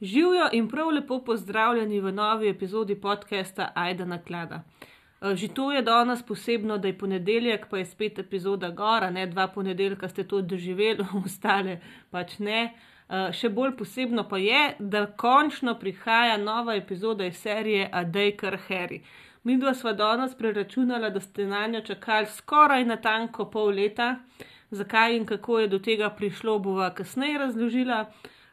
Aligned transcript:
Živijo 0.00 0.48
in 0.52 0.68
prav 0.68 0.88
lepo 0.88 1.18
pozdravljeni 1.24 2.00
v 2.00 2.12
novi 2.12 2.48
epizodi 2.48 3.00
podcasta 3.00 3.72
Aida 3.74 4.04
na 4.04 4.18
klada. 4.22 4.62
Eh, 5.22 5.34
Že 5.34 5.48
to 5.48 5.72
je 5.72 5.82
danes 5.82 6.22
posebno, 6.22 6.78
da 6.78 6.88
je 6.88 6.98
ponedeljek, 6.98 7.66
pa 7.70 7.78
je 7.78 7.86
spet 7.86 8.18
epizoda 8.18 8.70
gora, 8.70 9.10
ne 9.10 9.26
dva 9.26 9.48
ponedeljka 9.48 10.08
ste 10.08 10.24
to 10.24 10.40
doživeli, 10.40 11.04
ostale 11.24 11.80
pač 12.10 12.38
ne. 12.38 12.72
Eh, 13.08 13.32
Še 13.32 13.48
bolj 13.48 13.76
posebno 13.76 14.28
pa 14.28 14.38
je, 14.38 14.74
da 14.78 15.06
končno 15.06 15.74
prihaja 15.78 16.36
nova 16.36 16.74
epizoda 16.74 17.24
iz 17.24 17.36
serije 17.36 17.88
A 17.92 18.04
Day 18.04 18.40
Car 18.40 18.58
Harry. 18.68 19.00
Mi 19.44 19.58
dva 19.58 19.74
sva 19.74 19.92
danes 19.92 20.34
preračunala, 20.34 21.10
da 21.10 21.20
ste 21.20 21.44
na 21.44 21.66
njo 21.66 21.80
čakali 21.80 22.26
skoraj 22.26 22.84
natanko 22.84 23.50
pol 23.50 23.68
leta. 23.68 24.16
Zakaj 24.70 25.16
in 25.16 25.26
kako 25.26 25.58
je 25.58 25.68
do 25.68 25.78
tega 25.78 26.10
prišlo, 26.10 26.58
bova 26.58 26.94
kasneje 26.94 27.38
razložila. 27.38 28.04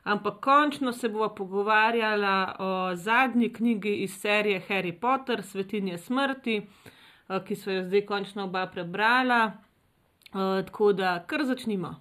Ampak 0.08 0.40
končno 0.40 0.92
se 0.94 1.10
bova 1.10 1.36
pogovarjala 1.36 2.56
o 2.60 2.96
zadnji 2.96 3.54
knjigi 3.54 3.96
iz 3.96 4.14
serije 4.14 4.62
Harry 4.70 5.00
Potter, 5.00 5.44
Svetinje 5.44 5.98
smrti, 5.98 6.62
eh, 7.30 7.40
ki 7.48 7.56
so 7.56 7.72
jo 7.72 7.84
zdaj 7.84 8.06
končno 8.06 8.44
oba 8.44 8.68
prebrala. 8.68 9.52
Eh, 10.28 10.64
Tako 10.66 10.94
da 10.94 11.24
kar 11.28 11.44
začnimo. 11.46 11.96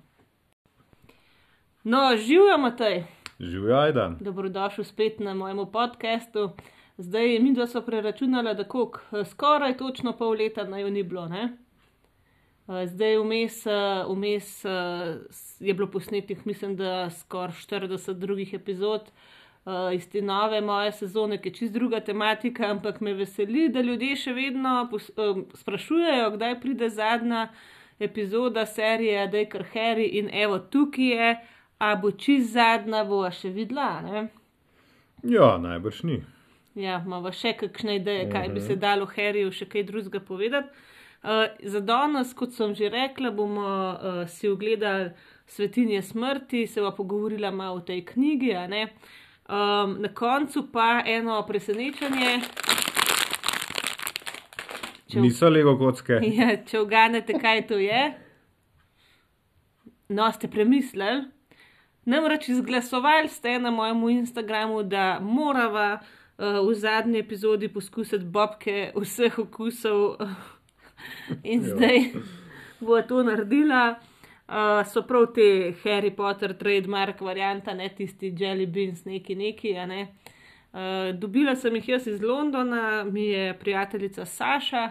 No, 1.84 2.16
živijo, 2.16 2.58
Matej, 2.58 3.04
Živijo, 3.40 3.76
Ajdan. 3.76 4.16
dobrodošel 4.20 4.84
spet 4.84 5.20
na 5.20 5.34
mojem 5.34 5.66
podkastu. 5.72 6.50
Zdaj 6.98 7.38
mi 7.38 7.54
dva 7.54 7.66
so 7.66 7.82
preračunala, 7.82 8.54
da 8.54 8.64
koliko, 8.64 9.00
eh, 9.12 9.24
skoraj 9.24 9.76
točno 9.76 10.12
pol 10.12 10.30
leta 10.30 10.64
naj 10.64 10.82
jo 10.82 10.90
ni 10.90 11.02
bilo. 11.02 11.26
Ne? 11.28 11.56
Eh, 12.68 12.86
Zdaj 12.86 13.16
vmes, 13.16 13.66
eh, 13.66 13.72
vmes 14.08 14.64
eh, 14.64 14.70
je 15.60 15.74
bilo 15.74 15.86
posnetih, 15.86 16.46
mislim, 16.46 16.76
da 16.76 17.10
skoraj 17.10 17.54
40 17.54 18.12
drugih 18.14 18.54
epizod 18.54 19.10
iz 19.94 20.08
te 20.08 20.20
nove 20.22 20.60
moje 20.60 20.92
sezone, 20.92 21.40
ki 21.42 21.48
je 21.48 21.54
čist 21.54 21.72
druga 21.74 21.98
tematika, 22.00 22.68
ampak 22.70 23.00
me 23.00 23.14
veseli, 23.14 23.64
da 23.68 23.80
ljudje 23.82 24.16
še 24.16 24.32
vedno 24.32 24.74
sprašujejo, 25.54 26.28
kdaj 26.30 26.60
pride 26.60 26.86
zadnja 26.88 27.48
epizoda 27.98 28.66
serije 28.66 29.24
Dejker 29.28 29.64
Harry 29.74 30.06
in 30.20 30.30
evo 30.32 30.58
tukaj 30.60 31.04
je, 31.04 31.32
a 31.78 31.96
bo 31.96 32.10
čist 32.12 32.52
zadnja, 32.52 33.02
bo 33.04 33.24
še 33.30 33.50
videla. 33.50 33.88
Ne? 34.02 34.22
Ja, 35.24 35.56
najbrž 35.58 36.02
ni. 36.02 36.20
Ja, 36.76 37.02
imamo 37.06 37.32
še 37.34 37.56
kakšne 37.58 37.96
ideje, 37.98 38.30
kaj 38.30 38.48
bi 38.48 38.60
Mhm. 38.60 38.66
se 38.68 38.76
dalo 38.76 39.06
Harryju 39.06 39.50
še 39.52 39.66
kaj 39.66 39.82
drugega 39.82 40.20
povedati. 40.20 40.68
Uh, 41.26 41.32
za 41.62 41.80
danes, 41.80 42.30
kot 42.38 42.52
sem 42.54 42.74
že 42.78 42.86
rekla, 42.86 43.32
bomo 43.34 43.66
uh, 43.66 44.28
si 44.30 44.46
ogledali 44.48 45.10
Svetinje 45.46 46.02
smrti, 46.02 46.66
se 46.66 46.80
bomo 46.80 46.94
pogovorila 46.96 47.50
malo 47.50 47.76
o 47.76 47.80
tej 47.80 48.04
knjigi. 48.04 48.54
Um, 48.54 49.96
na 49.98 50.08
koncu 50.14 50.68
pa 50.72 51.02
eno 51.06 51.42
presenečenje. 51.46 52.40
Če 55.10 55.20
Niso 55.20 55.50
lego 55.50 55.74
kocke. 55.78 56.20
Ja, 56.38 56.56
če 56.62 56.80
uganete, 56.80 57.34
kaj 57.42 57.66
to 57.66 57.78
je. 57.82 58.02
No, 60.08 60.30
ste 60.32 60.46
premislili. 60.50 61.24
Namreč 62.06 62.48
izglasovali 62.48 63.28
ste 63.28 63.58
na 63.58 63.70
mojem 63.74 64.08
Instagramu, 64.20 64.82
da 64.82 65.18
morava 65.20 65.98
uh, 65.98 66.62
v 66.68 66.74
zadnji 66.74 67.18
epizodi 67.18 67.66
poskusiti 67.68 68.24
bobke 68.24 68.92
vseh 68.94 69.38
okusov. 69.42 70.04
In 71.42 71.62
Ja. 71.62 71.68
zdaj 71.68 72.12
bo 72.80 73.02
to 73.02 73.22
naredila. 73.22 73.96
Uh, 74.46 74.86
so 74.86 75.02
prav 75.02 75.32
te 75.34 75.74
Harry 75.82 76.12
Potter, 76.14 76.54
trademark 76.54 77.20
varianta, 77.20 77.74
ne 77.74 77.88
tisti 77.88 78.30
Jelly 78.30 78.66
Beans, 78.66 79.04
neki 79.04 79.34
neki. 79.34 79.72
Ne? 79.72 80.06
Uh, 80.72 81.10
dobila 81.18 81.56
sem 81.56 81.74
jih 81.74 81.88
jaz 81.88 82.06
iz 82.06 82.22
Londona, 82.22 83.04
mi 83.04 83.24
je 83.24 83.58
prijateljica 83.58 84.24
Saša 84.24 84.84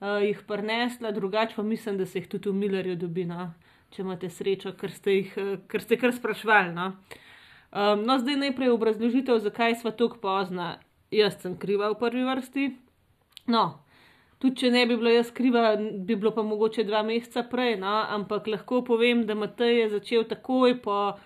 uh, 0.00 0.18
jih 0.22 0.42
prinesla, 0.46 1.10
drugače 1.10 1.54
pa 1.56 1.62
mislim, 1.62 1.98
da 1.98 2.06
se 2.06 2.18
jih 2.18 2.28
tudi 2.28 2.50
v 2.50 2.54
Millerju 2.54 2.96
dobi, 2.96 3.24
no? 3.24 3.52
če 3.90 4.02
imate 4.02 4.30
srečo, 4.30 4.74
ker 4.76 4.90
ste 4.92 5.14
jih 5.14 5.36
ker 5.70 5.82
ste 5.82 5.96
kar 5.96 6.12
sprašvali. 6.12 6.74
No? 6.74 6.92
Um, 7.70 8.02
no, 8.02 8.18
zdaj 8.18 8.36
najprej 8.36 8.74
obrazložitev, 8.74 9.38
zakaj 9.44 9.78
smo 9.80 9.90
tako 9.90 10.18
pozna. 10.22 10.78
Jaz 11.10 11.38
sem 11.40 11.54
kriva 11.56 11.88
v 11.92 12.00
prvi 12.00 12.24
vrsti. 12.24 12.66
No, 13.48 13.78
tudi 14.38 14.56
če 14.56 14.70
ne 14.70 14.86
bi 14.86 14.96
bila 14.96 15.10
jaz 15.10 15.32
kriva, 15.32 15.72
bi 15.76 16.16
bilo 16.16 16.30
pa 16.30 16.42
mogoče 16.42 16.84
dva 16.84 17.02
meseca 17.02 17.42
prej, 17.42 17.76
no? 17.76 17.96
ampak 18.08 18.46
lahko 18.46 18.84
povem, 18.84 19.26
da 19.26 19.34
Matej 19.34 19.80
je 19.80 19.88
začel 19.90 20.24
takoj 20.24 20.76
po 20.78 20.96
uh, 21.10 21.18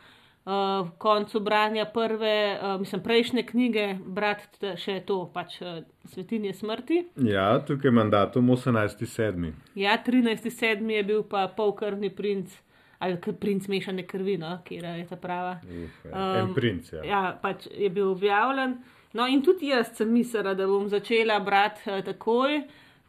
koncu 0.98 1.40
branja 1.40 1.84
prve, 1.84 2.32
uh, 2.54 2.80
mislim, 2.80 3.02
prejšnje 3.02 3.42
knjige, 3.42 3.86
brati 4.06 4.72
še 4.76 5.00
to, 5.00 5.30
pač 5.34 5.60
uh, 5.60 5.82
Svetinje 6.04 6.54
smrti. 6.54 7.02
Ja, 7.28 7.60
tukaj 7.60 7.88
je 7.88 7.94
mandatum 7.94 8.48
18.7. 8.50 9.52
Ja, 9.74 9.98
13.7. 10.06 10.90
je 10.90 11.02
bil 11.04 11.22
pa 11.22 11.46
polkrvni 11.48 12.10
princ, 12.10 12.50
ali 12.98 13.20
k- 13.20 13.32
princ 13.34 13.68
mešane 13.68 14.02
krvi, 14.02 14.38
no, 14.38 14.56
kjer 14.64 14.84
je 14.98 15.06
ta 15.06 15.16
prava. 15.16 15.58
Um, 16.04 16.54
princ. 16.54 16.92
Ja. 16.92 17.04
Ja, 17.04 17.22
pač 17.42 17.68
je 17.70 17.90
bil 17.90 18.10
objavljen. 18.10 18.78
No, 19.12 19.26
in 19.28 19.42
tudi 19.44 19.68
jaz 19.68 19.90
sem 19.96 20.08
mislila, 20.08 20.54
da 20.56 20.64
bom 20.66 20.88
začela 20.88 21.36
brati 21.44 21.84
uh, 21.90 22.00
takoj. 22.04 22.62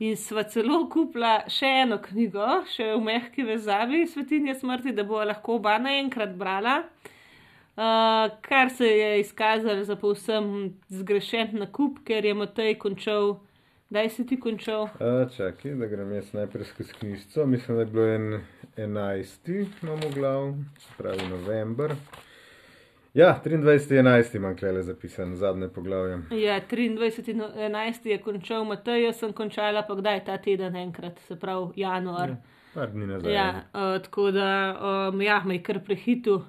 In 0.04 0.18
sva 0.20 0.42
celo 0.52 0.82
kupila 0.92 1.46
še 1.48 1.70
eno 1.84 1.96
knjigo, 2.04 2.48
še 2.68 2.90
v 2.92 3.00
mehki 3.06 3.46
vezavi, 3.48 4.02
Svetinje 4.12 4.58
smrti, 4.60 4.92
da 4.92 5.06
bo 5.08 5.22
lahko 5.24 5.60
oba 5.62 5.78
naenkrat 5.80 6.34
brala. 6.40 6.82
Uh, 7.74 8.28
kar 8.46 8.70
se 8.70 8.86
je 8.86 9.22
izkazalo 9.22 9.86
za 9.88 9.96
povsem 9.96 10.74
zgrešen 10.92 11.56
nakup, 11.62 12.04
ker 12.06 12.26
je 12.26 12.34
Matej 12.38 12.76
končal, 12.82 13.38
kdaj 13.90 14.12
si 14.14 14.26
ti 14.28 14.40
končal? 14.44 14.90
A, 15.00 15.24
čakaj, 15.38 15.78
da 15.80 15.88
grem 15.90 16.12
jaz 16.18 16.34
najprej 16.36 16.68
skozi 16.74 17.00
knjižico. 17.00 17.48
Mislim, 17.50 17.80
da 17.80 17.86
je 17.86 17.92
bilo 17.96 18.10
en 18.18 18.28
11. 18.76 19.50
imamo 19.82 20.12
glav, 20.14 20.52
pravi 21.00 21.32
november. 21.32 21.96
Ja, 23.14 23.42
23.11. 23.46 24.36
imam 24.36 24.58
klele 24.58 24.82
zapisan, 24.84 25.36
zadnje 25.36 25.68
poglavje. 25.68 26.22
Ja, 26.32 26.62
23.11. 26.72 28.08
je 28.08 28.18
končal 28.18 28.66
Matej, 28.66 29.04
jaz 29.04 29.20
sem 29.20 29.34
končala 29.34 29.84
pa 29.86 29.96
kdaj 29.96 30.24
ta 30.26 30.38
teden 30.38 30.76
enkrat, 30.76 31.20
se 31.28 31.38
pravi 31.40 31.68
januar. 31.76 32.30
Ja. 32.30 32.38
Par 32.74 32.90
dni 32.90 33.06
nazaj. 33.08 33.34
Ja, 33.34 33.48
uh, 33.74 34.02
tako 34.02 34.32
da 34.32 34.48
um, 35.14 35.22
ja, 35.22 35.44
me 35.46 35.60
je 35.60 35.64
kar 35.64 35.80
prehitil. 35.86 36.42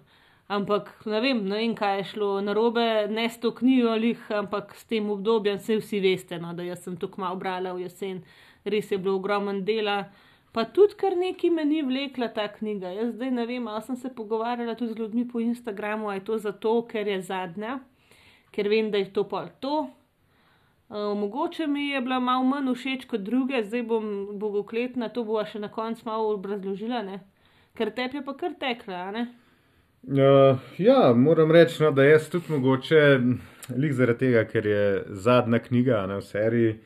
Ampak 0.48 0.88
ne 1.04 1.20
vem, 1.20 1.44
ne 1.44 1.58
vem, 1.60 1.74
kaj 1.76 1.98
je 1.98 2.04
šlo 2.14 2.40
narobe, 2.40 3.08
ne 3.12 3.28
s 3.28 3.36
to 3.40 3.52
knjigo, 3.54 3.92
lih, 4.00 4.24
ampak 4.32 4.72
s 4.76 4.88
tem 4.88 5.10
obdobjem, 5.10 5.60
vse 5.60 5.78
vsi 5.82 6.00
veste, 6.00 6.38
no, 6.40 6.54
da 6.56 6.64
jaz 6.64 6.84
sem 6.84 6.96
tako 6.96 7.20
malo 7.20 7.36
brala 7.40 7.72
v 7.76 7.84
jesen, 7.84 8.22
res 8.64 8.88
je 8.92 8.98
bilo 8.98 9.18
ogromen 9.20 9.64
dela. 9.68 10.06
Pa 10.54 10.62
tudi 10.70 10.94
kar 10.94 11.16
neki 11.18 11.50
me 11.50 11.64
ni 11.66 11.80
vlekla 11.82 12.28
ta 12.34 12.46
knjiga. 12.52 12.92
Jaz 12.94 13.16
zdaj 13.16 13.30
ne 13.34 13.46
vem, 13.50 13.66
ali 13.68 13.82
sem 13.82 13.96
se 13.98 14.12
pogovarjala 14.14 14.76
tudi 14.78 14.92
z 14.92 14.98
ljudmi 14.98 15.26
po 15.28 15.40
Instagramu, 15.42 16.08
ali 16.08 16.20
je 16.20 16.24
to 16.24 16.38
zato, 16.38 16.76
ker 16.86 17.10
je 17.10 17.20
zadnja, 17.26 17.80
ker 18.54 18.70
vem, 18.70 18.90
da 18.90 19.02
je 19.02 19.10
to 19.12 19.26
pol 19.28 19.50
to. 19.60 19.74
Uh, 20.94 21.10
mogoče 21.18 21.66
mi 21.66 21.88
je 21.88 22.00
bila 22.00 22.20
malo 22.20 22.44
manj 22.44 22.74
všeč 22.74 23.06
kot 23.10 23.24
druge, 23.26 23.64
zdaj 23.64 23.82
bom 23.82 24.04
bogokletna, 24.38 25.08
to 25.08 25.24
bo 25.24 25.42
še 25.42 25.58
na 25.58 25.72
koncu 25.72 26.06
malo 26.06 26.34
obrazložila, 26.36 27.02
ne? 27.02 27.22
ker 27.74 27.90
tebi 27.90 28.20
je 28.20 28.24
pa 28.24 28.34
kar 28.38 28.54
tekla? 28.60 29.26
Uh, 30.04 30.60
ja, 30.78 31.14
moram 31.16 31.50
reči, 31.50 31.80
no, 31.82 31.90
da 31.90 32.04
jaz 32.06 32.28
tudi 32.30 32.52
mogoče, 32.52 33.00
lik 33.74 33.96
zaradi 33.96 34.26
tega, 34.26 34.44
ker 34.46 34.66
je 34.70 34.84
zadnja 35.24 35.58
knjiga 35.64 36.04
ne, 36.06 36.20
v 36.20 36.28
seriji, 36.28 36.76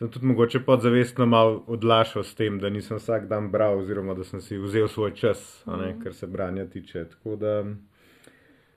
sem 0.00 0.10
tudi 0.10 0.26
mogoče 0.26 0.60
podzavestno 0.60 1.26
malo 1.26 1.64
odlašal 1.66 2.22
s 2.22 2.34
tem, 2.34 2.58
da 2.58 2.70
nisem 2.70 2.96
vsak 2.96 3.26
dan 3.28 3.50
bral, 3.50 3.78
oziroma 3.78 4.14
da 4.14 4.24
sem 4.24 4.40
si 4.40 4.56
vzel 4.58 4.88
svoj 4.88 5.12
čas, 5.14 5.62
a 5.66 5.76
ne, 5.76 5.90
kar 6.02 6.14
se 6.14 6.26
branja 6.26 6.64
tiče. 6.66 7.04
Tako 7.04 7.36
da, 7.36 7.64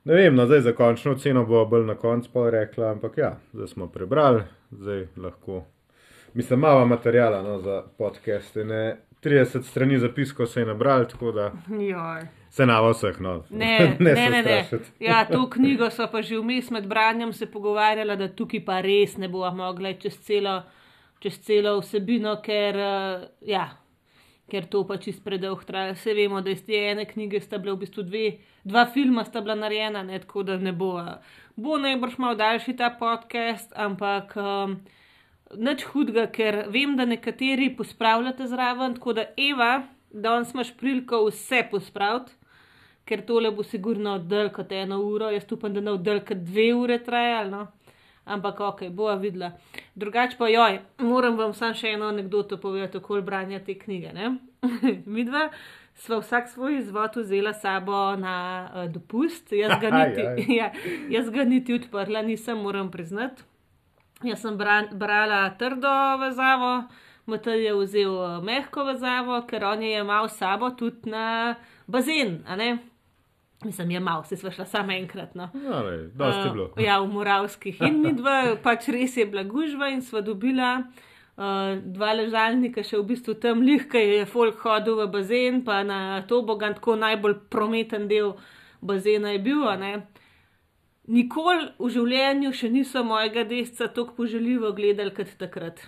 ne 0.03 0.17
vem, 0.17 0.35
no, 0.35 0.45
zdaj 0.45 0.61
za 0.61 0.73
končno 0.75 1.13
oceno 1.16 1.45
bo 1.45 1.64
bolj 1.66 1.85
na 1.85 1.96
koncu 1.96 2.29
pa 2.34 2.49
rekla, 2.49 2.91
ampak 2.91 3.17
ja, 3.17 3.37
zdaj 3.53 3.67
smo 3.67 3.87
prebrali, 3.87 4.43
zdaj 4.72 5.08
lahko. 5.17 5.64
Mislim, 6.34 6.59
malo 6.59 6.85
materijala 6.85 7.41
no, 7.43 7.59
za 7.59 7.84
podcaste, 7.97 8.66
ne 8.66 8.97
30 9.23 9.64
strani 9.64 9.99
zapiskov 9.99 10.46
se 10.46 10.59
je 10.59 10.66
nabral, 10.66 11.08
tako 11.08 11.31
da 11.31 11.52
Joj. 11.69 12.28
se 12.49 12.66
na 12.66 12.81
vseh, 12.90 13.22
no. 13.22 13.43
Ne, 13.49 13.79
ne, 13.99 14.14
ne. 14.14 14.29
ne. 14.29 14.43
strašiti. 14.43 14.91
Ja, 14.99 15.26
to 15.31 15.49
knjigo 15.55 15.90
so 15.90 16.11
pa 16.11 16.22
že 16.22 16.35
vmes 16.37 16.69
med 16.69 16.87
branjem 16.87 17.34
se 17.34 17.46
pogovarjala, 17.46 18.16
da 18.16 18.28
tukaj 18.28 18.66
pa 18.66 18.81
res 18.81 19.17
ne 19.17 19.29
bova 19.29 19.55
mogla 19.55 19.93
čez 19.93 20.19
celo, 20.19 20.61
čez 21.23 21.40
celo 21.46 21.78
vsebino, 21.79 22.35
ker, 22.43 22.78
eh, 22.78 23.28
ja, 23.47 23.66
ker 24.52 24.67
to 24.70 24.84
pač 24.87 25.08
čist 25.08 25.23
predolg 25.23 25.64
traja. 25.66 25.93
Vse 25.96 26.14
vemo, 26.17 26.41
da 26.43 26.52
iz 26.52 26.66
te 26.66 26.75
ene 26.91 27.05
knjige 27.09 27.41
sta 27.41 27.58
bile 27.58 27.78
v 27.78 27.85
bistvu 27.85 28.03
dve, 28.03 28.25
dva 28.64 28.85
filma 28.85 29.23
sta 29.25 29.41
bila 29.41 29.55
narejena, 29.55 30.03
ne, 30.03 30.20
tako 30.20 30.43
da 30.43 30.58
ne 30.58 30.73
bo. 30.75 30.97
eh, 30.99 31.40
Bo 31.55 31.78
najbrž 31.78 32.17
malo 32.17 32.35
daljši 32.35 32.75
ta 32.78 32.90
podcast, 32.99 33.73
ampak. 33.75 34.35
Um, 34.35 34.81
Nič 35.53 35.84
hudega, 35.85 36.23
ker 36.34 36.55
vem, 36.73 36.96
da 36.97 37.05
nekateri 37.05 37.67
pospravljate 37.78 38.47
zraven, 38.49 38.96
tako 38.96 39.14
da 39.14 39.28
Eva, 39.37 39.84
danes 40.09 40.53
imaš 40.53 40.72
priliko 40.78 41.19
vse 41.28 41.59
pospraviti, 41.69 42.31
ker 43.05 43.22
tole 43.28 43.52
bo 43.52 43.61
sigurno 43.64 44.16
dlje 44.17 44.49
kot 44.55 44.72
eno 44.72 44.97
uro, 45.05 45.29
jaz 45.29 45.46
upam, 45.53 45.73
da 45.76 45.81
ne 45.81 45.91
bo 45.93 46.02
dlje 46.02 46.23
kot 46.26 46.41
dve 46.47 46.73
ure 46.73 46.97
trajalo. 47.05 47.49
No? 47.52 47.67
Ampak 48.25 48.59
ok, 48.59 48.81
bova 48.90 49.16
videla. 49.16 49.52
Drugače 49.96 50.37
pa 50.37 50.47
joj, 50.47 50.79
moram 50.97 51.37
vam 51.37 51.53
samo 51.53 51.75
še 51.75 51.96
eno 51.97 52.08
anegdoto 52.08 52.58
povedati 52.58 52.97
okoli 52.97 53.22
branja 53.22 53.59
te 53.59 53.75
knjige. 53.79 54.14
Mi 55.14 55.25
dva 55.28 55.49
sva 55.96 56.20
vsak 56.20 56.49
svoj 56.49 56.78
izvod 56.78 57.16
vzela 57.16 57.53
sabo 57.53 58.16
na 58.16 58.70
uh, 58.75 58.91
dopust, 58.91 59.52
jaz 59.52 59.79
ga, 59.81 59.90
niti, 59.97 60.53
ja, 60.59 60.72
jaz 61.09 61.29
ga 61.29 61.43
niti 61.43 61.73
odprla, 61.73 62.22
nisem, 62.22 62.58
moram 62.58 62.91
priznati. 62.91 63.43
Jaz 64.23 64.41
sem 64.41 64.58
bran, 64.58 64.87
brala 64.93 65.49
trdo 65.59 66.17
vezavo, 66.22 66.84
Matej 67.26 67.61
je 67.64 67.73
vzel 67.76 68.11
uh, 68.11 68.40
mehko 68.43 68.84
vezavo, 68.84 69.37
ker 69.47 69.64
on 69.64 69.84
je 69.84 69.99
imel 69.99 70.28
sabo 70.28 70.69
tudi 70.76 71.11
na 71.11 71.55
bazen, 71.87 72.41
a 72.47 72.55
ne? 72.59 72.78
Mislim, 73.66 73.92
je 73.92 74.00
malo, 74.00 74.24
se 74.24 74.38
sva 74.38 74.52
šla 74.52 74.66
samo 74.66 74.92
enkrat. 74.92 75.36
No. 75.36 75.50
Ja, 75.64 75.82
le, 75.82 75.98
dosti 76.14 76.48
je 76.48 76.52
bilo. 76.52 76.66
Uh, 76.76 76.84
ja, 76.84 77.00
v 77.00 77.08
Moravskih. 77.14 77.82
In 77.82 78.02
mi 78.02 78.14
dva, 78.14 78.38
pač 78.66 78.88
res 78.94 79.18
je 79.18 79.26
bila 79.26 79.44
gužva 79.44 79.90
in 79.94 80.02
sva 80.02 80.22
dobila 80.22 80.72
uh, 80.80 81.78
dva 81.84 82.14
ležalnika, 82.20 82.84
še 82.84 83.00
v 83.00 83.08
bistvu 83.14 83.38
tam 83.42 83.64
lihka 83.66 84.02
je 84.02 84.26
folk 84.30 84.60
hodil 84.66 85.00
v 85.04 85.10
bazen, 85.14 85.64
pa 85.66 85.84
na 85.88 86.22
to 86.28 86.44
bogan 86.46 86.76
tako 86.78 86.98
najbolj 87.00 87.40
prometen 87.54 88.08
del 88.12 88.36
bazena 88.82 89.34
je 89.34 89.40
bil. 89.44 89.66
Nikoli 91.04 91.68
v 91.80 91.90
življenju 91.92 92.54
še 92.56 92.70
niso 92.72 93.04
mojega 93.04 93.44
desca 93.44 93.90
tako 93.92 94.16
poželjivo 94.22 94.72
gledali 94.72 95.12
kot 95.12 95.36
takrat. 95.40 95.84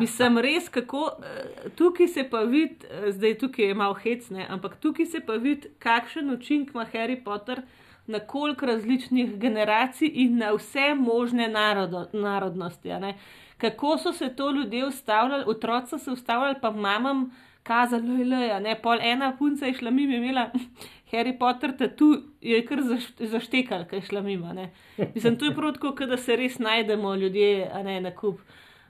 Mislim, 0.00 0.38
res, 0.38 0.68
kako 0.68 1.10
eh, 1.20 1.68
tukaj 1.76 2.08
se 2.08 2.24
pa 2.30 2.40
vidi, 2.48 2.86
eh, 2.90 3.12
zdaj 3.12 3.38
tukaj 3.38 3.64
je 3.64 3.74
malo 3.74 3.94
hecne, 3.94 4.46
ampak 4.48 4.76
tukaj 4.80 5.06
se 5.06 5.20
pa 5.20 5.32
vidi, 5.32 5.68
kakšen 5.78 6.30
učinek 6.30 6.74
ima 6.74 6.86
Harry 6.92 7.24
Potter 7.24 7.62
na 8.06 8.18
koliko 8.18 8.66
različnih 8.66 9.36
generacij 9.38 10.10
in 10.14 10.38
na 10.38 10.52
vse 10.52 10.94
možne 10.94 11.48
narodo, 11.48 12.06
narodnosti. 12.12 12.90
Kako 13.58 13.98
so 13.98 14.12
se 14.12 14.36
to 14.36 14.50
ljudje 14.50 14.86
ustavljali, 14.86 15.44
otroci 15.46 15.88
so 15.88 15.98
se 15.98 16.10
ustavljali, 16.10 16.56
pa 16.62 16.70
mamam 16.70 17.30
kazali, 17.62 18.24
da 18.24 18.36
je 18.36 18.60
ne, 18.60 18.80
pol 18.82 18.98
ena 19.00 19.36
punca 19.38 19.66
je 19.66 19.74
šla 19.74 19.90
mimo, 19.90 20.16
imela 20.16 20.50
Harry 21.12 21.38
Potter, 21.38 21.96
tu 21.96 22.16
je 22.40 22.66
kar 22.66 22.80
zaštekal, 23.18 23.84
kaj 23.84 23.98
je 23.98 24.02
šla 24.02 24.20
mimo. 24.20 24.54
Mislim, 25.14 25.38
to 25.38 25.44
je 25.44 25.54
prav 25.54 25.72
tako, 25.72 26.06
da 26.06 26.16
se 26.16 26.36
res 26.36 26.58
najdemo 26.58 27.14
ljudje, 27.14 27.70
a 27.72 27.82
ne 27.82 28.00
na 28.00 28.10
kup. 28.10 28.40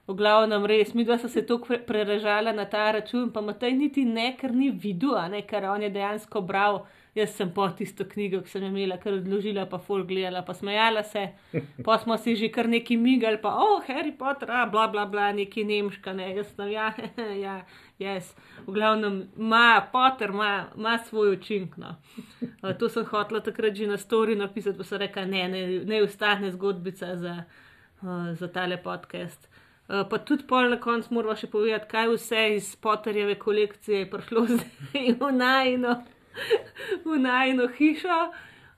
V 0.02 0.16
glavnem, 0.18 0.64
res, 0.66 0.96
mi 0.98 1.04
dva 1.06 1.14
so 1.22 1.28
se 1.30 1.44
tako 1.46 1.76
prerežala 1.86 2.50
na 2.52 2.64
ta 2.66 2.88
račun, 2.90 3.28
pa 3.30 3.38
Matej 3.40 3.76
niti 3.78 4.02
ne, 4.04 4.32
ker 4.34 4.50
ni 4.50 4.72
videl, 4.74 5.14
ne, 5.30 5.44
ker 5.46 5.68
on 5.70 5.84
je 5.86 5.92
dejansko 5.94 6.42
bral. 6.42 6.82
Jaz 7.14 7.34
sem 7.36 7.50
po 7.52 7.66
tisto 7.76 8.06
knjigo, 8.08 8.40
ki 8.42 8.48
sem 8.48 8.64
imela, 8.64 8.96
kar 8.98 9.12
odložila, 9.18 9.66
pa 9.68 9.76
ful 9.78 10.02
gledala, 10.08 10.40
pa 10.42 10.56
smejala 10.56 11.02
se. 11.04 11.26
Pa 11.84 11.98
smo 12.00 12.16
si 12.16 12.34
že 12.40 12.48
kar 12.48 12.66
neki 12.72 12.96
migali, 12.96 13.36
pa 13.38 13.52
oh, 13.60 13.84
Harry 13.86 14.14
Potter, 14.16 14.50
a, 14.50 14.64
bla, 14.66 14.86
bla, 14.88 15.04
bla, 15.06 15.28
neki 15.36 15.62
nemška, 15.68 16.16
ne, 16.16 16.30
jaz 16.38 16.50
sem, 16.56 16.72
ja, 16.72 16.88
ja, 17.44 17.58
jaz. 18.00 18.32
V 18.64 18.72
glavnem, 18.72 19.26
ima 19.36 19.84
Potter, 19.92 20.32
ima 20.32 20.96
svoj 21.04 21.36
učinek. 21.36 21.76
No. 21.76 21.94
To 22.80 22.88
sem 22.88 23.04
hotela 23.12 23.44
takrat 23.44 23.76
že 23.76 23.86
na 23.86 24.00
stori 24.00 24.34
napisati, 24.34 24.80
pa 24.80 24.88
so 24.88 24.98
rekla, 24.98 25.28
ne, 25.28 25.46
ne, 25.52 25.62
ne 25.84 26.02
ustane 26.02 26.50
zgodbica 26.50 27.12
za, 27.20 27.42
za 28.40 28.48
tale 28.48 28.80
podcast. 28.82 29.51
Uh, 29.88 30.08
pa 30.08 30.18
tudi 30.18 30.46
pol 30.48 30.70
na 30.70 30.78
koncu 30.80 31.14
moramo 31.14 31.34
še 31.36 31.50
povedati, 31.50 31.88
kaj 31.90 32.12
vse 32.14 32.46
iz 32.56 32.70
Potterjeve 32.76 33.34
kolekcije 33.38 34.04
je 34.04 34.10
prišlo 34.10 34.46
zdaj 34.54 35.12
v 35.20 35.32
najno, 35.36 35.98
v 37.04 37.18
najno 37.18 37.68
hišo. 37.76 38.22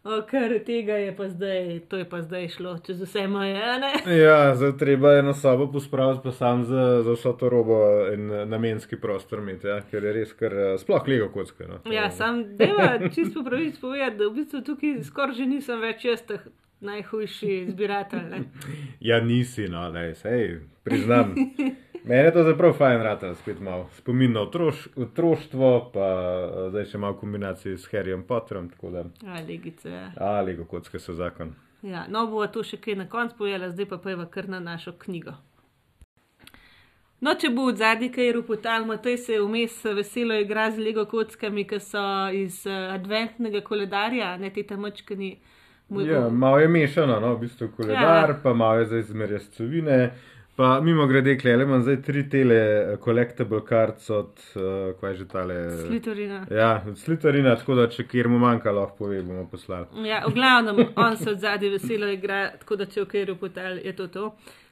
Ker 0.05 0.53
tega 0.67 0.99
je 1.01 1.13
pa 1.17 1.31
zdaj, 1.33 1.79
to 1.89 1.97
je 1.97 2.05
pa 2.05 2.19
zdaj 2.21 2.49
šlo, 2.53 2.75
čez 2.85 2.99
vse 3.01 3.23
moje. 3.29 3.61
Ja, 4.25 4.53
zdaj 4.53 4.75
treba 4.77 5.15
eno 5.17 5.33
sobo 5.33 5.71
pospraviti, 5.73 6.21
pa 6.25 6.33
sam 6.33 6.65
za, 6.69 7.01
za 7.03 7.15
vso 7.17 7.33
to 7.41 7.49
robo 7.49 7.79
in 8.13 8.29
namenski 8.51 9.01
prostor 9.01 9.41
imeti, 9.41 9.71
ja, 9.73 9.79
ker 9.81 10.05
je 10.05 10.13
res, 10.13 10.35
ker 10.37 10.53
sploh 10.81 11.09
lego 11.09 11.31
kocka. 11.33 11.65
No. 11.71 11.81
Ja, 11.89 12.11
sam 12.13 12.43
deva 12.61 12.99
čisto 13.15 13.45
pravic 13.45 13.81
povedati, 13.81 14.19
da 14.21 14.29
v 14.29 14.37
bistvu 14.43 14.61
tukaj 14.61 15.01
skoraj 15.09 15.41
že 15.41 15.49
nisem 15.49 15.81
več 15.81 16.05
jaz 16.05 16.21
teh 16.29 16.45
najhujši 16.81 17.67
zbiratelj. 17.71 18.45
ja, 19.09 19.21
nisi, 19.21 19.69
no, 19.69 19.91
da 19.91 20.15
se 20.15 20.61
priznam. 20.83 21.35
Mene 22.05 22.23
je 22.23 22.33
to 22.33 22.43
zelo 22.43 22.73
fajn, 22.73 23.01
rata, 23.03 23.35
spet 23.35 23.61
malo 23.61 23.89
spomin 23.97 24.33
na 24.33 24.41
otroš, 24.41 24.89
otroštvo, 24.97 25.91
pa 25.95 26.09
zdaj 26.71 26.85
še 26.85 26.99
malo 26.99 27.17
kombinacije 27.17 27.79
s 27.79 27.89
Harryjem 27.93 28.27
Potterom. 28.29 28.69
Ali 29.27 29.47
legice. 29.49 29.91
Ja. 29.91 30.11
Ali 30.21 30.57
go 30.57 30.65
kocke 30.65 30.99
so 30.99 31.15
zakon. 31.15 31.55
Ja, 31.83 32.05
no, 32.09 32.27
bo 32.27 32.45
to 32.47 32.61
še 32.65 32.77
kaj 32.77 32.99
na 33.01 33.09
koncu 33.09 33.39
povedala, 33.39 33.71
zdaj 33.73 33.89
pa 33.89 33.99
pojva 33.99 34.29
kar 34.29 34.49
na 34.49 34.61
našo 34.61 34.93
knjigo. 35.01 35.33
No, 37.25 37.33
če 37.41 37.49
bo 37.57 37.71
od 37.71 37.81
zadnji 37.81 38.11
kaj 38.13 38.35
rupotal, 38.37 38.85
Matej 38.85 39.17
se 39.17 39.41
vmes 39.41 39.81
veselo 39.97 40.37
igra 40.37 40.67
z 40.71 40.85
Lego 40.85 41.07
kockami, 41.09 41.65
ki 41.65 41.81
so 41.81 42.05
iz 42.37 42.67
adventnega 42.69 43.65
koledarja, 43.65 44.35
ne 44.37 44.53
te 44.53 44.65
tamočkani. 44.69 45.31
Ja, 45.91 46.29
malo 46.29 46.59
je 46.59 46.69
mešano, 46.69 47.21
no, 47.21 47.35
v 47.35 47.41
bistvu 47.41 47.69
koledar, 47.77 48.31
ja. 48.31 48.39
pa 48.43 48.55
malo 48.55 48.79
je 48.79 48.87
za 48.87 48.99
izmerjascovine. 48.99 50.13
Pa 50.57 50.81
mimo 50.81 51.07
grede, 51.07 51.39
klele 51.39 51.65
imam 51.65 51.83
zdaj 51.83 51.97
tri 52.03 52.29
tele 52.31 52.55
eh, 52.55 52.97
collectible 53.05 53.61
cards 53.69 54.11
od, 54.11 54.41
uh, 54.55 55.01
kaj 55.01 55.15
že 55.15 55.25
tale. 55.29 55.57
Slitorina. 55.87 56.47
Ja, 56.51 56.85
od 56.89 56.99
Slitorina, 56.99 57.57
tako 57.57 57.75
da 57.75 57.89
če 57.91 58.07
kjer 58.07 58.29
mu 58.29 58.39
manjka, 58.39 58.71
lahko 58.71 58.97
pove, 58.97 59.23
bomo 59.23 59.49
poslali. 59.51 60.07
Ja, 60.07 60.23
v 60.29 60.35
glavnem, 60.35 60.87
on 60.97 61.17
se 61.17 61.31
od 61.31 61.41
zadnji 61.43 61.73
veselo 61.75 62.07
igra, 62.07 62.53
tako 62.61 62.79
da 62.79 62.87
če 62.87 63.03
v 63.03 63.09
kjer 63.11 63.33
upotel, 63.35 63.81
je 63.83 63.97
to 63.99 64.07
to. 64.07 64.29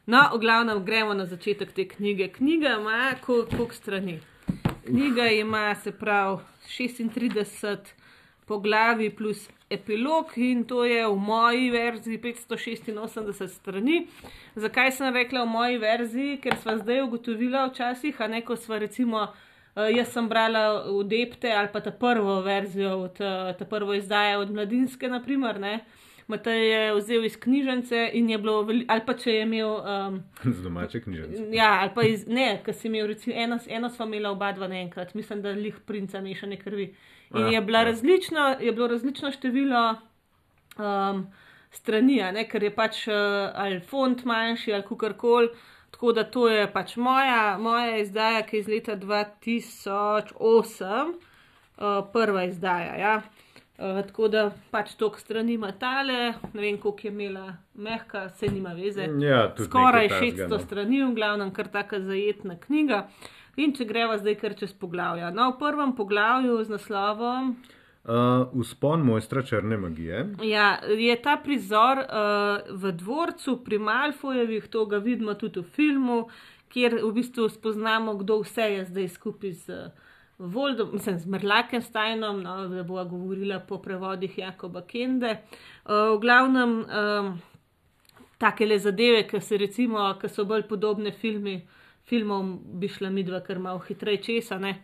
No, 0.06 0.22
v 0.36 0.38
glavnem, 0.44 0.84
gremo 0.86 1.18
na 1.18 1.26
začetek 1.26 1.74
te 1.74 1.88
knjige. 1.88 2.30
Knjiga 2.36 2.76
ima 2.78 3.16
koliko 3.26 3.74
strani? 3.74 4.20
Knjiga 4.86 5.26
ima, 5.34 5.74
se 5.74 5.90
pravi, 5.92 6.38
36 6.78 7.90
poglavi 8.46 9.10
plus 9.10 9.48
epilog 9.74 10.32
in 10.36 10.64
to 10.64 10.84
je 10.84 11.06
v 11.06 11.16
moji 11.16 11.70
verziji 11.70 12.18
586 12.18 13.46
strani. 13.48 14.06
Zakaj 14.54 14.92
sem 14.92 15.14
rekla 15.14 15.44
v 15.44 15.48
moji 15.48 15.78
verziji? 15.78 16.36
Ker 16.42 16.56
smo 16.56 16.76
zdaj 16.78 17.02
ugotovili 17.02 17.58
včasih, 17.70 18.20
a 18.20 18.28
neko 18.28 18.56
smo 18.56 18.78
recimo. 18.78 19.26
Uh, 19.72 19.88
jaz 19.88 20.12
sem 20.12 20.28
brala 20.28 20.84
v 20.84 21.04
Depte 21.08 21.48
ali 21.48 21.68
pa 21.72 21.80
ta 21.80 21.90
prvo 21.90 22.40
verzijo, 22.44 22.96
od, 23.08 23.20
uh, 23.20 23.56
ta 23.56 23.64
prvo 23.64 23.94
izdajo 23.94 24.40
od 24.40 24.50
Mladinske, 24.52 25.08
naprimer. 25.08 25.60
Matej 26.26 26.68
je 26.70 26.94
vzel 26.94 27.24
iz 27.24 27.36
knjižnice 27.36 28.10
in 28.12 28.30
je 28.30 28.38
bilo, 28.38 28.60
ali 28.88 29.00
pa 29.06 29.14
če 29.14 29.32
je 29.32 29.42
imel. 29.42 29.72
Um, 29.80 30.20
z 30.56 30.62
domače 30.62 31.00
knjižnice. 31.00 31.48
Ja, 31.56 31.78
ali 31.80 31.90
pa 31.94 32.04
iz, 32.04 32.26
ne, 32.28 32.60
ker 32.64 32.74
si 32.74 32.88
imel, 32.88 33.06
recimo, 33.06 33.36
eno, 33.36 33.58
eno 33.68 33.90
smo 33.90 34.06
imeli 34.06 34.28
oba 34.28 34.52
dva 34.52 34.68
naenkrat, 34.68 35.14
mislim, 35.14 35.42
da 35.42 35.50
jih 35.50 35.80
princa 35.86 36.20
mešane 36.20 36.60
krvi. 36.60 36.92
Uh, 36.92 37.21
In 37.34 37.52
je, 37.52 37.60
bila 37.60 37.84
različna, 37.84 38.56
je 38.60 38.72
bilo 38.72 38.86
različno 38.86 39.32
število 39.32 39.94
um, 40.78 41.26
strani, 41.70 42.22
ne, 42.32 42.48
ker 42.48 42.62
je 42.62 42.74
pač 42.74 43.08
uh, 43.08 43.14
ali 43.54 43.80
font 43.80 44.24
manjši 44.24 44.72
ali 44.72 44.98
kar 44.98 45.16
koli. 45.16 45.48
Tako 45.92 46.12
da 46.12 46.24
to 46.24 46.48
je 46.48 46.72
pač 46.72 46.96
moja, 46.96 47.58
moja 47.60 47.96
izdaja, 48.00 48.42
ki 48.42 48.56
je 48.56 48.60
iz 48.60 48.68
leta 48.68 48.96
2008, 48.96 51.12
uh, 51.12 51.14
prva 52.12 52.44
izdaja. 52.44 52.96
Ja. 52.96 53.22
Uh, 53.78 54.06
tako 54.06 54.28
da 54.28 54.52
pač 54.70 54.94
tok 54.96 55.18
strani 55.20 55.54
ima 55.54 55.72
tale, 55.72 56.34
ne 56.52 56.60
vem, 56.60 56.78
koliko 56.78 57.06
je 57.06 57.12
imela 57.12 57.56
mehka, 57.74 58.30
se 58.30 58.46
nima 58.48 58.72
veze. 58.72 59.08
Ja, 59.20 59.54
Skoraj 59.64 60.08
600 60.08 60.48
no. 60.48 60.58
strani, 60.58 61.04
v 61.04 61.14
glavnem, 61.14 61.54
kar 61.54 61.68
taka 61.68 62.00
zajetna 62.00 62.56
knjiga. 62.60 63.06
Uh, 63.06 63.41
In 63.60 63.74
če 63.76 63.84
greva 63.84 64.16
zdaj 64.16 64.38
kar 64.40 64.54
čez 64.56 64.72
poglavja. 64.72 65.28
No, 65.34 65.50
v 65.52 65.58
prvem 65.60 65.92
poglavju 65.96 66.56
z 66.64 66.72
naslovom. 66.72 67.56
Uh, 68.02 68.48
Uspon 68.58 69.04
mojstra 69.06 69.42
črne 69.46 69.76
magije. 69.76 70.24
Ja, 70.42 70.80
je 70.88 71.14
ta 71.22 71.36
prizor 71.38 72.00
uh, 72.02 72.64
v 72.66 72.94
dvorcu 72.98 73.60
pri 73.62 73.78
Malfojevih, 73.78 74.64
to 74.72 74.86
ga 74.90 74.98
vidimo 74.98 75.36
tudi 75.38 75.60
v 75.60 75.68
filmu, 75.76 76.16
kjer 76.72 76.96
v 76.98 77.12
bistvu 77.14 77.46
spoznamo, 77.52 78.16
kdo 78.24 78.40
vse 78.42 78.70
je 78.72 78.88
zdaj 78.88 79.08
skupaj 79.18 79.52
z 79.52 79.84
Voldom, 80.42 80.96
mislim, 80.96 81.20
z 81.20 81.30
Merlakensteinom, 81.30 82.40
no, 82.42 82.56
da 82.72 82.82
bo 82.82 83.04
govorila 83.04 83.60
po 83.60 83.78
prevodih 83.78 84.32
Jakoba 84.38 84.82
Kende. 84.82 85.36
Uh, 85.84 86.16
v 86.16 86.18
glavnem, 86.24 86.72
um, 86.82 87.30
take 88.40 88.66
le 88.66 88.80
zadeve, 88.82 89.22
ki 89.28 89.38
se 89.44 89.60
recimo, 89.60 90.08
ki 90.18 90.32
so 90.32 90.48
bolj 90.48 90.66
podobne 90.66 91.12
filmi 91.12 91.60
filmom 92.08 92.58
bi 92.80 92.88
šla 92.88 93.10
mi 93.10 93.22
dva 93.22 93.40
kar 93.40 93.58
malo 93.58 93.78
hitreje 93.78 94.22
česa. 94.22 94.58
Ne? 94.58 94.82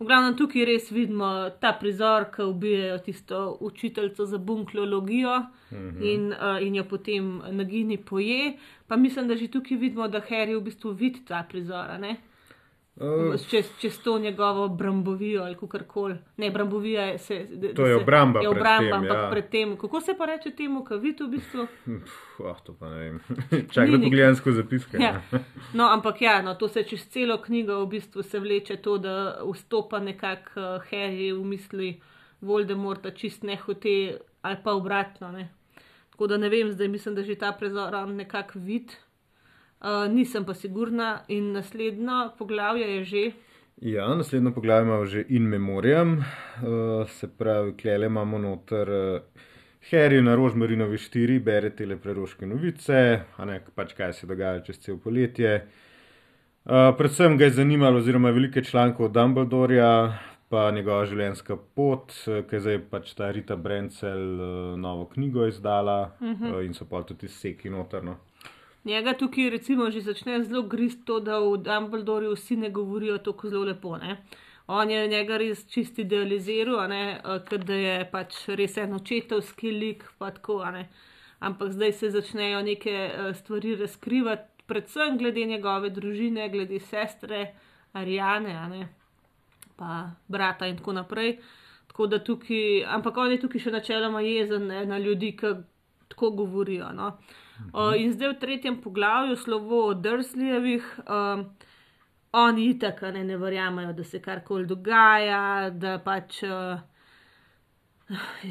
V 0.00 0.06
glavnem 0.08 0.32
tukaj 0.36 0.64
res 0.64 0.86
vidimo 0.92 1.26
ta 1.60 1.74
prizor, 1.76 2.30
ki 2.32 2.46
ubijajo 2.48 2.98
tisto 3.04 3.40
učiteljico 3.60 4.26
za 4.26 4.38
bunklologijo 4.38 5.38
mm 5.38 5.76
-hmm. 5.76 6.14
in, 6.14 6.32
uh, 6.32 6.62
in 6.66 6.74
jo 6.74 6.84
potem 6.84 7.42
nagini 7.50 7.96
poje. 7.96 8.56
Pa 8.86 8.96
mislim, 8.96 9.28
da 9.28 9.36
že 9.36 9.48
tukaj 9.48 9.76
vidimo, 9.76 10.08
da 10.08 10.20
Harry 10.20 10.56
v 10.56 10.60
bistvu 10.60 10.92
vidi 10.92 11.20
ta 11.24 11.46
prizor. 11.50 11.98
Ne? 12.00 12.16
Uh, 13.00 13.40
čez, 13.50 13.70
čez 13.78 13.98
to 13.98 14.18
njegovo 14.18 14.68
brambovijo 14.68 15.42
ali 15.42 15.54
kako 15.54 15.78
koli. 15.80 16.16
Ne, 16.36 16.50
brambovija 16.50 17.02
je 17.04 17.18
se. 17.18 17.46
da- 17.50 17.74
To 17.74 17.86
je 17.86 17.96
obramba 17.96 18.40
Je 18.40 18.44
pred 18.44 18.58
obramba, 18.58 18.78
tem, 18.80 18.92
ampak 18.94 19.16
ja. 19.16 19.28
predtem, 19.30 19.76
kako 19.76 20.00
se 20.00 20.14
pa 20.18 20.24
reče 20.26 20.50
temu, 20.50 20.84
kaj 20.84 20.98
vi 20.98 21.16
tu 21.16 21.26
v 21.26 21.30
bistvu. 21.30 21.66
Oh, 22.38 22.56
to 22.64 22.74
pa 22.74 22.88
ne 22.88 22.98
vem. 22.98 23.20
Čakaj, 23.72 23.90
da 23.90 23.98
pogledam 23.98 24.34
skozi 24.34 24.56
zapiske. 24.56 24.96
Ja. 24.98 25.22
No, 25.72 25.84
ampak 25.86 26.22
ja, 26.22 26.42
no, 26.42 26.54
to 26.54 26.68
se 26.68 26.82
čez 26.82 27.08
celo 27.08 27.38
knjigo 27.38 27.80
v 27.80 27.88
bistvu 27.88 28.22
se 28.22 28.38
vleče 28.38 28.76
to, 28.76 28.98
da 28.98 29.14
vstopa 29.46 29.98
nekako 29.98 30.50
uh, 30.56 30.82
Harry 30.84 31.32
v 31.32 31.44
misli 31.44 32.00
Voldemorta 32.40 33.10
čist 33.10 33.42
nehote 33.42 34.18
ali 34.42 34.56
pa 34.64 34.72
obratno. 34.72 35.32
Ne. 35.32 35.48
Tako 36.10 36.26
da 36.26 36.36
ne 36.36 36.48
vem, 36.48 36.72
zdaj 36.72 36.88
mislim, 36.88 37.14
da 37.14 37.22
že 37.22 37.34
ta 37.34 37.52
prizor 37.52 37.94
on 37.94 38.16
nekako 38.16 38.58
vid. 38.58 38.92
Uh, 39.80 40.12
nisem 40.12 40.44
pa 40.44 40.54
sigurna 40.54 41.22
in 41.28 41.52
naslednjo 41.52 42.32
poglavje 42.38 42.88
je 42.96 43.04
že. 43.04 43.30
Ja, 43.80 44.14
naslednjo 44.14 44.52
poglavje 44.52 44.86
imamo 44.86 45.06
že 45.06 45.24
in 45.28 45.42
memoriam, 45.42 46.18
uh, 46.18 47.08
se 47.08 47.28
pravi, 47.28 47.72
klele 47.76 48.06
imamo 48.06 48.38
noter 48.38 48.88
uh, 48.88 49.20
Harry 49.90 50.22
na 50.22 50.34
Rožmarinovi 50.34 50.96
4, 50.96 51.38
bere 51.42 51.70
te 51.70 51.86
preroške 51.96 52.46
novice, 52.46 53.22
a 53.36 53.44
ne 53.44 53.60
pač 53.74 53.94
kaj 53.96 54.12
se 54.12 54.26
dogaja 54.26 54.60
čez 54.60 54.78
cel 54.78 54.98
poletje. 54.98 55.66
Uh, 56.64 56.92
predvsem 56.98 57.38
ga 57.38 57.48
je 57.48 57.56
zanimalo, 57.62 57.98
oziroma 57.98 58.30
velike 58.30 58.64
članke 58.64 59.02
od 59.02 59.12
Dumbledorja, 59.16 60.18
pa 60.50 60.66
njegova 60.74 61.06
življenjska 61.06 61.56
pot, 61.78 62.12
eh, 62.26 62.42
ki 62.42 62.56
je 62.56 62.60
zdaj 62.60 62.78
pač 62.90 63.14
ta 63.14 63.30
Rita 63.30 63.56
Brencel 63.56 64.24
uh, 64.34 64.78
novo 64.78 65.06
knjigo 65.12 65.46
izdala 65.46 66.12
uh 66.20 66.28
-huh. 66.28 66.56
uh, 66.56 66.64
in 66.66 66.74
so 66.74 66.84
pa 66.84 67.02
tudi 67.02 67.28
seki 67.28 67.70
notrno. 67.70 68.16
Njega 68.84 69.12
tukaj 69.12 69.50
recimo 69.50 69.90
že 69.90 70.00
začne 70.00 70.42
zelo 70.42 70.62
grist 70.62 71.04
to, 71.04 71.20
da 71.20 71.38
v 71.38 71.56
Dumbledorju 71.60 72.32
vsi 72.32 72.56
ne 72.56 72.70
govorijo 72.70 73.18
tako 73.18 73.48
zelo 73.48 73.64
lepo. 73.64 73.96
Ne? 73.96 74.16
On 74.66 74.90
je 74.90 75.08
njega 75.08 75.36
res 75.36 75.66
čist 75.68 75.98
idealiziral, 75.98 76.92
eh, 76.92 77.58
da 77.66 77.74
je 77.74 78.08
pač 78.12 78.48
res 78.48 78.76
en 78.76 78.94
očetovski 78.94 79.70
lik, 79.70 80.04
pa 80.18 80.30
tako. 80.30 80.64
Ampak 81.40 81.72
zdaj 81.72 81.92
se 81.92 82.10
začnejo 82.10 82.62
neke 82.62 82.90
eh, 82.90 83.34
stvari 83.34 83.76
razkrivati, 83.76 84.64
predvsem 84.66 85.18
glede 85.18 85.44
njegove 85.44 85.90
družine, 85.90 86.48
glede 86.48 86.80
sestre 86.80 87.54
Arijane, 87.92 88.88
pa 89.76 90.10
brata 90.28 90.66
in 90.66 90.76
tako 90.76 90.92
naprej. 90.92 91.38
Tako 91.88 92.06
da 92.06 92.24
tukaj, 92.24 92.84
ampak 92.86 93.16
on 93.16 93.32
je 93.32 93.40
tukaj 93.40 93.60
še 93.60 93.70
načeloma 93.70 94.20
jezen 94.20 94.66
ne, 94.66 94.86
na 94.86 94.98
ljudi, 94.98 95.34
ki 95.36 95.54
tako 96.08 96.30
govorijo. 96.30 96.92
No. 96.92 97.06
Uh, 97.08 97.49
in 97.96 98.12
zdaj 98.12 98.28
v 98.28 98.38
tretjem 98.40 98.80
poglavju, 98.82 99.36
slovo 99.36 99.86
o 99.86 99.94
Drslejevih, 99.94 100.86
um, 101.06 101.44
oni 102.32 102.68
itak 102.70 103.02
a 103.02 103.10
ne, 103.10 103.24
ne 103.24 103.36
verjamejo, 103.36 103.92
da 103.92 104.04
se 104.04 104.20
karkoli 104.22 104.66
dogaja, 104.66 105.70
da 105.70 105.98
pač 105.98 106.42
uh, 106.42 106.80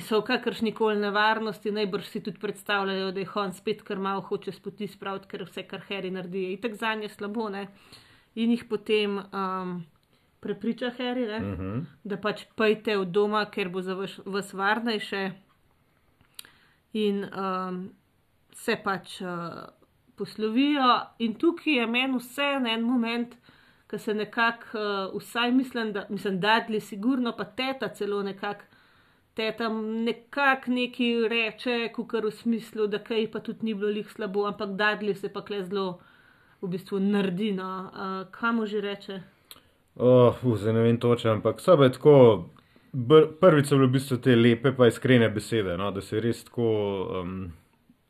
so 0.07 0.21
v 0.21 0.25
kakršni 0.29 0.71
koli 0.75 0.99
nevarnosti, 1.01 1.71
najbrž 1.71 2.07
si 2.07 2.21
tudi 2.23 2.39
predstavljajo, 2.39 3.11
da 3.11 3.23
jih 3.23 3.35
on 3.35 3.53
spet 3.53 3.83
kar 3.83 3.99
malo 3.99 4.21
hoče 4.21 4.51
spoti 4.55 4.87
spraviti, 4.87 5.27
ker 5.31 5.43
vse, 5.47 5.65
kar 5.67 5.83
Harry 5.89 6.11
naredi, 6.11 6.43
je 6.43 6.53
itak 6.53 6.75
za 6.79 6.93
nje 6.95 7.09
slabo. 7.09 7.49
Ne? 7.49 7.67
In 8.35 8.51
jih 8.51 8.63
potem 8.69 9.19
um, 9.19 9.83
prepriča 10.39 10.93
Harry, 10.97 11.27
ne? 11.27 11.39
Uh 11.39 11.59
-huh. 11.59 11.85
da 12.03 12.17
pač 12.17 12.45
pejte 12.55 12.97
od 12.97 13.07
doma, 13.07 13.45
ker 13.45 13.69
bo 13.69 13.81
za 13.81 13.95
vas 14.25 14.53
varnejše. 14.53 15.31
In 16.93 17.23
um, 17.23 17.89
se 18.59 18.75
pač 18.83 19.21
uh, 19.21 19.61
poslovijo, 20.19 20.89
in 21.23 21.37
tukaj 21.39 21.79
je 21.79 21.85
meni 21.87 22.17
vse 22.19 22.49
na 22.59 22.73
en 22.75 22.83
moment, 22.83 23.37
ki 23.89 23.99
se 23.99 24.13
nekako, 24.13 24.81
uh, 25.13 25.21
vsaj 25.21 25.51
mislim, 25.55 25.93
da 25.95 26.05
mislim, 26.09 26.39
dadli, 26.43 26.79
sigurno 26.79 27.33
pa 27.37 27.45
teta 27.45 27.87
celo 27.89 28.23
nekako. 28.23 28.65
Teta 29.39 29.69
nekako 29.71 30.71
nekaj 30.75 31.27
reče, 31.31 31.75
kar 31.95 32.25
v 32.25 32.31
smislu, 32.35 32.87
da 32.91 32.99
kaj 32.99 33.29
pa 33.31 33.39
tudi 33.39 33.69
ni 33.69 33.73
bilo 33.73 33.87
lih 33.87 34.09
slabo, 34.11 34.43
ampak 34.49 34.73
dadli 34.75 35.13
se 35.15 35.29
pa 35.31 35.41
kle 35.47 35.61
zelo 35.63 35.99
v 36.61 36.67
bistvu 36.73 36.99
naredi. 36.99 37.53
No. 37.55 37.69
Uh, 37.93 38.25
Kamu 38.35 38.65
že 38.67 38.81
reče? 38.83 39.21
Oh, 39.95 40.35
uh, 40.43 40.57
zdaj 40.59 40.73
ne 40.73 40.83
vem 40.83 40.99
točno, 40.99 41.37
ampak 41.37 41.61
so 41.63 41.77
bile 41.77 41.93
tako. 41.95 42.49
br- 42.91 43.29
Prvič 43.39 43.69
so 43.69 43.77
bile 43.77 43.87
v 43.87 43.95
bistvu 43.95 44.17
te 44.17 44.35
lepe, 44.35 44.73
pa 44.75 44.87
iskrene 44.87 45.29
besede, 45.29 45.77
no, 45.77 45.91
da 45.91 46.01
se 46.01 46.17
je 46.17 46.21
res 46.21 46.43
tako 46.43 46.67
um, 47.21 47.51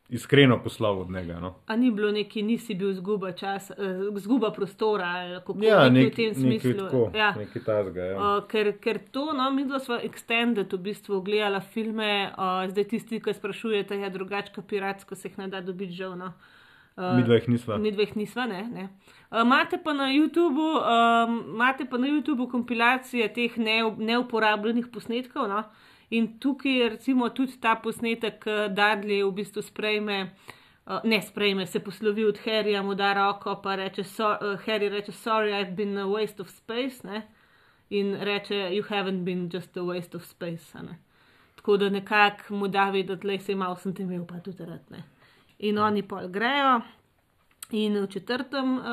iskreno 0.09 0.63
poslal 0.63 0.99
od 1.01 1.11
njega. 1.11 1.39
No. 1.39 1.55
A 1.67 1.75
ni 1.75 1.91
bilo 1.91 2.11
neki, 2.11 2.41
nisi 2.41 2.75
bil 2.75 2.93
zguba 2.93 3.31
časa, 3.31 3.73
uh, 3.77 4.17
zguba 4.17 4.51
prostora 4.51 5.05
ali 5.05 5.39
kako 5.39 5.57
Ja, 5.61 5.89
nekaj 5.89 6.03
nek, 6.03 6.13
v 6.13 6.15
tem 6.15 6.35
smislu. 6.35 6.73
tako, 6.73 7.11
ja. 7.15 7.31
nekaj 7.37 7.63
tazga. 7.63 8.01
Ja. 8.01 8.17
Uh, 8.17 8.47
ker, 8.47 8.71
ker 8.81 8.99
to, 9.11 9.33
no, 9.33 9.51
mi 9.51 9.65
dva 9.65 9.79
smo 9.79 9.97
extended 10.03 10.73
v 10.73 10.77
bistvu 10.77 11.21
gledala 11.21 11.59
filme, 11.59 12.31
uh, 12.33 12.65
zdaj 12.69 12.83
tisti, 12.83 13.19
ki 13.21 13.33
sprašujete, 13.33 13.95
je 13.95 14.09
drugače, 14.09 14.61
piratsko 14.61 15.15
se 15.15 15.27
jih 15.27 15.37
ne 15.37 15.47
da 15.47 15.61
dobiti 15.61 15.93
žal. 15.93 16.17
No. 16.17 16.33
Uh, 16.97 17.15
Mi 17.15 17.23
dva 17.23 17.37
jih 17.37 17.49
nisva. 17.49 17.77
Mi 17.77 17.91
dveh 17.91 18.15
nisva, 18.15 18.45
ne. 18.45 18.63
ne. 18.73 18.89
Uh, 19.31 19.41
Imate 19.45 19.77
pa 19.83 19.93
na 19.93 20.09
YouTubu, 20.11 20.65
um, 20.81 21.37
imate 21.53 21.85
pa 21.85 21.97
na 21.97 22.07
YouTubu 22.07 22.49
kompilacije 22.51 23.29
teh 23.33 23.57
ne, 23.57 23.83
neuporabljenih 23.97 24.89
posnetkov. 24.91 25.47
No? 25.47 25.63
In 26.09 26.39
tukaj 26.39 26.71
je 26.71 26.89
recimo 26.89 27.29
tudi 27.29 27.59
ta 27.61 27.75
posnetek, 27.75 28.45
Dudley 28.69 29.23
v 29.23 29.31
bistvu 29.31 29.61
sprejme, 29.61 30.21
uh, 30.85 31.03
ne 31.03 31.21
sprejme, 31.21 31.67
se 31.67 31.79
poslovi 31.79 32.25
od 32.25 32.39
Harryja, 32.45 32.81
mu 32.83 32.95
da 32.95 33.13
roko, 33.13 33.59
pa 33.63 33.75
reče, 33.75 34.03
so, 34.03 34.29
uh, 34.29 34.65
Harry 34.65 34.89
reče, 34.89 35.11
sorry, 35.11 35.53
I've 35.53 35.75
been 35.75 35.97
a 35.97 36.07
waste 36.07 36.41
of 36.41 36.49
space. 36.49 37.03
Ne? 37.03 37.27
In 37.89 38.15
reče, 38.21 38.55
you 38.55 38.83
haven't 38.89 39.23
been 39.25 39.49
just 39.53 39.77
a 39.77 39.81
waste 39.81 40.17
of 40.17 40.25
space. 40.25 40.81
Ne? 40.81 40.97
Tako 41.55 41.77
da 41.77 41.89
nekako 41.89 42.53
mu 42.53 42.67
da 42.67 42.89
videti, 42.89 43.27
da 43.27 43.39
se 43.39 43.55
malo 43.55 43.75
sem 43.75 43.95
te 43.95 44.03
imel, 44.03 44.25
pa 44.25 44.39
tudi 44.39 44.65
rad. 44.65 44.81
Ne? 44.89 45.03
In 45.59 45.77
oni 45.77 46.01
pol 46.01 46.27
grejo. 46.27 46.81
In 47.71 48.01
v 48.01 48.07
četrtem 48.07 48.77
uh, 48.77 48.83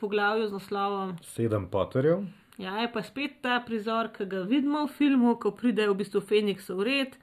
poglavju 0.00 0.48
z 0.48 0.52
naslovom, 0.52 1.16
Sedem 1.22 1.70
poterjev. 1.70 2.26
Ja, 2.58 2.76
je 2.82 2.92
pa 2.92 3.02
spet 3.02 3.38
ta 3.42 3.60
prizor, 3.66 4.10
ki 4.14 4.26
ga 4.26 4.42
vidimo 4.46 4.84
v 4.86 4.94
filmu, 4.98 5.36
ko 5.38 5.54
pridejo 5.54 5.94
v 5.94 6.00
bistvu 6.02 6.22
Feniks 6.26 6.70
v 6.74 6.86
red, 6.88 7.18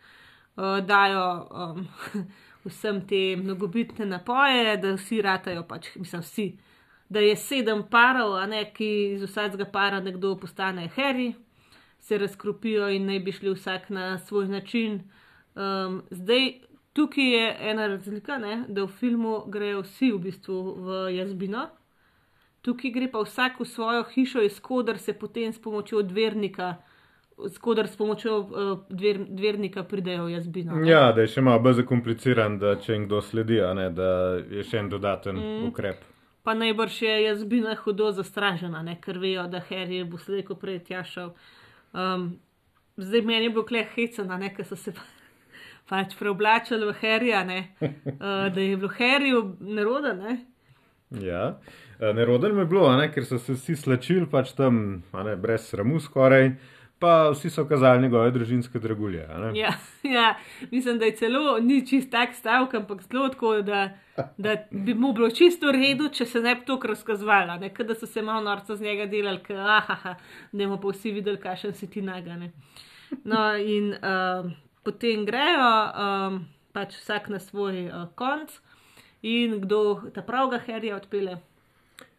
uh, 0.56 0.80
dajo 0.80 1.26
um, 1.52 1.88
vsem 2.66 3.02
te 3.08 3.36
mnogobitne 3.38 4.08
napoje, 4.08 4.78
da 4.82 4.96
vsi 4.96 5.22
ratajo, 5.22 5.66
pač, 5.68 5.92
mislim, 6.00 6.24
vsi. 6.24 6.48
Da 7.10 7.22
je 7.22 7.36
sedem 7.38 7.84
parov, 7.92 8.34
a 8.40 8.48
ne 8.50 8.64
ki 8.74 8.88
iz 9.18 9.26
vsakega 9.28 9.68
para 9.70 10.00
nekdo 10.02 10.34
postane 10.42 10.88
Harry, 10.96 11.34
se 12.00 12.18
razkropijo 12.18 12.88
in 12.90 13.06
naj 13.06 13.20
bi 13.20 13.34
šli 13.36 13.54
vsak 13.54 13.90
na 13.90 14.18
svoj 14.18 14.48
način. 14.48 15.02
Um, 15.56 16.02
zdaj, 16.12 16.52
tukaj 16.94 17.32
je 17.34 17.46
ena 17.72 17.88
razlika, 17.88 18.38
ne, 18.38 18.64
da 18.68 18.84
v 18.84 18.88
filmu 18.88 19.44
grejo 19.52 19.84
vsi 19.84 20.12
v 20.12 20.20
bistvu 20.30 20.60
v 20.86 21.00
jazbino, 21.18 21.68
tukaj 22.66 22.92
gre 22.92 23.08
pa 23.12 23.22
vsak 23.22 23.60
v 23.60 23.66
svojo 23.70 24.04
hišo, 24.10 24.42
iz 24.42 24.60
koder 24.60 24.98
se 24.98 25.14
potem 25.14 25.54
s 25.54 25.62
pomočjo 25.62 26.02
dvernika, 26.02 26.76
skoder 27.54 27.88
s 27.88 27.98
pomočjo 27.98 28.38
uh, 28.40 28.80
dver, 28.90 29.20
dvernika 29.30 29.84
pridejo 29.84 30.28
jazbino. 30.28 30.76
ne. 30.76 30.90
Ja, 30.90 31.12
da 31.12 31.22
je 31.22 31.34
še 31.36 31.44
malo 31.46 31.62
bolj 31.62 31.82
zakompliciran, 31.84 32.58
da 32.60 32.76
če 32.82 32.94
jim 32.94 33.06
kdo 33.06 33.22
sledi, 33.22 33.62
a 33.62 33.74
ne, 33.78 33.90
da 33.94 34.10
je 34.40 34.66
še 34.66 34.82
en 34.82 34.90
dodaten 34.90 35.38
mm. 35.38 35.68
ukrep. 35.70 36.02
Pa 36.46 36.54
najbrž 36.58 37.02
je 37.02 37.14
jazbina 37.26 37.76
hudo 37.84 38.10
zastražena, 38.14 38.82
ne? 38.86 38.98
ker 39.02 39.22
vejo, 39.22 39.46
da 39.50 39.62
Harry 39.70 40.02
bo 40.10 40.18
slej, 40.22 40.46
ko 40.50 40.58
prej 40.62 40.82
tja 40.90 41.04
šel. 41.06 41.34
Um, 41.94 42.36
zdaj 42.98 43.26
meni 43.26 43.50
je 43.50 43.54
bilo 43.54 43.66
kleh 43.66 43.94
hecena, 43.94 44.38
ne? 44.42 44.50
ker 44.54 44.66
so 44.66 44.78
se 44.80 44.94
pa, 44.94 45.06
pač 45.90 46.18
preoblačili 46.18 46.90
v 46.90 46.98
Harryja, 47.02 47.46
ne? 47.46 47.62
uh, 47.82 48.46
da 48.54 48.62
je 48.62 48.78
bilo 48.78 48.94
Harryju 48.98 49.48
neroden. 49.62 50.22
Ne? 50.22 50.38
Ja. 51.22 51.58
Eh, 51.60 51.85
Neroden 52.00 52.56
mi 52.56 52.62
je 52.62 52.66
bilo, 52.66 52.90
ne, 52.98 53.12
ker 53.12 53.26
so 53.26 53.40
se 53.40 53.54
vsi 53.54 53.76
slačili, 53.76 54.26
pač 54.32 54.52
tam, 54.58 55.04
ne, 55.14 55.36
brez 55.40 55.70
sramu 55.70 56.00
skoraj, 56.00 56.50
pa 57.00 57.30
vsi 57.30 57.50
so 57.50 57.66
kazali 57.68 58.02
njegove 58.02 58.32
družinske 58.32 58.80
dragulje. 58.80 59.28
ne. 59.28 59.52
Ja, 59.60 59.74
ja, 60.18 60.36
mislim, 60.72 61.00
da 61.00 61.06
je 61.06 61.16
celo 61.16 61.60
ni 61.60 61.88
čist 61.88 62.12
tak 62.12 62.36
stavek, 62.36 62.74
ampak 62.74 63.02
zelo 63.12 63.30
tako, 63.30 63.62
da, 63.62 63.90
da 64.38 64.56
bi 64.72 64.94
mu 64.94 65.14
bilo 65.14 65.30
čisto 65.30 65.68
v 65.68 65.72
redu, 65.72 66.10
če 66.10 66.26
se 66.26 66.42
ne 66.42 66.56
bi 66.56 66.66
to 66.66 66.80
razkazovala, 66.84 67.58
ne? 67.60 67.74
Ker 67.74 67.86
da 67.86 67.96
so 67.96 68.08
se 68.08 68.22
malo 68.22 68.42
norca 68.42 68.76
z 68.76 68.82
njega 68.82 69.06
delali, 69.06 69.44
ker 69.44 69.60
ah, 69.60 70.16
da 70.52 70.64
bomo 70.66 70.80
pa 70.82 70.92
vsi 70.92 71.12
videli, 71.12 71.40
kakšen 71.42 71.74
si 71.74 71.90
ti 71.90 72.02
nagane. 72.02 72.52
No, 73.24 73.56
in 73.56 73.94
uh, 73.94 74.52
potem 74.84 75.26
grejo, 75.26 75.72
um, 75.96 76.46
pač 76.74 76.96
vsak 77.00 77.30
na 77.30 77.40
svoj 77.40 77.88
uh, 77.88 78.08
konc, 78.16 78.52
in 79.22 79.60
kdo 79.62 80.12
ta 80.14 80.22
pravega 80.22 80.60
herja 80.68 80.96
odpele. 80.96 81.40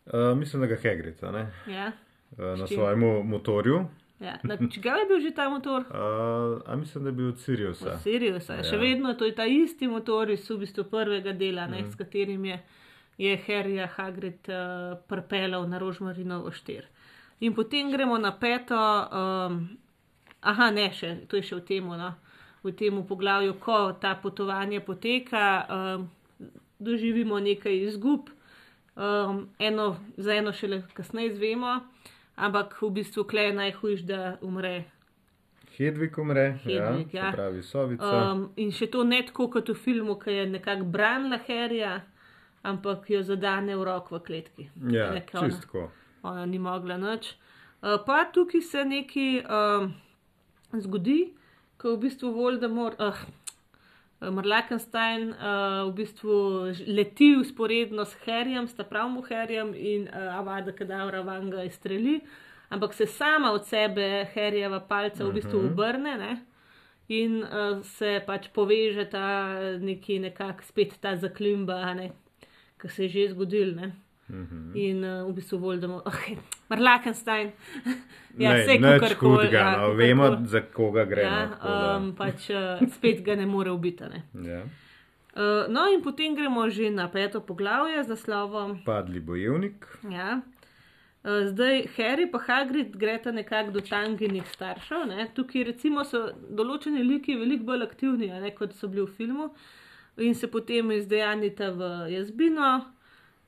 Uh, 0.07 0.39
mislim, 0.39 0.63
da 0.63 0.67
ga 0.67 0.77
Hagrid, 0.77 1.23
ne, 1.33 1.47
Ja, 1.67 1.93
uh, 2.33 2.39
na 2.59 2.67
S 2.67 2.69
čim? 2.69 2.77
svojem 2.79 3.01
motorju. 3.29 3.87
ja. 4.21 4.39
Na 4.43 4.57
čigav 4.71 4.99
je 4.99 5.07
bil 5.07 5.21
že 5.21 5.35
ta 5.35 5.49
motor? 5.49 5.81
Uh, 5.81 6.63
a 6.67 6.77
mislim, 6.77 7.05
da 7.05 7.09
je 7.11 7.13
bil 7.13 7.29
od 7.29 7.39
Siriusa. 7.41 7.99
Sirius, 7.99 8.49
ja. 8.49 8.63
še 8.65 8.77
Ja. 8.77 8.81
vedno 8.81 9.15
to 9.15 9.25
je 9.25 9.35
ta 9.35 9.45
isti 9.45 9.89
motor 9.89 10.31
iz 10.31 10.51
v 10.51 10.59
bistvu 10.59 10.85
prvega 10.85 11.33
dela, 11.33 11.67
ne, 11.67 11.83
mm. 11.83 11.91
s 11.91 11.95
katerim 11.95 12.45
je, 12.45 12.61
je 13.19 13.39
Harry 13.47 13.87
Hagrid 13.87 14.49
uh, 14.49 14.99
prepelal 15.09 15.69
na 15.69 15.79
Rožmarinovo 15.79 16.51
štir. 16.53 16.87
In 17.41 17.53
potem 17.55 17.91
gremo 17.93 18.19
na 18.19 18.31
peto, 18.33 18.77
um, 18.79 19.77
aha, 20.41 20.71
ne, 20.71 20.87
še, 20.93 21.27
to 21.29 21.37
je 21.37 21.43
še 21.43 21.57
v 21.57 21.65
tem, 21.69 21.85
no, 21.85 22.15
v 22.65 22.73
tem 22.73 23.03
poglavju, 23.05 23.59
ko 23.61 23.93
ta 24.01 24.15
potovanje 24.15 24.81
poteka, 24.81 25.67
um, 25.69 26.09
doživimo 26.79 27.37
nekaj 27.41 27.77
izgub, 27.91 28.31
um, 28.97 29.49
eno, 29.59 29.97
za 30.17 30.35
eno 30.35 30.53
šele 30.53 30.83
kasneje 30.95 31.33
izvemo, 31.33 31.81
ampak 32.37 32.77
v 32.83 32.91
bistvu 32.91 33.25
klej 33.25 33.47
je 33.47 33.55
najhujš, 33.55 34.01
da 34.01 34.39
umre. 34.41 34.85
Hedvig 35.77 36.19
umre, 36.19 36.59
Hedvig, 36.65 37.15
ja, 37.15 37.27
ja. 37.27 37.33
pravi 37.33 37.63
sovica. 37.63 38.33
Um, 38.33 38.47
in 38.57 38.73
še 38.73 38.87
to 38.91 39.05
ne 39.05 39.21
tako 39.27 39.51
kot 39.53 39.69
v 39.69 39.75
filmu, 39.77 40.17
ki 40.19 40.31
je 40.33 40.47
nekako 40.49 40.85
branila 40.89 41.39
Herja, 41.47 41.99
ampak 42.65 43.11
jo 43.11 43.23
zadane 43.23 43.77
v 43.77 43.85
rok 43.85 44.11
v 44.11 44.21
kletki. 44.21 44.71
ja, 44.91 45.11
ne, 45.13 45.21
ke 45.21 45.39
ona- 45.39 45.51
čistko. 45.51 45.91
ona 46.23 46.47
ni 46.47 46.59
mogla 46.59 46.97
nič. 46.97 47.35
Uh, 47.83 48.01
pa 48.07 48.25
tukaj 48.33 48.61
se 48.65 48.85
nekaj 48.85 49.45
um, 49.45 49.93
zgodi, 50.73 51.35
ko 51.77 51.93
v 51.97 52.01
bistvu 52.09 52.33
Voldemort, 52.33 52.97
uh, 53.01 53.15
Marlakenstein 54.21 55.29
uh, 55.31 55.91
v 55.91 55.93
bistvu 55.95 56.37
leti 56.87 57.35
usporedno 57.37 58.05
s 58.05 58.15
Herjem, 58.25 58.69
sta 58.69 58.85
pravmu 58.85 59.23
Herjem 59.29 59.75
in 59.75 60.09
uh, 60.09 60.39
Avada 60.39 60.73
Kedavra 60.73 61.21
van 61.23 61.51
ga 61.51 61.63
izstreli, 61.69 62.21
ampak 62.69 62.95
se 62.95 63.07
sama 63.07 63.53
od 63.53 63.67
sebe 63.67 64.27
Herjeva 64.35 64.81
palca 64.81 65.25
v 65.25 65.33
bistvu 65.33 65.59
Mhm. 65.63 65.73
obrne. 65.73 66.17
Ne? 66.19 66.33
In 67.09 67.43
uh, 67.43 67.83
se 67.85 68.23
pač 68.27 68.49
poveže 68.49 69.05
ta 69.11 69.59
neki 69.79 70.19
nekak 70.19 70.63
spet 70.63 70.97
ta 71.01 71.17
zaklimba, 71.17 71.95
ki 72.81 72.89
se 72.89 73.03
je 73.05 73.09
že 73.09 73.35
zgodil. 73.35 73.75
Ne? 73.75 73.93
Mhm. 74.29 74.73
In 74.75 75.05
uh, 75.05 75.29
v 75.29 75.35
bistvu 75.37 75.59
Voldemort, 75.63 76.07
oh, 76.11 76.23
Marlakenstein. 76.69 77.53
ja, 78.39 78.53
Ne, 78.53 78.63
vse 78.65 78.79
kakorkoli. 78.81 79.37
hudega, 79.37 79.59
ja, 79.59 79.77
no, 79.77 79.93
vemo, 79.95 80.23
kakorkoli. 80.25 80.49
za 80.49 80.61
koga 80.75 81.05
gre. 81.05 81.23
Ja, 81.23 81.47
no, 81.47 81.55
tako 81.57 81.77
um, 82.01 82.11
pač 82.19 82.51
uh, 82.51 82.83
spet 82.97 83.23
ga 83.25 83.37
ne 83.37 83.47
more 83.47 83.71
ubiti. 83.71 84.05
Ne? 84.11 84.25
ja. 84.51 84.65
Uh, 85.37 85.67
no, 85.69 85.85
in 85.93 86.01
potem 86.03 86.35
gremo 86.35 86.65
že 86.71 86.89
na 86.91 87.09
peto 87.13 87.41
poglavje 87.41 88.05
z 88.05 88.09
naslovom. 88.09 88.79
Padli 88.85 89.21
bojevnik. 89.21 89.85
Ja. 90.11 90.41
Uh, 91.23 91.45
zdaj, 91.51 91.87
Harry 91.97 92.25
pa 92.31 92.39
Hagrid 92.39 92.97
greta 92.97 93.33
nekako 93.33 93.71
do 93.71 93.81
tanginih 93.81 94.47
staršev. 94.49 95.05
Ne? 95.07 95.29
Tukaj 95.35 95.65
recimo 95.71 96.05
so 96.09 96.31
določeni 96.51 97.03
liki 97.05 97.37
veliko 97.37 97.65
bolj 97.69 97.85
aktivni, 97.85 98.31
ne, 98.33 98.51
kot 98.57 98.73
so 98.75 98.89
bili 98.89 99.05
v 99.05 99.13
filmu, 99.13 99.51
in 100.17 100.35
se 100.35 100.49
potem 100.49 100.91
izdejanita 100.97 101.71
v 101.71 101.91
jazbino, 102.15 102.71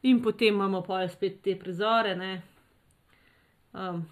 in 0.02 0.23
potem 0.23 0.55
imamo 0.55 0.83
pa 0.83 1.09
spet 1.09 1.43
te 1.43 1.57
prizore. 1.57 2.14
Um, 3.73 4.07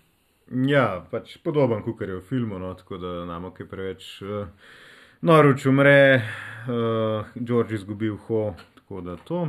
Ja, 0.47 1.03
pač 1.11 1.41
podoben, 1.43 1.81
kot 1.83 2.05
je 2.07 2.21
v 2.21 2.23
filmu, 2.23 2.59
no, 2.63 2.69
tako 2.79 3.01
da 3.03 3.25
nam 3.27 3.51
je 3.59 3.67
preveč. 3.67 4.23
Uh, 4.23 4.47
Noruč 5.27 5.67
umre, 5.67 6.23
uh, 6.71 7.27
George 7.35 7.75
izgubi 7.75 8.11
uho, 8.11 8.55
tako 8.79 9.01
da 9.01 9.17
to. 9.17 9.41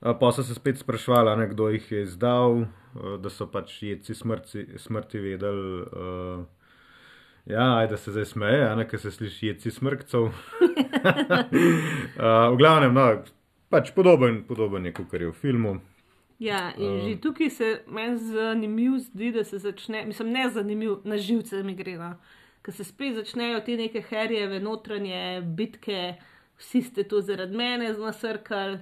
Uh, 0.00 0.16
pa 0.16 0.32
so 0.32 0.42
se 0.42 0.54
spet 0.54 0.78
sprašvali, 0.80 1.36
ne, 1.36 1.48
kdo 1.52 1.68
jih 1.68 1.92
je 1.92 2.02
izdal, 2.02 2.64
uh, 2.64 3.20
da 3.20 3.28
so 3.28 3.46
pač 3.52 3.82
jedci 3.82 4.14
smrti, 4.14 4.78
smrti 4.80 5.20
vedeli. 5.20 5.82
Uh, 5.92 6.44
ja, 7.44 7.76
ajde 7.82 7.96
se 8.00 8.16
zdaj 8.16 8.24
smeje, 8.32 8.64
a 8.64 8.74
ne, 8.80 8.88
ker 8.88 9.00
se 9.00 9.10
sliši 9.12 9.46
jedci 9.52 9.70
smrkcev. 9.76 10.22
uh, 10.22 10.32
v 12.54 12.56
glavnem, 12.56 12.96
no, 12.96 13.10
pač 13.70 13.94
podoben, 13.94 14.42
podoben 14.48 14.86
je, 14.86 14.92
kot 14.92 15.12
je 15.14 15.30
v 15.30 15.32
filmu. 15.32 15.78
Ja, 16.40 16.72
in 16.76 16.92
Um. 16.92 17.00
že 17.00 17.20
tukaj 17.20 17.50
se 17.50 17.82
meni 17.86 18.16
zanimivo 18.16 18.98
zdi, 18.98 19.32
da 19.32 19.44
se 19.44 19.58
začne, 19.58 20.04
mislim, 20.06 20.30
ne 20.32 20.48
zanimivo, 20.50 21.00
na 21.04 21.18
živce 21.18 21.62
mi 21.62 21.74
gre. 21.74 21.98
No. 21.98 22.14
Ker 22.62 22.74
se 22.74 22.84
spet 22.84 23.14
začnejo 23.14 23.60
te 23.60 23.76
neke 23.76 24.00
herjeve 24.02 24.60
notranje 24.60 25.42
bitke, 25.44 26.16
vsi 26.56 26.82
ste 26.82 27.04
to 27.04 27.20
zaradi 27.20 27.56
mene 27.56 27.92
nasrkali, 27.92 28.78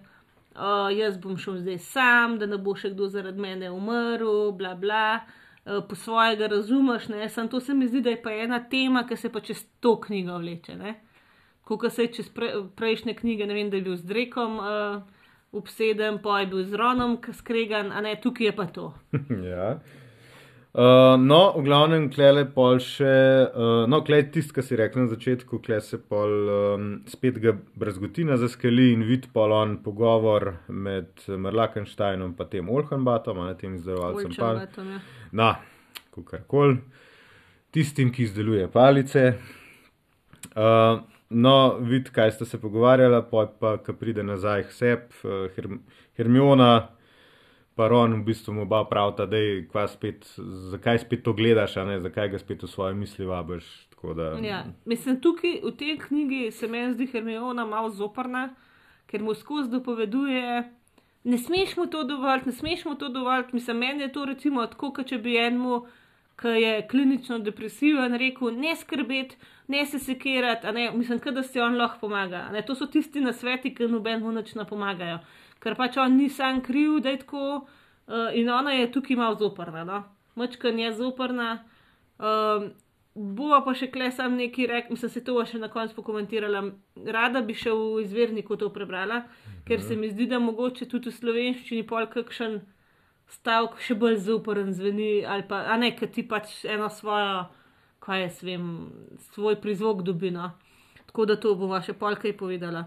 uh, 0.54 0.86
jaz 0.94 1.18
bom 1.18 1.36
šel 1.38 1.58
zdaj 1.58 1.78
sam, 1.78 2.38
da 2.38 2.46
ne 2.46 2.58
bo 2.58 2.76
še 2.78 2.92
kdo 2.94 3.08
zaradi 3.10 3.42
mene 3.42 3.70
umrl, 3.70 4.52
bla 4.58 4.74
bla. 4.74 5.20
Uh, 5.66 5.82
po 5.88 5.98
svojega 5.98 6.46
razumeš, 6.46 7.08
ne, 7.08 7.28
samo 7.28 7.48
to 7.48 7.60
se 7.60 7.74
mi 7.74 7.88
zdi, 7.88 8.00
da 8.00 8.14
je 8.14 8.22
pa 8.22 8.32
ena 8.32 8.62
tema, 8.70 9.02
ki 9.06 9.16
se 9.16 9.32
pa 9.32 9.40
čez 9.40 9.66
to 9.80 9.98
knjigo 10.00 10.38
vleče. 10.38 10.78
Kot 11.68 11.92
se 11.92 12.06
je 12.06 12.12
čez 12.16 12.28
pre, 12.32 12.48
prejšnje 12.76 13.12
knjige, 13.14 13.46
ne 13.46 13.54
vem, 13.54 13.68
da 13.68 13.76
je 13.76 13.84
bil 13.84 13.96
z 14.00 14.08
Drekom 14.08 14.56
uh, 14.56 15.02
obseden, 15.52 16.16
pa 16.24 16.40
je 16.40 16.46
bil 16.48 16.64
z 16.64 16.78
Ronom 16.80 17.18
skregan, 17.32 17.92
a 17.92 18.00
ne 18.00 18.14
tukaj 18.16 18.46
je 18.46 18.52
pa 18.56 18.64
to. 18.72 18.94
ja. 19.52 19.74
Uh, 20.78 21.16
no, 21.20 21.52
v 21.56 21.64
glavnem, 21.66 22.06
klele 22.12 22.44
pol 22.54 22.76
še, 22.80 23.12
uh, 23.50 23.82
no, 23.90 23.98
klej 24.06 24.28
tisti, 24.30 24.52
ki 24.54 24.62
si 24.62 24.76
rekel 24.78 25.02
na 25.02 25.10
začetku, 25.10 25.58
klej 25.64 25.80
se 25.82 25.98
pol 25.98 26.52
um, 26.52 26.86
spet 27.08 27.40
ga 27.42 27.54
brazgotina 27.76 28.36
zaskeli 28.40 28.92
in 28.92 29.02
vid 29.08 29.26
pol 29.34 29.52
on 29.56 29.78
pogovor 29.82 30.52
med 30.68 31.24
Merlakensteinom 31.26 32.36
in 32.36 32.50
tem 32.52 32.68
Olhenbatom, 32.68 33.40
a 33.42 33.50
ne 33.50 33.56
tem 33.58 33.74
izdelovalcem 33.74 34.30
Olčen 34.30 34.44
pal. 34.44 34.60
batom, 34.60 34.92
ja. 34.92 35.00
Na, 35.32 35.50
kakorkoli, 36.14 36.78
tistim, 37.74 38.12
ki 38.12 38.28
izdeluje 38.28 38.68
palice. 38.72 39.26
Uh, 40.52 41.00
no, 41.30 41.78
vid, 41.80 42.10
kaj 42.10 42.32
sta 42.36 42.44
se 42.44 42.60
pogovarjala, 42.60 43.22
poj 43.30 43.48
pa, 43.60 43.76
ko 43.82 43.92
pride 43.92 44.22
nazaj 44.22 44.68
k 44.68 44.72
sebi, 44.72 45.20
uh, 45.24 45.48
Herm 45.56 45.82
Hermiona. 46.16 46.88
Pa 47.78 47.86
Ron 47.86 48.16
v 48.18 48.24
bistvu 48.26 48.56
mu 48.56 48.64
oba 48.64 48.80
pravita, 48.90 49.22
da 49.30 49.38
je 49.38 49.68
spet, 49.86 50.24
zakaj 50.72 50.98
spet 50.98 51.20
to 51.22 51.30
gledaš, 51.32 51.76
ne 51.86 52.00
zakaj 52.02 52.32
ga 52.32 52.38
spet 52.38 52.62
v 52.62 52.68
svoje 52.68 52.94
misli 52.94 53.26
vabiš. 53.26 53.68
Da, 54.16 54.32
Ja. 54.42 54.64
Mislim, 54.84 55.20
tukaj 55.20 55.60
v 55.62 55.70
tej 55.78 55.98
knjigi 55.98 56.50
se 56.50 56.66
meni 56.66 56.94
zdi 56.94 57.06
Hermiona 57.06 57.64
malo 57.66 57.90
zoprna, 57.90 58.48
ker 59.06 59.22
mu 59.22 59.34
skozi 59.34 59.70
dopoveduje, 59.70 60.64
ne 61.24 61.38
smeš 61.38 61.76
mu 61.76 61.86
to 61.86 62.02
dovoliti, 62.04 62.48
ne 62.48 62.52
smeš 62.52 62.84
mu 62.84 62.94
to 62.94 63.08
dovoliti. 63.08 63.54
Mislim, 63.54 63.78
meni 63.78 64.02
je 64.02 64.12
to 64.12 64.24
recimo 64.24 64.66
tako, 64.66 64.92
kot 64.92 65.06
če 65.06 65.18
bi 65.18 65.36
enemu, 65.36 65.82
ki 66.38 66.54
je 66.62 66.74
klinično 66.90 67.38
depresiven, 67.42 68.14
rekel: 68.14 68.52
ne 68.54 68.76
skrbeti, 68.76 69.36
ne 69.68 69.86
se 69.86 69.98
sekirati, 69.98 70.72
ne, 70.72 70.90
mislim, 70.94 71.20
da 71.34 71.42
si 71.42 71.60
on 71.60 71.76
lahko 71.76 72.06
pomaga. 72.06 72.48
Ne, 72.52 72.62
to 72.62 72.74
so 72.74 72.86
tisti 72.86 73.20
nasveti, 73.20 73.74
ki 73.74 73.88
nobenemu 73.90 74.32
nič 74.32 74.54
ne 74.54 74.64
pomagajo, 74.64 75.18
ker 75.58 75.76
pač 75.76 75.98
on 75.98 76.16
ni 76.16 76.28
sam 76.28 76.62
kriv, 76.62 77.00
da 77.02 77.14
je 77.14 77.24
tako. 77.24 77.66
Uh, 78.08 78.30
in 78.32 78.48
ona 78.48 78.72
je 78.72 78.92
tukaj 78.92 79.16
malo 79.16 79.36
zoprna, 79.36 79.82
no? 79.84 80.04
mačkan 80.34 80.78
je 80.78 80.92
zoprna. 80.96 81.58
Um, 82.18 82.70
Bova 83.18 83.58
pa 83.66 83.72
še 83.74 83.88
kle 83.90 84.12
sam 84.14 84.36
nekaj 84.38 84.66
rekel, 84.70 84.94
mislim, 84.94 85.10
se 85.10 85.20
to 85.26 85.34
bova 85.34 85.44
še 85.48 85.58
na 85.58 85.66
koncu 85.72 85.96
pokomentirala. 85.96 86.60
Rada 87.10 87.40
bi 87.42 87.56
še 87.58 87.72
v 87.74 88.04
izvirniku 88.04 88.54
to 88.60 88.68
prebrala, 88.70 89.24
ker 89.66 89.82
se 89.82 89.96
mi 89.98 90.10
zdi, 90.12 90.28
da 90.30 90.38
mogoče 90.38 90.86
tudi 90.86 91.10
v 91.10 91.16
slovenščini 91.16 91.82
pol 91.88 92.06
kakšen 92.12 92.60
stavek 93.32 93.78
še 93.84 93.96
bolj 93.98 94.18
zoporen 94.26 94.72
zveni, 94.74 95.24
ali 95.26 95.44
pa, 95.48 95.64
a 95.68 95.76
ne, 95.80 95.92
ker 95.96 96.10
ti 96.12 96.24
pač 96.28 96.64
eno 96.64 96.88
svojo, 96.92 97.46
kaj 98.04 98.22
jaz 98.24 98.40
vem, 98.46 98.70
svoj 99.34 99.58
prizvok 99.60 100.02
dobi. 100.06 100.32
No. 100.34 100.52
Tako 101.08 101.28
da 101.28 101.36
to 101.40 101.54
bova 101.58 101.80
še 101.84 101.96
pol 101.98 102.16
kaj 102.20 102.36
povedala. 102.40 102.86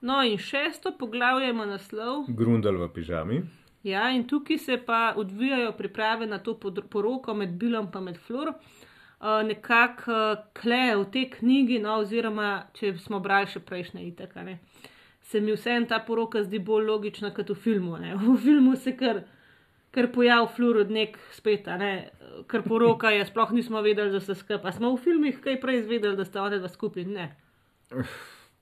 No, 0.00 0.22
in 0.24 0.38
šesto 0.40 0.94
poglavje 0.96 1.50
ima 1.52 1.66
naslov. 1.68 2.24
Grundel 2.32 2.78
v 2.80 2.88
pižami. 2.94 3.40
Ja, 3.84 4.10
in 4.12 4.26
tukaj 4.28 4.58
se 4.58 4.76
pa 4.86 5.12
odvijajo 5.16 5.72
priprave 5.72 6.26
na 6.26 6.38
to 6.38 6.54
poroko 6.60 7.34
med 7.34 7.58
Bilom 7.58 7.88
in 7.94 8.04
med 8.04 8.18
Flor. 8.18 8.48
Uh, 8.48 9.42
Nekako 9.44 10.12
uh, 10.12 10.38
kle 10.52 10.96
v 10.96 11.04
tej 11.12 11.30
knjigi, 11.30 11.78
no, 11.78 11.98
oziroma 12.00 12.64
če 12.72 12.94
smo 12.96 13.20
brali 13.20 13.46
še 13.46 13.60
prejšnje 13.60 14.06
itaka, 14.06 14.42
ne, 14.42 14.58
se 15.30 15.40
mi 15.40 15.52
vseeno 15.52 15.86
ta 15.86 16.00
poroka 16.06 16.42
zdi 16.42 16.58
bolj 16.58 16.88
logična 16.88 17.30
kot 17.34 17.50
v 17.50 17.54
filmu. 17.54 17.98
Ne. 18.02 18.16
V 18.26 18.36
filmu 18.42 18.74
se 18.76 18.96
kar, 18.96 19.22
kar 19.94 20.10
pojav 20.14 20.48
Flor 20.56 20.80
od 20.82 20.90
nek 20.90 21.18
spet, 21.32 21.70
ne, 21.78 22.10
kar 22.50 22.64
poroka 22.66 23.12
je, 23.14 23.22
sploh 23.28 23.52
nismo 23.54 23.82
vedeli, 23.82 24.10
da 24.10 24.20
se 24.20 24.34
skupaj. 24.34 24.72
Smo 24.78 24.90
v 24.96 24.98
filmih 25.04 25.38
kaj 25.44 25.60
prej 25.62 25.84
izvedeli, 25.84 26.18
da 26.18 26.26
sta 26.26 26.42
ona 26.42 26.58
dva 26.58 26.68
skupaj? 26.68 27.06
Ne. 27.06 27.28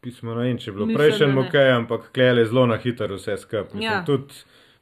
Pismo 0.04 0.34
ne 0.36 0.44
vem, 0.44 0.60
če 0.60 0.70
je 0.70 0.76
bilo 0.76 0.86
ne. 0.92 1.40
ok, 1.40 1.56
ampak 1.78 2.10
klele 2.14 2.44
zelo 2.46 2.66
na 2.68 2.76
hitro 2.76 3.16
vse 3.16 3.38
skupaj. 3.40 3.80
Ja. 3.82 4.02
Tudi, 4.06 4.36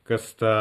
ker 0.06 0.18
sta 0.22 0.54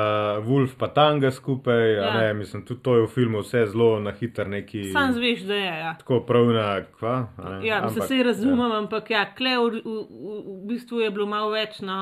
Wolf 0.46 0.76
pa 0.80 0.90
Tanga 0.94 1.32
skupaj, 1.32 1.94
ja. 1.94 2.12
Ne, 2.18 2.34
mislim, 2.34 2.66
tudi 2.66 2.82
to 2.84 2.96
je 2.96 3.06
v 3.06 3.10
filmu 3.14 3.44
vse 3.44 3.66
zelo 3.72 4.00
na 4.00 4.12
hitro 4.12 4.46
neki. 4.50 4.90
Sam 4.92 5.14
zveš, 5.14 5.46
da 5.50 5.56
je. 5.56 5.74
Ja. 5.80 5.94
Tako 6.00 6.20
pravna, 6.28 6.68
kva. 6.98 7.16
Ja, 7.64 7.80
se 7.80 7.88
ampak, 7.88 8.04
vse 8.04 8.24
razumem, 8.24 8.72
ja. 8.72 8.78
ampak 8.78 9.12
ja, 9.14 9.26
kle 9.38 9.58
v, 9.58 9.82
v, 9.86 9.98
v, 10.10 10.58
bistvu 10.72 11.04
je 11.06 11.12
bilo 11.14 11.30
malo 11.30 11.54
več, 11.54 11.80
no, 11.86 12.00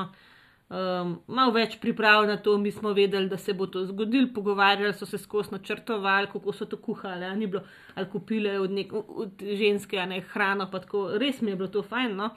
um, 0.72 1.14
malo 1.28 1.54
več 1.56 1.76
priprav 1.82 2.24
na 2.30 2.38
to, 2.40 2.56
mi 2.58 2.72
smo 2.72 2.94
vedeli, 2.96 3.28
da 3.28 3.36
se 3.36 3.52
bo 3.52 3.68
to 3.68 3.84
zgodilo, 3.92 4.32
pogovarjali 4.34 4.96
so 4.96 5.06
se 5.06 5.20
skozi 5.20 5.52
načrtovali, 5.58 6.32
kako 6.32 6.56
so 6.56 6.68
to 6.70 6.80
kuhali, 6.80 7.28
ni 7.36 7.50
bilo, 7.50 7.64
ali 7.94 8.10
kupile 8.12 8.58
od, 8.60 8.72
nek, 8.72 8.92
od 8.94 9.44
ženske, 9.62 10.00
a 10.00 10.08
ne 10.08 10.24
hrano, 10.32 10.70
pa 10.72 10.80
tako, 10.80 11.10
res 11.20 11.44
mi 11.44 11.52
je 11.52 11.60
bilo 11.60 11.68
to 11.68 11.84
fajn. 11.84 12.16
No. 12.16 12.32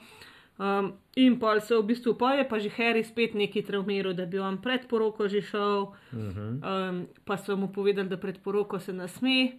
Um, 0.58 0.92
in 1.14 1.38
pol 1.38 1.60
se 1.60 1.76
v 1.76 1.86
bistvu 1.86 2.16
poje, 2.18 2.42
pa 2.42 2.58
že 2.58 2.66
Harry 2.74 3.04
spet 3.06 3.34
neki 3.34 3.62
traumiral, 3.62 4.10
da 4.10 4.26
bi 4.26 4.40
on 4.42 4.58
pred 4.58 4.88
poroko 4.90 5.28
že 5.30 5.38
šel, 5.38 5.94
um, 6.10 7.06
pa 7.22 7.38
so 7.38 7.54
mu 7.54 7.70
povedali, 7.70 8.10
da 8.10 8.18
pred 8.18 8.42
poroko 8.42 8.80
se 8.82 8.92
ne 8.92 9.06
sme. 9.06 9.54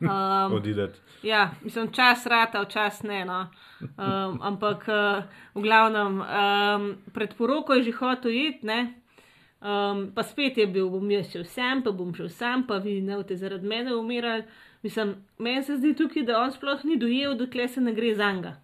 Um, 0.00 0.52
Odideti. 0.58 0.98
Ja, 1.22 1.54
mislim, 1.62 1.92
čas 1.92 2.26
rata, 2.26 2.62
včasih 2.66 3.04
ne. 3.04 3.24
No. 3.24 3.46
Um, 3.80 4.42
ampak 4.42 4.88
uh, 4.90 5.22
v 5.54 5.62
glavnem, 5.62 6.18
um, 6.18 6.96
pred 7.14 7.38
poroko 7.38 7.74
je 7.78 7.86
že 7.86 7.92
hotel 8.02 8.32
iti, 8.32 8.66
ne. 8.66 8.98
Um, 9.62 10.10
pa 10.10 10.26
spet 10.26 10.58
je 10.58 10.66
bil, 10.66 10.90
bom 10.90 11.06
jaz 11.10 11.30
šel 11.30 11.46
sem, 11.46 11.82
pa 11.86 11.94
bom 11.94 12.10
šel 12.10 12.26
sem, 12.26 12.66
pa 12.66 12.82
vi 12.82 12.98
ne 12.98 13.14
boste 13.14 13.38
zaradi 13.38 13.62
mene 13.62 13.94
umirali. 13.94 14.42
Mislim, 14.82 15.14
meni 15.38 15.62
se 15.62 15.78
zdi 15.78 15.94
tukaj, 15.94 16.26
da 16.26 16.42
on 16.42 16.50
sploh 16.50 16.82
ni 16.82 16.98
dojel, 16.98 17.38
dokler 17.38 17.70
se 17.70 17.80
ne 17.80 17.94
gre 17.94 18.16
za 18.18 18.32
njega. 18.32 18.56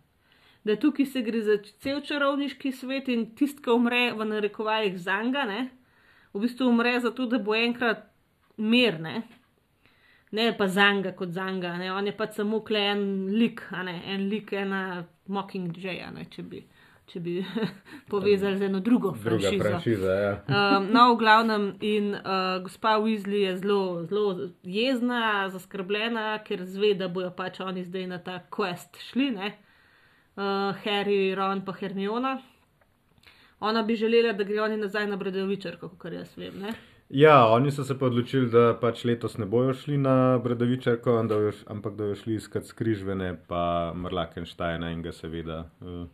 Da 0.69 0.77
tukaj 0.77 1.07
se 1.09 1.23
gre 1.25 1.41
za 1.41 1.55
cel 1.81 2.03
čarovniški 2.05 2.73
svet 2.77 3.07
in 3.09 3.31
tisti, 3.37 3.63
ki 3.65 3.73
umre 3.73 4.03
v 4.13 4.25
narekovajih 4.29 4.99
za 5.01 5.23
njega, 5.25 5.45
v 6.35 6.41
bistvu 6.43 6.67
umre 6.69 6.99
zato, 7.01 7.25
da 7.27 7.39
bo 7.41 7.55
enkrat 7.57 8.03
mir, 8.57 8.99
ne. 9.01 9.23
Ne 10.31 10.51
pa 10.59 10.67
za 10.69 10.91
njega 10.93 11.15
kot 11.17 11.31
za 11.33 11.47
njega, 11.51 11.73
on 11.95 12.07
je 12.07 12.17
pa 12.17 12.27
samo 12.27 12.61
kle 12.61 12.83
en 12.91 13.05
lik, 13.33 13.63
ne, 13.85 14.03
en 14.07 14.27
lik, 14.29 14.53
ena 14.53 15.05
Mockingjay, 15.29 16.03
ne, 16.13 16.27
če 16.29 16.43
bi, 16.43 16.61
če 17.09 17.21
bi 17.25 17.39
povezali 18.13 18.59
z 18.59 18.69
eno 18.69 18.81
drugo 18.81 19.15
Druga 19.17 19.25
franšizo. 19.31 19.63
franšiza, 19.65 20.13
ja. 20.13 20.35
Um, 20.49 20.91
no, 20.93 21.07
v 21.15 21.17
glavnem, 21.23 21.65
in 21.81 22.11
uh, 22.13 22.59
gospa 22.65 22.99
Weasley 23.01 23.47
je 23.47 23.55
zelo, 23.63 24.05
zelo 24.05 24.51
jezna, 24.69 25.49
zaskrbljena, 25.49 26.27
ker 26.45 26.67
zve, 26.69 26.93
da 26.95 27.09
bojo 27.09 27.33
pač 27.33 27.63
oni 27.65 27.87
zdaj 27.89 28.07
na 28.13 28.21
ta 28.21 28.37
quest 28.53 29.01
šli, 29.09 29.31
ne? 29.31 29.55
Uh, 30.39 30.71
Harry, 30.85 31.35
Ron 31.35 31.65
pa 31.67 31.73
Hermiona. 31.75 32.37
Ona 33.61 33.83
bi 33.83 33.97
želela, 33.99 34.33
da 34.33 34.45
gre 34.47 34.61
oni 34.63 34.77
nazaj 34.79 35.07
na 35.11 35.17
Bredovičarko, 35.19 35.89
kot 35.99 36.13
jaz 36.15 36.37
vem. 36.39 36.61
Ne? 36.63 36.75
Ja, 37.11 37.47
oni 37.51 37.73
so 37.75 37.83
se 37.85 37.97
pa 37.99 38.07
odločili, 38.07 38.51
da 38.53 38.77
pač 38.81 39.03
letos 39.05 39.35
ne 39.39 39.47
bojo 39.47 39.73
šli 39.75 39.97
na 39.99 40.39
Bredovičarko, 40.39 41.17
da 41.27 41.41
š- 41.51 41.65
ampak 41.67 41.97
da 41.97 42.05
bojo 42.05 42.15
šli 42.15 42.35
iskat 42.39 42.69
skrižvene 42.71 43.33
pa 43.49 43.93
Mrlakenštajna 43.97 44.91
in 44.95 45.03
ga 45.03 45.13
seveda 45.13 45.65
uh, 45.81 46.05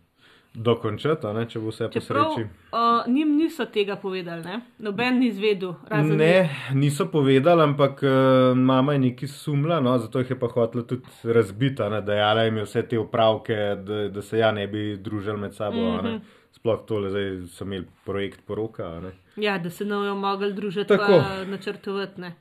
dokončati, 0.54 1.26
ne, 1.34 1.44
če 1.50 1.60
bo 1.60 1.72
vse 1.72 1.88
po 1.88 2.00
Čeprav 2.00 2.34
sreči. 2.34 2.48
uh, 2.72 3.12
njim 3.12 3.36
niso 3.36 3.64
tega 3.66 3.96
povedali, 3.96 4.42
ne? 4.44 4.60
noben 4.78 5.18
ni 5.18 5.28
izvedel, 5.28 5.74
Ne, 5.90 6.50
niso 6.74 7.06
povedali, 7.10 7.62
ampak 7.62 8.02
uh, 8.02 8.56
mama 8.56 8.92
je 8.92 8.98
neki 8.98 9.28
sumla, 9.28 9.80
no, 9.80 9.96
zato 9.98 10.22
jih 10.22 10.30
je 10.30 10.38
pa 10.38 10.48
hotela 10.48 10.84
tudi 10.86 11.02
razbita, 11.24 11.88
ne, 11.88 12.00
dajala 12.02 12.46
jim 12.46 12.56
je 12.56 12.64
vse 12.64 12.82
te 12.88 12.98
upravke, 12.98 13.56
da, 13.82 14.08
da 14.08 14.22
se 14.22 14.38
ja 14.38 14.52
ne 14.52 14.66
bi 14.66 14.96
družili 14.96 15.38
med 15.38 15.54
sabo. 15.54 15.76
Mm. 15.76 16.06
-hmm. 16.06 16.20
Sploh 16.54 16.84
tole, 16.86 17.10
zdaj 17.10 17.46
so 17.50 17.64
imeli 17.64 17.86
projekt 18.04 18.40
poroka. 18.46 19.00
Ja, 19.36 19.58
da 19.58 19.70
se 19.70 19.84
ne 19.84 19.94
bojo 19.94 20.14
mogli 20.14 20.52
družiti, 20.52 20.88
Tako. 20.88 21.22
načrtovati. 21.46 22.20
ne. 22.20 22.34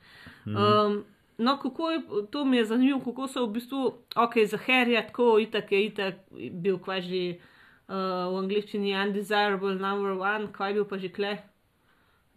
Um, 0.45 1.03
no, 1.37 1.57
kako 1.57 1.91
je, 1.91 2.01
to 2.31 2.45
mi 2.45 2.57
je 2.57 2.65
zanimivo, 2.65 2.99
kako 2.99 3.27
so 3.27 3.45
v 3.45 3.53
bistvu, 3.53 3.93
ok, 4.15 4.33
za 4.45 4.57
Harryja, 4.57 5.07
tako 5.07 5.39
itak 5.39 5.71
je 5.71 5.85
itak 5.85 6.15
bil 6.51 6.77
kvaži 6.77 7.39
v 7.87 8.37
angliščini 8.39 8.93
undesirable 8.95 9.75
number 9.75 10.15
one, 10.19 10.47
kaj 10.55 10.71
je 10.71 10.77
bil 10.79 10.85
pa 10.85 10.97
že 10.97 11.09
kle, 11.11 11.33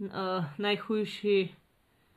uh, 0.00 0.44
najhujši. 0.58 1.38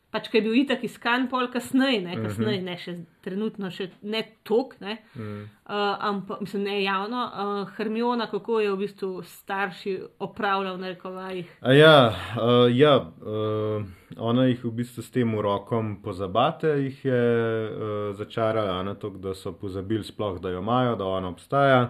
Pač, 0.10 0.26
ki 0.34 0.40
je 0.40 0.42
bil 0.42 0.56
itak 0.58 0.82
iskan, 0.82 1.28
pol 1.30 1.52
kasneje, 1.54 2.00
ne, 2.02 2.16
kasneje, 2.18 2.64
ne 2.66 2.74
še 2.82 2.96
trenutno, 3.22 3.70
še 3.70 3.92
ne 4.02 4.24
tok, 4.42 4.74
ne, 4.82 4.96
Mm. 5.14 5.44
uh, 5.70 5.98
ampak 6.02 6.42
mislim, 6.42 6.64
ne 6.64 6.80
javno. 6.82 7.26
Uh, 7.30 7.70
Hermiona, 7.78 8.26
kako 8.26 8.58
je 8.60 8.72
v 8.72 8.78
bistvu 8.78 9.22
starši 9.22 9.94
opravljal 10.18 10.80
na 10.82 10.90
rekovajih. 10.96 11.54
A 11.62 11.74
ja, 11.78 12.10
uh, 12.10 12.66
ja 12.74 12.96
uh, 13.22 13.86
ona 14.18 14.48
jih 14.50 14.66
v 14.66 14.72
bistvu 14.82 15.06
s 15.06 15.14
tem 15.14 15.30
urokom 15.30 16.02
pozabate, 16.02 16.74
jih 16.90 17.06
je 17.06 17.24
uh, 17.70 18.16
začarala 18.18 18.82
na 18.84 18.98
to, 18.98 19.14
da 19.14 19.38
so 19.38 19.54
pozabili 19.54 20.04
sploh, 20.04 20.42
da 20.42 20.50
jo 20.50 20.66
imajo, 20.66 20.96
da 20.96 21.06
ona 21.06 21.30
obstaja. 21.30 21.84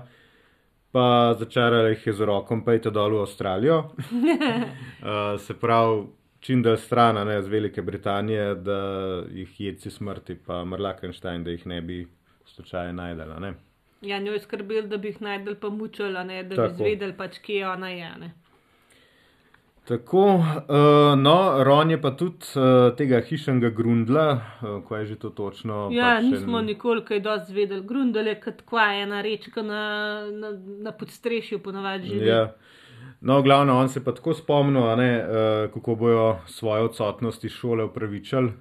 Pa 0.91 1.36
začarala 1.39 1.89
jih 1.89 2.08
je 2.08 2.13
z 2.13 2.25
rokom, 2.25 2.63
pejte 2.65 2.89
dol 2.89 3.13
v 3.13 3.21
Avstralijo. 3.21 3.78
uh, 3.80 5.38
se 5.45 5.54
pravi, 5.54 6.08
čim 6.39 6.63
dalj 6.65 6.78
stran, 6.78 7.19
ne 7.28 7.41
z 7.41 7.47
Velike 7.47 7.82
Britanije, 7.82 8.56
da 8.56 8.80
jih 9.32 9.62
jedci 9.62 9.91
smrti, 9.91 10.36
pa 10.45 10.63
Mrlakenstein, 10.65 11.43
da 11.43 11.52
jih 11.52 11.65
ne 11.67 11.82
bi 11.82 12.08
slučajno 12.45 12.93
najdela. 12.93 13.39
Ne? 13.39 13.54
Ja, 14.02 14.19
njo 14.19 14.34
je 14.34 14.39
skrbel, 14.39 14.88
da 14.88 14.97
bi 14.97 15.08
jih 15.08 15.21
najdel 15.21 15.56
pa 15.62 15.69
mučil, 15.69 16.17
a 16.17 16.23
ne, 16.23 16.43
da 16.43 16.56
Tako. 16.56 16.73
bi 16.73 16.73
izvedel, 16.73 17.13
pač, 17.17 17.38
kje 17.43 17.67
ona 17.67 17.89
je. 17.89 18.12
Ne. 18.19 18.34
Tako, 19.89 20.25
uh, 20.36 20.43
no, 21.17 21.63
Ron 21.63 21.89
je 21.91 21.97
pa 22.02 22.12
tudi 22.12 22.45
uh, 22.56 22.91
tega 22.97 23.23
hišnega 23.25 23.71
grundla, 23.73 24.25
uh, 24.62 24.84
kaj 24.86 24.99
je 25.02 25.06
že 25.06 25.15
to 25.23 25.30
točno. 25.34 25.88
Ja, 25.91 26.19
pač 26.19 26.28
nismo 26.30 26.60
en- 26.60 26.65
nikoli 26.69 27.02
kaj 27.06 27.19
dosti 27.25 27.52
zvedeli. 27.52 27.82
Grundel 27.89 28.28
je 28.30 28.36
kot 28.43 28.62
kva 28.69 28.86
ena 29.02 29.23
rečka 29.25 29.63
na, 29.65 29.82
na, 30.30 30.52
na 30.86 30.91
podstrešju, 30.93 31.63
ponavadi 31.65 32.08
živi. 32.08 32.28
Ja. 32.30 32.52
No, 33.21 33.41
glavno, 33.41 33.80
on 33.80 33.89
se 33.89 34.04
pa 34.04 34.13
tako 34.13 34.34
spomnil, 34.38 34.86
ne, 34.95 35.10
uh, 35.25 35.73
kako 35.73 35.95
bojo 35.95 36.38
svojo 36.45 36.86
odsotnost 36.91 37.43
iz 37.43 37.52
šole 37.52 37.89
upravičali. 37.89 38.54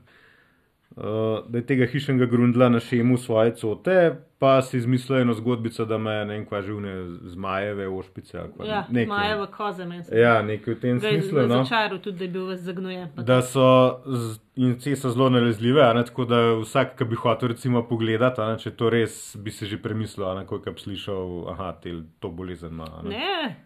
Uh, 0.99 1.05
da 1.47 1.59
je 1.59 1.65
tega 1.65 1.87
hišnega 1.87 2.27
grundla 2.27 2.67
našel 2.69 3.05
v 3.05 3.17
svoje 3.17 3.53
cote, 3.53 3.95
pa 4.39 4.59
si 4.61 4.79
izmislil 4.79 5.21
eno 5.21 5.35
zgodbico, 5.35 5.85
da 5.85 5.97
me 5.97 6.11
ne 6.21 6.33
vem, 6.33 6.45
kva 6.45 6.59
že 6.59 6.73
une 6.73 6.95
zmajeve, 7.25 7.87
ošpice. 7.89 8.39
kva, 8.51 8.67
ja 8.67 8.81
nekaj. 8.89 9.07
Majeva 9.09 9.47
koza 9.49 9.85
meni 9.85 10.03
se. 10.03 10.11
Ja, 10.13 10.43
nekaj 10.43 10.75
v 10.75 10.81
tem 10.81 10.97
je 10.97 11.01
smislu. 11.13 11.39
na 11.39 11.47
No. 11.49 11.61
začaru 11.61 11.99
tudi, 11.99 12.19
da 12.19 12.25
je 12.25 12.31
bil 12.31 12.47
vas 12.47 12.61
zagnojen. 12.61 13.09
Da 13.17 13.43
so 13.43 13.67
z- 14.05 14.41
in 14.57 14.75
te 14.77 14.97
so 14.97 15.11
zelo 15.11 15.29
nalezljive, 15.29 15.95
ne, 15.95 16.05
tako 16.05 16.25
da 16.25 16.37
vsak, 16.57 16.97
ki 16.97 17.05
bi 17.05 17.17
hotel 17.17 17.49
recimo 17.49 17.83
pogledati, 17.85 18.41
ne, 18.43 18.59
če 18.59 18.71
to 18.73 18.91
res 18.91 19.15
bi 19.37 19.51
si 19.53 19.67
že 19.67 19.79
premislil, 19.79 20.35
ne, 20.35 20.43
koliko 20.45 20.73
bi 20.73 20.81
slišal, 20.81 21.23
aha, 21.49 21.73
te, 21.75 21.91
to 22.19 22.29
bolezen 22.31 22.71
ima. 22.71 22.91
a 22.93 23.03
Ne. 23.05 23.11
Ne, 23.11 23.57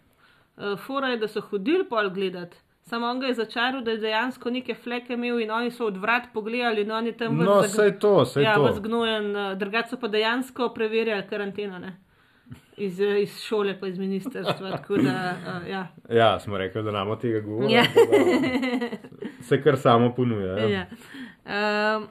uh, 0.59 0.77
fora 0.77 1.07
je, 1.07 1.17
da 1.17 1.27
so 1.27 1.41
hodili 1.41 1.83
pol 1.83 2.09
gledati. 2.11 2.57
Samo 2.85 3.07
on 3.07 3.19
ga 3.19 3.27
je 3.27 3.33
začaral, 3.33 3.81
da 3.81 3.91
je 3.91 3.97
dejansko 3.97 4.49
neke 4.49 4.75
fleke 4.75 5.13
imel 5.13 5.39
in 5.39 5.51
oni 5.51 5.71
so 5.71 5.85
od 5.87 5.97
vrat 5.97 6.23
pogledali 6.33 6.81
in 6.81 6.91
oni 6.91 7.13
tam 7.17 7.37
No, 7.37 7.61
sej 7.63 7.99
to, 7.99 8.25
sej 8.25 8.43
ja, 8.43 8.55
to. 8.55 8.71
vzgnojen, 8.73 9.35
uh, 9.35 9.53
drugače 9.57 9.89
so 9.89 9.99
pa 9.99 10.07
dejansko 10.07 10.69
preverjali 10.75 11.23
karanteno. 11.29 11.79
Ne? 11.79 11.93
Iz, 12.77 12.99
eh, 13.01 13.21
iz 13.21 13.39
šole, 13.41 13.79
pa 13.79 13.87
iz 13.87 13.97
ministrstva. 13.99 14.69
Da, 14.69 14.75
uh, 14.89 15.69
ja. 15.69 15.87
Ja, 16.09 16.39
smo 16.39 16.57
rekli, 16.57 16.83
da 16.83 16.91
nam 16.91 17.09
od 17.09 17.21
tega 17.21 17.39
govori. 17.39 17.73
Ja. 17.73 17.83
Se 19.47 19.61
kar 19.63 19.77
samo 19.77 20.13
ponuja. 20.15 20.57
Ja. 20.57 20.67
Ja. 20.69 20.85
Um, 21.97 22.07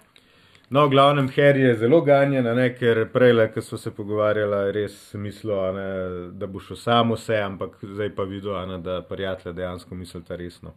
No, 0.73 0.87
v 0.87 0.91
glavnem, 0.91 1.29
Harry 1.37 1.67
je 1.67 1.75
zelo 1.83 2.01
ganjen, 2.01 2.47
ne, 2.57 2.71
ker 2.73 3.05
prej, 3.13 3.35
ko 3.53 3.61
smo 3.61 3.79
se 3.79 3.91
pogovarjali, 3.93 4.73
res 4.73 4.95
mislil, 5.15 5.59
ne, 5.77 5.89
da 6.33 6.49
bo 6.49 6.61
šel 6.61 6.77
samo 6.81 7.19
vse, 7.19 7.37
ampak 7.45 7.77
zdaj 7.83 8.15
pa 8.17 8.25
videl, 8.25 8.57
ne, 8.71 8.79
da 8.81 9.03
prijatelja 9.05 9.53
dejansko 9.53 9.95
mislita 9.95 10.37
resno. 10.37 10.73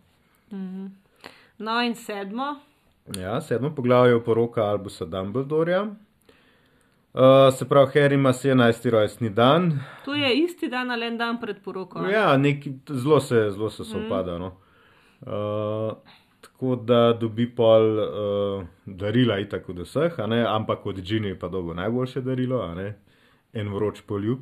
no, 1.58 1.82
in 1.82 1.96
sedmo, 1.96 2.58
Ja, 3.14 3.42
sedmo 3.42 3.76
poglavje 3.76 4.14
je 4.14 4.24
poroka 4.24 4.64
Albusa 4.64 5.06
Dumbledorja. 5.06 5.84
Uh, 5.84 7.54
se 7.58 7.70
pravi, 7.70 7.92
Harry 7.94 8.14
ima 8.14 8.34
17. 8.34 8.90
rojstni 8.90 9.30
dan. 9.30 9.80
to 10.06 10.16
je 10.16 10.36
isti 10.36 10.68
dan 10.68 10.92
ali 10.92 11.06
en 11.06 11.18
dan 11.18 11.40
pred 11.42 11.58
poroko. 11.64 12.00
Ja, 12.00 12.38
neki, 12.38 12.74
zelo 12.90 13.20
se, 13.20 13.50
zelo 13.52 13.70
se 13.70 13.84
sovpada. 13.84 14.38
No. 14.38 14.58
Uh, 15.22 15.94
tako 16.56 16.76
da 16.76 17.14
dobi 17.14 17.50
pol 17.56 18.00
uh, 18.00 18.66
darila, 18.86 19.40
itak 19.40 19.70
od 19.70 19.80
vseh, 19.80 20.14
ampak 20.48 20.86
od 20.86 21.02
Džini 21.02 21.28
je 21.28 21.40
pa 21.40 21.48
dolgo 21.48 21.74
najboljše 21.74 22.22
darilo, 22.22 22.76
en 23.54 23.74
vroč 23.74 24.02
poljub. 24.02 24.40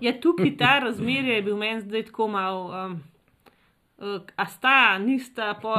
Ja, 0.00 0.12
tukaj 0.20 0.56
ta 0.56 0.78
razmerje 0.78 1.34
je 1.34 1.42
bil 1.42 1.56
meni 1.56 1.80
zdaj 1.80 2.02
tako 2.02 2.28
mal. 2.28 2.86
Um, 2.86 3.02
a 4.36 4.46
sta, 4.46 4.98
nista, 4.98 5.54
po 5.62 5.74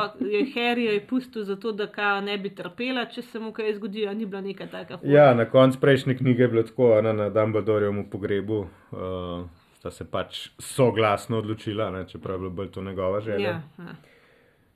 Harry 0.55 0.89
je 0.89 1.07
pustil 1.07 1.43
zato, 1.43 1.71
da 1.71 1.88
kao 1.88 2.21
ne 2.21 2.38
bi 2.38 2.49
trpela, 2.49 3.05
če 3.05 3.21
se 3.21 3.39
mu 3.39 3.53
kaj 3.53 3.75
zgodi, 3.75 4.07
a 4.07 4.13
ni 4.13 4.25
bila 4.25 4.41
neka 4.41 4.67
taka 4.67 4.97
fora. 4.97 5.12
Ja, 5.12 5.33
na 5.33 5.45
koncu 5.45 5.79
prejšnje 5.79 6.17
knjige 6.17 6.43
je 6.43 6.47
bilo 6.47 6.63
tako, 6.63 7.01
ne, 7.01 7.13
na 7.13 7.29
Dumbledorjevem 7.29 8.10
pogrebu. 8.10 8.65
Uh, 8.91 9.47
Sta 9.77 9.91
se 9.91 10.07
pač 10.12 10.49
soglasno 10.60 11.38
odločila, 11.38 11.91
ne, 11.93 12.07
čeprav 12.10 12.36
je 12.36 12.39
bilo 12.39 12.51
bolj 12.51 12.71
to 12.73 12.81
njegova 12.81 13.19
želja. 13.21 13.49
ja, 13.49 13.62
ja. 13.77 14.16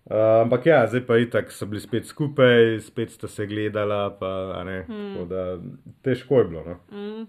Uh, 0.05 0.41
ampak 0.41 0.65
ja, 0.65 0.87
zdaj 0.89 1.03
pa 1.05 1.19
itak 1.21 1.51
so 1.53 1.67
bili 1.69 1.81
spet 1.81 2.07
skupaj, 2.09 2.79
spet 2.81 3.11
sta 3.13 3.27
se 3.29 3.45
gledala, 3.45 4.09
pa 4.19 4.63
ne. 4.65 4.81
Hmm. 4.87 5.13
Tako 5.13 5.25
da 5.29 5.43
težko 6.01 6.39
je 6.39 6.45
bilo. 6.45 6.63
No. 6.65 6.79
Mm. 6.89 7.27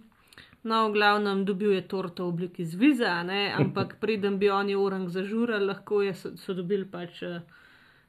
No, 0.62 0.86
v 0.88 0.94
glavnem 0.94 1.42
dobil 1.44 1.74
je 1.74 1.82
torto 1.90 2.24
v 2.24 2.28
obliki 2.30 2.64
zviza, 2.64 3.22
ne? 3.26 3.50
ampak 3.50 3.96
preden 4.02 4.38
bi 4.38 4.50
oni 4.50 4.78
orang 4.78 5.10
zažurali, 5.10 5.66
lahko 5.66 6.02
je, 6.06 6.14
so, 6.14 6.36
so 6.38 6.54
dobili 6.54 6.86
pač. 6.86 7.22
eh, 7.22 7.42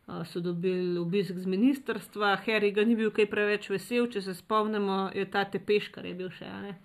eh, 0.08 0.23
So 0.26 0.39
dobili 0.39 0.97
obisk 0.97 1.34
z 1.34 1.45
ministrstva, 1.45 2.38
Harry 2.45 2.71
ga 2.71 2.86
ni 2.86 2.95
bil 2.95 3.10
kaj 3.12 3.26
preveč 3.26 3.69
vesel, 3.69 4.08
če 4.08 4.21
se 4.21 4.34
spomnimo, 4.38 5.10
je 5.15 5.26
ta 5.26 5.43
tepeškar 5.49 6.06
je 6.06 6.13
bil 6.13 6.30
še 6.30 6.45
ne, 6.45 6.78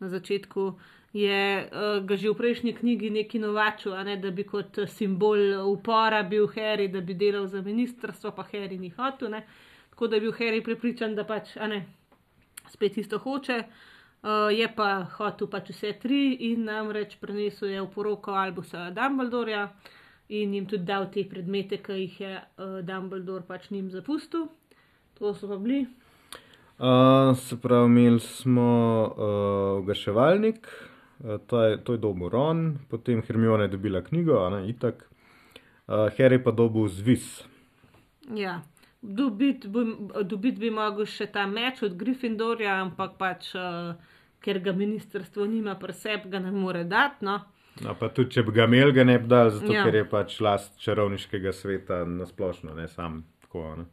na 0.00 0.08
začetku. 0.08 0.74
Je 1.12 1.68
uh, 1.68 2.00
ga 2.04 2.16
že 2.16 2.32
v 2.32 2.36
prejšnji 2.36 2.72
knjigi 2.72 3.10
neki 3.10 3.38
novačil, 3.38 3.92
ne, 4.04 4.16
da 4.16 4.30
bi 4.32 4.44
kot 4.48 4.78
simbol 4.88 5.60
upora 5.68 6.22
bil 6.24 6.48
Harry, 6.56 6.88
da 6.88 7.00
bi 7.00 7.14
delal 7.14 7.46
za 7.46 7.60
ministrstvo, 7.60 8.32
pa 8.32 8.46
Harry 8.52 8.78
ni 8.80 8.88
hotel. 8.88 9.28
Ne. 9.30 9.44
Tako 9.90 10.08
da 10.08 10.16
je 10.16 10.20
bil 10.20 10.32
Harry 10.32 10.64
pripričan, 10.64 11.14
da 11.14 11.24
pač 11.28 11.56
ne, 11.56 11.84
spet 12.72 12.96
isto 12.96 13.18
hoče. 13.18 13.62
Uh, 14.22 14.48
je 14.54 14.68
pa 14.76 15.02
hotel 15.18 15.50
pač 15.50 15.72
vse 15.74 15.96
tri 15.98 16.38
in 16.48 16.64
namreč 16.64 17.16
prenesel 17.20 17.74
je 17.74 17.80
v 17.82 17.88
poroko 17.90 18.30
Albusa 18.38 18.92
Dumbledorja 18.94 19.66
in 20.30 20.54
jim 20.54 20.68
tudi 20.70 20.86
dal 20.86 21.08
te 21.10 21.24
predmete, 21.28 21.80
ki 21.82 21.96
jih 21.98 22.20
je 22.20 22.32
uh, 22.38 22.78
Dumbledore 22.86 23.44
pač 23.44 23.68
njim 23.70 23.90
zapustil. 23.90 24.46
To 25.18 25.34
so 25.34 25.50
pa 25.50 25.58
bili. 25.58 25.84
Uh, 26.78 27.36
se 27.36 27.58
pravi, 27.60 27.90
imeli 27.90 28.20
smo 28.20 28.70
uh, 29.10 29.82
ugaševalnik, 29.82 30.70
uh, 30.70 30.91
to 31.46 31.62
je, 31.62 31.78
je 31.88 31.98
dobil 31.98 32.28
Ron, 32.28 32.78
potem 32.90 33.22
Hermione 33.22 33.64
je 33.64 33.68
dobila 33.68 34.02
knjigo, 34.02 34.50
ne, 34.50 34.68
itak, 34.68 35.06
uh, 35.86 36.10
Harry 36.18 36.42
pa 36.42 36.50
dobil 36.50 36.88
zvis. 36.88 37.44
Ja, 38.34 38.62
dobiti 39.02 39.68
bi, 39.68 39.86
dobit 40.24 40.58
bi 40.58 40.70
mogel 40.70 41.06
še 41.06 41.28
ta 41.32 41.46
meč 41.46 41.82
od 41.82 41.94
Gryffindorja, 41.98 42.80
ampak 42.82 43.16
pač, 43.18 43.52
uh, 43.54 43.94
ker 44.42 44.58
ga 44.62 44.74
ministrstvo 44.74 45.46
nima 45.46 45.74
preseb, 45.78 46.26
ga 46.30 46.42
ne 46.42 46.50
more 46.50 46.84
dati. 46.84 47.24
No. 47.26 47.38
No, 47.80 47.94
pa 47.96 48.10
tudi, 48.12 48.34
če 48.34 48.44
bi 48.44 48.52
ga 48.58 48.66
imel, 48.68 48.92
ga 48.92 49.04
ne 49.06 49.16
bi 49.18 49.30
dal, 49.30 49.50
zato 49.54 49.72
ja. 49.72 49.86
ker 49.86 50.02
je 50.02 50.04
pač 50.08 50.36
last 50.44 50.74
čarovniškega 50.82 51.54
sveta 51.56 52.02
nasplošno, 52.04 52.74
ne 52.76 52.88
sam 52.90 53.22
tako. 53.44 53.64
Ne. 53.80 53.86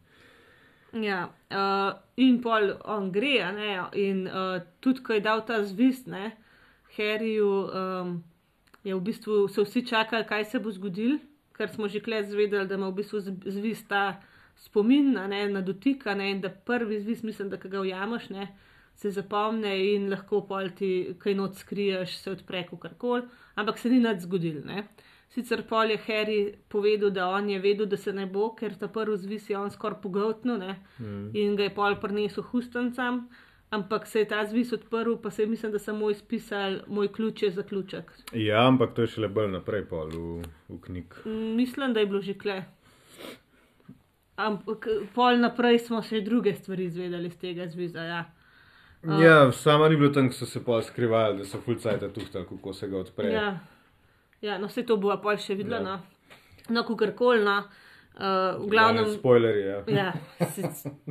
Ja, 1.05 1.27
uh, 1.53 1.93
in 2.17 2.41
pol 2.41 2.73
on 2.89 3.11
gre, 3.13 3.37
ne, 3.55 3.71
in 4.01 4.25
uh, 4.27 4.57
tudi, 4.81 5.05
ko 5.05 5.15
je 5.15 5.23
dal 5.23 5.45
ta 5.47 5.61
zvist, 5.63 6.09
ne, 6.09 6.33
Harryju, 6.99 7.49
um, 7.71 8.23
je 8.83 8.95
v 8.95 9.01
bistvu 9.01 9.47
so 9.47 9.63
vsi 9.63 9.85
čakali, 9.87 10.27
kaj 10.27 10.45
se 10.51 10.59
bo 10.59 10.71
zgodil, 10.71 11.17
ker 11.55 11.71
smo 11.71 11.87
že 11.87 12.03
kle 12.03 12.23
zvedeli, 12.23 12.67
da 12.67 12.75
ima 12.75 12.91
v 12.91 12.99
bistvu 12.99 13.21
zvist 13.47 13.87
ta 13.87 14.21
spomin 14.59 15.13
ne, 15.15 15.47
na 15.47 15.61
dotika, 15.61 16.15
ne, 16.15 16.31
in 16.31 16.41
da 16.41 16.49
prvi 16.49 16.99
zvist, 16.99 17.23
mislim, 17.23 17.49
da 17.49 17.57
ga 17.57 17.81
ujameš, 17.81 18.29
ne, 18.29 18.47
se 18.95 19.11
zapomne 19.15 19.71
in 19.93 20.09
lahko 20.11 20.41
pol 20.47 20.73
ti 20.75 21.15
kaj 21.19 21.35
not 21.35 21.55
skriješ, 21.55 22.17
se 22.19 22.31
odpre 22.31 22.65
karkoli, 22.81 23.23
ampak 23.55 23.79
se 23.79 23.89
ni 23.89 23.99
nad 24.03 24.19
zgodil, 24.19 24.59
ne. 24.65 24.87
Sicer 25.29 25.61
pol 25.69 25.91
je 25.93 25.99
Harry 26.07 26.39
povedal, 26.67 27.11
da 27.13 27.27
on 27.29 27.49
je 27.49 27.59
vedel, 27.61 27.85
da 27.85 27.97
se 27.97 28.11
ne 28.13 28.25
bo, 28.25 28.49
ker 28.57 28.73
ta 28.75 28.87
prvi 28.89 29.17
zvis 29.17 29.49
je 29.49 29.57
on 29.57 29.69
skoraj 29.71 30.01
pogotno 30.01 30.57
mm. 30.57 31.35
in 31.37 31.55
ga 31.55 31.67
je 31.67 31.75
pol 31.75 31.99
prinesel 32.01 32.43
hustancam, 32.43 33.27
ampak 33.69 34.07
se 34.07 34.19
je 34.19 34.27
ta 34.27 34.45
zvis 34.45 34.73
odprl, 34.73 35.15
pa 35.15 35.29
se 35.29 35.43
je 35.43 35.47
mislim, 35.47 35.71
da 35.71 35.79
samo 35.79 36.09
izpisal 36.09 36.79
moj 36.87 37.11
ključ 37.13 37.43
je 37.43 37.51
zaključek. 37.51 38.11
Ja, 38.33 38.67
ampak 38.67 38.93
to 38.93 39.01
je 39.01 39.07
šele 39.07 39.27
bolj 39.27 39.51
naprej 39.51 39.85
pol 39.89 40.09
v, 40.09 40.41
v 40.69 40.81
knjig. 40.81 41.15
Mm, 41.25 41.55
mislim, 41.55 41.93
da 41.93 41.99
je 41.99 42.05
bilo 42.05 42.21
že 42.21 42.33
kle. 42.33 42.63
Ampak 44.35 44.87
pol 45.15 45.39
naprej 45.39 45.79
smo 45.79 46.01
še 46.01 46.21
druge 46.21 46.55
stvari 46.55 46.85
izvedeli 46.85 47.27
iz 47.27 47.37
tega 47.37 47.67
zviza. 47.67 48.03
Ja. 48.03 48.21
Uh, 49.03 49.21
ja, 49.23 49.51
sama 49.51 49.89
ni 49.89 49.95
bilo 49.95 50.11
tam, 50.13 50.29
ko 50.29 50.35
so 50.35 50.45
se 50.45 50.63
pol 50.63 50.81
skrivali, 50.83 51.37
da 51.37 51.45
so 51.45 51.59
fulcajta 51.63 52.09
tuhta, 52.13 52.45
kako 52.47 52.73
se 52.73 52.87
ga 52.87 52.97
odpre. 52.97 53.33
Ja. 53.33 53.59
Ja, 54.41 54.57
no, 54.57 54.67
vse 54.67 54.85
to 54.87 54.95
bo 54.97 55.11
pa 55.19 55.35
še 55.37 55.55
videlo, 55.59 55.75
ja. 55.75 55.83
no, 55.83 55.99
no 56.71 56.83
kako 56.87 57.11
koli. 57.15 57.43
No. 57.43 57.61
Uh, 58.15 58.65
v 58.65 58.69
glavnem, 58.69 59.05
ja, 59.05 59.13
spoilerji. 59.13 59.63
Ja. 59.69 59.83
ja, 59.87 60.13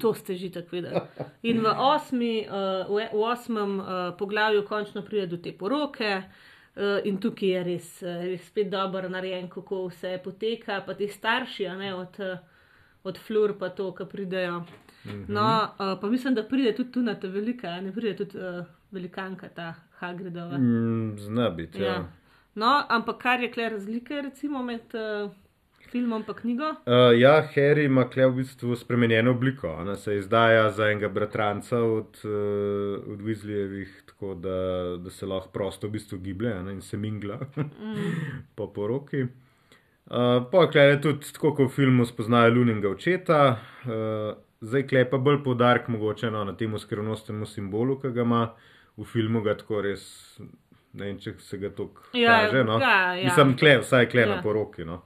to 0.01 0.15
ste 0.15 0.37
že 0.37 0.51
tako 0.53 0.77
videli. 0.77 1.01
In 1.43 1.63
v, 1.65 1.73
osmi, 1.73 2.45
uh, 2.45 2.85
v, 2.85 3.09
v 3.13 3.23
osmem 3.25 3.79
uh, 3.81 4.13
poglavju 4.19 4.67
končno 4.69 5.03
pride 5.03 5.27
do 5.27 5.39
te 5.41 5.53
poroke, 5.53 6.23
uh, 6.23 6.99
in 7.05 7.17
tukaj 7.17 7.49
je 7.49 7.63
res, 7.65 7.89
res 8.03 8.45
spet 8.51 8.69
dobro 8.71 9.09
narejen, 9.09 9.49
kako 9.49 9.87
vse 9.89 10.19
poteka, 10.25 10.83
pa 10.85 10.95
ti 10.95 11.09
starši, 11.09 11.71
ne, 11.81 11.95
od, 11.95 12.21
od 13.09 13.19
flur 13.25 13.57
pa 13.59 13.73
to, 13.73 13.95
ki 13.97 14.05
pridejo. 14.11 14.65
Mhm. 15.07 15.25
No, 15.33 15.49
uh, 15.79 15.97
pa 16.01 16.07
mislim, 16.13 16.35
da 16.35 16.45
pride 16.45 16.75
tudi 16.77 16.93
tu 16.93 17.03
na 17.03 17.15
ta 17.15 17.29
velika, 17.29 17.81
ne 17.81 17.93
pride 17.93 18.17
tudi 18.17 18.37
uh, 18.37 18.67
velikanka, 18.91 19.49
ta 19.49 19.75
Hagridova. 19.99 20.59
Mm, 20.59 21.19
zna 21.19 21.51
biti. 21.51 21.83
Ja. 21.83 21.93
Ja. 21.93 22.13
No, 22.55 22.85
ampak 22.89 23.19
kar 23.23 23.41
je 23.41 23.53
kle 23.53 23.69
razlike, 23.69 24.23
recimo 24.23 24.63
med 24.63 24.95
uh, 24.95 25.31
filmom 25.91 26.25
in 26.29 26.35
knjigo? 26.35 26.69
Uh, 26.87 27.13
ja, 27.19 27.49
Harry 27.55 27.85
ima 27.87 28.05
kle 28.11 28.27
v 28.27 28.37
bistvu 28.41 28.77
spremenjeno 28.77 29.31
obliko. 29.31 29.69
Ona 29.69 29.97
se 29.97 30.17
izdaja 30.17 30.71
za 30.71 30.91
enega 30.91 31.09
bratranca 31.09 31.83
od, 31.83 32.21
uh, 32.25 33.13
od 33.13 33.21
Weasleyjevih, 33.21 33.89
tako 34.07 34.35
da, 34.35 34.59
da 34.97 35.11
se 35.11 35.27
lahko 35.27 35.51
prosto 35.53 35.89
v 35.89 35.91
bistvu 35.91 36.19
giblje 36.19 36.55
ne, 36.63 36.73
in 36.73 36.81
se 36.81 36.97
mingla 36.97 37.41
mm. 37.57 37.95
po 38.57 38.73
poroki. 38.73 39.23
Uh, 39.23 40.51
Pokle 40.51 40.83
je 40.83 41.01
tudi 41.01 41.33
tako, 41.33 41.55
kot 41.55 41.71
v 41.71 41.75
filmu 41.75 42.07
spoznajo 42.07 42.55
Luninga 42.55 42.89
očeta. 42.89 43.59
Uh, 43.85 44.39
zdaj 44.61 44.87
klepa 44.89 45.19
bolj 45.19 45.43
podarek 45.45 45.89
mogoče 45.89 46.31
no, 46.31 46.45
na 46.45 46.57
tem 46.57 46.79
skrivnostnemu 46.79 47.47
simbolu, 47.47 47.99
ki 48.01 48.15
ga 48.17 48.25
ima 48.25 48.47
v 48.97 49.05
filmu, 49.05 49.43
ga 49.43 49.55
tako 49.57 49.83
res 49.85 50.09
ne 50.93 51.11
vem, 51.11 51.19
če 51.21 51.35
se 51.43 51.59
ga 51.61 51.71
tako 51.75 52.09
ja, 52.17 52.41
kaže. 52.43 52.65
No. 52.67 52.79
Ja, 52.83 53.15
ja. 53.19 53.29
Mislim, 53.29 53.55
kle, 53.59 53.79
vsaj 53.83 54.09
kle 54.13 54.25
ja. 54.25 54.31
na 54.35 54.43
poroki. 54.43 54.87
No. 54.89 55.03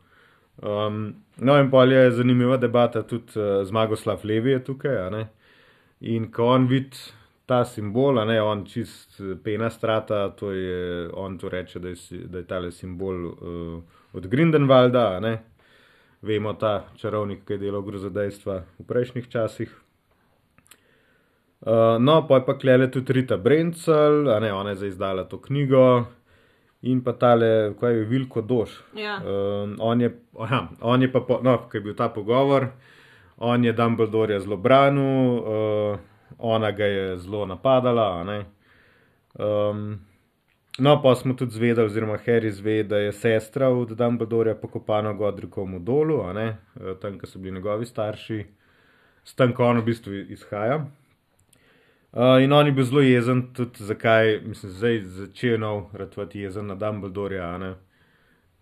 Um, 0.61 1.15
no, 1.37 1.57
in 1.59 1.71
pa 1.71 1.85
je 1.85 2.11
zanimiva 2.11 2.57
debata 2.57 3.03
tudi 3.03 3.38
uh, 3.41 3.65
zmagoslav 3.65 4.21
Levi 4.25 4.51
je 4.51 4.65
tukaj. 4.65 5.25
In 6.01 6.31
ko 6.33 6.45
on 6.45 6.67
vidi 6.67 6.99
ta 7.47 7.65
simbol, 7.65 8.21
ne, 8.27 8.41
on 8.43 8.65
čist 8.65 9.21
eh, 9.21 9.35
pena 9.45 9.71
strata, 9.71 10.29
to 10.37 10.53
je, 10.53 11.09
on 11.15 11.38
to 11.38 11.49
reče, 11.49 11.79
da 11.79 11.88
je, 11.88 11.97
da 12.27 12.38
je 12.38 12.47
tale 12.47 12.71
simbol 12.73 13.27
uh, 13.27 13.83
od 14.12 14.27
Grindenwalda, 14.27 15.21
ne. 15.21 15.38
vemo 16.23 16.53
ta 16.55 16.85
čarovnik, 16.97 17.41
ki 17.47 17.57
je 17.57 17.59
delal 17.59 17.83
grozodejstva 17.83 18.61
v 18.79 18.85
prejšnjih 18.87 19.27
časih. 19.29 19.71
Uh, 21.62 21.99
no, 21.99 22.21
pa 22.29 22.38
je 22.38 22.45
pa 22.47 22.55
klele 22.59 22.87
tudi 22.91 23.12
Rita 23.12 23.37
Brencel, 23.37 24.31
a 24.31 24.38
ne, 24.41 24.53
ona 24.53 24.71
je 24.71 24.77
zdaj 24.77 24.88
izdala 24.88 25.25
to 25.25 25.41
knjigo 25.43 26.07
in 26.83 27.03
pa 27.05 27.12
tale, 27.12 27.75
kaj 27.81 27.95
je 27.95 28.05
Vilko 28.05 28.42
Dož. 28.42 28.71
Ja. 28.97 29.16
Uh, 29.23 29.75
on, 29.79 30.01
je, 30.01 30.11
aha, 30.38 30.68
on 30.81 31.03
je 31.03 31.12
pa, 31.12 31.21
po, 31.21 31.38
no, 31.42 31.59
kaj 31.68 31.79
je 31.79 31.85
bil 31.85 31.95
ta 31.95 32.09
pogovor, 32.09 32.66
on 33.37 33.64
je 33.64 33.73
Dumbledore 33.73 34.40
zelo 34.40 34.57
branil, 34.57 35.38
uh, 35.38 35.99
ona 36.38 36.71
ga 36.73 36.85
je 36.85 37.18
zelo 37.18 37.47
napadala. 37.47 38.09
Um, 39.35 40.01
no, 40.79 40.97
pa 41.03 41.14
smo 41.14 41.35
tudi 41.35 41.55
zvedeli, 41.55 41.87
oziroma 41.87 42.18
Harry 42.27 42.51
zve, 42.51 42.83
da 42.83 42.99
je 42.99 43.12
sestra 43.12 43.68
od 43.68 43.95
Dumbledorja 43.99 44.55
pokopana 44.55 45.11
v 45.11 45.23
Godrikovem 45.23 45.85
dolu, 45.85 46.18
ne, 46.35 46.57
tam, 47.01 47.18
ko 47.18 47.27
so 47.27 47.38
bili 47.38 47.55
njegovi 47.55 47.87
starši, 47.87 48.45
s 49.25 49.35
tem, 49.35 49.55
ko 49.55 49.71
on 49.71 49.79
v 49.79 49.87
bistvu 49.87 50.25
izhaja. 50.35 50.83
Uh, 52.12 52.42
in 52.42 52.53
on 52.53 52.66
je 52.66 52.72
bil 52.72 52.85
zelo 52.85 53.01
jezen, 53.01 53.42
tudi 53.57 53.85
zakaj, 53.85 54.40
mislim, 54.44 54.72
zdaj 54.72 54.98
začel 55.01 55.61
nov 55.61 55.85
ratovati 55.92 56.40
jezen 56.40 56.66
na 56.66 56.75
Dumbledorja. 56.75 57.77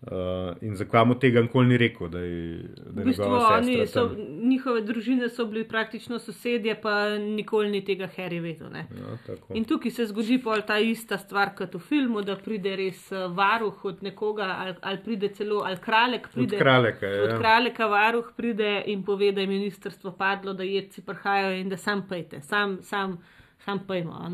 Uh, 0.01 0.55
in 0.61 0.75
zakaj 0.75 1.03
mu 1.05 1.15
tega 1.19 1.41
nikoli 1.41 1.67
ni 1.67 1.77
rekel, 1.77 2.07
da 2.09 2.19
je, 2.19 2.63
da 2.89 3.01
je 3.01 3.03
v 3.03 3.09
bistvu 3.09 3.85
so, 3.87 4.05
njihove 4.43 4.81
družine 4.81 5.29
so 5.29 5.45
bili 5.45 5.67
praktično 5.67 6.19
sosedje, 6.19 6.77
pa 6.81 7.17
nikoli 7.17 7.69
ni 7.69 7.83
tega 7.85 8.07
Harry 8.15 8.39
vedel. 8.41 8.71
Ja, 8.75 9.35
in 9.53 9.67
tukaj 9.67 9.91
se 9.91 10.05
zgodi 10.05 10.39
pol 10.43 10.63
ta 10.67 10.79
ista 10.79 11.17
stvar 11.17 11.51
kot 11.57 11.75
v 11.75 11.79
filmu, 11.79 12.23
da 12.23 12.37
pride 12.39 12.73
res 12.79 13.03
uh, 13.11 13.27
varuh 13.35 13.85
od 13.85 14.01
nekoga, 14.03 14.47
ali, 14.59 14.73
ali 14.81 15.03
pride 15.03 15.33
celo, 15.35 15.59
ali 15.67 15.77
kralek 15.77 16.31
pride. 16.31 16.55
Od 16.55 16.63
kraleka, 16.63 17.05
ja. 17.05 17.27
od 17.27 17.35
kraleka 17.37 17.91
varuh 17.91 18.31
pride 18.37 18.71
in 18.87 19.03
pove, 19.03 19.31
da 19.35 19.43
je 19.43 19.47
ministrstvo 19.47 20.15
padlo, 20.17 20.53
da 20.53 20.63
jedci 20.63 21.05
prihajajo 21.05 21.59
in 21.59 21.69
da 21.69 21.77
sam 21.77 22.07
pejte, 22.07 22.41
sam. 22.41 22.79
sam 22.81 23.19
sam 23.65 23.79
pojmo. 23.87 24.29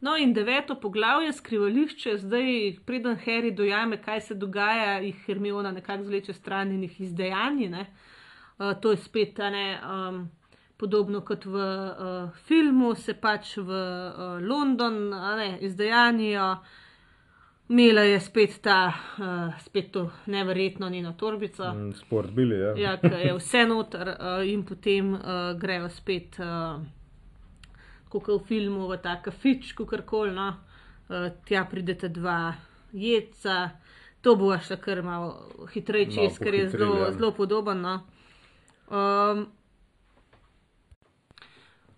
No, 0.00 0.16
in 0.16 0.32
deveto 0.32 0.74
poglavje, 0.80 1.32
skrivališče, 1.32 2.18
zdaj, 2.18 2.76
preden 2.86 3.18
Harry 3.26 3.54
dojame, 3.54 3.98
kaj 4.02 4.20
se 4.20 4.34
dogaja, 4.34 4.98
jih 4.98 5.24
Hermiona 5.26 5.72
nekako 5.72 6.04
zleče 6.04 6.32
stran 6.32 6.72
in 6.72 6.82
jih 6.82 7.00
izdejanji. 7.00 7.68
Uh, 7.70 8.72
to 8.80 8.90
je 8.90 8.96
spet 8.96 9.38
ne, 9.38 9.80
um, 9.84 10.30
podobno 10.76 11.20
kot 11.20 11.44
v 11.44 11.54
uh, 11.54 12.30
filmu, 12.46 12.94
se 12.94 13.14
pač 13.14 13.56
v 13.56 13.68
uh, 13.68 14.40
London 14.40 15.10
ne, 15.10 15.58
izdejanjijo. 15.60 16.54
Mela 17.68 18.02
je 18.02 18.20
spet 18.20 18.56
ta, 18.62 18.92
uh, 19.18 19.60
spet 19.60 19.92
to 19.92 20.10
neverjetno 20.26 20.88
njeno 20.88 21.12
torbico. 21.12 21.74
Mm, 21.74 21.92
sport 21.92 22.30
bili, 22.30 22.58
ja. 22.58 22.72
ja, 22.76 23.18
je 23.18 23.34
vse 23.38 23.66
noter 23.66 24.08
uh, 24.08 24.48
in 24.48 24.64
potem 24.64 25.12
uh, 25.12 25.20
grejo 25.60 25.88
spet. 25.88 26.40
Uh, 26.40 26.80
kot 28.10 28.28
v 28.28 28.40
filmu, 28.46 28.88
v 28.90 28.98
ta 29.02 29.20
kafič, 29.22 29.72
kako 29.78 30.02
koli. 30.06 30.34
No. 30.34 30.50
Uh, 31.10 31.30
tja 31.46 31.64
pridete 31.64 32.08
dva 32.08 32.54
jedca, 32.92 33.70
to 34.22 34.36
bo 34.38 34.52
še 34.58 34.78
kar 34.82 35.02
malo 35.02 35.66
hitreje 35.72 36.10
čez, 36.16 36.38
ker 36.38 36.54
je 36.54 36.68
zelo, 36.74 37.06
ja. 37.06 37.14
zelo 37.14 37.32
podoben. 37.36 37.82
No. 37.86 37.96
Um, 38.90 39.48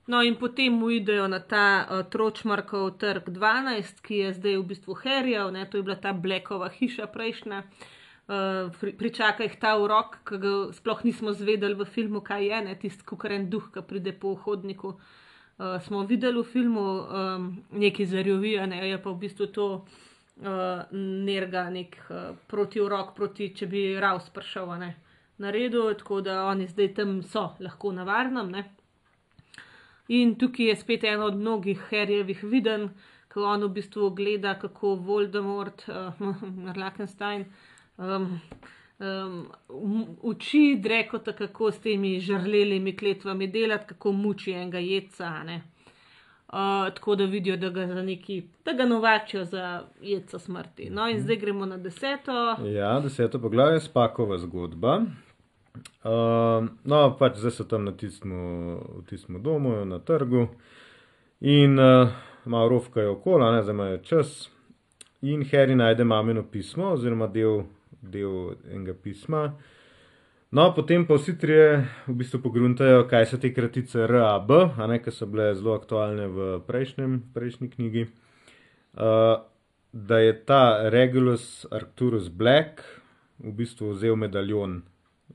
No, 0.02 0.18
in 0.26 0.34
potem 0.34 0.74
mu 0.74 0.90
idejo 0.90 1.28
na 1.30 1.38
ta 1.38 1.86
uh, 1.86 2.02
Tročmarkov 2.10 2.98
trg 2.98 3.30
12, 3.30 4.00
ki 4.02 4.16
je 4.18 4.32
zdaj 4.34 4.56
v 4.58 4.64
bistvu 4.74 4.96
Herjev, 4.98 5.54
to 5.70 5.78
je 5.78 5.84
bila 5.86 5.94
ta 5.94 6.10
Blekova 6.12 6.68
hiša 6.74 7.06
prejšnja. 7.06 7.62
Uh, 8.26 8.74
pri, 8.80 8.96
pričaka 8.98 9.46
jih 9.46 9.54
ta 9.62 9.76
urok, 9.78 10.18
ki 10.26 10.40
ga 10.42 10.52
sploh 10.74 11.06
nismo 11.06 11.30
zvedeli 11.32 11.78
v 11.78 11.86
filmu, 11.86 12.20
kaj 12.20 12.44
je, 12.50 12.58
ne 12.66 12.74
tisti 12.82 13.06
kukaren 13.06 13.46
duh, 13.46 13.70
ki 13.70 13.86
pride 13.86 14.12
po 14.18 14.34
hodniku. 14.34 14.98
Uh, 14.98 15.21
smo 15.80 16.02
videli 16.06 16.40
v 16.40 16.44
filmu 16.44 16.80
um, 16.80 17.64
neki 17.70 18.06
zarjovijo, 18.06 18.66
ne 18.66 18.88
je 18.88 19.02
pa 19.02 19.10
v 19.10 19.18
bistvu 19.18 19.46
to 19.46 19.66
uh, 19.74 20.92
nerga, 21.24 21.70
nek 21.70 21.96
uh, 22.08 22.36
proti 22.46 22.80
urok, 22.80 23.14
proti 23.16 23.52
če 23.54 23.66
bi 23.66 23.82
Raus 24.00 24.30
prišel 24.34 24.72
na 25.38 25.50
redu, 25.50 25.94
tako 25.98 26.20
da 26.20 26.44
oni 26.46 26.66
zdaj 26.66 26.94
tam 26.94 27.22
so 27.22 27.50
lahko 27.60 27.92
na 27.92 28.04
varnem. 28.04 28.52
In 30.08 30.34
tukaj 30.38 30.66
je 30.66 30.76
spet 30.76 31.04
eno 31.04 31.26
od 31.26 31.36
mnogih 31.36 31.80
herjevih 31.90 32.44
viden, 32.44 32.90
ko 33.32 33.46
on 33.48 33.64
v 33.64 33.72
bistvu 33.78 34.10
gleda, 34.10 34.58
kako 34.60 34.94
Voldemort, 34.94 35.86
uh, 35.88 36.76
Lakenstein, 36.76 37.46
um, 37.96 38.40
um, 39.02 39.46
uči 40.22 40.78
Drekota, 40.82 41.32
kako 41.32 41.72
s 41.72 41.78
temi 41.78 42.20
žrlelimi 42.20 42.96
kletvami 42.96 43.46
delati, 43.46 43.86
kako 43.86 44.12
muči 44.12 44.52
enega 44.52 44.78
jedca. 44.78 45.32
Uh, 46.52 46.94
tako 46.94 47.16
da 47.16 47.24
vidijo, 47.24 47.56
da 47.56 47.68
ga 47.68 47.86
neki, 47.86 48.42
da 48.64 48.72
ga 48.72 48.84
novačijo 48.84 49.44
za 49.44 49.82
jedca 50.00 50.38
smrti. 50.38 50.90
No, 50.90 51.08
in 51.08 51.20
zdaj 51.20 51.36
gremo 51.36 51.66
na 51.66 51.76
deseto. 51.76 52.56
Ja, 52.64 53.00
deseto 53.00 53.38
poglavje, 53.38 53.80
spakova 53.80 54.38
zgodba. 54.38 55.02
Uh, 56.04 56.68
no, 56.84 57.16
pač 57.18 57.38
zdaj 57.40 57.50
so 57.50 57.64
tam 57.64 57.84
na 57.84 57.92
tistem 57.96 59.38
domu, 59.42 59.84
na 59.84 59.98
trgu 59.98 60.48
in 61.40 61.78
uh, 61.80 62.12
malo 62.44 62.68
rovkajo 62.68 63.12
okoli, 63.12 63.52
ne 63.52 63.62
zdaj 63.62 63.74
imajo 63.74 63.98
čas. 63.98 64.50
In 65.22 65.44
Harry 65.44 65.74
najde 65.74 66.04
mamino 66.04 66.42
pismo, 66.42 66.92
oziroma 66.92 67.26
del, 67.26 67.62
del 68.02 68.56
enega 68.70 68.94
pisma. 68.94 69.46
No, 70.52 70.66
potem 70.76 71.06
pa 71.08 71.16
vsi 71.16 71.32
trije 71.40 71.68
v 72.06 72.14
bistvu 72.20 72.42
pogruntajo, 72.44 73.06
kaj 73.08 73.30
so 73.30 73.38
te 73.40 73.54
kratice 73.56 74.04
RAB, 74.06 74.50
ki 75.00 75.14
so 75.14 75.24
bile 75.26 75.54
zelo 75.56 75.72
aktualne 75.78 76.26
v 76.28 76.48
prejšnjem, 76.66 77.14
prejšnji 77.32 77.68
knjigi. 77.72 78.02
Uh, 78.92 79.40
da 79.92 80.18
je 80.18 80.34
ta 80.44 80.90
Regulus 80.92 81.64
Arcturus 81.72 82.28
Black 82.28 82.84
v 83.38 83.52
bistvu 83.52 83.94
vzel 83.94 84.16
medaljon 84.16 84.82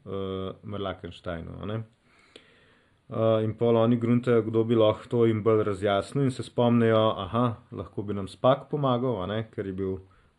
uh, 0.06 0.54
Merlakensteinu. 0.62 1.66
Uh, 1.66 3.42
in 3.42 3.56
pol 3.58 3.78
oni 3.78 3.98
gruntajo, 3.98 4.42
kdo 4.42 4.64
bi 4.64 4.78
lahko 4.78 5.10
to 5.10 5.26
jim 5.26 5.42
bolj 5.44 5.64
razjasnil, 5.64 6.28
in 6.28 6.32
se 6.32 6.44
spomnijo, 6.44 7.02
da 7.34 7.56
lahko 7.72 8.04
bi 8.04 8.14
nam 8.14 8.28
spak 8.28 8.70
pomagal, 8.70 9.26
ker 9.50 9.66
je 9.66 9.74
bil 9.74 9.98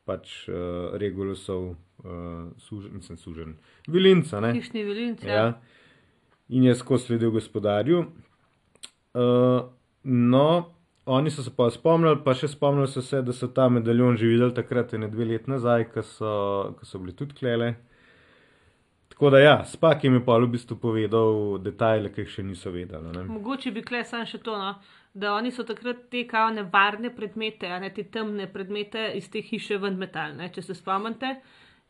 pač 0.08 0.32
uh, 0.48 0.96
Regulusov 1.00 1.68
uh, 1.68 2.48
sužen, 2.64 2.96
mislim, 2.96 3.20
sužen. 3.20 3.56
Vilinca. 3.86 4.40
Kišni 4.40 4.84
vilinca. 4.88 5.28
Ja. 5.28 5.34
ja. 5.34 5.52
In 6.48 6.64
je 6.64 6.74
skozi 6.80 7.10
sledil 7.12 7.30
gospodarju. 7.34 8.06
Uh, 9.18 9.68
no, 10.02 10.48
oni 11.06 11.30
so 11.30 11.44
se 11.44 11.52
pa 11.56 11.68
spomnili, 11.72 12.20
pa 12.24 12.34
še 12.36 12.48
spomnili 12.52 12.88
so 12.88 13.02
se, 13.04 13.20
da 13.24 13.32
so 13.36 13.48
ta 13.52 13.68
medaljon 13.72 14.16
že 14.16 14.28
videli 14.28 14.56
takrat, 14.56 14.92
ne 15.00 15.08
dve 15.12 15.28
leti 15.28 15.50
nazaj, 15.50 15.88
ko 15.92 16.04
so, 16.04 16.32
ko 16.78 16.88
so 16.88 17.00
bili 17.02 17.16
tudi 17.16 17.36
klele. 17.36 17.74
Tako 19.18 19.30
da, 19.30 19.38
ja, 19.38 19.64
spak 19.64 20.04
je 20.04 20.20
pa 20.24 20.36
v 20.38 20.46
bistvu 20.46 20.76
povedal 20.78 21.58
detajle, 21.58 22.12
ki 22.14 22.22
jih 22.22 22.34
še 22.36 22.42
niso 22.46 22.70
vedeli. 22.70 23.10
Ne? 23.16 23.24
Mogoče 23.26 23.72
bi 23.74 23.82
kle 23.82 24.04
sam 24.06 24.22
še 24.22 24.38
to, 24.38 24.54
no? 24.54 24.76
da 25.10 25.32
oni 25.34 25.50
so 25.50 25.64
takrat 25.66 26.04
te 26.12 26.22
kao 26.30 26.52
nevarne 26.54 27.10
predmete, 27.10 27.66
ne 27.82 27.90
te 27.90 28.04
temne 28.06 28.46
predmete 28.46 29.08
iz 29.18 29.26
te 29.26 29.42
hiše 29.42 29.80
ven 29.82 29.98
metal, 29.98 30.36
ne? 30.38 30.46
če 30.54 30.62
se 30.62 30.78
spomnite. 30.78 31.32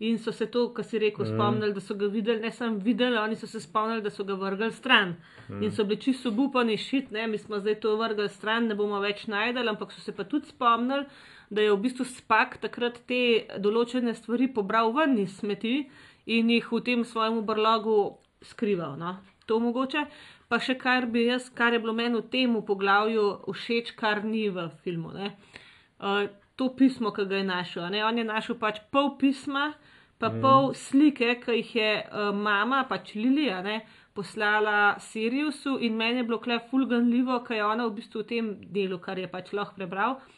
In 0.08 0.16
so 0.16 0.32
se 0.32 0.46
to, 0.48 0.70
kar 0.72 0.88
si 0.88 1.02
rekel, 1.02 1.26
mm. 1.26 1.36
spomnili, 1.36 1.76
da 1.76 1.84
so 1.84 1.98
ga 2.00 2.08
videli, 2.08 2.40
ne 2.40 2.54
samo 2.54 2.80
videli, 2.80 3.20
oni 3.20 3.36
so 3.36 3.50
se 3.50 3.60
spomnili, 3.60 4.00
da 4.00 4.14
so 4.14 4.24
ga 4.24 4.32
vrgli 4.38 4.72
stran. 4.72 5.16
Mm. 5.50 5.62
In 5.68 5.76
so 5.76 5.84
bili 5.84 6.00
čisto 6.00 6.32
obupani, 6.32 6.80
šit, 6.80 7.10
ne, 7.12 7.26
mi 7.28 7.36
smo 7.38 7.60
zdaj 7.60 7.80
to 7.84 7.96
vrgli 8.00 8.28
stran, 8.32 8.72
ne 8.72 8.78
bomo 8.78 9.04
več 9.04 9.26
najdeli, 9.28 9.68
ampak 9.68 9.92
so 9.92 10.00
se 10.00 10.16
pa 10.16 10.24
tudi 10.24 10.48
spomnili, 10.48 11.04
da 11.50 11.60
je 11.60 11.76
v 11.76 11.80
bistvu 11.82 12.08
spak 12.08 12.56
takrat 12.62 13.02
te 13.10 13.22
določene 13.60 14.14
stvari 14.14 14.48
pobral 14.54 14.94
ven 14.96 15.18
iz 15.18 15.34
smeti 15.42 15.82
in 16.28 16.50
jih 16.52 16.66
v 16.72 16.80
tem 16.84 17.04
svojem 17.04 17.40
brlogu 17.46 18.18
skrival. 18.44 18.96
No? 19.00 19.16
To 19.48 19.58
mogoče. 19.60 20.04
Pa 20.48 20.60
še 20.64 20.78
kar 20.80 21.08
bi 21.12 21.26
jaz, 21.26 21.50
kar 21.52 21.74
je 21.76 21.80
bilo 21.82 21.92
meni 21.92 22.20
v 22.20 22.28
tem 22.32 22.54
poglavju 22.64 23.24
všeč, 23.52 23.92
kar 23.96 24.22
ni 24.24 24.48
v 24.48 24.68
filmu. 24.84 25.12
Uh, 25.12 26.28
to 26.56 26.70
pismo, 26.76 27.12
ki 27.12 27.26
ga 27.28 27.42
je 27.42 27.48
našel. 27.48 27.88
Ne? 27.92 28.04
On 28.04 28.16
je 28.16 28.24
našel 28.24 28.56
pač 28.60 28.80
pol 28.92 29.16
pisma, 29.20 29.74
pa 30.18 30.30
mm. 30.32 30.40
pol 30.40 30.72
slike, 30.72 31.36
ki 31.44 31.58
jih 31.60 31.74
je 31.76 31.92
uh, 32.00 32.32
mama, 32.32 32.84
pač 32.88 33.14
Lilija, 33.16 33.62
ne? 33.64 33.82
poslala 34.18 34.96
Siriusu 34.98 35.76
in 35.84 35.94
meni 35.94 36.18
je 36.18 36.26
bilo 36.26 36.40
kle 36.42 36.56
fulganljivo, 36.70 37.36
ker 37.46 37.60
je 37.60 37.62
ona 37.62 37.84
v 37.86 38.00
bistvu 38.00 38.24
v 38.24 38.26
tem 38.26 38.48
delu, 38.74 38.98
kar 38.98 39.20
je 39.20 39.28
pač 39.30 39.52
lahko 39.54 39.78
prebral 39.78 40.16
uh, 40.16 40.37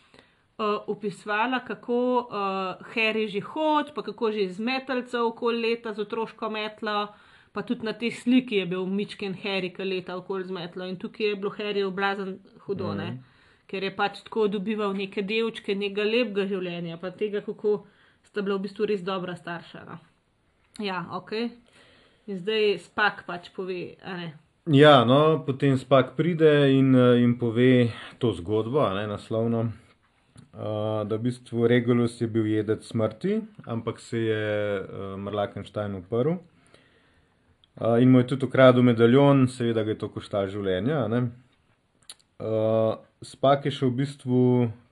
opisovala, 0.86 1.60
kako 1.64 2.18
uh, 2.18 2.86
Harry 2.94 3.28
že 3.28 3.40
hodi, 3.40 3.92
pa 3.94 4.02
kako 4.02 4.32
že 4.32 4.40
iz 4.40 4.60
metalcev 4.60 5.26
okoli 5.26 5.60
leta 5.60 5.92
z 5.92 6.04
otroško 6.04 6.50
metlo. 6.50 7.08
Pa 7.52 7.62
tudi 7.62 7.82
na 7.82 7.92
tej 7.92 8.10
sliki 8.10 8.56
je 8.56 8.66
bil 8.66 8.86
Mičken 8.86 9.34
Harry, 9.34 9.72
ki 9.74 9.82
leta 9.82 10.16
okoli 10.16 10.44
z 10.44 10.50
metlo. 10.50 10.86
In 10.86 10.96
tukaj 10.96 11.26
je 11.26 11.36
bilo 11.36 11.50
Harry 11.50 11.82
oblazen 11.82 12.38
hudo, 12.66 12.92
mm. 12.94 13.16
ker 13.66 13.82
je 13.82 13.90
pač 13.96 14.22
tako 14.22 14.46
dobival 14.48 14.94
neke 14.94 15.22
delčke, 15.22 15.74
nekega 15.74 16.04
lepega 16.04 16.46
življenja, 16.46 17.00
pa 17.00 17.10
tega, 17.10 17.40
kako 17.42 17.86
sta 18.22 18.42
bila 18.42 18.60
v 18.60 18.68
bistvu 18.68 18.86
res 18.86 19.02
dobra 19.02 19.34
starša. 19.34 19.82
No. 19.88 19.98
Ja, 20.78 21.02
ok. 21.10 21.32
In 22.30 22.38
zdaj 22.38 22.78
spak 22.86 23.24
pač 23.26 23.50
pove. 23.50 23.98
Ja, 24.70 25.02
no, 25.04 25.42
potem 25.42 25.74
spak 25.74 26.14
pride 26.14 26.70
in 26.70 26.94
jim 26.94 27.34
pove 27.40 27.90
to 28.22 28.30
zgodbo, 28.36 28.86
ne 28.94 29.08
naslovno 29.10 29.72
da 30.52 31.16
v 31.16 31.22
bistvu 31.28 31.66
Regulus 31.70 32.20
je 32.20 32.26
bil 32.26 32.46
jedec 32.46 32.84
smrti, 32.86 33.40
ampak 33.66 34.00
se 34.00 34.18
je 34.18 34.80
uh, 34.80 35.14
Marlakenstein 35.16 35.94
uprl. 35.94 36.30
Uh, 37.80 38.02
in 38.02 38.10
mu 38.10 38.18
je 38.18 38.26
tudi 38.34 38.46
ukradel 38.46 38.82
medaljon, 38.82 39.46
seveda 39.48 39.84
ga 39.84 39.94
je 39.94 39.98
to 39.98 40.08
koštalo 40.10 40.50
življenja. 40.50 41.06
Uh, 41.06 42.98
spak 43.22 43.68
je 43.68 43.72
šel 43.78 43.92
v 43.92 44.00
bistvu 44.02 44.40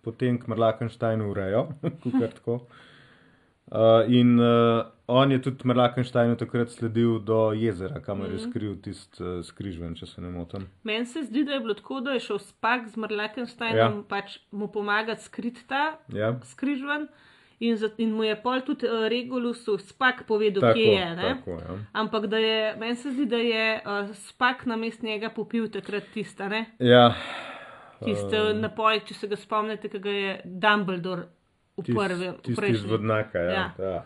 potem 0.07 0.39
k 0.39 0.49
Marlakensteinu 0.49 1.33
v 1.33 1.37
Rejo, 1.37 1.65
kot 2.03 2.15
je 2.15 2.31
tako. 2.39 2.61
Uh, 3.71 4.13
in 4.13 4.39
uh, 4.41 4.85
on 5.07 5.33
je 5.33 5.43
tudi 5.43 5.69
Merlakensteinu 5.69 6.37
takrat 6.37 6.71
sledil 6.73 7.19
do 7.21 7.53
jezera, 7.53 8.01
kamor 8.01 8.29
mm 8.29 8.31
-hmm. 8.31 8.39
je 8.39 8.41
mhm. 8.41 8.51
skril 8.51 8.77
tisti 8.83 9.23
uh, 9.23 9.45
skrižven, 9.45 9.95
če 9.95 10.07
se 10.07 10.21
ne 10.21 10.31
motim. 10.31 10.69
Meni 10.83 11.07
se 11.07 11.23
zdi, 11.23 11.45
da 11.45 11.53
je 11.53 11.61
bilo 11.61 11.75
tako, 11.75 12.01
da 12.01 12.11
je 12.11 12.21
šel 12.21 12.39
spak 12.39 12.89
z 12.89 12.97
Merlakensteinom 12.97 13.97
ja. 13.97 14.03
pač 14.09 14.39
mu 14.51 14.69
pomagati 14.69 15.23
skriti 15.23 15.69
ta 15.69 15.99
ja. 16.09 16.41
skrižven. 16.43 17.09
In, 17.61 17.77
za, 17.77 17.89
in 17.99 18.13
mu 18.13 18.25
je 18.25 18.43
pol 18.43 18.61
tudi 18.61 18.87
uh, 18.87 19.09
Regulus 19.09 19.67
spak 19.79 20.27
povedal, 20.27 20.61
tako, 20.61 20.75
kje 20.75 20.85
je. 20.85 21.17
Tako, 21.17 21.51
ja. 21.51 21.79
Ampak 21.93 22.27
da 22.27 22.39
je, 22.39 22.77
meni 22.77 22.97
se 22.97 23.11
zdi, 23.11 23.27
da 23.27 23.37
je 23.37 23.83
uh, 23.87 24.15
spak 24.15 24.67
na 24.67 24.77
mest 24.77 25.03
njega 25.03 25.31
popil 25.31 25.69
takrat 25.69 26.05
tista. 26.15 26.65
Ja. 26.79 27.15
Tiste 28.05 28.43
uh, 28.43 28.57
napoj, 28.57 29.01
če 29.05 29.15
se 29.15 29.29
ga 29.29 29.37
spomnite, 29.37 29.89
ki 29.89 29.99
ga 29.99 30.11
je 30.11 30.41
Dumbledore 30.45 31.23
v 31.79 31.95
prvem, 31.95 32.35
v 32.45 32.57
prejšnjem. 32.57 32.91
Vodnaka, 32.91 33.39
ja, 33.39 33.65
ja. 33.79 34.05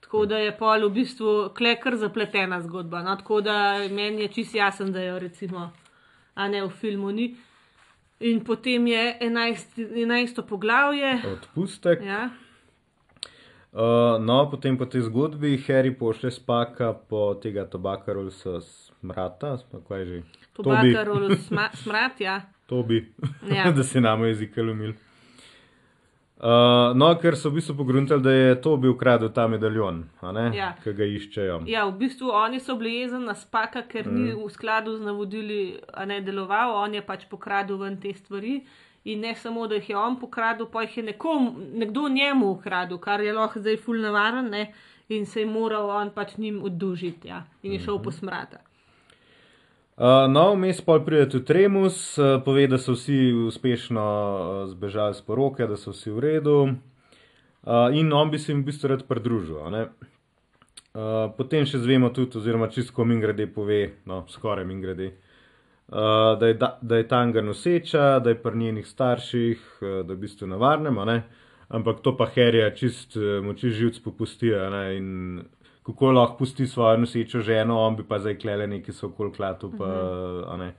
Tako 0.00 0.24
da 0.26 0.38
je 0.42 0.50
pol 0.58 0.88
v 0.88 0.90
bistvu 0.90 1.32
klekar 1.54 1.94
zapletena 1.96 2.60
zgodba. 2.60 3.02
No? 3.06 3.14
Tako 3.16 3.40
da 3.40 3.78
meni 3.90 4.26
je 4.26 4.28
čist 4.28 4.54
jasen, 4.54 4.92
da 4.92 5.02
jo 5.04 5.18
recimo, 5.22 5.70
a 6.34 6.48
ne 6.48 6.64
v 6.64 6.70
filmu 6.70 7.12
ni. 7.14 7.34
In 8.20 8.42
potem 8.44 8.86
je 8.86 9.16
enajsto 10.02 10.42
poglavje. 10.42 11.20
Odpustek. 11.32 12.02
Ja. 12.04 12.30
Uh, 13.70 14.18
no, 14.18 14.50
potem 14.50 14.74
po 14.74 14.84
tej 14.90 15.06
zgodbi 15.06 15.54
Harry 15.68 15.94
pošlje 15.94 16.30
spaka 16.42 16.90
po 16.90 17.38
tega 17.38 17.62
tobakarul 17.70 18.26
s 18.34 18.42
smrata, 18.98 19.62
kako 19.70 19.94
je 19.94 20.06
že? 20.06 20.22
Tobakarul 20.58 21.38
smrat, 21.78 22.20
ja. 22.20 22.50
To 22.66 22.82
bi, 22.82 23.14
ja. 23.46 23.70
da 23.76 23.84
se 23.84 24.00
nam 24.00 24.24
jezik 24.24 24.58
umil. 24.58 24.92
Uh, 26.40 26.96
no, 26.96 27.10
ker 27.20 27.36
so 27.36 27.50
v 27.50 27.58
bistvu 27.58 27.74
pogruntali, 27.76 28.22
da 28.24 28.32
je 28.32 28.54
to 28.64 28.70
bil 28.80 28.94
ukradel 28.94 29.28
ta 29.28 29.44
medaljon, 29.44 30.06
ja. 30.56 30.70
ki 30.80 30.94
ga 30.96 31.04
iščejo. 31.04 31.58
Ja, 31.68 31.82
v 31.90 31.98
bistvu 32.00 32.32
oni 32.32 32.62
so 32.64 32.78
bili 32.80 32.94
jezni 33.02 33.20
na 33.26 33.34
spaka, 33.36 33.82
ker 33.84 34.08
mm. 34.08 34.14
ni 34.16 34.32
v 34.32 34.46
skladu 34.48 34.94
z 34.96 35.04
navodili 35.04 35.58
ne 36.08 36.22
deloval, 36.24 36.72
on 36.80 36.96
je 36.96 37.02
pač 37.04 37.26
pokradil 37.28 37.76
ven 37.82 38.00
te 38.00 38.14
stvari. 38.16 38.62
In 39.04 39.20
ne 39.24 39.34
samo, 39.36 39.66
da 39.68 39.76
jih 39.76 39.92
je 39.92 39.96
on 39.96 40.16
pokradil, 40.20 40.68
pa 40.72 40.86
jih 40.86 40.96
je 40.96 41.04
nekom, 41.10 41.52
nekdo 41.80 42.08
njemu 42.08 42.50
ukradil, 42.56 42.96
kar 43.00 43.20
je 43.20 43.36
lahko 43.36 43.60
zdaj 43.60 43.76
fulno 43.84 44.12
varen, 44.12 44.48
in 45.12 45.26
se 45.26 45.44
je 45.44 45.46
moral 45.46 45.92
on 45.92 46.10
pač 46.14 46.36
njim 46.38 46.62
oddužiti 46.64 47.28
ja, 47.28 47.44
in 47.62 47.72
je 47.72 47.80
šel 47.80 47.94
mm 47.94 47.98
-hmm. 47.98 48.04
po 48.04 48.10
smrata. 48.12 48.60
Uh, 50.00 50.06
no, 50.32 50.54
vmes 50.54 50.78
pol 50.80 51.02
pride 51.04 51.26
tudi 51.28 51.52
Remus, 51.52 51.96
uh, 52.16 52.38
pove, 52.40 52.62
da 52.72 52.78
so 52.80 52.94
vsi 52.94 53.34
uspešno 53.50 54.04
uh, 54.04 54.60
zbežali 54.70 55.12
z 55.14 55.26
poroke, 55.26 55.66
da 55.68 55.76
so 55.76 55.92
vsi 55.92 56.08
v 56.16 56.22
redu. 56.24 56.54
Uh, 56.64 57.92
in 57.92 58.08
on 58.12 58.30
bi 58.32 58.38
se 58.40 58.48
jim 58.52 58.62
v 58.62 58.70
bistvu 58.70 58.88
rad 58.88 59.02
pridružil. 59.04 59.60
Uh, 59.60 59.90
potem 61.36 61.68
še 61.68 61.82
zvemo 61.84 62.08
tudi, 62.16 62.40
oziroma 62.40 62.70
čisto 62.72 63.04
min 63.04 63.20
grede 63.20 63.44
pove, 63.52 63.82
no, 64.08 64.22
skoraj 64.32 64.64
min 64.64 64.80
grede, 64.80 65.10
uh, 65.92 66.32
da, 66.40 66.48
je 66.48 66.56
da, 66.56 66.72
da 66.80 66.96
je 66.96 67.08
tanga 67.12 67.44
noseča, 67.44 68.22
da 68.24 68.32
je 68.32 68.40
pri 68.40 68.56
njenih 68.56 68.88
starših, 68.88 69.68
uh, 69.82 70.00
da 70.00 70.14
je 70.14 70.16
v 70.16 70.20
bistvu 70.24 70.48
na 70.48 70.56
varnem, 70.56 70.96
ampak 71.68 72.00
to 72.00 72.16
pa 72.16 72.24
Herja 72.32 72.72
čist 72.72 73.20
uh, 73.20 73.44
moči 73.44 73.68
živc 73.68 74.00
popusti, 74.00 74.56
a 74.56 74.70
ne. 74.72 74.84
In 74.96 75.10
kako 75.92 76.12
lahko 76.12 76.36
pusti 76.36 76.66
svojo 76.66 76.96
nosečo 76.96 77.40
ženo, 77.40 77.78
on 77.80 77.96
bi 77.96 78.04
pa 78.08 78.18
zdaj 78.18 78.38
klele 78.38 78.66
neki 78.66 78.92
so 78.92 79.06
okoli 79.06 79.32
klatu, 79.32 79.72
pa 79.78 79.90
a 80.46 80.56
ne. 80.56 80.72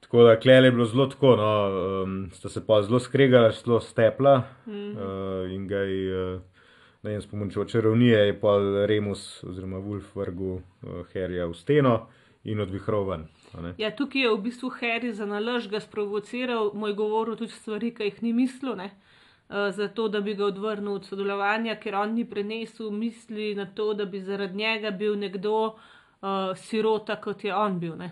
Tako 0.00 0.22
da 0.24 0.38
klele 0.40 0.66
je 0.66 0.72
bilo 0.72 0.84
zelo 0.84 1.06
tako, 1.06 1.36
no, 1.36 1.48
um, 2.02 2.30
sta 2.32 2.48
se 2.48 2.66
pa 2.66 2.82
zelo 2.82 2.98
skregala, 2.98 3.50
zelo 3.50 3.80
stepla 3.80 4.42
uh, 4.66 5.50
in 5.52 5.66
ga 5.68 5.76
je, 5.76 6.34
uh, 6.34 6.40
ne 7.02 7.10
vem, 7.10 7.22
s 7.22 7.26
pomočjo 7.26 7.64
čarovnije 7.64 8.18
je 8.18 8.40
pa 8.40 8.56
Remus 8.86 9.44
oziroma 9.44 9.76
Wolf 9.76 10.14
vrgel 10.14 10.54
uh, 10.54 10.62
Herja 11.12 11.46
v 11.46 11.54
steno 11.54 12.06
in 12.44 12.60
odvihral 12.60 13.04
ven. 13.04 13.26
Ja, 13.76 13.90
tukaj 13.96 14.22
je 14.22 14.32
v 14.32 14.40
bistvu 14.42 14.70
Harry 14.80 15.12
za 15.12 15.26
nalož 15.26 15.68
ga 15.68 15.80
sprovociral, 15.80 16.70
moj 16.74 16.94
govoril 16.94 17.36
tudi 17.36 17.52
stvari, 17.52 17.92
ki 17.94 18.08
jih 18.08 18.22
ni 18.22 18.32
mislil, 18.32 18.76
ne? 18.76 18.90
Uh, 19.48 19.70
zato, 19.72 20.08
da 20.08 20.20
bi 20.20 20.34
ga 20.36 20.44
odvrnil 20.44 20.98
od 20.98 21.06
sodelovanja, 21.08 21.78
ker 21.80 21.94
on 21.96 22.12
ni 22.12 22.26
prenesel 22.28 22.90
misli 22.92 23.54
na 23.56 23.64
to, 23.74 23.94
da 23.94 24.04
bi 24.04 24.20
zaradi 24.20 24.56
njega 24.56 24.90
bil 24.90 25.16
nekdo 25.18 25.54
uh, 25.66 26.56
sirota, 26.56 27.16
kot 27.20 27.44
je 27.44 27.54
on 27.54 27.78
bil. 27.80 27.96
Ne? 27.96 28.10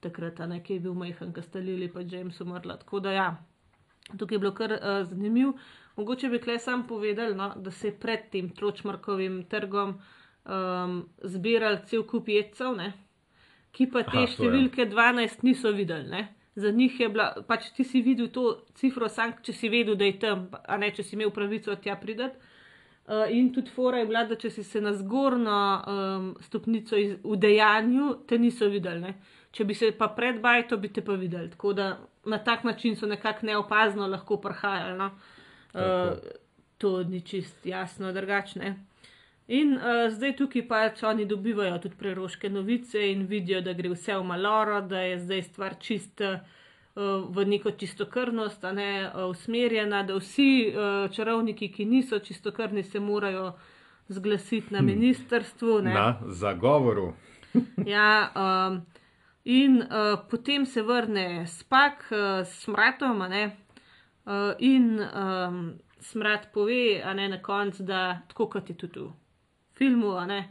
Takrat, 0.00 0.40
ki 0.64 0.78
je 0.78 0.80
bil 0.80 0.94
majhen, 0.94 1.34
ki 1.36 1.42
sta 1.42 1.60
Lili 1.60 1.90
pa 1.92 2.00
James 2.00 2.40
umrla. 2.40 2.78
Tako 2.80 3.00
da 3.00 3.12
ja, 3.12 3.28
tukaj 4.18 4.34
je 4.34 4.38
bilo 4.38 4.54
kar 4.54 4.72
uh, 4.72 5.02
zanimivo. 5.08 5.52
Mogoče 5.96 6.28
bi 6.28 6.40
klej 6.40 6.58
sam 6.58 6.86
povedal, 6.86 7.34
no, 7.36 7.52
da 7.56 7.70
se 7.70 7.88
je 7.88 7.98
pred 8.00 8.30
tem 8.32 8.48
Tročmarkovim 8.48 9.42
trgom 9.48 9.94
um, 10.44 11.08
zbiral 11.22 11.78
cel 11.86 12.04
kup 12.04 12.28
jedcev, 12.28 12.76
ne, 12.76 12.92
ki 13.72 13.88
pa 13.92 14.02
te 14.02 14.12
Aha, 14.12 14.26
to 14.26 14.26
je. 14.26 14.34
številke 14.36 14.88
12 14.92 15.44
niso 15.44 15.72
videli. 15.72 16.08
Ne. 16.12 16.35
Za 16.56 16.70
njih 16.70 17.00
je 17.00 17.08
bila, 17.08 17.34
pač 17.48 17.68
ti 17.76 17.84
si 17.84 18.00
videl 18.02 18.30
to 18.32 18.64
cifro, 18.74 19.08
sam, 19.12 19.34
če 19.44 19.52
si 19.52 19.68
vedel, 19.68 19.96
da 19.96 20.06
je 20.08 20.18
tam, 20.22 20.46
a 20.64 20.78
ne 20.80 20.88
če 20.94 21.04
si 21.04 21.16
imel 21.16 21.30
pravico 21.30 21.74
tja 21.76 21.98
pridati. 22.00 22.54
Uh, 23.06 23.28
in 23.30 23.52
tudi 23.54 23.70
fora 23.70 24.00
je 24.00 24.06
bila, 24.08 24.24
da 24.26 24.34
če 24.40 24.50
si 24.50 24.64
se 24.66 24.80
na 24.80 24.90
zgornjo 24.96 25.58
um, 25.92 26.30
stopnico 26.42 26.96
iz, 26.98 27.12
v 27.22 27.36
dejanju, 27.38 28.08
te 28.26 28.38
niso 28.40 28.66
videli. 28.72 29.04
Ne. 29.04 29.12
Če 29.54 29.68
bi 29.68 29.76
se 29.78 29.92
pa 29.94 30.08
pred 30.16 30.40
bajto, 30.42 30.80
bi 30.80 30.88
te 30.90 31.04
pa 31.06 31.14
videli. 31.20 31.52
Tako 31.52 31.76
da 31.76 31.92
na 32.26 32.40
tak 32.42 32.64
način 32.64 32.96
so 32.96 33.06
nekako 33.06 33.46
neopazno 33.46 34.08
lahko 34.10 34.40
prihajali. 34.42 34.98
No. 34.98 35.12
Uh, 35.76 36.16
to 36.78 37.02
ni 37.04 37.20
čist 37.20 37.66
jasno, 37.66 38.10
drugačne. 38.12 38.74
In 39.46 39.76
uh, 39.76 40.08
zdaj 40.10 40.32
tukaj 40.36 40.64
pač 40.66 41.02
oni 41.06 41.24
dobivajo 41.24 41.78
tudi 41.78 41.94
preroške 41.98 42.48
novice 42.50 42.98
in 43.12 43.26
vidijo, 43.30 43.60
da 43.62 43.76
gre 43.78 43.92
vse 43.92 44.16
v 44.18 44.24
maloro, 44.26 44.80
da 44.82 45.04
je 45.06 45.18
zdaj 45.22 45.42
stvar 45.42 45.76
čista 45.78 46.30
uh, 46.40 47.28
v 47.30 47.44
neko 47.46 47.70
čistokrvnost, 47.78 48.64
a 48.64 48.72
ne 48.72 48.90
uh, 49.06 49.28
usmerjena, 49.30 50.02
da 50.02 50.16
vsi 50.18 50.48
uh, 50.66 51.06
čarovniki, 51.14 51.68
ki 51.72 51.86
niso 51.86 52.18
čistokrvni, 52.18 52.82
se 52.82 53.00
morajo 53.00 53.52
zglasiti 54.08 54.74
na 54.74 54.82
ministrstvu. 54.82 55.80
Ne? 55.82 55.94
Na 55.94 56.18
zagovoru. 56.26 57.12
Ja, 57.86 58.32
um, 58.36 58.82
in 59.44 59.78
uh, 59.80 60.18
potem 60.30 60.66
se 60.66 60.82
vrne 60.82 61.46
spak 61.46 62.02
uh, 62.10 62.18
s 62.44 62.66
smratom, 62.66 63.22
uh, 63.22 64.52
in 64.58 64.98
um, 65.00 65.78
smrat 66.00 66.50
pove, 66.52 67.00
a 67.04 67.14
ne 67.14 67.28
na 67.28 67.38
koncu, 67.42 67.82
da 67.82 68.20
tako 68.28 68.50
kot 68.50 68.68
je 68.70 68.76
tudi 68.76 69.00
v 69.00 69.08
filmu, 69.78 70.20
ne, 70.26 70.48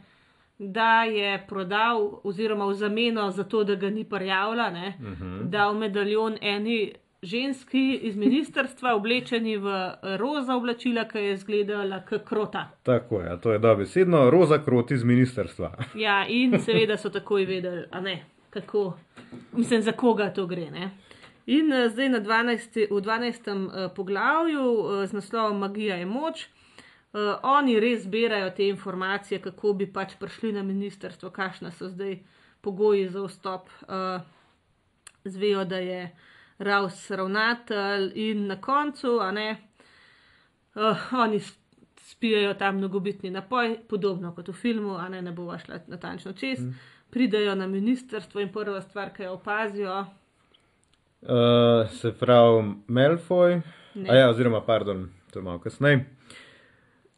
da 0.58 1.02
je 1.04 1.44
prodal, 1.48 2.20
oziroma 2.24 2.66
v 2.66 2.74
zameno 2.74 3.30
za 3.30 3.44
to, 3.44 3.64
da 3.64 3.74
ga 3.74 3.90
ni 3.90 4.04
prijavila, 4.04 4.70
ne, 4.70 4.94
uh 5.00 5.06
-huh. 5.06 5.42
dal 5.42 5.74
medaljon 5.74 6.38
eni 6.40 6.92
ženski 7.22 7.98
iz 8.02 8.16
ministrstva, 8.16 8.94
oblečeni 8.94 9.56
v 9.56 9.90
roza 10.16 10.54
oblačila, 10.54 11.04
ki 11.08 11.18
je 11.18 11.32
izgledala 11.32 12.00
kot 12.08 12.24
krota. 12.24 12.70
Tako 12.82 13.20
je, 13.20 13.40
to 13.40 13.52
je 13.52 13.58
dobesedno 13.58 14.30
roza 14.30 14.64
kroti 14.64 14.94
iz 14.94 15.04
ministrstva. 15.04 15.72
Ja, 16.06 16.26
in 16.28 16.58
seveda 16.60 16.96
so 16.96 17.10
takoj 17.10 17.44
vedeli, 17.44 17.86
ne, 18.02 18.24
kako, 18.50 18.98
mislim, 19.52 19.82
za 19.82 19.92
koga 19.92 20.30
to 20.32 20.46
gre. 20.46 20.70
Ne? 20.70 20.90
In 21.46 21.72
uh, 21.72 21.90
zdaj 21.92 22.08
na 22.08 22.20
12, 22.20 22.86
v 22.90 23.00
12. 23.00 23.50
Uh, 23.50 23.92
poglavju 23.94 24.72
uh, 24.72 25.04
z 25.06 25.12
naslovom 25.12 25.58
Magija 25.58 25.96
je 25.96 26.06
moč. 26.06 26.48
Uh, 27.16 27.38
oni 27.42 27.78
res 27.80 28.02
zbirajo 28.04 28.50
te 28.56 28.66
informacije, 28.68 29.40
kako 29.40 29.72
bi 29.72 29.86
pač 29.92 30.18
prišli 30.20 30.52
na 30.52 30.62
ministrstvo, 30.62 31.30
kakšne 31.32 31.70
so 31.72 31.88
zdaj 31.88 32.18
pogoji 32.60 33.06
za 33.08 33.22
vstop. 33.24 33.70
Uh, 33.88 34.20
zvejo, 35.24 35.64
da 35.64 35.78
je 35.80 36.10
Raus 36.58 37.10
ravnatelj 37.10 38.12
in 38.14 38.46
na 38.46 38.58
koncu, 38.60 39.16
a 39.20 39.30
ne, 39.32 39.56
uh, 40.74 41.08
oni 41.24 41.40
spijajo 41.96 42.54
tam 42.54 42.76
mnogobitni 42.76 43.30
napoj, 43.30 43.78
podobno 43.88 44.34
kot 44.36 44.52
v 44.52 44.52
filmu, 44.52 44.98
a 45.00 45.08
ne, 45.08 45.22
ne 45.22 45.32
bo 45.32 45.48
šla 45.58 45.80
natančno 45.86 46.32
čez. 46.32 46.60
Mm. 46.60 46.76
Pridejo 47.10 47.54
na 47.54 47.66
ministrstvo 47.66 48.40
in 48.44 48.52
prva 48.52 48.82
stvar, 48.82 49.14
ki 49.16 49.22
jo 49.22 49.38
opazijo, 49.40 50.04
Uh, 51.22 51.90
se 51.90 52.12
pravi, 52.12 53.62
a 54.08 54.14
ja, 54.14 54.28
oziroma, 54.30 54.60
pardon, 54.60 55.08
to 55.30 55.38
je 55.38 55.42
malo 55.42 55.58
kasneje. 55.58 56.04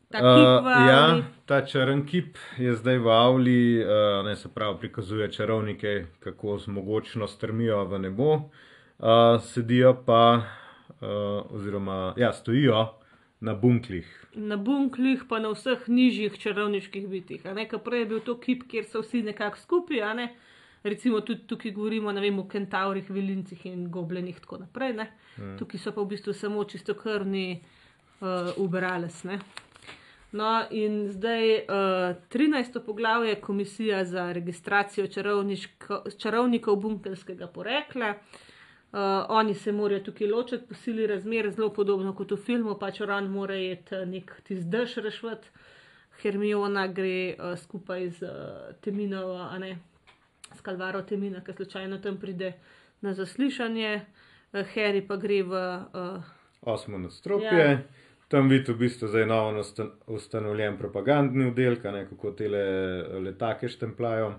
Ta 0.08 0.18
kip 0.18 0.64
v 0.64 0.68
ja, 0.88 1.00
avli. 1.04 1.24
ta 1.46 1.60
črn 1.66 2.06
kip 2.06 2.38
je 2.58 2.74
zdaj 2.76 2.98
v 2.98 3.08
avli, 3.12 3.60
uh, 3.84 4.24
ne 4.24 4.36
se 4.36 4.48
pravi, 4.48 4.78
prikazuje 4.80 5.32
čarovnike, 5.32 6.06
kako 6.24 6.58
zmogočno 6.58 7.28
strmijo 7.28 7.84
v 7.84 7.98
nebo, 7.98 8.30
uh, 8.34 9.36
sedijo 9.42 9.94
pa, 10.06 10.42
uh, 11.00 11.54
oziroma, 11.54 12.14
ja, 12.16 12.32
stojijo 12.32 12.94
na 13.40 13.54
bunklih. 13.54 14.08
na 14.34 14.56
bunklih, 14.56 15.24
pa 15.28 15.38
na 15.38 15.52
vseh 15.52 15.88
nižjih 15.88 16.38
čarovniških 16.38 17.08
bitih. 17.08 17.46
a 17.46 17.54
ne, 17.54 17.68
Ker 17.68 17.78
prej 17.78 18.00
je 18.00 18.06
bil 18.06 18.20
to 18.20 18.38
kip, 18.40 18.64
kjer 18.68 18.84
so 18.84 19.02
vsi 19.02 19.22
nekako 19.22 19.58
skupaj, 19.58 20.14
ne. 20.14 20.34
Recimo 20.82 21.20
tudi 21.20 21.46
tukaj 21.46 21.72
govorimo 21.74 22.12
vem, 22.12 22.38
o 22.38 22.48
kentaurih, 22.48 23.10
vilincih 23.10 23.66
in 23.66 23.90
gobljenih 23.90 24.36
in 24.36 24.40
tako 24.40 24.58
naprej. 24.58 24.92
Ne. 24.92 25.10
Tukaj 25.58 25.80
so 25.80 25.92
pa 25.92 26.00
v 26.00 26.06
bistvu 26.14 26.32
samo 26.32 26.64
čistokrvni 26.64 27.60
uh, 28.20 28.54
uberales. 28.56 29.24
Ne. 29.24 29.38
No, 30.32 30.64
in 30.70 31.08
zdaj 31.08 31.54
uh, 31.54 32.16
13. 32.30 32.84
poglavje 32.86 33.28
je 33.28 33.40
komisija 33.40 34.04
za 34.04 34.32
registracijo 34.32 35.06
čarovnikov 36.18 36.76
bunkerskega 36.76 37.46
porekla. 37.46 38.14
Uh, 38.92 38.98
oni 39.28 39.54
se 39.54 39.72
morajo 39.72 40.00
tukaj 40.00 40.26
ločiti 40.26 40.66
po 40.68 40.74
sili 40.74 41.06
razmer, 41.06 41.50
zelo 41.50 41.72
podobno 41.72 42.14
kot 42.14 42.30
v 42.30 42.36
filmu, 42.36 42.74
pač 42.80 43.00
Ron 43.00 43.26
mora 43.30 43.56
iti 43.56 43.94
eh, 43.94 44.06
nek 44.06 44.32
tizdež 44.48 44.96
rešvat, 45.04 45.44
Hermiona 46.22 46.86
gre 46.86 47.34
uh, 47.34 47.52
skupaj 47.58 48.08
z 48.10 48.22
uh, 48.22 48.72
Teminovo, 48.80 49.36
a 49.44 49.58
ne 49.58 49.76
s 50.56 50.60
Kalvaro 50.60 51.02
Temina, 51.02 51.44
ki 51.44 51.52
slučajno 51.52 51.98
tam 51.98 52.16
pride 52.16 52.54
na 53.00 53.12
zaslišanje, 53.14 53.92
uh, 54.52 54.64
Harry 54.74 55.04
pa 55.06 55.16
gre 55.16 55.42
v. 55.42 55.52
Uh, 55.92 56.24
Osmo 56.60 56.98
nadstropje, 56.98 57.64
Ja. 57.64 57.78
Tam 58.28 58.48
vidite 58.48 58.72
v 58.72 58.78
bistvu 58.84 59.08
zdaj 59.08 59.26
novo 59.26 59.64
ustanovljen 60.06 60.78
propagandni 60.78 61.46
oddelek, 61.48 61.82
kako 61.82 62.30
te 62.30 62.48
letake 63.24 63.68
štemplajo. 63.68 64.34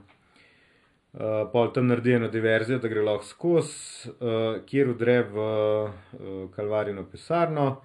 Uh, 1.09 1.49
pol 1.51 1.71
tam 1.73 1.87
naredi 1.89 2.13
eno 2.13 2.27
diverzijo, 2.29 2.77
da 2.79 2.87
gre 2.87 3.01
lahko 3.01 3.25
skozi, 3.25 4.11
uh, 4.11 4.59
kjer 4.65 4.91
udre 4.91 5.23
v 5.25 5.37
uh, 5.41 6.51
Kalvarino 6.53 7.01
pisarno. 7.09 7.81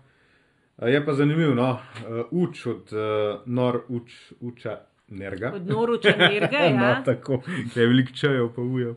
Uh, 0.76 0.88
je 0.92 1.00
pa 1.06 1.14
zanimivo, 1.16 1.54
no, 1.54 1.70
uh, 1.72 2.26
uč 2.30 2.66
od 2.66 2.92
uh, 2.92 3.40
nor 3.46 3.80
uč, 3.88 4.12
uča 4.40 4.76
nerga. 5.08 5.52
od 5.56 5.66
Noruča 5.66 6.12
Nerga, 6.18 6.58
no, 6.76 6.84
ja. 6.84 7.02
tako, 7.04 7.40
ki 7.72 7.80
je 7.80 7.86
veliko 7.86 8.12
čajev, 8.12 8.50
pa 8.56 8.62
ujo. 8.62 8.94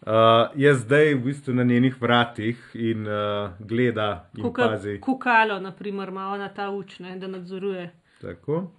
Uh, 0.00 0.12
je 0.54 0.74
zdaj 0.74 1.14
v 1.14 1.20
bistvu 1.20 1.54
na 1.54 1.62
njenih 1.62 2.02
vratih 2.02 2.56
in 2.74 3.04
uh, 3.04 3.50
gleda 3.60 4.30
in 4.36 4.42
Kuka, 4.42 4.68
pazi. 4.68 5.00
kukalo, 5.00 5.60
naprimer, 5.60 6.08
ima 6.08 6.28
ona 6.28 6.48
ta 6.48 6.70
učne, 6.70 7.16
da 7.16 7.26
nadzoruje. 7.26 7.90
Tako. 8.20 8.70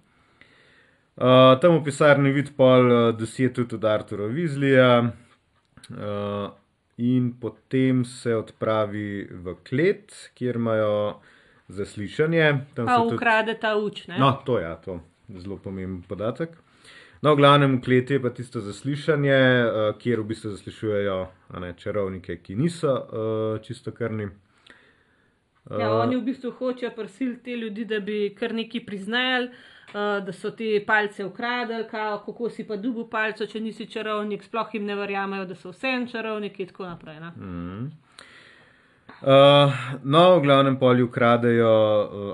Uh, 1.16 1.24
tam 1.60 1.76
v 1.76 1.84
pisarni 1.84 2.32
vidi 2.32 2.50
pol 2.52 2.86
uh, 2.86 3.14
dosje 3.14 3.52
tudi 3.52 3.74
od 3.74 3.84
Artura 3.84 4.26
Vizlija, 4.26 5.12
uh, 5.90 6.50
in 6.96 7.32
potem 7.40 8.04
se 8.04 8.34
odpravi 8.34 9.06
v 9.32 9.54
klet, 9.62 10.10
kjer 10.34 10.56
imajo 10.56 11.20
zaslišanje. 11.68 12.66
Tam 12.74 12.86
Pa 12.86 12.96
so 12.96 13.04
tudi- 13.04 13.16
ukrade 13.16 13.54
ta 13.54 13.76
učne. 13.76 14.18
No, 14.18 14.32
to 14.46 14.58
je 14.58 14.64
ja, 14.64 14.74
to 14.76 15.00
zelo 15.28 15.56
pomemben 15.56 16.02
podatek. 16.02 16.50
No, 17.22 17.34
v 17.34 17.36
glavnem, 17.36 17.76
v 17.78 17.82
kleti 17.84 18.16
je 18.16 18.22
pa 18.22 18.30
tisto 18.34 18.60
zaslišanje, 18.60 19.38
uh, 19.38 19.98
kjer 19.98 20.20
v 20.20 20.26
bistvu 20.26 20.50
zaslišujejo 20.56 21.18
ne, 21.62 21.74
čarovnike, 21.78 22.40
ki 22.42 22.56
niso 22.58 22.90
uh, 22.90 23.60
čisto 23.62 23.92
krni. 23.94 24.26
Uh, 24.26 25.78
ja, 25.78 25.92
oni 26.02 26.18
v 26.18 26.24
bistvu 26.26 26.50
hočejo 26.58 26.90
prisiliti 26.96 27.44
te 27.44 27.56
ljudi, 27.56 27.84
da 27.86 28.00
bi 28.02 28.34
kar 28.34 28.54
nekaj 28.58 28.82
priznali, 28.86 29.52
uh, 29.94 30.18
da 30.26 30.34
so 30.34 30.50
te 30.50 30.82
palce 30.86 31.24
ukradili, 31.24 31.86
kako 31.90 32.50
si 32.50 32.66
pa 32.66 32.76
dugo 32.76 33.06
palco, 33.06 33.46
če 33.46 33.62
nisi 33.62 33.86
čarovnik, 33.86 34.42
sploh 34.42 34.74
jim 34.74 34.90
ne 34.90 34.98
verjamejo, 34.98 35.46
da 35.46 35.54
so 35.54 35.70
vse 35.70 35.94
čarovniki 36.10 36.66
in 36.66 36.74
tako 36.74 36.90
naprej. 36.90 37.22
Mm. 37.36 37.86
Uh, 39.22 39.28
no, 40.02 40.38
v 40.38 40.42
glavnem 40.42 40.78
polju 40.78 41.06
ukradejo, 41.06 41.70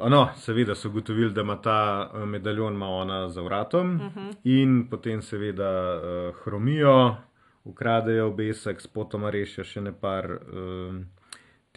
uh, 0.00 0.08
no, 0.08 0.28
seveda 0.36 0.74
so 0.74 0.88
ugotovili, 0.88 1.34
da 1.36 1.44
ima 1.44 1.58
ta 1.62 2.10
medaljon 2.26 2.74
ima 2.74 2.88
ona 2.88 3.28
za 3.28 3.42
vratom 3.42 3.94
uh 3.94 4.02
mhm. 4.02 4.18
-huh. 4.18 4.34
in 4.44 4.88
potem 4.90 5.22
seveda 5.22 6.00
uh, 6.00 6.34
hromijo, 6.44 7.16
ukradejo 7.64 8.26
obesek, 8.26 8.80
spotoma 8.80 9.30
rešijo 9.30 9.64
še 9.64 9.80
ne 9.80 9.92
par. 9.92 10.30
Uh, 10.32 10.94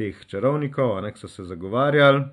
teh 0.02 0.26
čarovnikov, 0.28 0.98
ki 1.14 1.20
so 1.20 1.28
se 1.28 1.44
zagovarjali. 1.44 2.24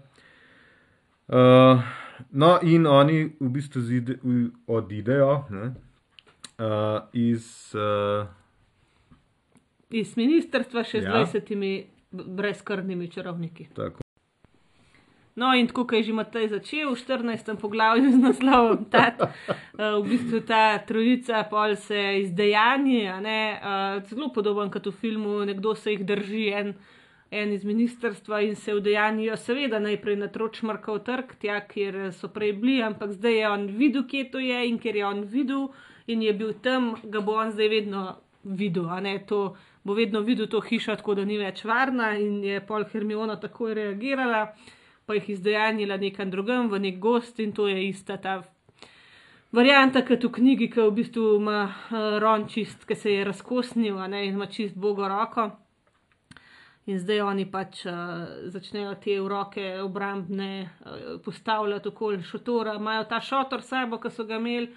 Uh, 1.29 1.83
no, 2.31 2.59
in 2.63 2.87
oni 2.87 3.25
v 3.41 3.51
bistvu 3.53 3.83
zide, 3.85 4.17
v, 4.23 4.49
odidejo 4.67 5.45
ne, 5.53 5.67
uh, 6.57 7.05
iz. 7.13 7.75
Uh, 7.77 8.29
iz 9.93 10.17
ministrstva 10.17 10.85
še 10.85 11.03
ja. 11.05 11.25
z 11.27 11.43
20 11.45 11.53
brezkrvnimi 12.11 13.09
čarovniki. 13.09 13.69
Tako. 13.75 14.05
No, 15.39 15.55
in 15.55 15.69
tako 15.71 15.87
je 15.95 16.03
že 16.03 16.13
Matej 16.13 16.49
začel 16.49 16.91
v 16.91 16.99
14. 16.99 17.61
poglavju 17.61 18.11
z 18.11 18.19
naslovom 18.19 18.91
Tat. 18.91 19.23
Uh, 19.23 20.03
v 20.03 20.11
bistvu 20.11 20.41
ta 20.43 20.79
trojica 20.83 21.47
pol 21.47 21.77
se 21.77 22.27
izdejanje, 22.27 23.07
uh, 23.07 24.03
zelo 24.11 24.33
podoben 24.35 24.71
kot 24.71 24.87
v 24.87 24.93
filmu, 24.93 25.45
nekdo 25.47 25.75
se 25.75 25.95
jih 25.95 26.03
drži 26.03 26.47
en 26.51 26.75
en 27.31 27.53
iz 27.53 27.65
ministrstva 27.65 28.41
in 28.41 28.57
se 28.57 28.75
vdejanijo, 28.75 29.37
seveda, 29.37 29.79
najprej 29.79 30.17
na 30.17 30.29
Tročmarkov 30.33 31.03
trg, 31.05 31.35
tja, 31.41 31.61
kjer 31.61 32.09
so 32.17 32.31
prej 32.33 32.55
bili, 32.57 32.79
ampak 32.83 33.13
zdaj 33.13 33.37
je 33.39 33.49
on 33.49 33.67
videl, 33.77 34.07
kje 34.09 34.31
to 34.33 34.41
je 34.41 34.63
in 34.69 34.79
ker 34.79 34.97
je 34.97 35.07
on 35.07 35.25
videl 35.25 35.69
in 36.07 36.23
je 36.23 36.33
bil 36.33 36.55
tam, 36.63 36.95
ga 37.05 37.21
bo 37.21 37.37
on 37.37 37.53
zdaj 37.53 37.69
vedno 37.69 38.05
videl, 38.45 38.89
a 38.89 39.01
ne 39.01 39.19
to. 39.27 39.57
Bo 39.89 39.95
vedno 39.97 40.21
videl 40.21 40.51
to 40.53 40.61
hišo, 40.61 40.99
tako 41.01 41.15
da 41.17 41.25
ni 41.25 41.39
več 41.41 41.63
varna, 41.65 42.11
in 42.21 42.43
je 42.45 42.61
pol 42.69 42.85
Hermiona 42.93 43.39
tako 43.41 43.71
reagirala, 43.73 44.43
pa 45.09 45.17
jih 45.17 45.31
izdejanila 45.33 45.97
nekam 45.97 46.29
drugam, 46.29 46.69
v 46.69 46.83
nek 46.85 46.99
gost, 47.01 47.41
in 47.41 47.55
to 47.57 47.71
je 47.71 47.87
ista 47.87 48.19
ta 48.21 48.43
varianta, 49.57 50.03
kot 50.05 50.27
v 50.29 50.33
knjigi, 50.35 50.69
ki 50.75 50.83
v 50.83 50.93
bistvu 50.99 51.31
ima 51.39 51.63
uh, 51.65 52.19
ron 52.21 52.45
čist, 52.53 52.85
ki 52.85 52.99
se 53.01 53.15
je 53.15 53.25
razkosnil, 53.31 53.97
ne, 54.13 54.27
in 54.27 54.37
ima 54.37 54.51
čist 54.53 54.77
bogo 54.77 55.09
roko. 55.09 55.49
In 56.89 57.01
zdaj 57.01 57.25
oni 57.25 57.49
pač 57.49 57.81
uh, 57.89 58.29
začnejo 58.53 58.95
te 59.01 59.17
roke 59.25 59.65
obrambne 59.81 60.53
uh, 60.65 61.17
postavljati 61.25 61.89
okoli 61.89 62.21
šotora, 62.23 62.77
imajo 62.77 63.09
ta 63.09 63.25
šotor 63.25 63.65
sabo, 63.65 63.97
ki 64.05 64.13
so 64.13 64.29
ga 64.29 64.37
imeli 64.37 64.69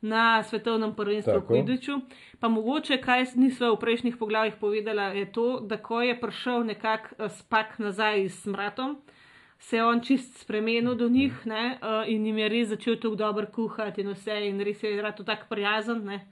na 0.00 0.42
svetovnem 0.42 0.94
prvenstvu 0.94 1.40
v 1.40 1.46
Kvidiču. 1.46 2.00
Pa 2.40 2.48
mogoče, 2.48 3.00
kaj 3.02 3.34
nismo 3.34 3.72
v 3.74 3.80
prejšnjih 3.82 4.16
poglavjih 4.16 4.54
povedali, 4.60 5.18
je 5.18 5.32
to, 5.32 5.60
da 5.60 5.76
ko 5.76 6.02
je 6.02 6.20
prišel 6.20 6.64
nekak 6.64 7.14
uh, 7.18 7.30
spak 7.30 7.78
nazaj 7.78 8.28
s 8.28 8.42
smratom, 8.42 8.98
se 9.58 9.76
je 9.76 9.84
on 9.84 10.00
čist 10.00 10.38
spremenil 10.38 10.94
do 10.94 11.08
njih 11.08 11.34
ne, 11.46 11.78
uh, 11.82 12.06
in 12.06 12.26
jim 12.26 12.38
je 12.38 12.48
res 12.48 12.68
začel 12.68 12.96
tako 12.96 13.14
dobro 13.14 13.46
kuhati 13.46 14.00
in 14.00 14.14
vse, 14.14 14.38
in 14.46 14.60
res 14.60 14.82
je 14.82 15.02
rado 15.02 15.24
tako 15.24 15.50
prijazen. 15.50 16.04
Ne. 16.04 16.26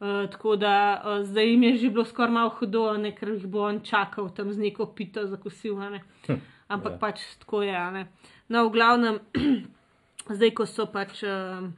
Eh, 0.00 0.26
tako 0.30 0.56
da 0.56 1.02
uh, 1.04 1.26
zdaj 1.26 1.50
jim 1.50 1.62
je 1.62 1.76
že 1.76 1.90
bilo 1.90 2.04
skoraj 2.04 2.32
malo 2.32 2.48
hudo, 2.48 2.96
ne, 2.96 3.12
ker 3.16 3.28
jih 3.28 3.46
bo 3.46 3.66
on 3.68 3.82
čakal 3.84 4.30
tam 4.32 4.52
z 4.52 4.58
neko 4.58 4.86
pito 4.96 5.26
za 5.26 5.36
kosil. 5.36 5.76
Hm, 5.76 6.40
Ampak 6.68 6.92
ja. 6.92 6.98
pač 6.98 7.20
tako 7.38 7.62
je. 7.62 8.06
No, 8.48 8.64
v 8.68 8.72
glavnem, 8.72 9.18
zdaj 10.36 10.54
ko 10.56 10.64
so 10.66 10.86
pač 10.86 11.20
uh, 11.22 11.68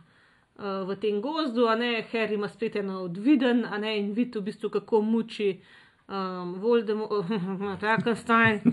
uh, 0.59 0.89
v 0.89 0.97
tem 1.01 1.21
gozdu, 1.23 1.69
a 1.69 1.77
ne, 1.77 2.05
Harry 2.13 2.35
ima 2.35 2.49
spet 2.49 2.77
eno 2.77 3.03
odviden, 3.07 3.65
a 3.65 3.79
ne, 3.79 3.99
in 3.99 4.13
vidi 4.13 4.39
v 4.39 4.49
bistvu, 4.51 4.71
kako 4.71 5.03
muči 5.03 5.55
um, 6.09 6.55
Voldemort, 6.61 7.27
Frankenstein. 7.81 8.61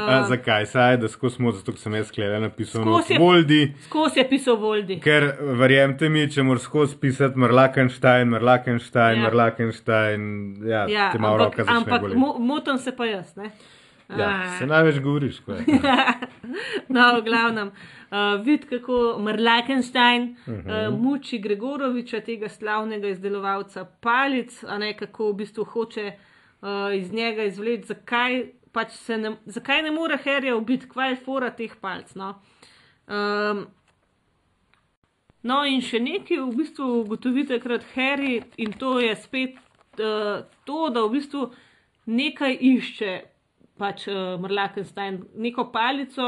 Um, 0.00 0.24
zakaj? 0.32 0.66
Saj, 0.66 0.96
da 0.96 1.08
skozi 1.08 1.36
smo, 1.36 1.52
zato 1.52 1.72
sem 1.76 1.94
jaz 1.94 2.08
sklepal, 2.08 2.40
napisal 2.42 2.82
skozi 2.82 3.18
Voldi. 3.18 3.74
Skozi 3.86 4.20
je 4.20 4.28
pisal 4.28 4.56
Voldi. 4.56 5.00
Ker, 5.00 5.32
verjemite 5.58 6.08
mi, 6.08 6.24
če 6.30 6.42
moraš 6.42 6.68
skozi 6.68 6.96
pisati 7.00 7.38
Merlakenstein, 7.38 8.28
Merlakenstein, 8.28 9.18
ja. 9.18 9.26
Merlakenstein, 9.28 10.22
ja, 10.66 10.86
ja, 10.88 11.10
ti 11.12 11.18
malo 11.18 11.44
roka 11.44 11.64
za 11.64 11.70
to. 11.70 11.76
Ampak 11.76 12.14
mo 12.14 12.34
motam 12.38 12.78
se 12.78 12.96
pa 12.96 13.06
jaz, 13.06 13.36
ne? 13.36 13.52
Ja, 14.18 14.56
se 14.58 14.66
največ 14.66 14.98
govoriš, 14.98 15.40
ko 15.46 15.52
je. 15.52 15.64
no, 16.94 17.04
v 17.20 17.24
glavnem, 17.24 17.70
uh, 18.10 18.44
vidi, 18.44 18.66
kako 18.66 19.18
Merlakenstein 19.18 20.36
uh 20.46 20.54
-huh. 20.54 20.88
uh, 20.88 21.00
muči 21.00 21.38
Gregoroviča, 21.38 22.20
tega 22.20 22.48
slavnega 22.48 23.08
izdelovalca 23.08 23.84
palic, 23.84 24.64
a 24.68 24.78
ne 24.78 24.96
kako 24.96 25.28
v 25.28 25.34
bistvu 25.34 25.64
hoče 25.64 26.12
uh, 26.60 26.68
iz 26.94 27.12
njega 27.12 27.42
izvleči, 27.42 27.86
zakaj, 27.86 28.44
pač 28.72 29.08
ne, 29.08 29.36
zakaj 29.46 29.82
ne 29.82 29.90
more 29.90 30.18
Harry 30.24 30.52
ubiti, 30.52 30.88
kvaj 30.88 31.10
je 31.10 31.16
fora 31.16 31.50
teh 31.50 31.76
palc. 31.80 32.14
No? 32.14 32.34
Um, 33.06 33.66
no, 35.42 35.64
in 35.64 35.80
še 35.80 36.00
nekaj 36.00 36.36
v 36.36 36.56
bistvu 36.56 37.00
ugotovite, 37.00 37.60
krat 37.60 37.84
Harry, 37.94 38.42
in 38.56 38.72
to 38.72 39.00
je 39.00 39.16
spet 39.16 39.54
uh, 39.98 40.44
to, 40.64 40.88
da 40.88 41.02
v 41.02 41.10
bistvu 41.10 41.50
nekaj 42.06 42.58
išče. 42.60 43.29
Pač 43.80 44.04
uh, 44.12 44.36
Mrlakenstein, 44.40 45.22
neko 45.40 45.70
palico, 45.72 46.26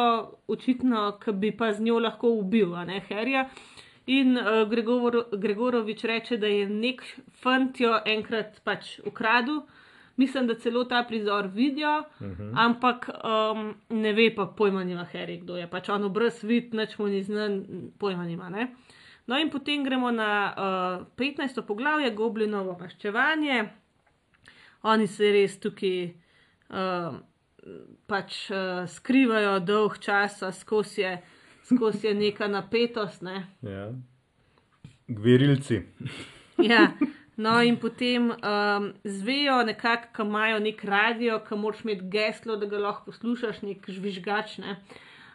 očitno, 0.49 1.05
ki 1.21 1.35
bi 1.37 1.51
pa 1.57 1.73
z 1.77 1.85
njo 1.85 1.99
lahko 2.01 2.31
ubil, 2.39 2.73
ne 2.89 3.03
Herja. 3.09 3.45
In 4.11 4.39
uh, 4.41 4.63
Gregor, 4.71 5.19
Gregorovič 5.37 6.05
reče, 6.09 6.39
da 6.41 6.49
je 6.49 6.65
nek 6.71 7.05
fantjo 7.43 7.99
enkrat 8.09 8.63
pač 8.65 8.97
ukradel, 9.07 9.61
mislim, 10.17 10.49
da 10.49 10.57
celo 10.65 10.85
ta 10.89 11.05
prizor 11.09 11.51
vidijo, 11.53 11.99
uh 12.01 12.27
mhm. 12.27 12.43
-huh. 12.43 12.53
ampak 12.65 13.11
um, 13.11 13.75
ne 13.91 14.13
ve 14.13 14.31
pa 14.35 14.47
pojma 14.47 14.85
nima 14.85 15.07
Harry, 15.13 15.41
kdo 15.43 15.57
je. 15.57 15.71
Pač 15.71 15.89
ono 15.89 16.09
brez 16.09 16.43
vid, 16.45 16.75
neč 16.75 16.99
mu 16.99 17.07
ni 17.07 17.23
znan, 17.23 17.65
pojma 17.99 18.25
nima. 18.25 18.49
Ne? 18.49 18.69
No 19.27 19.39
in 19.39 19.51
potem 19.51 19.85
gremo 19.85 20.11
na 20.11 20.55
uh, 20.57 21.07
15. 21.17 21.63
poglavje, 21.63 22.11
Goblinovo 22.11 22.77
maščevanje. 22.81 23.69
Oni 24.83 25.07
se 25.07 25.33
res 25.33 25.61
tukaj 25.61 26.11
uh, 26.71 27.15
pač 28.11 28.51
uh, 28.51 28.85
skrivajo 28.91 29.59
dolg 29.61 29.99
čas, 30.03 30.41
skozi 30.59 31.01
je, 31.01 31.13
skos 31.69 32.05
je 32.05 32.15
neka 32.15 32.49
napetost. 32.51 33.23
Ne? 33.23 33.47
Ja. 33.63 33.91
Gverilci. 35.09 35.83
ja. 36.73 36.93
No, 37.37 37.57
in 37.65 37.79
potem 37.81 38.29
um, 38.29 38.91
zvejo, 39.09 39.63
nekako, 39.65 40.11
ki 40.17 40.25
imajo 40.27 40.59
nek 40.61 40.83
radio, 40.85 41.39
ki 41.47 41.57
moraš 41.57 41.81
imeti 41.87 42.11
geslo, 42.13 42.59
da 42.61 42.69
ga 42.69 42.79
lahko 42.79 43.09
poslušaš, 43.09 43.63
nek 43.65 43.89
žvižgač. 43.89 44.59
Ne? 44.61 44.77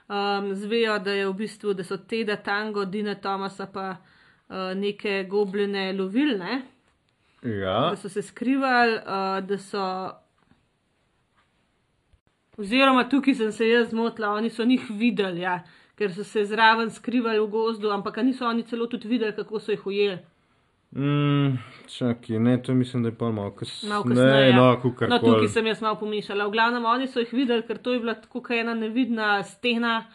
Um, 0.07 0.51
zvejo, 0.55 0.99
da 1.03 1.15
je 1.17 1.25
v 1.25 1.34
bistvu, 1.41 1.73
da 1.73 1.84
so 1.84 1.97
te 1.97 2.21
da 2.23 2.38
tango, 2.38 2.86
Dina 2.86 3.15
Tomasa 3.17 3.65
pa 3.73 3.88
uh, 3.97 4.71
neke 4.78 5.23
gobline 5.30 5.89
lovilne. 5.97 6.61
Ja. 7.41 7.89
Da 7.89 7.97
so 7.97 8.13
se 8.13 8.21
skrivali, 8.21 9.01
uh, 9.01 9.41
da 9.47 9.57
so. 9.57 9.89
Oziroma, 12.57 13.03
tukaj 13.09 13.35
sem 13.37 13.51
se 13.51 13.67
jaz 13.69 13.89
zmotila, 13.89 14.31
oni 14.33 14.49
so 14.49 14.65
njih 14.65 14.85
videli, 14.89 15.41
ja, 15.41 15.59
ker 15.95 16.13
so 16.13 16.23
se 16.23 16.45
zraven 16.45 16.89
skrivali 16.89 17.39
v 17.39 17.47
gozdu, 17.53 17.91
ampak 17.93 18.17
niso 18.25 18.47
oni 18.47 18.63
celo 18.63 18.87
tudi 18.87 19.07
videli, 19.07 19.35
kako 19.35 19.59
so 19.59 19.71
jih 19.71 19.85
ujeli. 19.87 20.17
Mm, 20.91 21.57
čakaj, 21.87 22.39
ne, 22.39 22.55
to 22.63 22.73
mislim, 22.73 23.03
da 23.03 23.09
je 23.09 23.15
pa 23.17 23.31
malo 23.31 23.51
kasneje. 23.51 24.53
Ne, 24.53 24.53
no, 24.53 24.79
kukar. 24.81 25.09
No, 25.09 25.19
tukaj 25.19 25.47
sem 25.47 25.67
jaz 25.67 25.81
malo 25.81 25.99
pomišljala. 25.99 26.47
V 26.47 26.51
glavnem, 26.51 26.85
oni 26.85 27.07
so 27.07 27.19
jih 27.19 27.33
videli, 27.33 27.65
ker 27.67 27.77
to 27.77 27.93
je 27.93 27.99
bila 27.99 28.15
tako 28.15 28.41
ena 28.53 28.73
nevidna 28.73 29.43
stena, 29.43 30.07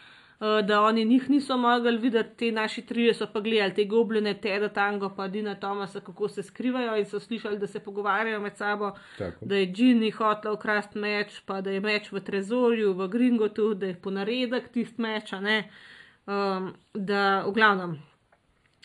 da 0.65 0.81
oni 0.83 1.05
njih 1.05 1.31
niso 1.31 1.57
mogli 1.57 1.97
videti, 1.97 2.37
ti 2.37 2.53
naši 2.53 2.83
trije 2.83 3.15
so 3.15 3.27
pa 3.33 3.41
gledali 3.41 3.75
te 3.75 3.85
gobline, 3.85 4.35
Teda 4.35 4.69
Tango, 4.69 5.15
pa 5.17 5.29
Dina 5.29 5.55
Tomasa, 5.55 6.01
kako 6.01 6.29
se 6.29 6.43
skrivajo 6.43 6.97
in 6.97 7.05
so 7.05 7.21
slišali, 7.21 7.59
da 7.59 7.67
se 7.67 7.81
pogovarjajo 7.81 8.41
med 8.41 8.57
sabo, 8.57 8.91
tako. 9.19 9.47
da 9.47 9.57
je 9.57 9.73
Džini 9.73 10.11
hotel 10.11 10.53
ukrasti 10.53 10.99
meč, 10.99 11.41
pa 11.47 11.61
da 11.61 11.71
je 11.71 11.81
meč 11.81 12.13
v 12.13 12.21
Trezorju, 12.21 12.93
v 12.93 13.09
Gringotu, 13.09 13.75
da 13.75 13.87
je 13.87 14.01
ponaredek 14.03 14.69
tist 14.73 14.99
meč, 14.99 15.33
um, 15.33 16.75
da 16.95 17.45
v 17.47 17.53
glavnem. 17.53 17.99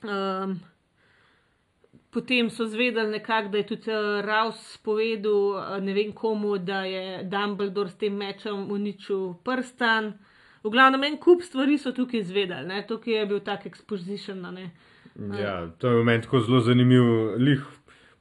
Um, 0.04 0.60
Potem 2.10 2.50
so 2.50 2.66
zvedeli 2.66 3.12
nekako, 3.12 3.50
da 3.50 3.58
je 3.58 3.68
tudi 3.68 3.92
uh, 3.92 4.26
Raus 4.26 4.78
povedal 4.78 5.34
uh, 5.34 5.84
ne 5.84 5.94
vem 5.94 6.14
komu, 6.14 6.58
da 6.58 6.84
je 6.86 7.24
Dumbledore 7.24 7.90
s 7.90 7.96
tem 7.96 8.14
mečem 8.14 8.72
uničil 8.72 9.34
prstan. 9.44 10.14
V 10.68 10.72
glavnem, 10.72 11.04
en 11.08 11.18
kup 11.18 11.44
stvari 11.48 11.78
so 11.80 11.94
tukaj 11.96 12.20
izvedeli, 12.20 12.82
tukaj 12.88 13.14
je 13.14 13.26
bil 13.26 13.40
tak 13.40 13.66
exposition. 13.70 14.44
Ja, 15.40 15.72
to 15.80 15.88
je 15.88 16.00
moment, 16.02 16.26
ko 16.28 16.42
zelo 16.44 16.60
zanimiv. 16.62 17.04
Lih 17.40 17.64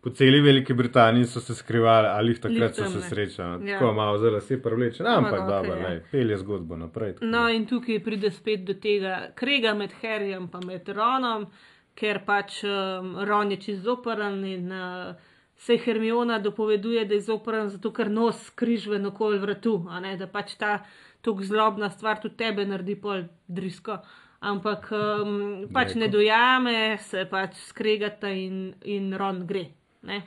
po 0.07 0.11
celi 0.15 0.41
Veliki 0.41 0.75
Britaniji 0.75 1.27
so 1.27 1.41
se 1.41 1.55
skrivali, 1.55 2.09
ali 2.09 2.31
jih 2.31 2.41
takrat 2.41 2.79
Lih 2.79 2.87
so 2.87 2.91
se 2.93 2.99
ne. 2.99 3.09
srečali. 3.09 3.69
Ja. 3.69 3.79
Tako 3.79 3.93
malo 3.93 4.19
zelo 4.19 4.41
se 4.41 4.63
prevleče, 4.63 5.03
no, 5.03 5.11
ampak 5.11 5.33
Ampak 5.33 5.49
dobro, 5.49 5.73
okej, 5.73 5.83
ja. 5.83 6.01
okay, 6.01 6.11
pelje 6.11 6.37
zgodbo 6.39 6.77
naprej. 6.77 7.13
tako 7.13 7.27
No, 7.27 7.49
in 7.51 7.67
tukaj 7.67 7.99
pride 8.05 8.31
spet 8.31 8.63
do 8.65 8.75
tega 8.75 9.17
krega 9.35 9.75
med 9.75 9.91
Harryjem 10.03 10.47
in 10.47 10.67
med 10.67 10.89
Ronom, 10.89 11.47
ker 11.95 12.23
pač 12.27 12.63
um, 12.65 13.17
Ron 13.27 13.51
je 13.51 13.57
čez 13.57 13.83
zoprn 13.83 14.45
in 14.45 14.73
uh, 14.73 15.17
se 15.57 15.77
Hermiona 15.77 16.39
dopoveduje, 16.39 17.05
da 17.05 17.15
je 17.15 17.21
zoprn, 17.21 17.69
zato 17.69 17.91
ker 17.93 18.11
nos 18.11 18.51
križven 18.51 19.07
okoli 19.07 19.39
vratu, 19.39 19.89
ne, 20.01 20.17
da 20.17 20.27
pač 20.27 20.55
ta 20.55 20.85
tako 21.27 21.45
zlobna 21.45 21.91
stvar 21.91 22.23
tudi 22.23 22.39
tebe 22.39 22.65
naredi 22.67 22.95
pol 23.03 23.27
drisko. 23.49 23.99
Ampak 24.47 24.91
um, 24.93 25.67
pač 25.73 25.95
ne 25.97 26.07
Mleko. 26.07 26.13
dojame, 26.13 26.99
se 27.03 27.25
pač 27.31 27.57
skregata 27.67 28.31
in, 28.31 28.75
in 28.85 29.11
Ron 29.19 29.43
gre. 29.49 29.65
Ne? 30.07 30.23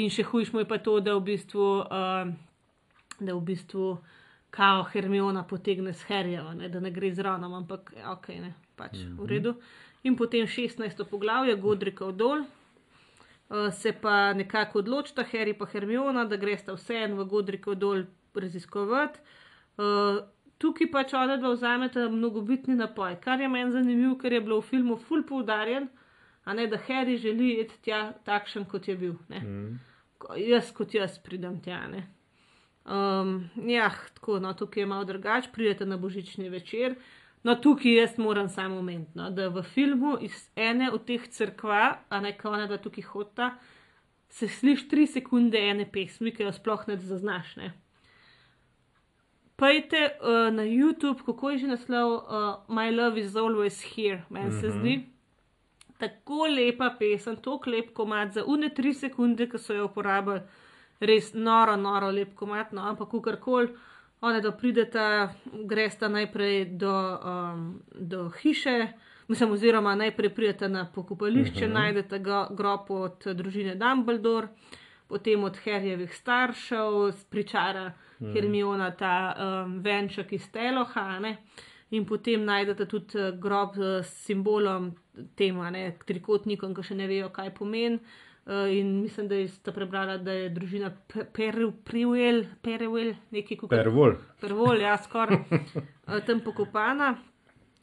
In 0.00 0.10
še 0.10 0.24
hujš 0.26 0.52
mu 0.52 0.64
je 0.64 0.68
pa 0.68 0.80
to, 0.82 0.98
da 1.04 1.14
v 1.16 1.22
bistvu, 1.28 1.66
uh, 1.84 2.30
da 3.20 3.36
v 3.36 3.42
bistvu 3.52 3.98
kao 4.50 4.84
Hermiona 4.90 5.44
potegne 5.44 5.92
s 5.92 6.08
Harryjem, 6.08 6.56
ne, 6.58 6.70
da 6.72 6.80
ne 6.80 6.90
gre 6.90 7.12
z 7.14 7.22
Ronom, 7.24 7.54
ampak 7.60 7.92
ja, 7.96 8.14
ok, 8.16 8.28
ne, 8.40 8.54
pač 8.76 8.96
mm 8.96 9.04
-hmm. 9.04 9.20
v 9.20 9.26
redu. 9.28 9.54
In 10.02 10.16
potem 10.16 10.46
16. 10.46 11.04
poglavje, 11.04 11.56
Godrika 11.56 12.10
dol. 12.12 12.44
Uh, 13.48 13.72
se 13.72 13.92
pa 13.92 14.32
nekako 14.32 14.78
odločita, 14.78 15.24
Harry 15.32 15.54
pa 15.58 15.66
Hermiona, 15.66 16.24
da 16.24 16.36
gresta 16.36 16.72
vseeno 16.72 17.16
v 17.16 17.28
Godrika 17.28 17.74
dol 17.74 18.04
raziskovati. 18.34 19.18
Uh, 19.78 20.24
tukaj 20.58 20.90
pač 20.90 21.14
ona 21.14 21.36
dva 21.38 21.52
vzameta 21.54 22.08
mnogobitni 22.10 22.74
napoj, 22.74 23.16
kar 23.22 23.40
je 23.40 23.48
meni 23.48 23.72
zanimivo, 23.72 24.16
ker 24.18 24.34
je 24.34 24.42
bilo 24.42 24.60
v 24.60 24.70
filmu 24.72 24.96
full 25.08 25.22
poudarjen, 25.26 25.88
a 26.44 26.54
ne 26.54 26.66
da 26.66 26.80
Harry 26.88 27.18
želi 27.20 27.52
iti 27.62 27.78
tja 27.86 28.12
takšen, 28.26 28.66
kot 28.66 28.88
je 28.88 28.96
bil. 28.96 29.14
Ne. 29.28 29.40
Mm. 29.40 29.78
Jaz 30.42 30.72
kot 30.74 30.94
jaz 30.94 31.18
pridem 31.22 31.60
tja. 31.62 31.84
Ne. 31.92 32.08
Um, 32.88 33.50
ja, 33.68 33.90
tako, 34.16 34.38
no, 34.40 34.54
tukaj 34.56 34.82
je 34.82 34.86
malo 34.90 35.04
drugače, 35.04 35.52
pridete 35.52 35.86
na 35.86 35.96
božični 35.96 36.48
večer. 36.48 36.96
No, 37.44 37.54
tukaj 37.54 37.94
jaz 37.94 38.18
moram 38.18 38.48
samo 38.48 38.78
omeniti, 38.78 39.14
no, 39.14 39.30
da 39.30 39.48
v 39.48 39.62
filmu 39.62 40.16
iz 40.20 40.48
ene 40.56 40.90
od 40.90 41.04
teh 41.06 41.28
crkva, 41.28 41.98
a 42.08 42.20
ne 42.20 42.32
kao 42.36 42.56
da 42.66 42.78
tukaj 42.82 43.04
hota, 43.12 43.52
se 44.28 44.48
sliši 44.48 44.88
tri 44.88 45.06
sekunde 45.06 45.60
ene 45.60 45.86
pesmi, 45.92 46.32
ki 46.34 46.48
jo 46.48 46.52
sploh 46.52 46.88
ne 46.88 46.96
zaznaš. 46.96 47.54
Ne. 47.56 47.72
Pejte 49.58 50.10
uh, 50.12 50.28
na 50.50 50.62
YouTube, 50.62 51.18
kako 51.26 51.50
je 51.50 51.58
že 51.58 51.66
naslov 51.66 52.08
uh, 52.12 52.22
My 52.68 52.90
Love 52.92 53.18
is 53.18 53.34
Always 53.34 53.82
Here, 53.84 54.22
meni 54.30 54.52
se 54.52 54.68
Mhm. 54.68 54.78
zdi. 54.78 54.94
Tako 55.98 56.46
lepa 56.46 56.94
pesem, 56.98 57.36
tako 57.36 57.60
lep 57.66 57.92
komat 57.92 58.32
za 58.32 58.44
une 58.44 58.68
tri 58.68 58.94
sekunde, 58.94 59.48
ki 59.48 59.58
so 59.58 59.74
jo 59.74 59.84
uporabili, 59.84 60.40
res 61.00 61.32
noro, 61.34 61.76
noro 61.76 62.10
lep 62.10 62.34
komat, 62.34 62.72
no, 62.72 62.82
ampak 62.82 63.08
kakorkoli, 63.10 63.68
one 64.20 64.40
da 64.40 64.52
prideta, 64.52 65.32
gresta 65.64 66.08
najprej 66.08 66.64
do, 66.72 66.94
um, 67.24 67.64
do 67.92 68.30
hiše, 68.32 68.92
mislim, 69.28 69.52
oziroma 69.52 69.94
najprej 69.96 70.30
prideta 70.30 70.68
na 70.68 70.86
pokopališče, 70.86 71.50
uh 71.56 71.62
Mhm. 71.62 71.70
-huh. 71.70 71.74
najdete 71.74 72.18
grob 72.50 72.90
od 72.90 73.26
družine 73.26 73.74
Dumbledore, 73.74 74.48
potem 75.08 75.44
od 75.44 75.56
Harryjevih 75.56 76.14
staršev, 76.14 76.92
pričara 77.30 77.92
uh 78.20 78.26
-huh. 78.26 78.32
Hermiona 78.34 78.90
ta 78.90 79.34
um, 79.38 79.80
venček 79.82 80.32
iz 80.32 80.50
Teloha, 80.52 81.18
ne. 81.18 81.36
In 81.90 82.04
potem 82.04 82.44
najdete 82.44 82.86
tudi 82.86 83.18
eh, 83.18 83.32
grob 83.40 83.76
eh, 83.78 84.02
s 84.02 84.24
simbolom 84.24 84.92
tema, 85.34 85.70
ne, 85.70 85.96
trikotnikom, 86.06 86.74
ki 86.74 86.82
še 86.82 86.94
ne 86.94 87.06
vejo, 87.06 87.30
kaj 87.32 87.54
pomeni. 87.54 87.98
Uh, 88.48 88.54
in 88.72 89.02
mislim, 89.02 89.28
da 89.28 89.48
ste 89.48 89.72
prebrali, 89.72 90.24
da 90.24 90.32
je 90.32 90.48
družina 90.48 90.88
Pe- 91.12 91.26
Peru- 91.36 91.72
Preuel, 91.84 92.46
Pereuel, 92.62 93.10
nekaj 93.30 93.58
kot 93.60 93.70
Pervol. 93.70 94.14
Prvol, 94.40 94.80
ja, 94.80 94.94
skoraj 94.96 95.36
eh, 95.52 96.20
tam 96.26 96.40
pokopana 96.40 97.10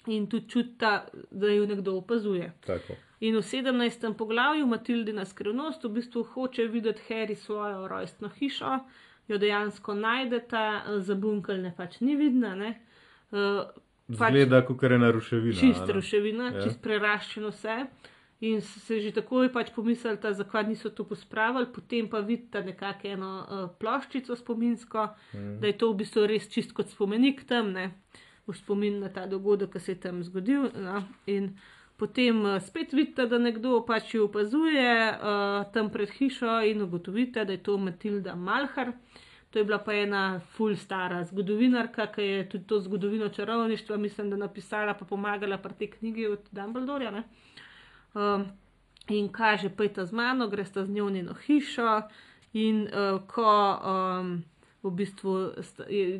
in 0.07 0.25
tudi 0.29 0.49
čuta, 0.49 1.05
da 1.31 1.51
jo 1.53 1.67
nekdo 1.69 1.93
opazuje. 1.97 2.49
Tako. 2.65 2.97
In 3.19 3.37
v 3.37 3.43
17. 3.45 4.13
poglavju 4.17 4.65
Matildina 4.67 5.25
skrivnost 5.25 5.83
v 5.83 5.89
bistvu 5.99 6.23
hoče 6.33 6.65
videti 6.67 7.01
Harry 7.09 7.35
svojo 7.35 7.87
rojstno 7.87 8.29
hišo, 8.39 8.79
jo 9.27 9.37
dejansko 9.37 9.93
najdeta, 9.93 10.83
eh, 10.87 10.99
za 10.99 11.15
bunkelne 11.15 11.73
pač 11.77 11.99
ni 12.01 12.15
vidna, 12.15 12.55
ne. 12.55 12.79
Uh, 13.31 13.65
Zgleda, 14.09 14.61
kot 14.65 14.83
je 14.83 14.97
naruševina. 14.99 15.59
čist 15.59 15.81
a 15.81 15.85
ne? 15.85 15.93
ruševina, 15.93 16.51
Ja. 16.53 16.61
čist 16.63 16.81
preraščeno 16.81 17.49
vse. 17.49 17.87
In 18.41 18.61
se 18.61 18.99
že 18.99 19.11
takoj 19.11 19.47
pač 19.53 19.71
pomislili, 19.75 20.17
zakaj 20.21 20.67
niso 20.67 20.89
to 20.89 21.03
pospravili, 21.03 21.65
potem 21.73 22.09
pa 22.09 22.19
vidite 22.19 22.61
nekako 22.63 23.07
eno 23.07 23.31
uh, 23.49 23.69
ploščico 23.79 24.35
spominsko, 24.35 25.07
mm. 25.33 25.59
da 25.59 25.67
je 25.67 25.77
to 25.77 25.91
v 25.91 25.95
bistvu 25.95 26.27
res 26.27 26.49
čist 26.51 26.73
kot 26.73 26.91
spomenik 26.91 27.47
tam, 27.47 27.71
ne, 27.71 27.91
v 28.47 28.53
spomin 28.53 28.99
na 28.99 29.09
ta 29.09 29.25
dogodek, 29.25 29.71
ki 29.71 29.79
se 29.79 29.91
je 29.91 29.99
tam 29.99 30.23
zgodil. 30.23 30.69
No. 30.75 31.03
In 31.25 31.55
potem 31.97 32.41
uh, 32.45 32.61
spet 32.61 32.93
vidite, 32.93 33.27
da 33.27 33.37
nekdo 33.37 33.79
pač 33.87 34.13
jo 34.15 34.25
opazuje 34.25 34.89
uh, 35.11 35.65
tam 35.73 35.89
pred 35.89 36.09
hišo 36.09 36.61
in 36.69 36.81
ugotovite, 36.81 37.45
da 37.45 37.55
je 37.55 37.63
to 37.63 37.77
Matilda 37.77 38.35
Malhar. 38.35 38.93
To 39.55 39.59
je 39.59 39.63
bila 39.63 39.79
pa 39.79 39.93
ena 39.93 40.39
ful 40.57 40.75
stara 40.75 41.23
zgodovinarka, 41.23 42.09
ki 42.11 42.21
je 42.21 42.49
tudi 42.49 42.67
to 42.67 42.79
zgodovino 42.79 43.29
čarovništva, 43.29 43.97
mislim, 43.97 44.29
da 44.29 44.37
napisala, 44.37 44.93
pa 44.93 45.05
pomagala 45.05 45.57
pri 45.57 45.73
tej 45.73 45.91
knjigi 45.91 46.27
od 46.27 46.49
Dumbledorja. 46.51 47.11
ne. 47.11 47.23
Um, 48.13 48.45
in 49.09 49.29
kaže, 49.31 49.69
pojte 49.69 50.05
z 50.05 50.11
mano, 50.11 50.47
greste 50.47 50.85
z 50.85 50.89
njo 50.89 51.05
v 51.05 51.11
njeno 51.11 51.33
hišo. 51.33 52.01
In 52.53 52.83
uh, 52.87 53.21
ko 53.27 53.79
um, 53.79 54.43
v 54.83 54.91
bistvu 54.91 55.51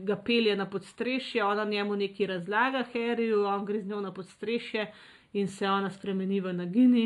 ga 0.03 0.15
pelje 0.15 0.55
na 0.55 0.69
podstrešje, 0.69 1.43
ona 1.43 1.65
njemu 1.65 1.95
nekaj 1.95 2.27
razlaga, 2.27 2.85
Harryju, 2.93 3.45
on 3.45 3.65
gre 3.65 3.81
z 3.81 3.87
njo 3.87 4.01
na 4.01 4.13
podstrešje 4.13 4.91
in 5.35 5.47
se 5.47 5.67
ona 5.69 5.89
spremeni 5.89 6.39
v 6.41 6.53
nagini. 6.53 7.05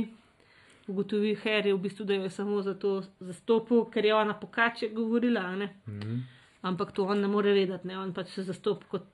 Ugotovi 0.88 1.36
Harry, 1.44 1.74
v 1.74 1.82
bistvu, 1.82 2.06
da 2.06 2.14
jo 2.14 2.24
je 2.24 2.30
samo 2.34 2.62
zato 2.62 3.04
zastopil, 3.20 3.86
ker 3.94 4.06
je 4.06 4.16
ona 4.16 4.34
pokače 4.34 4.90
govorila. 4.94 5.56
Ne? 5.56 5.70
Mhm. 5.88 6.20
Ampak 6.62 6.92
to 6.92 7.06
on 7.06 7.22
ne 7.22 7.28
more 7.28 7.54
vedeti, 7.54 7.88
ne? 7.88 7.98
on 7.98 8.14
pač 8.14 8.34
se 8.36 8.44
zastopi 8.44 8.86
kot 8.90 9.06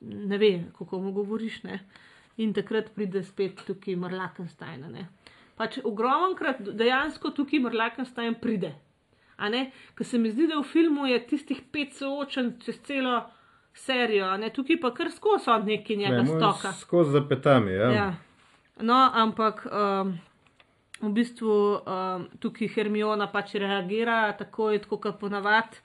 ne 0.00 0.38
ve, 0.38 0.64
kako 0.78 1.00
mu 1.00 1.12
govoriš. 1.12 1.62
Ne? 1.62 1.80
In 2.36 2.52
takrat 2.52 2.92
pride 2.94 3.22
spet 3.22 3.64
tukaj 3.66 3.96
ne. 3.96 5.08
Pač 5.56 5.78
ogromkrat 5.84 6.60
dejansko 6.60 7.30
tukaj 7.30 7.60
Marlakenstein 7.60 8.34
pride. 8.34 8.74
Ker 9.94 10.06
se 10.06 10.18
mi 10.18 10.30
zdi, 10.30 10.46
da 10.46 10.60
v 10.60 10.64
filmu 10.64 11.06
je 11.06 11.26
tistih 11.26 11.60
pet 11.72 11.92
soočen 11.94 12.58
čez 12.64 12.80
celo 12.86 13.22
serijo, 13.74 14.36
ne? 14.36 14.50
tukaj 14.50 14.80
pa 14.80 14.92
kar 14.94 15.10
skozi 15.10 15.50
on 15.50 15.64
neki 15.66 15.96
njega 15.96 16.22
Ne, 16.22 16.26
stoka. 16.26 16.72
Skozi 16.72 17.12
zapetami, 17.12 17.72
ja. 17.72 17.90
Ja. 17.92 18.14
No, 18.80 19.10
ampak 19.12 19.66
um, 19.66 20.18
v 21.02 21.10
bistvu 21.12 21.82
um, 21.82 22.28
tukaj 22.40 22.70
Hermiona 22.72 23.26
pač 23.28 23.54
reagira 23.60 24.32
tako 24.38 24.72
kot 24.98 25.18
ponavadi. 25.20 25.82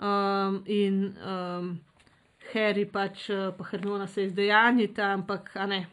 Um, 0.00 0.62
in 0.66 1.16
um, 1.20 1.80
Harry 2.52 2.86
pač, 2.86 3.28
uh, 3.30 3.50
pa 3.56 3.64
Hermiona 3.64 4.06
se 4.06 4.24
izdejanita, 4.24 5.12
ampak 5.12 5.50
ne. 5.68 5.86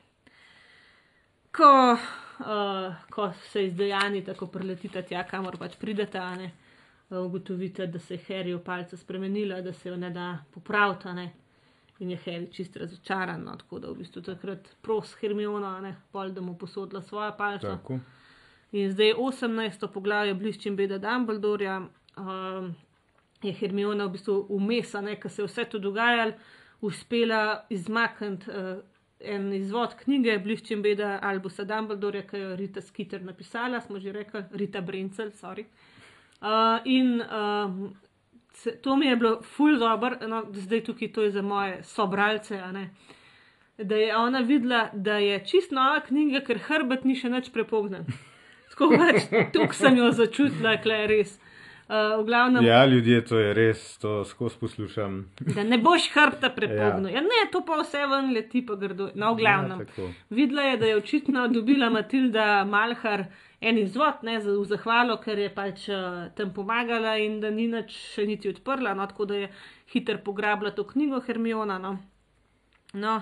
Ko, 1.51 1.97
uh, 2.39 2.93
ko 3.09 3.31
se 3.51 3.65
izdejanita, 3.65 4.35
ko 4.37 4.47
preletita 4.47 5.01
tja, 5.01 5.25
kamor 5.27 5.57
pač 5.57 5.75
prideta, 5.75 6.23
a 6.23 6.35
ne. 6.35 6.51
uh, 7.09 7.25
Ugotovite, 7.25 7.87
da 7.87 7.99
se 7.99 8.15
je 8.15 8.23
Harry 8.29 8.55
v 8.55 8.63
palce 8.63 8.97
spremenila, 8.97 9.61
da 9.61 9.73
se 9.73 9.89
jo 9.89 9.97
ne 9.97 10.09
da 10.09 10.37
popraviti. 10.53 11.46
In 11.99 12.11
je 12.13 12.17
Harry 12.25 12.51
čist 12.53 12.75
razočaran, 12.77 13.41
no, 13.43 13.55
tako 13.57 13.79
da 13.79 13.91
v 13.91 14.03
bistvu 14.03 14.21
takrat 14.21 14.67
pros 14.81 15.15
Hermiona, 15.21 15.79
ne, 15.81 15.95
pol, 16.11 16.29
da 16.29 16.41
mu 16.41 16.57
posodila 16.57 17.01
svojo 17.01 17.31
palčo. 17.37 17.67
Tako. 17.67 17.99
In 18.71 18.91
zdaj 18.91 19.13
18. 19.17 19.87
poglavje 19.93 20.33
bliščim 20.33 20.75
beda 20.75 20.99
Dumbledorja. 21.01 21.79
Um, 22.17 22.75
je 23.43 23.53
Hermiona 23.53 24.05
v 24.05 24.17
bistvu 24.17 24.45
umesa, 24.49 25.01
ker 25.21 25.31
se 25.31 25.41
je 25.41 25.47
vse 25.47 25.65
to 25.71 25.79
dogajalo, 25.79 26.33
uspela 26.81 27.65
izmakniti 27.69 28.51
uh, 28.51 28.77
en 29.19 29.53
izvod 29.53 29.95
knjige 30.03 30.37
Bliščim 30.43 30.81
beda 30.81 31.17
Albusa 31.25 31.65
Dumbledorja, 31.65 32.23
ki 32.27 32.41
jo 32.41 32.49
je 32.51 32.57
Rita 32.59 32.81
Skeeter 32.81 33.23
napisala, 33.25 33.81
smo 33.81 33.99
že 33.99 34.13
rekli, 34.13 34.43
Rita 34.51 34.81
Brencel, 34.81 35.31
sorry. 35.33 35.65
Uh, 36.37 36.77
in 36.85 37.21
um, 37.21 37.95
to 38.81 38.95
mi 38.95 39.05
je 39.05 39.15
bilo 39.15 39.41
ful 39.41 39.77
dobro, 39.77 40.17
no, 40.27 40.43
zdaj 40.53 40.83
tukaj 40.83 41.11
to 41.11 41.21
je 41.21 41.31
za 41.31 41.41
moje 41.41 41.83
sobralce. 41.83 42.61
Da 43.77 43.95
je 43.95 44.15
ona 44.17 44.39
videla, 44.39 44.89
da 44.93 45.17
je 45.17 45.39
čist 45.45 45.71
nova 45.71 45.99
knjiga, 45.99 46.41
ker 46.41 46.57
hrbet 46.59 47.03
ni 47.05 47.15
še 47.15 47.29
nič 47.29 47.51
prepognen. 47.53 48.07
Tako 48.71 48.89
pač, 48.93 49.27
sem 49.73 49.97
jo 49.97 50.11
začutila, 50.11 50.77
kle 50.81 51.03
res. 51.07 51.35
Uh, 51.87 52.25
glavnem, 52.25 52.65
Ja, 52.65 52.81
ljudje, 52.85 53.21
to 53.25 53.37
je 53.39 53.53
res, 53.53 53.97
to 53.97 54.25
skozi 54.25 54.57
poslušam. 54.59 55.21
da 55.39 55.63
ne 55.63 55.77
boš 55.77 56.09
hrbta 56.11 56.49
prepognil. 56.49 57.13
Ja. 57.13 57.15
Ja, 57.15 57.21
ne, 57.21 57.45
to 57.51 57.61
pa 57.63 57.77
vse 57.79 58.01
ven 58.11 58.33
leti, 58.33 58.65
pa 58.65 58.75
grdo. 58.75 59.07
No, 59.15 59.31
v 59.33 59.37
glavnem. 59.39 59.79
Ja, 59.79 59.85
tako. 59.85 60.09
Videla 60.29 60.61
je, 60.61 60.77
da 60.77 60.85
je 60.85 60.97
očitno 60.97 61.47
dobila 61.47 61.89
Matilda 61.89 62.65
Malhar 62.65 63.23
en 63.61 63.77
izvod 63.77 64.23
ne, 64.23 64.37
za, 64.41 64.53
v 64.53 64.65
zahvalo, 64.69 65.17
ker 65.21 65.39
je 65.39 65.49
pač 65.53 65.87
uh, 65.89 66.27
tam 66.37 66.53
pomagala 66.53 67.15
in 67.21 67.39
da 67.41 67.49
ni 67.53 67.67
nič 67.71 67.95
še 68.13 68.27
niti 68.29 68.51
odprla, 68.51 68.93
no, 68.97 69.07
tako 69.09 69.25
da 69.31 69.41
je 69.41 69.49
hiter 69.93 70.21
pograbila 70.23 70.71
to 70.71 70.85
knjigo 70.85 71.21
Hermiona. 71.25 71.79
No. 71.81 71.97
No, 72.93 73.15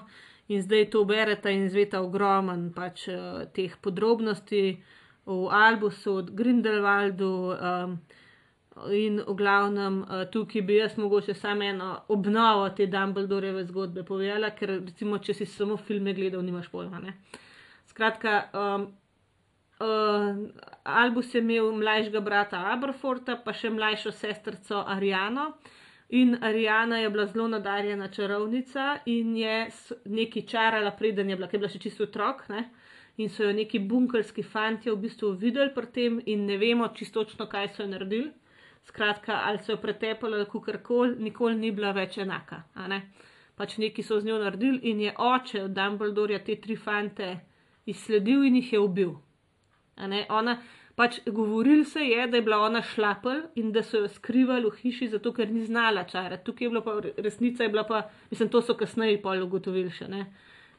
in 0.52 0.62
zdaj 0.62 0.90
to 0.94 1.06
berete 1.08 1.54
in 1.56 1.70
zveta 1.72 2.04
ogromen 2.04 2.70
pač, 2.76 3.08
uh, 3.14 3.48
teh 3.56 3.78
podrobnosti 3.82 4.66
v 5.26 5.40
Albusu, 5.50 6.20
od 6.22 6.36
Grindelwaldu. 6.36 7.34
Um, 7.56 7.98
In 8.92 9.22
v 9.24 9.34
glavnem 9.40 10.02
tukaj 10.34 10.62
bi 10.68 10.76
jaz 10.76 10.98
mogoče 11.00 11.32
samo 11.34 11.64
eno 11.64 11.94
obnovo 12.12 12.66
te 12.76 12.90
Dumbledoreve 12.92 13.64
zgodbe 13.70 14.04
povedala, 14.04 14.50
ker 14.52 14.74
recimo, 14.82 15.16
če 15.16 15.34
si 15.34 15.46
samo 15.48 15.78
filme 15.80 16.12
gledal, 16.14 16.44
nimaš 16.44 16.68
pojma. 16.74 17.00
Ne? 17.00 17.14
Skratka, 17.88 18.34
um, 18.52 18.90
uh, 19.80 20.36
Albus 20.84 21.34
je 21.36 21.42
imel 21.42 21.72
mlajšega 21.72 22.22
brata 22.22 22.62
Aberforta, 22.72 23.36
pa 23.46 23.54
še 23.54 23.70
mlajšo 23.70 24.12
sestrico 24.12 24.84
Ariano. 24.88 25.54
In 26.10 26.38
Arijana 26.42 27.00
je 27.02 27.10
bila 27.10 27.26
zelo 27.26 27.48
nadarjena 27.48 28.08
čarovnica 28.08 29.00
in 29.06 29.38
je 29.38 29.68
nekaj 30.06 30.42
čarala, 30.46 30.92
preden 30.92 31.30
je 31.30 31.36
bila, 31.36 31.48
ker 31.48 31.58
je 31.58 31.64
bila 31.64 31.72
še 31.74 31.82
čisto 31.82 32.06
otrok. 32.06 32.44
Ne? 32.50 32.70
In 33.18 33.30
so 33.30 33.44
jo 33.44 33.54
neki 33.54 33.80
bunkerski 33.80 34.44
fanti 34.44 34.92
v 34.92 35.00
bistvu 35.02 35.32
videli 35.40 35.74
pri 35.74 35.92
tem, 35.92 36.20
in 36.26 36.46
ne 36.46 36.58
vemo 36.62 36.92
čisto 36.94 37.24
točno, 37.24 37.48
kaj 37.50 37.74
so 37.74 37.84
jo 37.84 37.90
naredili. 37.90 38.30
Skratka, 38.86 39.42
ali 39.48 39.64
so 39.66 39.74
jo 39.74 39.82
pretepali 39.82 40.38
ali 40.38 40.46
kakorkoli, 40.46 41.16
nikoli 41.18 41.58
ni 41.58 41.72
bila 41.72 41.92
več 41.92 42.20
enaka. 42.22 42.64
ne. 42.88 43.02
Pač 43.56 43.78
neki 43.78 44.04
so 44.04 44.20
z 44.20 44.28
njo 44.28 44.38
naredili 44.38 44.92
in 44.92 45.00
je 45.02 45.14
oče 45.18 45.64
od 45.64 45.72
Dumbledorja 45.72 46.40
te 46.44 46.56
tri 46.62 46.76
fante 46.76 47.40
izsledil 47.86 48.44
in 48.44 48.56
jih 48.56 48.74
je 48.74 48.80
ubil. 48.80 49.16
Ona, 50.30 50.58
pač 50.96 51.20
govoril 51.28 51.84
se 51.86 52.04
je, 52.04 52.28
da 52.28 52.38
je 52.38 52.44
bila 52.44 52.60
ona 52.66 52.82
šlapel 52.84 53.46
in 53.56 53.72
da 53.72 53.84
so 53.84 54.04
jo 54.04 54.08
skrivali 54.12 54.70
v 54.70 54.76
hiši, 54.82 55.12
zato 55.16 55.34
ker 55.34 55.52
ni 55.52 55.66
znala 55.66 56.04
čarati. 56.04 56.44
Tukaj 56.46 56.66
je 56.66 56.70
bila 56.70 56.82
pa 56.82 56.98
resnica, 57.18 57.64
je 57.64 57.70
bila 57.70 57.84
pa, 57.84 58.02
mislim, 58.32 58.50
to 58.50 58.62
so 58.62 58.76
kasneje 58.76 59.22
pol 59.22 59.44
ugotovili 59.44 59.92
še. 59.92 60.10
Ne. 60.12 60.26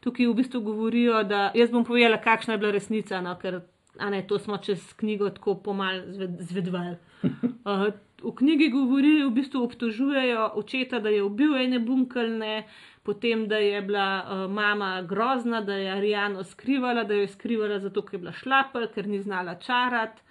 Tukaj 0.04 0.28
v 0.28 0.36
bistvu 0.40 0.60
govorijo, 0.60 1.22
da 1.24 1.50
jaz 1.56 1.72
bom 1.72 1.84
povedala, 1.84 2.20
kakšna 2.22 2.56
je 2.56 2.62
bila 2.64 2.74
resnica, 2.76 3.20
no, 3.24 3.36
ker 3.40 3.62
ne, 3.98 4.22
to 4.28 4.38
smo 4.38 4.58
čez 4.58 4.92
knjigo 5.00 5.30
tako 5.30 5.56
pomal 5.64 6.04
zved, 6.12 6.40
zvedvali. 6.40 6.96
Uh, 7.66 7.88
v 8.22 8.30
knjigi 8.38 8.68
govori, 8.70 9.24
v 9.24 9.30
bistvu 9.34 9.64
obtožujejo 9.66 10.44
očeta, 10.60 11.00
da 11.02 11.10
je 11.10 11.24
ubil 11.26 11.56
ene 11.58 11.80
bunkelne, 11.82 12.62
potem 13.06 13.46
da 13.48 13.58
je 13.62 13.80
bila 13.82 14.06
uh, 14.22 14.44
mama 14.50 15.02
grozna, 15.02 15.60
da 15.60 15.74
je 15.74 15.90
Arijano 15.92 16.44
skrivala, 16.44 17.04
da 17.04 17.14
jo 17.14 17.20
je 17.20 17.28
skrivala 17.28 17.78
zato, 17.78 18.02
ker 18.02 18.18
je 18.18 18.22
bila 18.24 18.32
šlapel, 18.32 18.88
ker 18.94 19.06
ni 19.06 19.20
znala 19.22 19.54
čarati. 19.54 20.22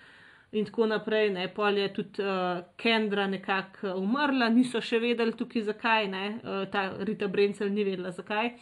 In 0.56 0.66
tako 0.66 0.86
naprej, 0.88 1.30
ne, 1.36 1.48
pol 1.54 1.78
je 1.78 1.88
tudi 1.94 2.24
uh, 2.24 2.64
Kendra 2.80 3.28
nekako 3.28 3.96
umrla, 4.00 4.50
niso 4.50 4.82
še 4.82 5.00
vedeli 5.00 5.34
tukaj 5.36 5.66
zakaj, 5.72 6.08
ne, 6.12 6.26
uh, 6.44 6.64
ta 6.72 6.90
Rita 7.00 7.28
Brencel 7.28 7.72
ni 7.72 7.84
vedela 7.88 8.12
zakaj. 8.12 8.54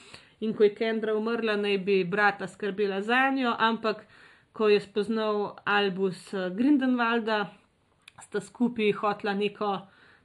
In 0.45 0.53
ko 0.53 0.66
je 0.66 0.76
Kendra 0.76 1.14
umrla, 1.18 1.57
naj 1.57 1.78
bi 1.86 2.03
brata 2.03 2.47
skrbela 2.47 3.01
za 3.01 3.30
njo, 3.32 3.55
ampak 3.59 4.05
ko 4.53 4.70
je 4.70 4.80
spoznal 4.80 5.55
Albus 5.66 6.34
eh, 6.34 6.49
Grindenwalda, 6.53 7.45
sta 8.22 8.41
skupaj 8.41 8.91
hotla 8.99 9.34
neko 9.34 9.72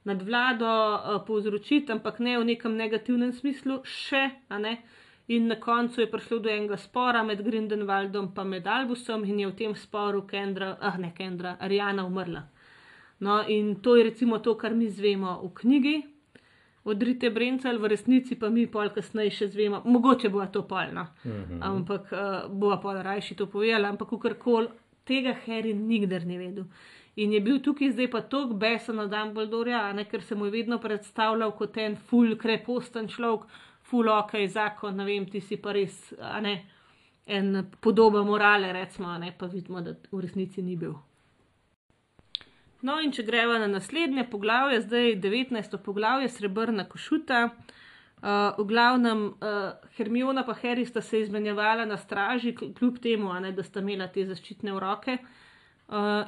nadvlado 0.05 0.65
uh, 0.65 1.25
povzročiti, 1.27 1.91
ampak 1.91 2.19
ne 2.19 2.37
v 2.39 2.45
nekem 2.53 2.75
negativnem 2.75 3.33
smislu, 3.33 3.81
še. 3.83 4.29
In 5.29 5.47
na 5.47 5.55
koncu 5.61 6.01
je 6.01 6.11
prišlo 6.11 6.39
do 6.39 6.49
enega 6.49 6.77
spora 6.77 7.23
med 7.23 7.43
Grindenwaldom 7.45 8.31
in 8.37 8.47
med 8.49 8.67
Albusom, 8.67 9.23
in 9.25 9.39
je 9.39 9.47
v 9.47 9.55
tem 9.55 9.75
sporu 9.75 10.25
Kendra, 10.25 10.77
ah 10.81 10.97
ne 10.97 11.13
Kendra, 11.17 11.57
Arijana 11.59 12.05
umrla. 12.05 12.47
No, 13.19 13.43
in 13.47 13.75
to 13.81 13.95
je 13.95 14.03
recimo 14.03 14.39
to, 14.39 14.55
kar 14.57 14.73
mi 14.73 14.89
zvemo 14.89 15.41
v 15.43 15.53
knjigi. 15.53 16.03
Odrite 16.85 17.29
Brencel, 17.29 17.77
v 17.77 17.87
resnici 17.87 18.35
pa 18.39 18.49
mi 18.49 18.65
pol 18.65 18.89
kasneje 18.89 19.31
še 19.31 19.47
zvemo, 19.47 19.81
mogoče 19.85 20.29
bo 20.29 20.45
to 20.45 20.63
polno, 20.63 21.07
Mhm. 21.25 21.61
ampak 21.61 22.11
uh, 22.11 22.49
bo 22.49 22.77
pa 22.81 23.01
rajši 23.03 23.35
to 23.35 23.45
povedala, 23.45 23.89
ampak 23.89 24.09
kakorkoli 24.09 24.67
tega 25.05 25.35
Harry 25.45 25.73
nikdar 25.73 26.25
ni 26.25 26.37
vedel. 26.37 26.65
In 27.19 27.33
je 27.33 27.39
bil 27.43 27.57
tukaj 27.59 27.91
zdaj 27.91 28.07
pa 28.11 28.21
tako 28.21 28.55
besen 28.55 28.95
na 28.95 29.05
Dumbledorja, 29.11 29.81
ker 30.07 30.21
se 30.23 30.35
mu 30.35 30.45
je 30.47 30.51
vedno 30.51 30.77
predstavljal 30.79 31.51
kot 31.51 31.77
en 31.77 31.97
full 32.09 32.37
kreposten 32.39 33.09
človek, 33.11 33.49
full 33.89 34.07
ok, 34.13 34.37
zakon, 34.47 34.95
ne 34.95 35.05
vem, 35.05 35.25
ti 35.27 35.41
si 35.43 35.57
pa 35.59 35.73
res, 35.75 35.97
a 36.21 36.39
ne, 36.39 36.53
en 37.27 37.65
podoba 37.81 38.23
morale, 38.23 38.71
recimo, 38.73 39.09
a 39.11 39.17
ne, 39.17 39.33
pa 39.37 39.49
vidimo, 39.51 39.81
da 39.81 39.97
v 40.11 40.21
resnici 40.23 40.63
ni 40.63 40.77
bil. 40.79 40.93
No, 42.87 42.95
in 43.03 43.11
če 43.11 43.25
greva 43.27 43.57
na 43.59 43.67
naslednje 43.67 44.23
poglavje, 44.31 44.79
zdaj 44.85 45.17
19. 45.19 45.75
poglavje, 45.83 46.29
srebrna 46.31 46.87
košuta. 46.87 47.49
Uh, 48.19 48.55
v 48.59 48.65
glavnem, 48.67 49.25
uh, 49.43 49.91
Hermiona 49.97 50.45
in 50.47 50.55
Harry 50.61 50.85
sta 50.87 51.01
se 51.01 51.19
izmenjevala 51.19 51.85
na 51.85 51.97
straži, 51.97 52.53
kl- 52.55 52.73
kljub 52.75 52.99
temu, 53.03 53.33
ne, 53.39 53.51
da 53.51 53.63
sta 53.63 53.83
imela 53.83 54.07
te 54.07 54.25
zaščitne 54.27 54.75
roke. 54.79 55.17
Uh, 55.19 55.48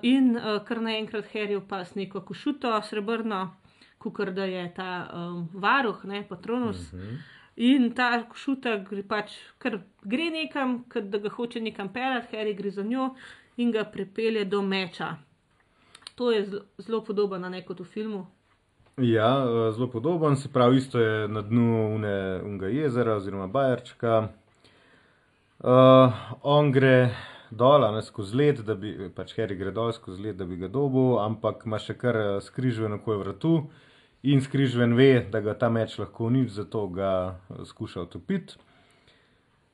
in 0.01 0.36
uh, 0.38 0.59
kar 0.66 0.78
naenkrat 0.82 1.26
Harry 1.34 1.55
opas 1.55 1.95
neko 1.95 2.22
košuto, 2.22 2.72
srebrno, 2.82 3.49
kukar 4.01 4.32
da 4.34 4.43
je 4.45 4.74
ta 4.76 5.09
um, 5.14 5.49
varuh, 5.53 6.03
ne, 6.03 6.24
patronus. 6.30 6.91
Mhm. 6.93 7.16
In 7.55 7.91
ta 7.93 8.24
košuta 8.30 8.78
gre 8.89 9.03
pač, 9.03 9.32
kar 9.59 9.80
gre 10.03 10.30
nekam, 10.32 10.84
ker 10.89 11.01
da 11.01 11.18
ga 11.18 11.30
hoče 11.30 11.59
nekam 11.62 11.89
pelati, 11.93 12.36
Harry 12.36 12.55
gre 12.57 12.72
za 12.72 12.84
njo 12.84 13.09
in 13.57 13.72
ga 13.72 13.84
pripelje 13.84 14.45
do 14.45 14.62
meča. 14.62 15.16
To 16.16 16.32
je 16.32 16.45
zelo- 16.78 17.05
podobno 17.05 17.38
na 17.38 17.49
neko 17.49 17.74
v 17.74 17.84
filmu. 17.86 18.26
Ja, 18.97 19.45
eh, 19.45 19.72
zelo 19.72 19.88
podoben, 19.88 20.36
se 20.36 20.49
pravi, 20.53 20.78
isto 20.78 20.99
je 20.99 21.28
na 21.28 21.41
dnu 21.41 21.95
une, 21.95 22.41
unga 22.45 22.68
jezera 22.68 23.16
oziroma 23.16 23.47
Bajerčka. 23.47 24.28
Uh, 25.59 26.12
on 26.41 26.72
gre 26.72 27.09
dol, 27.52 27.86
ne 27.93 28.02
skozi 28.02 28.38
led, 28.38 28.64
da 28.66 28.76
bi, 28.76 28.93
pač 29.16 29.36
Harry 29.38 29.58
gre 29.60 29.74
dol 29.76 29.91
skozi 29.93 30.24
led, 30.24 30.39
da 30.39 30.47
bi 30.47 30.58
ga 30.60 30.70
dobil, 30.72 31.20
ampak 31.22 31.66
ima 31.68 31.80
še 31.80 31.97
kar 31.99 32.18
eh, 32.18 32.34
skrižven 32.43 32.97
okoli 32.99 33.24
vratu 33.24 33.54
in 34.24 34.41
skrižven 34.41 34.95
ve, 34.95 35.14
da 35.32 35.41
ga 35.43 35.56
ta 35.58 35.70
meč 35.70 35.97
lahko 35.99 36.30
uniči, 36.30 36.56
zato 36.62 36.88
ga 36.93 37.14
eh, 37.32 37.64
skuša 37.68 38.08
utopiti. 38.08 38.60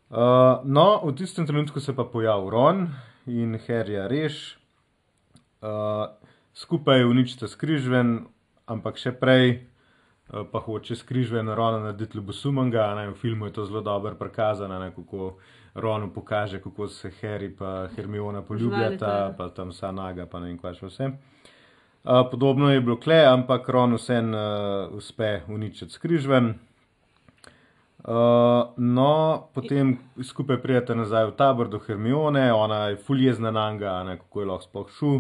Uh, 0.08 0.64
no, 0.64 1.02
v 1.04 1.12
tistem 1.20 1.44
trenutku 1.44 1.82
se 1.84 1.92
pa 1.92 2.06
pojavi 2.08 2.48
Ron 2.50 2.86
in 3.28 3.58
Harry 3.68 4.00
reš. 4.08 4.56
Uh, 5.60 6.08
skupaj 6.56 7.04
uničita 7.04 7.50
skrižven, 7.52 8.22
ampak 8.72 8.96
še 8.96 9.12
prej 9.20 9.50
uh, 9.52 10.46
pa 10.48 10.62
hoče 10.64 10.96
skrižven 10.96 11.52
Rona 11.52 11.82
narediti 11.90 12.22
ljubosumnega. 12.22 12.88
Ne, 12.96 13.10
v 13.12 13.20
filmu 13.20 13.52
je 13.52 13.58
to 13.60 13.66
zelo 13.68 13.84
dobro 13.84 14.16
prikazano, 14.16 14.80
ne, 14.80 14.94
kako 14.96 15.34
Ronu 15.78 16.10
pokaže, 16.14 16.62
kako 16.62 16.88
se 16.88 17.12
Harry 17.22 17.46
in 17.46 17.96
Hermiona 17.96 18.42
poljubljata, 18.42 19.18
ja. 19.18 19.34
pa 19.38 19.50
tam 19.50 19.70
vsa 19.70 19.92
naga, 19.92 20.26
pa 20.26 20.40
ne 20.40 20.48
vem, 20.48 20.58
kaj 20.58 20.74
še 20.74 20.86
vse. 20.86 21.10
Uh, 22.08 22.24
podobno 22.32 22.72
je 22.72 22.82
bilo 22.82 22.96
kle, 23.00 23.26
ampak 23.26 23.70
Ron 23.70 23.94
vsem 23.94 24.34
uh, 24.34 24.94
uspe 24.96 25.42
uničiti 25.48 25.94
skrižven. 25.94 26.54
Uh, 27.98 28.14
no, 28.78 29.48
potem 29.54 29.98
skupaj 30.24 30.62
prijete 30.64 30.96
nazaj 30.96 31.26
v 31.26 31.36
tabor 31.36 31.68
do 31.68 31.80
Hermione, 31.80 32.54
ona 32.54 32.86
je 32.88 32.96
fuljezna 32.96 33.52
na 33.52 33.72
njega, 33.72 34.18
kako 34.18 34.42
je 34.42 34.48
lahko 34.48 34.64
sploh 34.64 34.94
šel. 35.00 35.20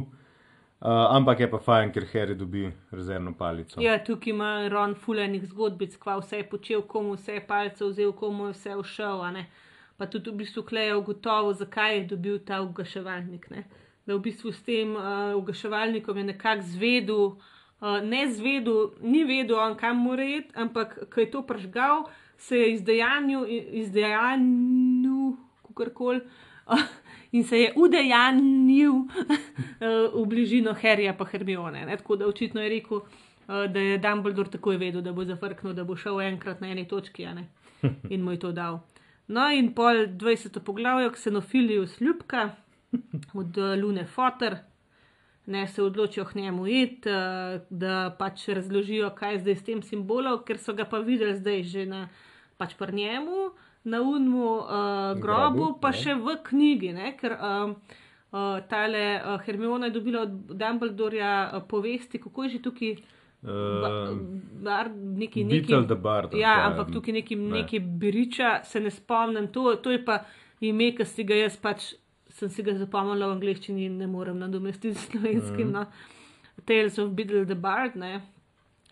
Uh, 0.77 1.15
ampak 1.15 1.39
je 1.39 1.51
pa 1.51 1.57
fajn, 1.57 1.91
ker 1.91 2.05
Harry 2.13 2.35
dobi 2.37 2.71
rezervno 2.91 3.33
palico. 3.37 3.81
Ja, 3.81 3.97
tukaj 4.03 4.29
ima 4.29 4.67
Ron 4.69 4.93
fulejnih 4.95 5.47
zgodbic, 5.49 5.97
kva 5.97 6.19
vse 6.21 6.37
je 6.37 6.49
počel, 6.49 6.81
komu 6.81 7.15
vse 7.17 7.39
je 7.39 7.47
palce 7.47 7.85
vzel, 7.85 8.11
komu 8.13 8.45
je 8.45 8.53
vse 8.53 8.75
a 9.01 9.31
ne. 9.31 9.47
Pa 9.97 10.05
tudi 10.05 10.29
v 10.29 10.43
bistvu 10.43 10.63
kleje 10.63 10.95
ugotovo, 10.95 11.53
zakaj 11.53 11.97
je 11.97 12.03
dobil 12.13 12.39
ta 12.39 12.61
ugaševalnik. 12.61 13.49
Ne. 13.49 13.63
Da 14.05 14.15
v 14.15 14.21
bistvu 14.29 14.51
s 14.53 14.61
tem 14.63 14.95
uh, 14.95 15.33
ugaševalnikom 15.37 16.17
je 16.17 16.23
nekako 16.23 16.61
zvedel, 16.61 17.23
uh, 17.81 17.97
ne 18.03 18.27
zvedel, 18.31 18.93
ni 19.01 19.23
vedel, 19.25 19.57
on 19.57 19.75
kam 19.75 19.97
mora 20.05 20.25
iti, 20.25 20.53
ampak 20.55 21.09
ko 21.09 21.19
je 21.19 21.31
to 21.31 21.41
pržgal, 21.41 22.05
se 22.37 22.57
je 22.57 22.73
izdejanju, 22.73 23.45
izdejanju, 23.81 25.37
kakorkoli. 25.67 26.21
Uh, 26.21 26.27
In 27.31 27.43
se 27.43 27.59
je 27.59 27.73
udejanil 27.75 28.93
eh, 29.79 30.09
v 30.19 30.25
bližino 30.25 30.73
Harryja 30.73 31.13
pa 31.17 31.25
Hermione. 31.25 31.85
Ne? 31.85 31.97
Tako 31.97 32.15
da 32.15 32.27
očitno 32.27 32.61
je 32.61 32.69
rekel, 32.69 33.01
eh, 33.47 33.67
da 33.67 33.79
je 33.79 33.97
Dumbledore 33.97 34.49
takoj 34.49 34.77
vedel, 34.77 35.01
da 35.01 35.13
bo 35.13 35.25
zafrknil, 35.25 35.73
da 35.73 35.83
bo 35.83 35.95
šel 35.95 36.21
enkrat 36.21 36.61
na 36.61 36.71
eni 36.71 36.87
točki 36.87 37.27
in 38.13 38.23
mu 38.23 38.31
je 38.31 38.39
to 38.39 38.51
dal. 38.51 38.79
No, 39.27 39.49
in 39.51 39.73
pol 39.75 40.07
20. 40.15 40.59
poglavje, 40.63 41.11
Xenofilius 41.11 42.01
ljubka 42.01 42.49
od 43.33 43.57
eh, 43.57 43.75
Lune 43.75 44.05
Fotter. 44.05 44.57
ne 45.47 45.67
se 45.67 45.83
odločijo 45.83 46.25
k 46.25 46.35
njemu 46.35 46.67
iti, 46.67 47.09
uh, 47.09 47.61
da 47.69 48.15
pač 48.19 48.47
razložijo, 48.47 49.09
kaj 49.15 49.33
je 49.33 49.39
zdaj 49.39 49.55
s 49.55 49.63
tem 49.63 49.83
simbolom, 49.83 50.41
ker 50.43 50.57
so 50.59 50.73
ga 50.73 50.83
pa 50.85 50.99
videli 50.99 51.37
zdaj 51.37 51.63
že 51.63 51.85
na 51.85 52.09
pač 52.57 52.73
pri 52.75 52.95
njemu, 52.95 53.51
na 53.83 54.01
unmu 54.01 54.49
uh, 54.57 54.67
grobu, 55.15 55.21
Grobu, 55.21 55.79
pa 55.79 55.93
ne. 55.93 55.97
še 55.97 56.15
v 56.19 56.35
knjigi, 56.43 56.91
ne? 56.93 57.13
ker 57.15 57.37
um, 57.39 57.77
uh, 58.31 58.59
tale 58.67 59.21
uh, 59.21 59.39
Hermiona 59.45 59.87
je 59.87 59.95
dobila 59.95 60.25
od 60.27 60.35
Dumbledorja 60.51 61.31
uh, 61.53 61.63
povesti, 61.63 62.19
kako 62.19 62.43
je 62.43 62.49
že 62.49 62.61
tukaj. 62.67 62.97
Uh, 63.47 64.17
bar, 64.63 64.89
neki, 64.91 65.43
neki, 65.47 65.73
the 65.87 65.95
Bard. 65.95 66.33
ja, 66.35 66.67
ampak 66.67 66.91
tukaj 66.91 67.13
neki, 67.13 67.35
ne. 67.35 67.61
neki 67.61 67.79
biriča, 67.79 68.59
se 68.63 68.79
ne 68.79 68.91
spomnim. 68.91 69.47
To, 69.55 69.75
to 69.75 69.91
je 69.91 70.01
pa 70.05 70.25
ime, 70.59 70.91
ki 70.95 71.05
si 71.05 71.23
ga 71.23 71.37
jaz 71.39 71.55
pač 71.57 71.93
sem 72.37 72.49
si 72.49 72.63
ga 72.63 72.75
zapomnila 72.77 73.31
v 73.31 73.37
angleščini 73.37 73.87
in 73.87 73.97
ne 74.01 74.07
morem 74.09 74.37
nadomestiti 74.39 74.95
s 74.95 75.07
slovenskim. 75.09 75.71
Mm. 75.71 75.73
No. 75.73 75.85
Tales 76.65 76.97
of 76.99 77.13
Beetle 77.17 77.45
the 77.49 77.55
Bard, 77.55 77.95
ne. 77.95 78.21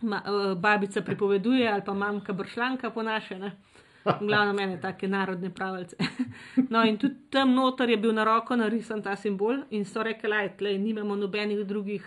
Ma, 0.02 0.22
uh, 0.28 0.54
babica 0.60 1.02
pripoveduje 1.02 1.68
ali 1.70 1.82
pa 1.86 1.94
mamka 1.94 2.34
bršljanka 2.34 2.90
po 2.90 3.04
naše. 3.04 3.40
Ne. 3.40 3.52
Glavno 4.06 4.54
mene 4.54 4.80
take 4.82 5.08
narodne 5.08 5.54
pravice. 5.54 5.98
No, 6.70 6.84
in 6.86 6.98
tudi 6.98 7.30
tam 7.32 7.54
noter 7.56 7.90
je 7.90 7.98
bil 7.98 8.14
na 8.14 8.24
roko 8.24 8.56
narisan 8.56 9.02
ta 9.04 9.16
simbol 9.16 9.64
in 9.70 9.86
so 9.86 10.04
rekli, 10.04 10.50
da 10.60 10.72
nimamo 10.78 11.16
nobenih 11.16 11.66
drugih 11.68 12.06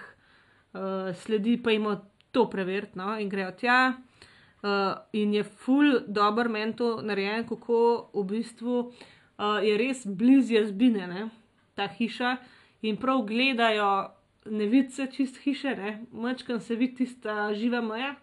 uh, 0.72 1.14
sledi, 1.14 1.56
pa 1.62 1.70
jim 1.70 1.86
to 2.32 2.50
preveriti. 2.50 2.98
No, 2.98 3.18
in 3.20 3.28
grejo 3.28 3.52
tja. 3.52 3.92
Uh, 4.62 4.70
in 5.12 5.34
je 5.34 5.44
full 5.44 6.00
dober 6.06 6.48
meni 6.48 6.76
to 6.76 6.98
narejen, 7.02 7.44
kako 7.46 8.10
v 8.14 8.24
bistvu 8.26 8.78
uh, 8.78 9.58
je 9.62 9.76
res 9.78 10.06
blizu 10.06 10.56
jazbine, 10.56 11.06
ne, 11.06 11.28
ta 11.78 11.86
hiša. 11.86 12.36
In 12.82 12.96
prav 12.98 13.22
gledajo, 13.26 14.10
ne 14.50 14.66
vidi 14.66 14.90
se 14.90 15.06
čist 15.12 15.38
hiše, 15.44 15.76
mačkam 16.12 16.60
se 16.60 16.74
vidi 16.74 16.94
tista 17.04 17.52
živa 17.54 17.80
meja. 17.80 18.16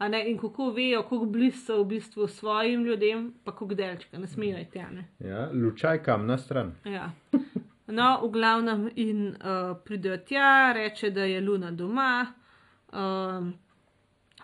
Ne, 0.00 0.24
in 0.30 0.38
kako 0.38 0.70
vejo, 0.72 1.02
kako 1.02 1.26
blizu 1.30 1.58
so 1.58 1.78
v 1.82 1.86
bistvu 1.94 2.26
svojim 2.28 2.84
ljudem, 2.84 3.34
pa 3.44 3.52
kako 3.52 3.74
delčka, 3.74 4.18
ne 4.18 4.26
smejo 4.26 4.58
iti. 4.58 4.82
Ne. 4.90 5.06
Ja, 5.18 5.50
lučaj 5.52 6.02
kam 6.02 6.26
na 6.26 6.38
stran. 6.38 6.74
Ja. 6.84 7.12
No, 7.86 8.20
v 8.22 8.30
glavnem, 8.30 8.90
in 8.96 9.28
uh, 9.28 9.76
pridejo 9.84 10.16
tja, 10.16 10.72
reče, 10.72 11.10
da 11.10 11.24
je 11.24 11.40
Luna 11.40 11.70
doma. 11.70 12.26
Um, 12.92 13.54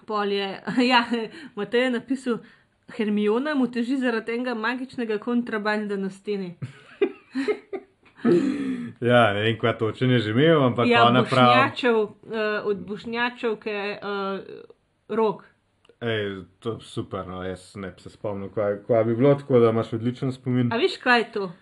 pol 0.07 0.33
je, 0.33 0.63
ja, 0.93 1.05
Matej 1.55 1.81
je 1.81 1.91
napisal, 1.91 2.39
Hermiona 2.97 3.55
mu 3.55 3.67
teži 3.71 3.97
zaradi 3.99 4.27
tega 4.27 4.55
magičnega 4.55 5.19
kontrabanda 5.19 5.97
na 5.97 6.11
steni. 6.11 6.55
Ja, 9.01 9.33
ne 9.35 9.43
vem, 9.45 9.59
kva 9.59 9.73
točen 9.79 10.11
je 10.11 10.19
že 10.19 10.31
imel, 10.31 10.63
ampak 10.65 10.89
Ja, 10.89 11.05
ona 11.07 11.23
pravi. 11.23 11.71
uh, 11.93 12.09
od 12.65 12.77
bošnjačevke 12.87 13.99
uh, 14.03 14.41
rok. 15.09 15.45
Ej, 16.01 16.45
to 16.59 16.73
je 16.73 16.81
super, 16.81 17.27
no, 17.29 17.43
jaz 17.45 17.77
ne 17.77 17.91
bi 17.91 18.01
se 18.01 18.11
spomnil, 18.11 18.51
kva, 18.51 18.77
kva 18.87 19.05
bi 19.05 19.17
bilo 19.17 19.35
tako, 19.35 19.61
da 19.61 19.71
imaš 19.71 19.93
odličen 19.93 20.33
spomin. 20.33 20.73
A 20.73 20.77
veš, 20.77 20.97
kaj 20.97 21.21
je 21.21 21.33
to? 21.33 21.53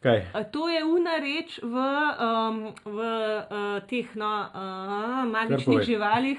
Kaj? 0.00 0.22
A 0.32 0.44
To 0.44 0.68
je 0.68 0.84
una 0.84 1.18
reč 1.18 1.58
v, 1.58 1.74
um, 1.74 2.58
v 2.84 2.98
uh, 2.98 3.82
teh 3.82 4.14
no, 4.14 4.30
uh, 4.46 5.26
magičnih 5.26 5.82
živalih. 5.82 6.38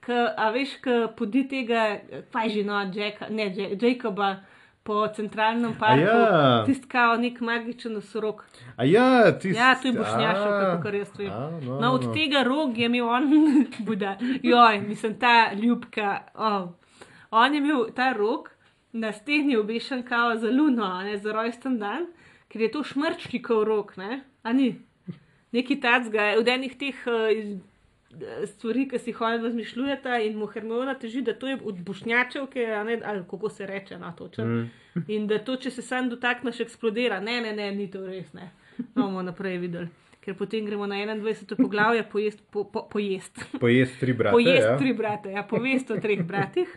K, 0.00 0.08
a 0.32 0.50
veš, 0.50 0.76
ki 0.78 0.90
podi 1.12 1.44
tega, 1.44 1.98
kaj 2.30 2.48
že 2.48 2.62
no, 2.62 2.78
Jacka, 2.88 3.26
ne, 3.28 3.50
Ja- 3.50 3.74
Jacoba 3.74 4.36
po 4.80 5.08
centralnem 5.08 5.74
parku, 5.74 6.06
ja. 6.06 6.62
tisti 6.62 6.86
kao 6.86 7.16
nek 7.16 7.40
magičen 7.40 7.96
osorok. 7.96 8.44
A 8.76 8.84
ja, 8.84 9.06
ti 9.32 9.50
Ja, 9.50 9.74
to 9.74 9.88
je 9.88 9.92
bošnjaško, 9.92 10.46
kako 10.46 10.88
jaz 10.88 11.10
vem. 11.18 11.26
A, 11.28 11.50
no, 11.60 11.80
No, 11.80 11.92
od 11.92 12.04
no. 12.04 12.12
tega 12.14 12.42
rok 12.42 12.78
je 12.78 12.86
imel 12.86 13.08
on, 13.08 13.26
buda, 13.80 14.14
joj, 14.42 14.78
mislim, 14.80 15.18
ta 15.18 15.52
ljubka. 15.54 16.22
Oh. 16.36 16.68
On 17.32 17.54
je 17.54 17.58
imel 17.58 17.90
ta 17.90 18.12
rok 18.12 18.50
na 18.92 19.12
steni 19.12 19.56
obešen 19.56 20.02
kao 20.04 20.36
za 20.36 20.46
luno, 20.48 21.02
ne 21.02 21.18
za 21.18 21.32
rojsten 21.32 21.78
dan, 21.78 22.06
ker 22.48 22.66
je 22.66 22.70
to 22.72 22.84
šmrčnikov 22.84 23.64
rok, 23.64 23.96
ne? 23.96 24.22
A 24.42 24.52
ni. 24.52 24.76
Neki 25.52 25.80
tacga, 25.80 26.34
od 26.38 26.48
enih 26.48 26.74
teh 26.78 26.96
uh, 27.06 27.30
stvari, 28.46 28.86
ki 28.88 28.98
si 28.98 29.10
jih 29.10 29.20
oni 29.20 29.42
razmišljujeta 29.42 30.18
in 30.24 30.38
mu 30.38 30.46
Hermiona 30.46 30.94
teži, 30.98 31.22
da 31.22 31.34
to 31.34 31.48
je 31.48 31.58
od 31.64 31.78
bošnjačevke, 31.84 32.66
ne, 32.86 33.00
ali 33.04 33.24
kako 33.30 33.48
se 33.48 33.66
reče 33.66 33.98
na 33.98 34.12
to. 34.12 34.30
Mm. 34.38 34.70
In 35.08 35.26
da 35.26 35.38
to, 35.38 35.56
če 35.56 35.70
se 35.70 35.82
sam 35.82 36.10
dotakneš, 36.10 36.60
eksplodira. 36.60 37.20
Ne, 37.20 37.40
ne, 37.40 37.52
ne, 37.52 37.70
ni 37.72 37.90
to 37.90 38.06
res. 38.06 38.32
Ne. 38.32 38.50
No, 38.94 39.06
bomo 39.06 39.22
naprej 39.22 39.58
videli. 39.58 39.88
Ker 40.20 40.34
potem 40.34 40.66
gremo 40.66 40.86
na 40.90 40.96
21. 40.96 41.56
poglavje, 41.56 42.02
pojest, 42.12 42.42
po, 42.50 42.64
po, 42.64 42.82
pojest. 42.90 43.44
Pojest 43.60 44.00
tri 44.00 44.12
brate. 44.12 44.34
pojest 44.34 44.68
ja. 44.68 44.78
tri 44.78 44.92
brate, 44.92 45.30
ja, 45.32 45.42
povest 45.46 45.90
o 45.90 46.00
treh 46.02 46.24
bratih. 46.26 46.72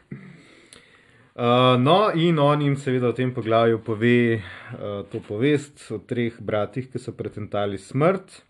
Uh, 1.39 1.79
no, 1.79 2.11
in 2.11 2.39
on 2.39 2.61
jim 2.61 2.73
seveda 2.75 3.13
v 3.13 3.15
tem 3.15 3.29
poglavju 3.31 3.77
pove 3.79 4.35
uh, 4.35 5.05
to 5.07 5.21
povest 5.23 5.85
o 5.95 6.01
treh 6.03 6.35
bratih, 6.43 6.89
ki 6.91 6.99
so 6.99 7.13
pretentali 7.15 7.77
smrt, 7.79 8.41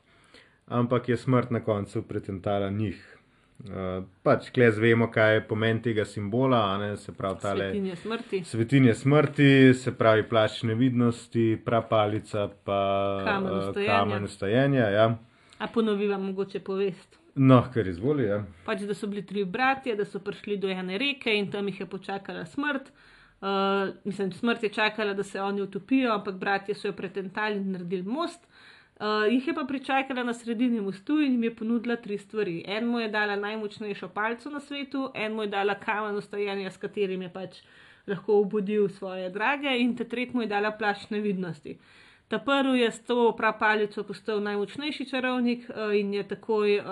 ampak 0.73 1.11
je 1.11 1.17
smrt 1.21 1.51
na 1.53 1.61
koncu 1.61 2.01
pretentala 2.01 2.71
njih. 2.73 2.97
Uh, 3.59 4.07
pač, 4.25 4.47
klez 4.55 4.79
vemo, 4.81 5.11
kaj 5.13 5.35
je 5.35 5.43
pomen 5.51 5.83
tega 5.85 6.05
simbola, 6.07 6.63
ne 6.81 6.95
se 6.97 7.13
pravi 7.13 7.39
tale. 7.43 7.69
Svetinje 7.69 7.95
smrti. 8.01 8.41
Svetinje 8.47 8.93
smrti, 8.95 9.51
se 9.77 9.93
pravi 9.93 10.25
plač 10.25 10.63
nevidnosti, 10.63 11.59
prapalica, 11.65 12.47
pa 12.65 12.81
Kamen 13.25 13.53
eh, 13.53 13.61
vstajenja. 13.67 13.99
kamen 13.99 14.27
vstajenja. 14.31 14.89
Ja. 14.89 15.07
A 15.59 15.67
ponoviva 15.67 16.17
mogoče 16.17 16.63
povest. 16.65 17.18
No, 17.35 17.63
kar 17.73 17.87
izvoli. 17.87 18.25
Ja. 18.25 18.43
Pač, 18.65 18.81
da 18.87 18.95
so 18.97 19.07
bili 19.07 19.25
tri 19.25 19.45
bratje, 19.45 19.95
da 19.95 20.05
so 20.05 20.19
prišli 20.19 20.57
do 20.57 20.69
ene 20.69 20.97
reke 20.97 21.33
in 21.35 21.51
tam 21.51 21.67
jih 21.67 21.79
je 21.79 21.85
počakala 21.89 22.45
smrt. 22.45 22.91
Uh, 23.39 23.93
mislim, 24.03 24.31
smrt 24.31 24.63
je 24.63 24.69
čakala, 24.69 25.13
da 25.13 25.23
se 25.23 25.41
oni 25.41 25.61
utopijo, 25.61 26.11
ampak 26.13 26.35
bratje 26.35 26.75
so 26.75 26.87
jo 26.87 26.93
pretentali 26.93 27.55
in 27.55 27.71
naredili 27.71 28.03
most. 28.03 28.47
Uh, 28.99 29.31
jih 29.31 29.47
je 29.47 29.53
pa 29.55 29.63
pričakala 29.63 30.23
na 30.23 30.33
sredini 30.33 30.81
mostu 30.81 31.19
in 31.19 31.31
jim 31.31 31.43
je 31.43 31.55
ponudila 31.55 31.95
tri 31.95 32.17
stvari. 32.17 32.63
En 32.67 32.87
mu 32.87 32.99
je 32.99 33.07
dala 33.09 33.35
najmočnejšo 33.35 34.09
palco 34.09 34.49
na 34.49 34.59
svetu, 34.59 35.11
en 35.15 35.33
mu 35.33 35.41
je 35.41 35.47
dala 35.47 35.75
kamen 35.79 36.15
ustajanja, 36.15 36.71
s 36.71 36.77
katerim 36.77 37.21
je 37.21 37.29
pač 37.33 37.61
lahko 38.07 38.41
obudil 38.41 38.89
svoje 38.89 39.29
drage, 39.29 39.71
in 39.79 39.95
ta 39.95 40.03
tretji 40.03 40.35
mu 40.35 40.41
je 40.41 40.51
dala 40.51 40.71
plašč 40.71 41.09
nevidnosti. 41.09 41.77
Ta 42.29 42.37
prvi 42.39 42.79
je 42.79 42.91
s 42.91 43.01
to 43.03 43.33
prapalico 43.37 44.03
postal 44.03 44.41
najmočnejši 44.41 45.05
čarovnik 45.09 45.69
eh, 45.69 45.99
in 45.99 46.13
je 46.13 46.27
takoj 46.27 46.79
uh, 46.79 46.85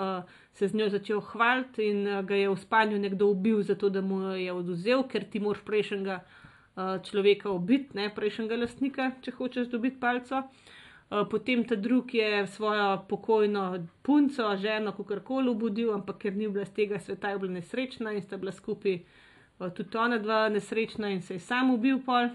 se 0.52 0.68
z 0.68 0.74
njo 0.74 0.88
začel 0.88 1.20
hvaliti 1.20 1.84
in 1.86 2.06
uh, 2.06 2.24
ga 2.26 2.34
je 2.34 2.48
v 2.48 2.56
spanju 2.58 2.98
nekdo 2.98 3.28
ubil, 3.30 3.62
zato 3.62 3.88
da 3.88 4.00
mu 4.00 4.34
je 4.34 4.52
oduzel, 4.52 5.04
ker 5.06 5.24
ti 5.30 5.38
moraš 5.40 5.62
prejšnjega 5.64 6.16
uh, 6.18 6.98
človeka 7.06 7.50
ubiti, 7.50 7.94
ne 7.94 8.08
prejšnjega 8.14 8.58
lastnika, 8.58 9.12
če 9.22 9.36
hočeš 9.38 9.70
dobiti 9.70 10.00
palco. 10.00 10.42
Uh, 10.42 11.22
potem 11.30 11.62
ta 11.64 11.78
drugi 11.78 12.18
je 12.18 12.46
svojo 12.46 13.04
pokojno 13.08 13.86
punco, 14.02 14.56
ženo, 14.56 14.92
kakorkoli 14.92 15.54
obudil, 15.54 15.94
ampak 15.94 16.18
ker 16.18 16.34
ni 16.34 16.48
bila 16.48 16.66
z 16.66 16.74
tega 16.82 16.98
sveta, 16.98 17.30
je 17.30 17.38
bila 17.38 17.60
nesrečna 17.60 18.10
in 18.12 18.26
sta 18.26 18.42
bila 18.42 18.52
skupaj 18.52 18.98
uh, 18.98 19.70
tudi 19.70 20.02
ona 20.02 20.18
dva 20.18 20.48
nesrečna 20.48 21.14
in 21.14 21.22
se 21.22 21.38
je 21.38 21.46
sam 21.46 21.70
ubil 21.78 22.02
pol. 22.02 22.34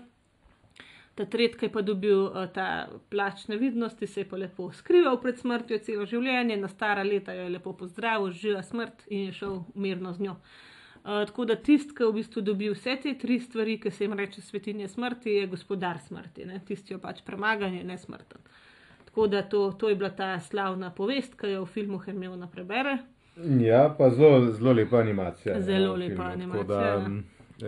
Ta 1.16 1.26
tretji, 1.30 1.59
ki 1.59 1.66
je 1.68 1.72
pa 1.72 1.82
dobil 1.86 2.24
uh, 2.26 2.47
ta 2.53 2.88
plač 3.09 3.45
nevidnosti, 3.47 4.07
se 4.07 4.24
je 4.24 4.30
pa 4.30 4.38
lepo 4.38 4.72
skrival 4.74 5.20
pred 5.22 5.38
smrtjo 5.38 5.78
celo 5.86 6.07
življenje, 6.09 6.57
na 6.57 6.70
stara 6.72 7.03
leta 7.05 7.36
jo 7.38 7.43
je 7.45 7.53
lepo 7.53 7.76
pozdravil, 7.78 8.32
živa 8.34 8.64
smrt 8.66 9.05
in 9.09 9.28
je 9.28 9.36
šel 9.38 9.59
mirno 9.76 10.14
z 10.14 10.26
njo. 10.26 10.38
Uh, 11.03 11.22
tako 11.28 11.45
da 11.45 11.55
tisti, 11.59 11.93
ki 11.93 12.07
v 12.07 12.16
bistvu 12.18 12.41
dobi 12.41 12.72
vse 12.74 12.95
te 13.03 13.14
tri 13.20 13.38
stvari, 13.43 13.78
ki 13.84 13.91
se 13.91 14.07
jim 14.07 14.18
reče 14.18 14.41
svetinje 14.41 14.88
smrti, 14.88 15.38
je 15.38 15.47
gospodar 15.51 15.99
smrti, 16.01 16.47
ne? 16.49 16.61
tisti 16.66 16.95
jo 16.95 16.99
pač 17.03 17.22
premaga 17.28 17.70
in 17.70 17.82
je 17.82 17.88
nesmrten. 17.91 18.41
Tako 19.05 19.28
da 19.28 19.43
to, 19.45 19.68
to 19.78 19.89
je 19.89 19.95
bila 19.95 20.09
ta 20.09 20.39
slavna 20.39 20.89
povest, 20.89 21.36
ki 21.38 21.51
jo 21.51 21.66
v 21.68 21.74
filmu 21.76 21.99
Hermiona 22.01 22.47
prebere. 22.49 22.97
ja, 23.61 23.95
pa 23.97 24.09
zelo, 24.09 24.51
zelo 24.51 24.74
lepa 24.74 24.97
animacija. 24.97 25.61
Zelo 25.61 25.95
lepa 25.95 26.16
filmu, 26.16 26.32
animacija, 26.32 26.66
Da, 26.66 26.82
ja. 26.82 27.05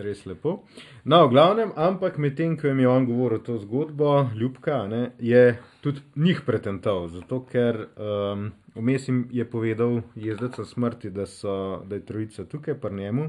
Res 0.02 0.24
lepo. 0.26 0.62
No, 1.04 1.26
v 1.26 1.30
glavnem, 1.32 1.72
ampak 1.76 2.18
medtem, 2.18 2.56
ko 2.56 2.68
jim 2.68 2.80
je 2.80 2.88
on 2.88 3.06
govoril 3.06 3.40
to 3.44 3.58
zgodbo, 3.58 4.28
ljubka, 4.36 4.86
ne, 4.86 5.10
je 5.18 5.58
tudi 5.80 6.00
njih 6.16 6.42
pretental, 6.46 7.08
zato 7.08 7.40
ker 7.50 7.86
um, 7.96 8.50
vmes 8.74 9.08
jim 9.08 9.24
je 9.32 9.44
povedal 9.44 10.00
jezdec 10.14 10.60
smrti, 10.64 11.10
da, 11.10 11.26
so, 11.26 11.82
da 11.86 11.96
je 11.96 12.06
trojica 12.06 12.44
tukaj 12.44 12.78
pri 12.80 12.94
njemu, 12.94 13.28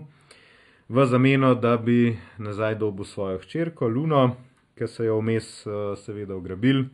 v 0.90 1.06
zameno, 1.06 1.56
da 1.56 1.78
bi 1.78 2.18
nazaj 2.38 2.76
dobil 2.76 3.06
svojo 3.06 3.40
hčerko 3.44 3.88
Luno, 3.88 4.36
ki 4.78 4.88
so 4.88 5.04
jo 5.04 5.20
vmes 5.20 5.66
uh, 5.66 5.98
seveda 6.00 6.36
ugrabili. 6.36 6.88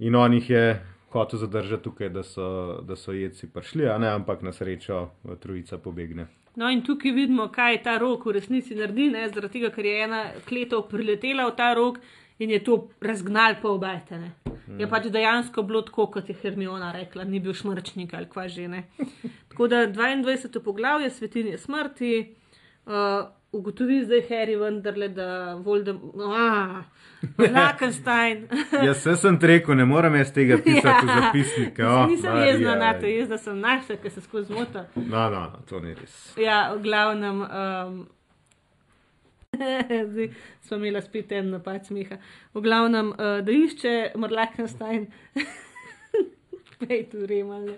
In 0.00 0.16
on 0.16 0.32
jih 0.32 0.50
je 0.50 0.64
hotel 1.12 1.38
zadržati 1.38 1.82
tukaj, 1.82 2.08
da 2.08 2.22
so, 2.22 2.80
da 2.82 2.96
so 2.96 3.12
jedci 3.12 3.48
prišli, 3.50 3.84
ne, 3.98 4.08
ampak 4.08 4.42
na 4.42 4.52
srečo 4.52 5.08
eh, 5.24 5.36
trojica 5.36 5.78
pobegne. 5.78 6.26
No, 6.60 6.68
in 6.68 6.82
tukaj 6.84 7.14
vidimo, 7.16 7.46
kaj 7.48 7.78
ta 7.86 7.96
rok 7.98 8.26
v 8.28 8.36
resnici 8.36 8.74
naredi, 8.76 9.08
ne? 9.14 9.22
zaradi 9.32 9.54
tega, 9.54 9.70
ker 9.72 9.86
je 9.86 9.94
ena 10.04 10.18
kletov 10.44 10.90
priletela 10.90 11.46
v 11.48 11.54
ta 11.56 11.70
rok 11.78 11.96
in 12.40 12.52
je 12.52 12.58
to 12.64 12.76
razgnal 13.00 13.56
po 13.62 13.72
obetene. 13.78 14.34
Je 14.78 14.86
pač 14.86 15.08
dejansko 15.10 15.64
bilo 15.66 15.80
tako, 15.82 16.06
kot 16.14 16.28
je 16.28 16.36
Hermiona 16.36 16.92
rekla, 16.94 17.24
ni 17.24 17.40
bil 17.40 17.56
šmrčnik 17.56 18.12
ali 18.14 18.28
kva 18.30 18.44
že 18.48 18.68
ne. 18.68 18.84
Tako 19.50 19.66
da 19.72 19.86
22. 19.88 20.60
poglavje 20.62 21.10
svetinje 21.10 21.56
smrti. 21.58 22.12
Uh, 22.86 23.24
ugotovi 23.52 24.04
zdaj 24.04 24.22
Harry 24.28 24.56
vendarle, 24.56 25.08
da 25.08 25.54
Voldemort, 25.54 26.86
Lakenstein. 27.38 28.48
Jaz 28.86 29.02
se 29.02 29.16
sem 29.16 29.38
rekel, 29.42 29.74
ne 29.74 29.84
morem 29.84 30.14
jaz 30.14 30.32
tega 30.32 30.58
pisati 30.64 31.06
ja. 31.06 31.16
v 31.16 31.20
zapisnik. 31.20 31.78
Oh, 31.78 32.06
Nisem 32.08 32.36
jezna 32.36 32.76
na 32.76 32.92
to, 33.00 33.06
jezna 33.06 33.38
sem 33.38 33.58
na 33.60 33.76
vse, 33.80 33.98
ki 34.02 34.10
se 34.10 34.20
skozi 34.20 34.52
zmota. 34.52 34.86
No, 34.94 35.26
no, 35.30 35.42
no, 35.50 35.62
to 35.68 35.80
ni 35.80 35.94
res. 35.94 36.16
Ja, 36.38 36.70
v 36.74 36.82
glavnem. 36.86 37.42
Um, 37.42 38.00
Zdaj 40.12 40.28
smo 40.62 40.76
imeli 40.76 41.02
spet 41.02 41.32
en 41.32 41.50
napad 41.50 41.86
smeha. 41.86 42.20
V 42.54 42.62
glavnem, 42.62 43.10
uh, 43.10 43.40
da 43.44 43.52
išče 43.52 44.12
Morlakenstein, 44.16 45.08
pej 46.80 47.08
tu 47.10 47.26
remalne, 47.26 47.74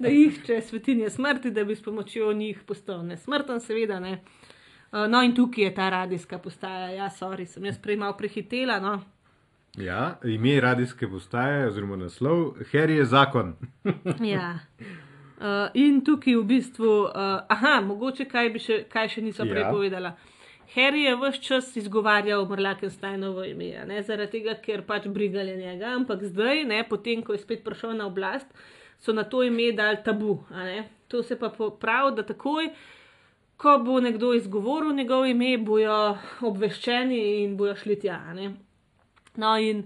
da 0.00 0.08
išče 0.08 0.62
svetinje 0.64 1.10
smrti, 1.12 1.52
da 1.52 1.64
bi 1.64 1.76
s 1.76 1.84
pomočjo 1.84 2.32
njih 2.32 2.64
postal 2.66 3.04
nesmrten, 3.06 3.60
seveda 3.60 4.00
ne. 4.00 4.16
Uh, 4.16 4.39
no, 4.92 5.22
in 5.22 5.34
tukaj 5.34 5.64
je 5.64 5.74
ta 5.74 5.88
radijska 5.90 6.38
postaja, 6.38 6.90
ja, 6.90 7.10
sorry, 7.10 7.46
sem 7.46 7.64
jaz 7.64 7.78
prej 7.78 7.96
malo 7.96 8.16
prehitela. 8.18 8.80
No. 8.80 9.00
Ja, 9.78 10.18
ime 10.24 10.60
radijske 10.60 11.08
postaje, 11.08 11.68
oziroma 11.68 11.96
naslov, 11.96 12.56
Harry 12.72 12.98
je 12.98 13.04
zakon. 13.04 13.54
ja. 14.34 14.58
Uh, 15.40 15.70
in 15.74 16.02
tukaj 16.04 16.34
v 16.36 16.42
bistvu, 16.44 16.90
uh, 17.06 17.46
aha, 17.48 17.78
mogoče 17.86 18.26
kaj, 18.28 18.50
še, 18.60 18.82
kaj 18.90 19.08
še 19.14 19.22
niso 19.24 19.46
prej 19.46 19.62
ja. 19.62 19.70
povedala. 19.70 20.16
Harry 20.74 21.06
je 21.06 21.14
vse 21.16 21.42
čas 21.42 21.70
izgovarjal 21.76 22.44
Mrlakensteinovo 22.48 23.44
ime, 23.44 23.72
ne 23.86 24.02
zaradi 24.02 24.38
tega, 24.38 24.54
ker 24.62 24.82
pač 24.86 25.08
brigali 25.10 25.56
njega, 25.56 25.94
ampak 25.96 26.22
zdaj, 26.28 26.64
ne, 26.68 26.82
potem, 26.88 27.22
ko 27.26 27.34
je 27.34 27.42
spet 27.42 27.64
prišel 27.64 27.96
na 27.98 28.06
oblast, 28.06 28.46
so 28.98 29.14
na 29.16 29.24
to 29.24 29.42
ime 29.42 29.72
dali 29.72 29.98
tabu. 30.04 30.42
To 31.08 31.22
se 31.22 31.38
pa 31.38 31.50
pravi, 31.50 32.14
da 32.16 32.26
takoj, 32.26 32.68
ko 33.60 33.78
bo 33.84 34.00
nekdo 34.00 34.32
izgovoril 34.34 34.94
njegovo 34.96 35.26
ime, 35.28 35.58
bojo 35.58 35.96
obveščeni 36.48 37.18
in 37.42 37.56
bojo 37.56 37.74
šli 37.76 37.98
tja. 38.00 38.16
No, 39.36 39.50
in 39.60 39.82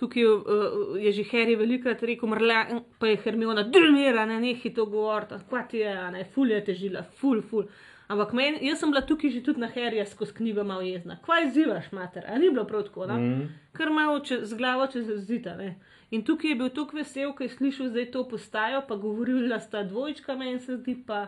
tukaj 0.00 0.24
uh, 0.24 0.94
je 0.96 1.12
že 1.12 1.26
Harry 1.32 1.58
velikrat 1.58 2.02
rekel, 2.02 2.30
mrla, 2.32 2.62
pa 2.98 3.10
je 3.10 3.18
Hermiona, 3.24 3.66
drmira, 3.68 4.24
ne, 4.26 4.40
nehi 4.40 4.72
to 4.74 4.86
govoriti, 4.88 5.42
kva 5.50 5.62
ti 5.68 5.82
je, 5.82 5.92
ne, 6.14 6.24
ful 6.34 6.54
je 6.54 6.62
težila, 6.70 7.04
ful, 7.20 7.42
ful. 7.50 7.68
Ampak 8.08 8.32
men, 8.32 8.56
jaz 8.64 8.80
sem 8.80 8.88
bila 8.88 9.02
tukaj 9.04 9.34
že 9.34 9.42
tudi 9.44 9.60
na 9.60 9.68
herju, 9.68 10.06
skozi 10.08 10.32
knjigo 10.38 10.64
malo 10.64 10.80
jezna. 10.80 11.18
Kaj 11.26 11.50
izzivaš, 11.50 11.92
mater? 11.92 12.24
Ali 12.24 12.46
ni 12.46 12.54
bilo 12.54 12.64
prav 12.64 12.86
tako, 12.86 13.06
no? 13.10 13.18
mm. 13.20 13.44
kar 13.76 13.92
malo 13.92 14.22
če, 14.24 14.40
z 14.48 14.56
glavo 14.56 14.86
čez 14.88 15.10
zita. 15.28 15.58
Ne? 15.60 15.74
In 16.16 16.24
tukaj 16.24 16.54
je 16.54 16.56
bil 16.56 16.72
tako 16.72 16.96
vesel, 17.02 17.34
ker 17.36 17.50
je 17.50 17.58
slišal 17.58 17.92
zdaj 17.92 18.08
to 18.16 18.24
postajo, 18.30 18.80
pa 18.88 18.96
govorila 18.96 19.60
sta 19.60 19.84
dvojčka, 19.84 20.38
meni 20.40 20.64
se 20.64 20.80
zdi 20.80 20.96
pa. 21.04 21.26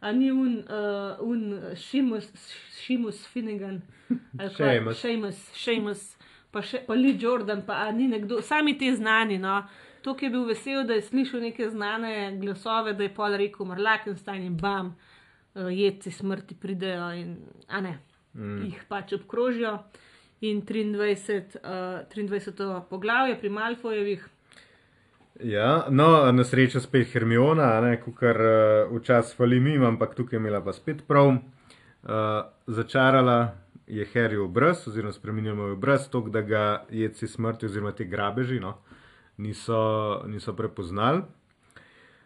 A 0.00 0.12
ni 0.12 0.30
un, 0.30 0.64
uh, 0.70 1.18
un 1.26 1.74
Šimus, 1.74 2.28
Šimus 2.84 3.26
Finnegan, 3.26 3.80
ali 4.38 4.84
pa 4.84 4.94
Šimus, 4.94 5.40
Šimus, 5.58 6.04
pa 6.54 6.62
še 6.62 6.84
pa 6.86 6.94
Lee 6.94 7.18
Jordan, 7.18 7.64
pa 7.66 7.88
ni 7.90 8.06
nekdo, 8.06 8.38
sami 8.42 8.76
ti 8.78 8.92
znani. 8.94 9.40
No? 9.42 9.58
To, 10.06 10.14
ki 10.14 10.28
je 10.28 10.34
bil 10.36 10.46
vesel, 10.46 10.84
da 10.86 10.94
je 10.94 11.02
slišal 11.08 11.42
neke 11.48 11.66
znane 11.72 12.12
glasove, 12.38 12.94
da 12.94 13.08
je 13.08 13.14
pol 13.14 13.34
rekel 13.40 13.66
Marlakenstein 13.66 14.46
in 14.46 14.54
bam 14.60 14.94
uh, 14.94 15.66
jedci 15.66 16.14
smrti 16.14 16.54
pridejo 16.62 17.10
in 17.18 17.34
ne, 17.66 17.98
mm. 18.38 18.62
jih 18.68 18.84
pač 18.88 19.16
obkrožijo. 19.18 19.80
In 20.46 20.62
23, 20.62 21.58
uh, 21.66 22.06
23. 22.14 22.82
poglavje 22.86 23.34
pri 23.40 23.50
Malfojevih. 23.50 24.28
Ja, 25.42 25.86
no, 25.90 26.32
na 26.32 26.44
srečo 26.44 26.80
spet 26.80 27.12
Hermiona, 27.12 27.96
kar 28.18 28.36
uh, 28.42 28.96
včasih 28.96 29.36
hvali 29.36 29.60
mi, 29.60 29.78
ampak 29.78 30.14
tukaj 30.14 30.36
je 30.36 30.40
imela 30.40 30.64
pa 30.64 30.72
spet 30.72 31.06
prav. 31.06 31.28
Uh, 31.28 31.38
začarala 32.66 33.54
je 33.86 34.06
Harry 34.14 34.36
obraz, 34.36 34.88
oziroma 34.88 35.12
spremenila 35.12 35.66
je 35.66 35.72
obraz, 35.72 36.10
tako 36.10 36.28
da 36.28 36.42
ga 36.42 36.84
jedci 36.90 37.28
smrti, 37.28 37.66
oziroma 37.66 37.92
te 37.92 38.04
grabeži, 38.04 38.60
no, 38.60 38.74
niso, 39.36 40.22
niso 40.26 40.56
prepoznali. 40.56 41.22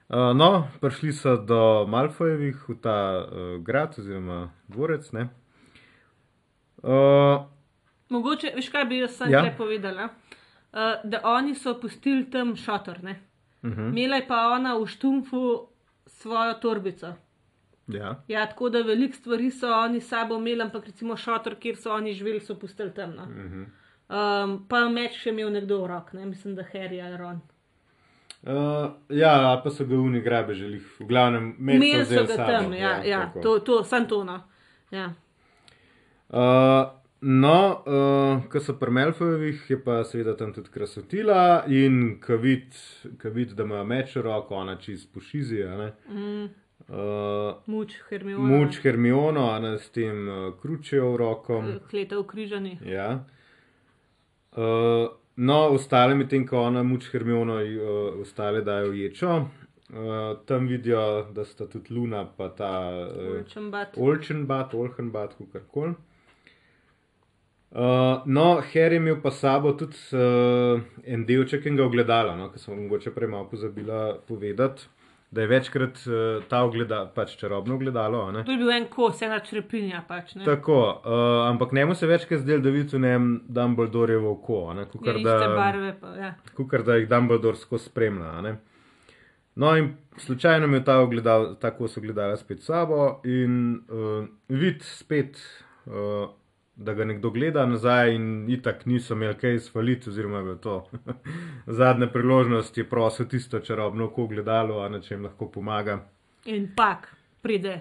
Uh, 0.09 0.37
no, 0.37 0.69
prišli 0.81 1.13
so 1.13 1.37
do 1.37 1.87
Malfojevih 1.89 2.69
v 2.69 2.75
ta 2.81 3.21
uh, 3.21 3.27
grad, 3.61 3.95
oziroma 3.99 4.51
dvorec. 4.69 5.13
Uh, 5.13 5.27
Mogoče, 8.09 8.53
veš 8.57 8.69
kaj 8.69 8.85
bi 8.85 8.99
jaz 9.05 9.17
sam 9.17 9.33
ja? 9.33 9.55
povedala? 9.57 10.09
Uh, 10.73 10.79
da 11.05 11.21
oni 11.25 11.55
so 11.55 11.81
pustili 11.81 12.31
tam 12.31 12.57
šator. 12.57 12.99
Uh 13.03 13.11
mhm. 13.71 13.81
-huh. 13.81 13.93
Mela 13.93 14.17
je 14.17 14.27
pa 14.29 14.49
ona 14.49 14.79
v 14.79 14.87
štumfu 14.87 15.69
svojo 16.07 16.55
torbico. 16.55 17.15
Ja. 17.87 18.23
ja, 18.29 18.47
tako 18.47 18.69
da 18.69 18.79
veliko 18.79 19.17
stvari 19.17 19.51
so 19.51 19.67
oni 19.67 20.01
sabo 20.01 20.37
imeli, 20.37 20.63
ampak 20.63 20.87
recimo 20.87 21.17
šator, 21.17 21.55
kjer 21.55 21.77
so 21.77 21.93
oni 21.93 22.13
živeli, 22.13 22.41
so 22.41 22.55
pustili 22.55 22.95
tam. 22.95 23.15
No. 23.17 23.23
Uh 23.23 23.29
-huh. 23.29 23.67
um, 24.45 24.67
pa 24.69 24.89
meč 24.89 25.13
še 25.13 25.31
imel 25.31 25.51
nekdo 25.53 25.83
v 25.83 25.87
rok, 25.87 26.13
ne? 26.13 26.27
mislim, 26.27 26.55
da 26.55 26.63
Harry 26.63 27.07
ali 27.07 27.17
Ron. 27.17 27.41
Uh, 28.43 28.91
ja, 29.09 29.61
pa 29.65 29.71
so 29.71 29.85
ga 29.85 29.95
uni 29.95 30.21
grabe 30.21 30.55
želi, 30.55 30.79
v 30.79 31.07
glavnem, 31.07 31.57
meni 31.59 32.05
so 32.05 32.25
ga 32.27 32.37
tam, 32.37 32.73
ja, 32.73 32.91
ja, 32.91 33.05
ja 33.05 33.33
to, 33.43 33.59
to, 33.59 33.85
sem 33.85 34.07
to. 34.07 34.25
No, 34.25 34.41
ja. 34.91 35.13
uh, 36.29 37.02
no 37.23 37.59
uh, 37.87 38.43
ko 38.51 38.61
so 38.61 38.75
pri 38.79 38.91
Melfojevih, 38.91 39.63
je 39.71 39.79
pa 39.85 40.03
seveda 40.05 40.37
tam 40.37 40.53
tudi 40.53 40.71
krasotila 40.75 41.65
in 41.69 42.19
ko 42.21 42.37
vidi, 42.37 42.77
vid, 43.25 43.55
da 43.59 43.65
ima 43.65 43.85
meč 43.85 44.17
roko, 44.17 44.55
ona 44.55 44.77
čist 44.77 45.13
pošizija. 45.15 45.93
Mm. 46.11 46.51
Uh, 46.89 47.63
muč 47.67 47.95
Hermiona. 48.11 48.45
Muč 48.45 48.83
Hermiona, 48.83 49.49
ona 49.57 49.79
s 49.79 49.91
tem 49.95 50.29
uh, 50.29 50.53
kručejo 50.61 51.13
v 51.15 51.17
roko. 51.17 51.63
Kleta 51.91 52.19
v 52.19 52.27
križani. 52.27 52.79
Ja. 52.85 53.25
Uh, 54.53 55.11
No, 55.37 55.71
ostale, 55.73 56.15
medtem 56.15 56.45
ko 56.47 56.61
ona 56.61 56.83
muč 56.85 57.07
Hermiono, 57.13 57.57
uh, 57.57 58.21
ostale 58.21 58.61
dajo 58.63 58.93
ječo. 58.93 59.47
Uh, 59.93 60.39
tam 60.47 60.67
vidijo, 60.69 61.27
da 61.33 61.45
sta 61.45 61.67
tudi 61.67 61.95
Luna, 61.95 62.25
pa 62.37 62.49
ta 62.49 62.73
uh, 63.09 63.41
Olčenbat, 63.97 64.75
Olhenbat, 64.75 65.35
kako 65.53 65.67
koli. 65.73 65.95
Uh, 67.73 68.21
no, 68.27 68.61
Harry 68.61 68.99
je 68.99 69.01
imel 69.01 69.21
pa 69.23 69.31
sabo 69.31 69.73
tudi 69.73 69.97
uh, 70.13 70.83
en 71.05 71.25
delček 71.25 71.67
in 71.67 71.77
ga 71.77 71.87
ogledala, 71.87 72.37
no, 72.37 72.51
ki 72.53 72.61
sem 72.61 72.77
mogoče 72.77 73.15
prej 73.15 73.31
malo 73.33 73.49
pozabila 73.49 74.19
povedati 74.29 74.91
da 75.33 75.41
je 75.41 75.47
večkrat 75.47 75.97
uh, 76.07 76.45
ta 76.49 76.61
ogleda, 76.65 77.07
pač 77.15 77.37
čarobno 77.41 77.79
gledalo. 77.79 78.27
To 78.45 78.53
je 78.53 78.59
bil 78.61 78.71
en 78.71 78.85
kos, 78.93 79.23
ena 79.25 79.39
črepinja. 79.41 80.03
Pač, 80.09 80.35
Tako, 80.45 80.81
uh, 81.01 81.47
ampak 81.49 81.73
njemu 81.73 81.95
se 81.95 82.07
večkrat 82.07 82.43
zdel, 82.43 82.61
da 82.61 82.71
vidi 82.71 82.97
v 82.97 83.01
njem 83.01 83.31
Dumbledorevo 83.49 84.35
oko. 84.37 84.75
Kukar, 84.93 85.17
ja, 85.17 85.25
da, 85.25 85.49
barve, 85.57 85.95
pa, 86.01 86.13
ja. 86.21 86.35
kukar, 86.57 86.85
da 86.85 86.99
jih 87.01 87.09
Dumbledore 87.09 87.57
skozi 87.57 87.89
spremlja. 87.89 88.59
No, 89.55 89.73
in 89.77 89.95
slučajno 90.17 90.69
je 90.77 90.85
ta 90.85 90.99
ogledal, 91.01 91.55
tako 91.61 91.89
so 91.89 92.01
gledali 92.01 92.37
spet 92.37 92.61
sabo 92.61 93.23
in 93.25 93.81
uh, 93.89 94.29
vid 94.49 94.85
spet. 94.85 95.41
Uh, 95.87 96.29
da 96.77 96.95
ga 96.95 97.05
nekdo 97.05 97.31
gleda 97.31 97.67
nazaj, 97.67 98.15
in 98.15 98.51
itak 98.51 98.87
niso 98.87 99.15
imeli 99.15 99.35
kaj 99.39 99.55
izvaliti, 99.55 100.11
oziroma 100.11 100.39
je 100.39 100.61
to 100.61 100.89
zadnja 101.81 102.07
priložnost, 102.07 102.79
je 102.79 102.89
prosil 102.89 103.29
tisto 103.29 103.61
čarobno 103.61 104.05
oko 104.05 104.27
gledalo, 104.27 104.81
a 104.81 104.89
na 104.89 105.01
čem 105.01 105.23
lahko 105.25 105.51
pomaga. 105.51 106.01
In 106.45 106.69
pak 106.77 107.09
pride. 107.43 107.81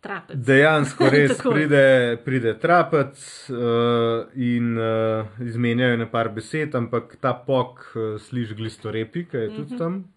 Trapec. 0.00 0.36
Dejansko 0.36 1.08
res 1.14 1.38
pride, 1.40 1.84
pride 2.24 2.58
trapec 2.60 3.16
uh, 3.48 4.26
in 4.36 4.76
uh, 4.76 5.24
izmenjajo 5.40 5.96
ne 5.96 6.10
par 6.10 6.28
besed, 6.28 6.74
ampak 6.76 7.16
ta 7.20 7.32
pok 7.46 7.80
uh, 7.94 8.02
sliši 8.20 8.54
glistorepi, 8.58 9.24
ki 9.30 9.36
je 9.36 9.48
tudi 9.48 9.60
uh 9.60 9.64
mhm. 9.64 9.74
-huh. 9.74 9.78
tam. 9.78 10.13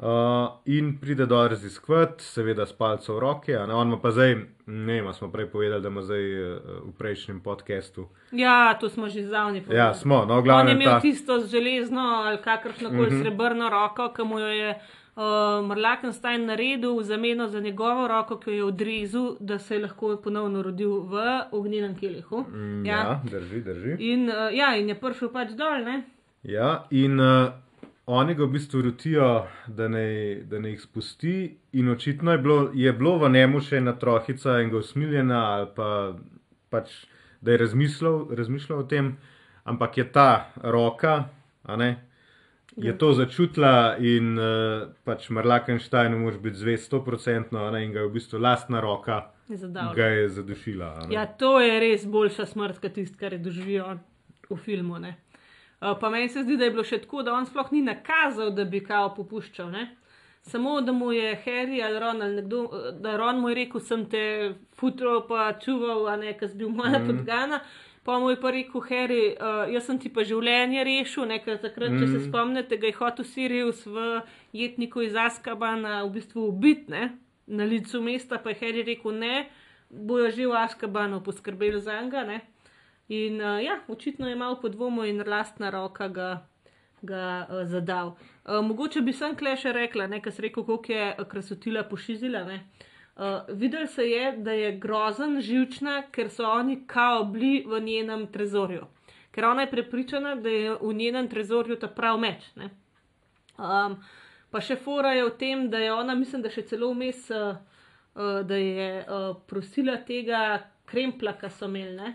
Uh, 0.00 0.06
in 0.64 0.98
pride 1.00 1.26
do 1.26 1.48
raziskovati, 1.48 2.24
seveda 2.24 2.66
s 2.66 2.72
palcem 2.72 3.14
v 3.14 3.18
roki. 3.18 3.54
On 3.56 3.88
ima 3.88 3.98
pa 4.00 4.10
zdaj, 4.10 4.34
ne 4.66 5.02
vem, 5.02 5.12
smo 5.12 5.28
prej 5.28 5.50
povedali, 5.52 5.82
da 5.82 5.88
ima 5.88 6.02
zdaj 6.02 6.24
uh, 6.42 6.60
v 6.88 6.92
prejšnjem 6.98 7.40
podkastu. 7.40 8.06
Ja, 8.32 8.78
to 8.80 8.88
smo 8.88 9.08
že 9.08 9.26
zdavni 9.26 9.60
povedali. 9.60 9.78
Ja, 9.78 9.94
smo, 9.94 10.24
no, 10.24 10.40
glavno. 10.42 10.62
On 10.62 10.68
je 10.68 10.74
imel 10.74 10.88
ta... 10.88 11.00
tisto 11.00 11.40
železno 11.40 12.00
ali 12.00 12.38
kakršno 12.42 12.88
koli 12.88 13.00
uh 13.00 13.06
mhm. 13.06 13.16
-huh. 13.16 13.22
srebrno 13.22 13.68
roko, 13.68 14.12
ki 14.16 14.24
mu 14.24 14.38
jo 14.38 14.46
je 14.46 14.70
uh, 14.70 15.66
Marlakenstein 15.66 16.46
naredil 16.46 16.96
v 16.96 17.02
zameno 17.02 17.48
za 17.48 17.60
njegovo 17.60 18.08
roko, 18.08 18.38
ki 18.38 18.50
jo 18.50 18.56
je 18.56 18.64
odrezal, 18.64 19.36
da 19.40 19.58
se 19.58 19.74
je 19.74 19.82
lahko 19.82 20.16
ponovno 20.16 20.62
rodil 20.62 21.00
v 21.00 21.40
ognjenem 21.52 21.98
kelihu. 21.98 22.44
Mm, 22.48 22.86
ja. 22.86 22.96
ja, 22.96 23.20
drži, 23.30 23.60
drži. 23.60 23.96
In, 23.98 24.28
uh, 24.28 24.34
ja, 24.52 24.76
in 24.76 24.88
je 24.88 25.00
prišel 25.00 25.28
pač 25.28 25.50
dol, 25.50 25.84
ne? 25.84 26.02
Ja, 26.42 26.86
in. 26.90 27.20
Uh, 27.20 27.52
oni 28.10 28.34
ga 28.34 28.44
v 28.44 28.52
bistvu 28.56 28.82
rotijo, 28.82 29.46
da 29.66 29.88
ne, 29.88 30.34
da 30.50 30.58
ne 30.58 30.74
jih 30.74 30.80
spusti, 30.82 31.34
in 31.72 31.88
očitno 31.88 32.32
je 32.32 32.38
bilo, 32.38 32.58
je 32.74 32.92
bilo 32.92 33.18
v 33.18 33.30
njemu 33.30 33.60
še 33.62 33.78
ena 33.78 33.94
trohica 33.98 34.58
in 34.60 34.70
ga 34.72 34.80
usmiljena, 34.82 35.40
ali 35.54 35.68
pa 35.76 35.90
pač, 36.70 36.94
da 37.40 37.54
je 37.54 37.62
razmišljal, 37.64 38.24
razmišljal 38.36 38.78
o 38.78 38.88
tem. 38.88 39.16
ampak 39.64 39.98
je 39.98 40.12
ta 40.12 40.50
roka, 40.62 41.28
ne, 41.76 41.90
je 42.76 42.98
to 42.98 43.12
začutila 43.12 43.96
in 43.98 44.38
uh, 44.38 44.88
pač 45.04 45.28
Marlakensteinu 45.30 46.18
moraš 46.18 46.40
biti 46.40 46.56
zvest 46.56 46.92
100% 46.92 47.58
a 47.58 47.70
ne, 47.70 47.84
in 47.84 47.92
ga 47.92 48.00
je 48.00 48.08
v 48.08 48.12
bistvu 48.12 48.38
lastna 48.40 48.80
roka 48.80 49.30
zadal. 49.48 49.94
ga 49.94 50.06
je 50.06 50.28
zadušila. 50.28 51.08
Ja, 51.10 51.26
to 51.26 51.60
je 51.60 51.80
res 51.80 52.06
boljša 52.06 52.46
smrt, 52.46 52.80
kot 52.80 52.94
tisto, 52.94 53.18
kar 53.20 53.32
je 53.32 53.38
doživel 53.38 53.98
v 54.50 54.56
filmu. 54.56 54.98
Ne? 54.98 55.16
Uh, 55.80 55.96
pa 56.00 56.10
meni 56.10 56.28
se 56.28 56.42
zdi, 56.42 56.56
da 56.56 56.64
je 56.64 56.70
bilo 56.74 56.84
še 56.84 56.98
tako, 57.00 57.22
da 57.24 57.32
on 57.32 57.46
sploh 57.48 57.70
ni 57.72 57.80
nakazal, 57.82 58.50
da 58.52 58.66
bi 58.68 58.82
kao 58.84 59.14
popuščal. 59.16 59.70
Ne? 59.72 59.86
Samo 60.42 60.80
da 60.84 60.92
mu 60.92 61.12
je 61.12 61.30
Harry 61.44 61.80
ali 61.84 62.00
Ron 62.00 62.22
ali 62.22 62.36
nekdo, 62.36 62.64
eh, 62.64 62.90
da 63.00 63.16
Ron 63.16 63.40
mu 63.40 63.48
je 63.48 63.54
rekel, 63.54 63.80
sem 63.80 64.04
te 64.10 64.24
futro 64.76 65.22
pa 65.28 65.52
čuval, 65.60 66.08
a 66.08 66.16
ne, 66.20 66.34
ker 66.36 66.48
si 66.48 66.58
bil 66.60 66.68
moja 66.68 66.98
mm. 66.98 67.06
podgana. 67.06 67.62
Pa 68.04 68.18
mu 68.18 68.30
je 68.30 68.36
pa 68.40 68.50
rekel, 68.52 68.84
Harry, 68.90 69.22
uh, 69.36 69.64
jaz 69.72 69.88
sem 69.88 69.98
ti 70.00 70.12
pa 70.12 70.24
življenje 70.24 70.84
rešil, 70.84 71.26
nekaj 71.32 71.60
takrat, 71.64 71.92
mm. 71.92 72.00
če 72.00 72.12
se 72.12 72.22
spomnite, 72.28 72.80
ga 72.80 72.88
je 72.88 72.96
hotel 73.00 73.28
Sirius 73.28 73.82
v 73.88 74.20
jetniku 74.56 75.04
iz 75.04 75.16
Askabana 75.16 76.02
v 76.04 76.14
bistvu 76.16 76.48
ubitne 76.48 77.10
na 77.46 77.64
licu 77.64 78.00
mesta, 78.04 78.36
pa 78.36 78.52
je 78.52 78.60
Harry 78.60 78.84
rekel, 78.84 79.16
ne, 79.16 79.44
bojo 79.88 80.28
že 80.28 80.48
v 80.48 80.56
Askabanu 80.60 81.24
poskrbeli 81.24 81.80
za 81.80 82.00
njega. 82.00 82.24
ne. 82.24 82.40
In 83.10 83.40
uh, 83.40 83.58
ja, 83.58 83.80
očitno 83.88 84.28
je 84.28 84.36
malo 84.36 84.60
podvomil 84.60 85.04
in 85.04 85.22
lastna 85.26 85.70
roka 85.70 86.08
ga, 86.08 86.28
ga 87.02 87.46
uh, 87.50 87.64
zadal. 87.66 88.14
Uh, 88.44 88.60
mogoče 88.62 89.02
bi 89.02 89.12
sem 89.12 89.34
kle 89.36 89.56
še 89.58 89.72
rekla, 89.74 90.06
nekaj 90.06 90.38
rekel, 90.46 90.62
koliko 90.68 90.94
je 90.94 91.26
krasotila 91.32 91.82
pošizila. 91.90 92.44
Ne? 92.46 92.60
Uh, 93.18 93.50
videl 93.58 93.88
se 93.90 94.06
je, 94.06 94.30
da 94.46 94.54
je 94.54 94.70
grozen, 94.78 95.40
živčna, 95.42 96.04
ker 96.14 96.30
so 96.30 96.46
oni 96.46 96.84
kao 96.86 97.24
bili 97.32 97.64
v 97.66 97.82
njenem 97.82 98.28
trezorju. 98.30 98.86
Ker 99.34 99.50
ona 99.50 99.66
je 99.66 99.72
prepričana, 99.74 100.36
da 100.38 100.54
je 100.54 100.78
v 100.78 100.94
njenem 100.94 101.28
trezorju 101.28 101.80
ta 101.82 101.90
prav 101.90 102.18
meč. 102.18 102.46
ne. 102.54 102.70
Um, 103.58 103.98
pa 104.50 104.62
še 104.62 104.78
fora 104.78 105.16
je 105.18 105.26
v 105.26 105.36
tem, 105.38 105.66
da 105.70 105.82
je 105.82 105.92
ona, 105.92 106.14
mislim, 106.14 106.46
da 106.46 106.50
še 106.50 106.62
celo 106.70 106.94
vmes, 106.94 107.26
uh, 107.34 107.58
uh, 108.14 108.40
da 108.46 108.56
je 108.56 108.90
uh, 109.02 109.30
prosila 109.50 109.98
tega 110.06 110.60
krempla, 110.86 111.34
ki 111.42 111.50
so 111.50 111.66
imeli? 111.66 112.14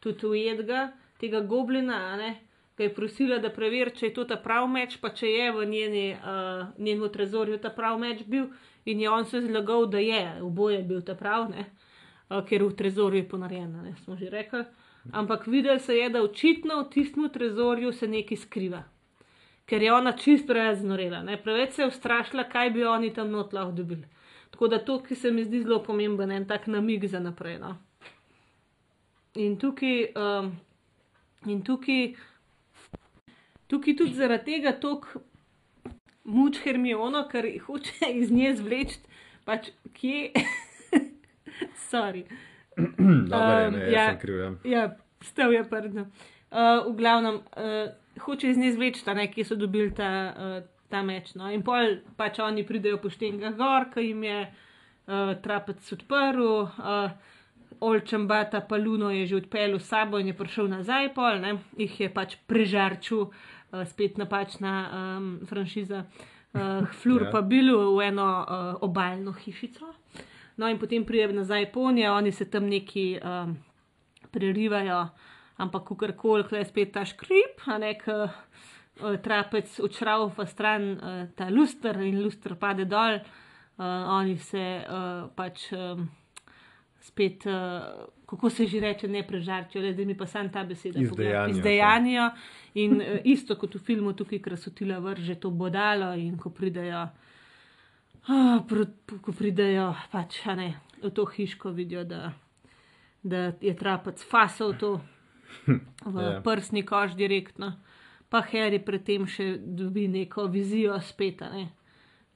Tudi 0.00 0.26
ujedga, 0.26 0.90
tega 1.20 1.40
goblina, 1.40 2.16
ne? 2.16 2.36
ga 2.76 2.86
je 2.86 2.94
prosila, 2.96 3.36
da 3.38 3.50
preveri, 3.52 3.92
če 3.92 4.06
je 4.06 4.14
to 4.16 4.24
ta 4.24 4.38
prav 4.40 4.64
meč, 4.72 4.96
pa 5.02 5.10
če 5.12 5.28
je 5.28 5.48
v 5.52 5.66
njeni, 5.68 6.04
uh, 6.16 6.70
njenem 6.78 7.10
trezorju 7.12 7.58
ta 7.60 7.68
prav 7.70 7.98
meč 8.00 8.22
bil. 8.24 8.46
In 8.88 9.00
je 9.00 9.10
on 9.12 9.26
se 9.28 9.42
zlagal, 9.44 9.84
da 9.92 10.00
je, 10.00 10.22
oboje 10.40 10.78
je 10.78 10.86
bil 10.88 11.02
ta 11.04 11.14
prav, 11.14 11.50
ne? 11.52 11.66
uh, 12.30 12.40
ker 12.48 12.64
v 12.64 12.72
trezorju 12.78 13.20
je 13.20 13.28
ponarejena, 13.28 13.82
ne 13.84 13.92
smo 14.04 14.16
že 14.16 14.30
rekli. 14.32 14.64
Ampak 15.12 15.44
videl 15.46 15.78
se 15.78 15.96
je, 15.96 16.08
da 16.08 16.22
očitno 16.24 16.80
v 16.80 16.88
tistem 16.94 17.28
trezorju 17.32 17.92
se 17.92 18.08
nekaj 18.08 18.40
skriva 18.46 18.82
ker 19.70 19.82
je 19.82 19.92
ona 19.94 20.12
čist 20.18 20.48
preveč 20.50 20.80
znorela, 20.82 21.22
ne? 21.22 21.36
preveč 21.38 21.76
se 21.76 21.84
je 21.84 21.92
ustrašila, 21.92 22.48
kaj 22.50 22.72
bi 22.74 22.82
oni 22.84 23.12
tam 23.14 23.30
not 23.30 23.52
lahko 23.54 23.76
dobili. 23.78 24.08
Tako 24.50 24.68
da 24.68 24.80
to, 24.82 24.98
ki 25.02 25.14
se 25.14 25.30
mi 25.30 25.44
zdi 25.46 25.62
zelo 25.62 25.78
pomemben, 25.82 26.32
en 26.34 26.46
tak 26.46 26.66
namig 26.66 27.06
za 27.06 27.20
naprej. 27.22 27.60
No? 27.62 27.76
In 29.34 29.56
tukaj, 29.58 30.10
um, 30.18 30.52
in 31.46 31.62
tukaj, 31.62 32.14
tukaj 33.70 33.96
tudi 33.96 34.14
zaradi 34.18 34.56
tega 34.56 34.72
tok 34.80 35.12
muč 36.24 36.58
Hermiono, 36.64 37.24
ker 37.30 37.46
hoče 37.66 38.10
iz 38.22 38.30
nje 38.30 38.54
zvleči, 38.58 39.00
pač 39.44 39.70
kje. 39.94 40.30
Sorry. 41.90 42.24
Je, 42.26 42.50
Um, 42.80 43.74
ne, 43.74 43.78
jaz 43.78 43.92
ja. 43.92 44.04
sem 44.08 44.18
kriv. 44.18 44.36
Ja. 44.38 44.50
Ja, 44.64 44.82
stav 45.20 45.52
je 45.52 45.64
prdno. 45.68 46.06
Uh, 46.50 46.86
v 46.86 46.96
glavnem, 46.96 47.40
uh, 47.56 48.22
hoče 48.24 48.50
iz 48.50 48.58
nje 48.58 48.72
zvleči, 48.72 49.04
ta 49.04 49.14
neki 49.14 49.44
so 49.44 49.58
dobili 49.58 49.92
ta, 49.94 50.10
uh, 50.32 50.62
ta 50.88 51.02
meč. 51.02 51.34
No? 51.34 51.50
In 51.52 51.62
pol 51.66 52.00
pač 52.16 52.40
oni 52.42 52.64
pridejo 52.66 53.00
poštenega 53.02 53.52
gor, 53.58 53.90
ki 53.92 54.06
jim 54.06 54.24
je 54.24 54.38
uh, 54.46 55.34
trapec 55.42 55.92
odprl, 55.92 56.46
uh, 56.64 57.29
Olčem 57.80 58.26
Bata 58.28 58.60
pa 58.60 58.76
Luno 58.76 59.10
je 59.10 59.26
že 59.26 59.36
odpeljal 59.36 59.78
s 59.80 59.88
sabo 59.88 60.18
in 60.18 60.26
je 60.26 60.36
prišel 60.36 60.68
nazaj, 60.68 61.14
pol, 61.14 61.40
ne? 61.40 61.56
jih 61.76 62.00
je 62.00 62.08
pač 62.12 62.36
prežarčil, 62.46 63.30
uh, 63.30 63.84
spet 63.88 64.18
napačna 64.20 64.74
um, 64.84 65.30
franšiza. 65.48 66.04
Uh, 66.52 66.84
Flur 67.00 67.24
Ja. 67.26 67.30
pa 67.30 67.40
bil 67.40 67.72
v 67.72 68.04
eno 68.04 68.28
uh, 68.44 68.76
obaljno 68.84 69.32
hišico. 69.32 69.94
No, 70.60 70.68
in 70.68 70.76
potem 70.78 71.06
pride 71.08 71.32
nazaj 71.32 71.72
ponje, 71.72 72.10
oni 72.10 72.32
se 72.32 72.44
tam 72.50 72.68
neki 72.68 73.16
um, 73.16 73.56
prerivajo, 74.30 75.08
ampak 75.56 75.88
kakorkoli, 75.88 76.44
kle 76.44 76.60
je 76.60 76.68
spet 76.68 76.92
ta 76.92 77.04
škrip, 77.08 77.64
a 77.64 77.78
nek 77.80 78.04
uh, 78.12 78.28
trapec 79.24 79.72
odšraufa 79.80 80.46
stran 80.46 80.90
uh, 80.92 81.22
ta 81.36 81.48
luster 81.48 81.96
in 82.04 82.20
luster 82.20 82.58
pade 82.60 82.84
dol, 82.84 83.20
uh, 83.22 83.84
oni 84.20 84.36
se 84.36 84.64
uh, 84.84 85.30
pač 85.32 85.70
um, 85.72 86.10
spet, 87.00 87.46
uh, 87.46 87.52
kako 88.26 88.50
se 88.50 88.66
že 88.66 88.80
reče, 88.80 89.08
ne 89.08 89.22
prežarčijo, 89.26 89.82
le 89.82 89.92
da 89.92 90.04
mi 90.04 90.14
pa 90.14 90.26
sam 90.26 90.48
ta 90.48 90.64
beseda 90.64 91.00
pogleda. 91.08 91.46
Izdejanijo. 91.48 91.56
Izdejanijo. 91.56 92.30
In 92.74 92.92
uh, 92.96 93.06
isto 93.24 93.56
kot 93.56 93.74
v 93.74 93.78
filmu, 93.78 94.12
tukaj 94.12 94.38
krasotila 94.38 94.98
vrže 94.98 95.34
to 95.34 95.50
bodalo 95.50 96.12
in 96.14 96.36
ko 96.38 96.50
pridejo. 96.50 97.08
Ah, 98.28 98.60
pro- 98.68 98.86
ko 99.22 99.32
pridejo 99.32 99.94
pač, 100.12 100.44
ne, 100.46 100.74
v 101.02 101.10
to 101.10 101.24
hiško, 101.26 101.70
vidijo, 101.70 102.04
da, 102.04 102.32
da 103.22 103.52
je 103.60 103.72
trapec 103.74 104.20
fasal 104.30 104.74
to 104.78 105.00
v 106.04 106.20
Ja. 106.20 106.40
prsni 106.44 106.82
kož 106.82 107.16
direktno. 107.16 107.72
Pa 108.28 108.42
Harry 108.52 108.78
predtem 108.78 109.26
še 109.26 109.56
dobi 109.58 110.04
neko 110.08 110.44
vizijo 110.46 111.00
spet, 111.00 111.40
ne, 111.40 111.68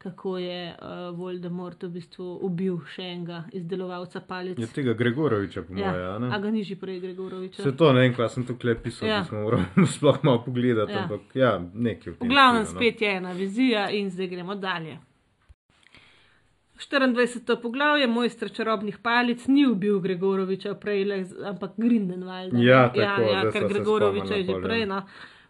kako 0.05 0.35
je 0.39 0.59
uh, 0.71 0.89
Voldemort 1.17 1.83
v 1.83 1.89
bistvu 1.95 2.27
ubil 2.45 2.77
še 2.93 3.07
enega 3.09 3.39
izdelovalca 3.53 4.21
palic. 4.21 4.61
Je 4.61 4.69
tega 4.69 4.93
Gregoroviča, 4.93 5.63
po 5.65 5.73
mojem. 5.73 5.87
ja. 5.87 6.11
Ja, 6.13 6.29
A 6.29 6.39
ga 6.39 6.51
ni 6.51 6.61
že 6.63 6.77
prej 6.77 7.01
Gregoroviča? 7.01 7.63
Se 7.63 7.73
to 7.73 7.89
ne 7.93 8.05
vem, 8.05 8.13
kaj 8.13 8.29
sem 8.31 8.45
tukaj 8.45 8.77
pisal, 8.79 9.09
Ja. 9.09 9.15
ja. 9.15 9.23
da 9.23 9.31
smo 9.31 9.43
morali 9.43 9.65
sploh 9.97 10.21
malo 10.23 10.43
pogledati, 10.45 10.93
Ja. 10.93 10.99
ja. 10.99 11.03
ampak 11.05 11.35
ja, 11.35 11.53
nekaj 11.75 12.13
v 12.13 12.29
glavnem 12.29 12.63
no. 12.63 12.71
spet 12.71 13.01
je 13.01 13.17
ena 13.17 13.33
vizija 13.33 13.89
in 13.91 14.11
zdaj 14.11 14.29
gremo 14.29 14.55
dalje. 14.57 15.01
24. 16.77 17.63
poglavje, 17.63 18.07
mojster 18.07 18.51
čarobnih 18.51 18.99
palic, 18.99 19.47
ni 19.47 19.65
ubil 19.67 20.01
Gregoroviča 20.01 20.75
prej, 20.75 21.05
le, 21.05 21.19
ampak 21.47 21.77
Grindenwald. 21.77 22.53
Ja, 22.59 22.89
tako, 22.89 23.23
ja, 23.23 23.41
ja 23.41 23.51
ker 23.51 23.69
Gregoroviča 23.69 24.35
je 24.35 24.45
že 24.45 24.53
pol, 24.53 24.61
ja. 24.61 24.67
prej. 24.67 24.87
No. 24.87 25.03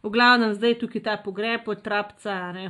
V 0.05 0.13
glavnem 0.13 0.53
zdaj 0.55 0.79
tukaj 0.79 1.03
ta 1.03 1.17
pogreb 1.17 1.65
od 1.67 1.81
trapca, 1.83 2.53
ne, 2.53 2.67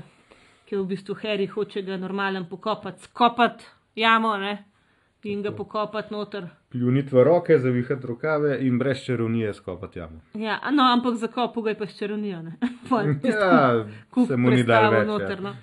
ki 0.64 0.76
v 0.76 0.84
bistvu 0.86 1.16
Harry 1.22 1.46
hoče 1.46 1.82
ga 1.82 1.96
normalen 1.96 2.46
pokopati, 2.48 3.02
skopati 3.02 3.64
jamo 3.94 4.36
ne, 4.38 4.64
in 5.22 5.42
ga 5.42 5.52
pokopati 5.52 6.14
noter. 6.14 6.46
Pljuniti 6.68 7.14
v 7.14 7.24
roke, 7.24 7.58
zavihati 7.58 8.06
rokave 8.06 8.58
in 8.60 8.78
brez 8.78 9.04
čarovnije 9.04 9.54
skopati 9.54 9.98
jamo. 9.98 10.20
Ja, 10.34 10.58
no, 10.72 10.82
ampak 10.92 11.14
zakopal 11.14 11.62
ga 11.62 11.70
je 11.70 11.78
pa 11.78 11.86
s 11.86 11.98
čarovnijo. 11.98 12.42
Ja, 13.24 13.84
se 14.28 14.36
mu 14.36 14.50
ni 14.50 14.62
dal 14.62 14.90
več. 14.92 15.06
noter. 15.06 15.38
ja. 15.38 15.40
No. 15.40 15.54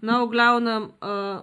no, 0.00 0.26
v 0.26 0.30
glavnem, 0.30 0.82
uh, 0.82 1.40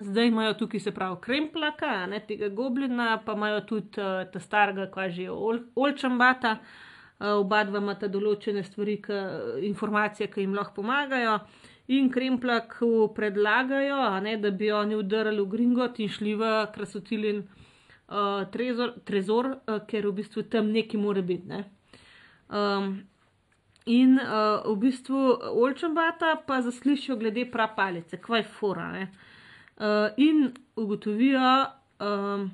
zdaj 0.00 0.28
imajo 0.28 0.54
tukaj 0.54 0.80
se 0.80 0.92
pravi 0.94 1.16
kremplaka, 1.20 2.06
ne 2.06 2.20
tega 2.28 2.48
goblina, 2.48 3.18
pa 3.26 3.34
imajo 3.34 3.60
tudi 3.66 4.00
uh, 4.00 4.22
ta 4.32 4.40
starega, 4.40 4.86
kaj 4.94 5.10
že 5.10 5.22
je 5.22 5.30
ol, 5.30 5.58
olčambata. 5.74 6.52
Uh, 6.60 7.34
oba 7.40 7.64
dva 7.68 7.82
imata 7.82 8.08
določene 8.08 8.62
stvari, 8.64 8.96
k, 9.04 9.18
informacije, 9.68 10.30
ki 10.32 10.46
jim 10.46 10.54
lahko 10.56 10.80
pomagajo. 10.80 11.38
In 11.90 12.10
kremplaku 12.10 13.10
predlagajo, 13.14 14.20
ne, 14.22 14.36
da 14.38 14.50
bi 14.50 14.70
oni 14.70 14.94
udarili 14.94 15.42
v 15.42 15.50
Gringot 15.50 15.98
in 15.98 16.08
šli 16.08 16.36
v 16.38 16.50
krasotilin 16.74 17.40
uh, 17.42 18.44
trezor, 18.52 18.94
trezor 19.04 19.48
uh, 19.56 19.80
ker 19.90 20.06
v 20.06 20.12
bistvu 20.20 20.46
tam 20.52 20.70
neki 20.70 21.00
more 21.02 21.22
biti. 21.22 21.48
Ne. 21.50 21.64
Um, 22.48 23.00
In 23.90 24.18
uh, 24.20 24.60
v 24.66 24.76
bistvu 24.76 25.18
Olčambata 25.56 26.36
pa 26.46 26.60
zaslišijo 26.62 27.16
glede 27.16 27.46
prapalice, 27.50 28.20
kvaj 28.20 28.42
fora. 28.42 28.92
ne. 28.92 29.08
Uh, 29.76 30.12
in 30.16 30.52
ugotovijo, 30.76 31.66
um, 31.98 32.50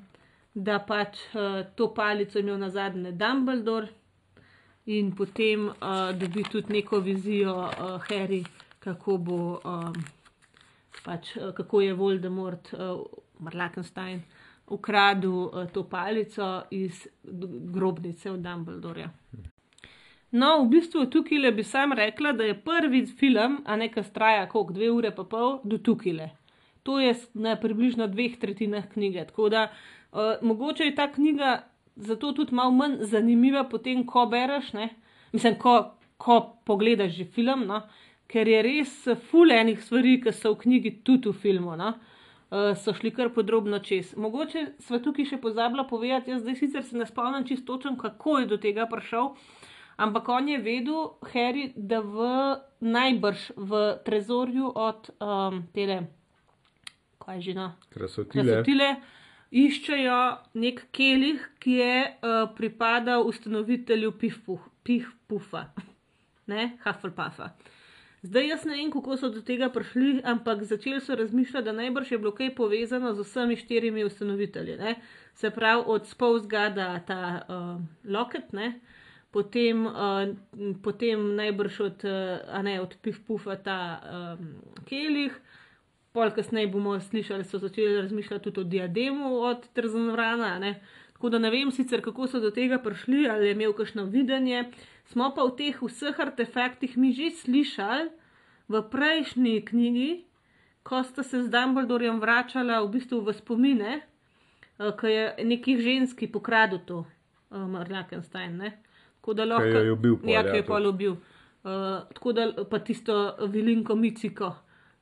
da 0.53 0.79
pač 0.79 1.19
uh, 1.35 1.65
to 1.75 1.93
palico 1.93 2.39
imel 2.39 2.57
na 2.57 2.69
zadnje 2.69 3.11
Dumbledore, 3.11 3.87
in 4.85 5.11
potem 5.15 5.67
uh, 5.67 6.13
dobi 6.15 6.43
tudi 6.43 6.73
neko 6.73 6.99
vizijo 6.99 7.53
uh, 7.53 8.01
Harry, 8.09 8.43
kako 8.79 9.17
bo. 9.17 9.39
Um, 9.63 9.93
pač, 11.05 11.35
uh, 11.37 11.53
kako 11.55 11.81
je 11.81 11.93
Voldemort, 11.93 12.73
uh, 12.73 13.01
Marlakenstein, 13.39 14.21
ukradel 14.67 15.31
uh, 15.31 15.69
to 15.71 15.83
palico 15.89 16.63
iz 16.71 17.05
grobnice 17.73 18.31
od 18.31 18.39
Dumbledorja. 18.39 19.11
No, 20.31 20.49
v 20.63 20.67
bistvu 20.73 21.05
tukaj 21.11 21.39
le 21.39 21.53
bi 21.55 21.63
sam 21.63 21.95
rekla, 21.95 22.33
da 22.35 22.43
je 22.43 22.57
prvi 22.59 23.05
film, 23.07 23.61
a 23.65 23.77
nekaj 23.79 24.09
traja, 24.13 24.49
koliko 24.49 24.75
dve 24.75 24.91
ure 24.91 25.13
pa 25.15 25.23
pol, 25.23 25.61
do 25.63 25.77
tukaj 25.77 26.13
le. 26.13 26.29
To 26.83 26.99
je 26.99 27.13
na 27.33 27.55
približno 27.59 28.07
dveh 28.07 28.35
tretjinah 28.39 28.89
knjige. 28.91 29.25
Tako 29.31 29.49
da 29.49 29.67
uh, 29.69 30.35
mogoče 30.41 30.83
je 30.83 30.95
ta 30.95 31.07
knjiga 31.11 31.61
zato 31.95 32.31
tudi 32.31 32.55
malo 32.55 32.71
manj 32.71 32.99
zanimiva, 33.09 33.63
potem 33.63 34.05
ko 34.05 34.25
bereš, 34.29 34.73
ne? 34.73 34.89
mislim, 35.33 35.55
ko, 35.59 35.95
ko 36.17 36.37
pogledaš 36.65 37.15
že 37.15 37.25
film, 37.25 37.65
no, 37.67 37.81
ker 38.31 38.47
je 38.47 38.61
res 38.65 38.93
ful 39.29 39.51
enih 39.51 39.79
stvari, 39.83 40.17
ki 40.23 40.33
so 40.35 40.53
v 40.53 40.61
knjigi, 40.65 40.93
tudi 41.07 41.31
v 41.31 41.41
filmu. 41.45 41.75
No. 41.79 41.93
Uh, 42.47 42.71
so 42.79 42.93
šli 42.95 43.11
kar 43.11 43.33
podrobno 43.35 43.81
čez. 43.83 44.13
Mogoče 44.15 44.61
smo 44.79 45.01
tukaj 45.03 45.25
še 45.33 45.39
pozabili 45.43 45.83
povedati, 45.89 46.31
jaz 46.31 46.45
zdaj 46.45 46.55
sicer 46.55 46.85
se 46.87 46.95
ne 46.95 47.07
spomnim 47.07 47.43
čisto 47.47 47.75
točno, 47.75 47.97
kako 47.99 48.37
je 48.39 48.47
do 48.47 48.57
tega 48.63 48.85
prišel, 48.87 49.33
ampak 49.99 50.29
on 50.31 50.47
je 50.47 50.61
vedel, 50.63 51.09
Harry, 51.33 51.65
da 51.75 51.99
v 51.99 52.29
najbrž 52.87 53.49
v 53.57 53.81
trezorju 54.07 54.71
od 54.79 55.11
um, 55.19 55.59
tele, 55.75 56.05
kaj 57.19 57.43
že 57.43 57.57
no, 57.57 57.73
Krasotile. 57.91 58.45
krasotile, 58.47 58.89
iščejo 59.51 60.21
nek 60.63 60.85
kelih, 60.95 61.43
ki 61.59 61.79
je 61.81 61.95
uh, 61.99 62.45
pripadal 62.55 63.27
ustanovitelju 63.27 64.15
Pihpufa, 64.87 65.67
ne 66.47 66.77
Hufflepuffa. 66.85 67.51
Zdaj 68.21 68.47
jaz 68.47 68.65
ne 68.65 68.75
vem, 68.75 68.91
kako 68.91 69.17
so 69.17 69.29
do 69.29 69.41
tega 69.45 69.69
prišli, 69.69 70.21
ampak 70.25 70.63
začeli 70.65 71.01
so 71.01 71.15
razmišljati, 71.15 71.65
da 71.65 71.71
najbrž 71.71 72.11
je 72.11 72.17
bilo 72.17 72.31
kaj 72.33 72.55
povezano 72.55 73.13
z 73.13 73.21
vsemi 73.21 73.55
štirimi 73.55 74.03
ustanovitelji. 74.03 74.77
Ne? 74.77 74.95
Se 75.33 75.49
pravi, 75.49 75.83
od 75.85 76.07
Spolzgada 76.07 76.99
ta 77.07 77.41
uh, 77.49 78.11
Loket, 78.11 78.49
potem, 79.31 79.85
uh, 79.85 79.93
potem 80.83 81.35
najbrž 81.35 81.79
od, 81.79 82.03
uh, 82.03 82.63
ne, 82.63 82.81
od 82.81 82.97
Pihpufa 83.01 83.55
ta 83.55 84.01
um, 84.01 84.55
Kelih, 84.89 85.37
pol 86.11 86.33
kasneje 86.33 86.67
bomo 86.73 86.99
slišali, 86.99 87.45
so 87.45 87.61
začeli 87.61 88.01
razmišljati 88.01 88.43
tudi 88.43 88.61
o 88.61 88.63
diademu 88.63 89.35
od 89.45 89.67
Trzonvrana. 89.73 90.59
Ne? 90.59 90.81
Tako 91.13 91.29
da 91.29 91.39
ne 91.39 91.49
vem 91.49 91.71
sicer, 91.71 92.01
kako 92.01 92.27
so 92.27 92.39
do 92.39 92.49
tega 92.51 92.77
prišli, 92.81 93.27
ali 93.29 93.47
je 93.47 93.51
imel 93.51 93.73
kakšno 93.73 94.05
videnje. 94.05 94.63
Smo 95.07 95.31
pa 95.35 95.45
v 95.47 95.55
teh 95.55 95.75
vseh 95.81 96.15
artefaktih 96.19 96.97
mi 96.99 97.15
že 97.15 97.31
slišali 97.31 98.11
v 98.67 98.73
prejšnji 98.91 99.63
knjigi, 99.63 100.11
ko 100.83 101.03
sta 101.03 101.23
se 101.23 101.43
z 101.43 101.51
Dumbledorjem 101.51 102.19
vračala 102.19 102.83
v 102.83 102.91
bistvu 102.95 103.23
v 103.23 103.31
spomine, 103.35 103.91
eh, 104.03 104.91
ko 104.91 105.07
je 105.07 105.35
nekih 105.43 105.79
ženski 105.79 106.27
pokradil 106.27 106.83
to, 106.83 107.05
Marlakenstein. 107.51 108.59
Tako 109.21 109.33
da 109.33 109.45
lahko. 109.45 109.63
Ki 109.63 109.75
jo 109.75 109.83
je 109.83 109.91
ubil 109.91 110.17
pol, 110.17 110.29
Ja, 110.29 110.41
je 110.55 110.63
pol 110.65 110.87
ubil. 110.87 111.17
Uh, 111.67 112.07
tako 112.13 112.31
da 112.31 112.47
pa 112.69 112.79
tisto 112.79 113.35
vilinko 113.51 113.95
miciko. 113.95 114.55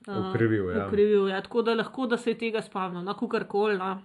uh, 0.08 0.30
Ukrivil, 0.30 0.70
ja. 0.70 0.88
ukrivil, 0.88 1.28
ja. 1.30 1.42
Tako 1.42 1.62
da 1.62 1.74
lahko, 1.74 2.08
da 2.08 2.18
se 2.18 2.32
je 2.32 2.38
tega 2.38 2.62
spomnil, 2.62 3.04
no, 3.04 3.14
kukorkoli. 3.14 3.78
No. 3.78 4.02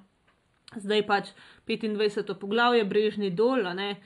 Zdaj 0.76 1.06
pač 1.06 1.30
25. 1.68 2.34
poglavje, 2.34 2.84
Brežni 2.84 3.30
dol, 3.30 3.64
ne. 3.74 3.96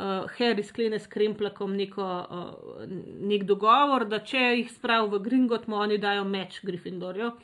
Uh, 0.00 0.24
Harry 0.38 0.62
sklene 0.64 0.96
s 0.98 1.10
kremplakom 1.12 1.74
neko, 1.76 2.04
uh, 2.04 2.84
nek 3.20 3.44
dogovor, 3.44 4.06
da 4.08 4.22
če 4.24 4.40
jih 4.62 4.70
spravi 4.72 5.10
v 5.12 5.20
Gringot, 5.26 5.66
mu 5.68 5.76
oni 5.76 5.98
dajo 6.00 6.22
meč 6.24 6.62
Gryffindorju. 6.64 7.34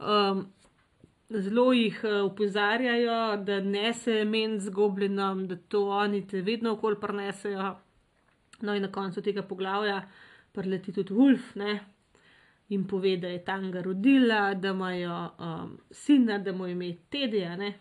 Um, 0.00 0.46
zelo 1.28 1.66
jih 1.76 1.98
uh, 2.04 2.22
opozarjajo, 2.30 3.36
da 3.44 3.60
ne 3.60 3.92
se 3.92 4.24
men 4.24 4.56
z 4.64 4.72
goblinom, 4.72 5.44
da 5.50 5.60
to 5.68 5.84
oni 5.98 6.22
te 6.26 6.40
vedno 6.46 6.72
okol 6.78 6.96
prenesejo. 7.02 7.74
No 8.64 8.74
in 8.74 8.82
na 8.82 8.92
koncu 8.92 9.20
tega 9.20 9.44
poglavja 9.44 10.00
preleti 10.52 10.92
tudi 10.96 11.14
Wolf, 11.14 11.52
ne, 11.60 11.76
in 12.72 12.86
pove, 12.88 13.16
da 13.20 13.28
je 13.28 13.44
Tanga 13.44 13.82
rodila, 13.82 14.54
da 14.54 14.72
imajo 14.72 15.20
um, 15.38 15.78
sina, 15.90 16.38
da 16.38 16.52
mu 16.52 16.66
je 16.66 16.72
ime 16.72 16.94
Teddy, 17.10 17.44
a 17.44 17.56
ne, 17.56 17.74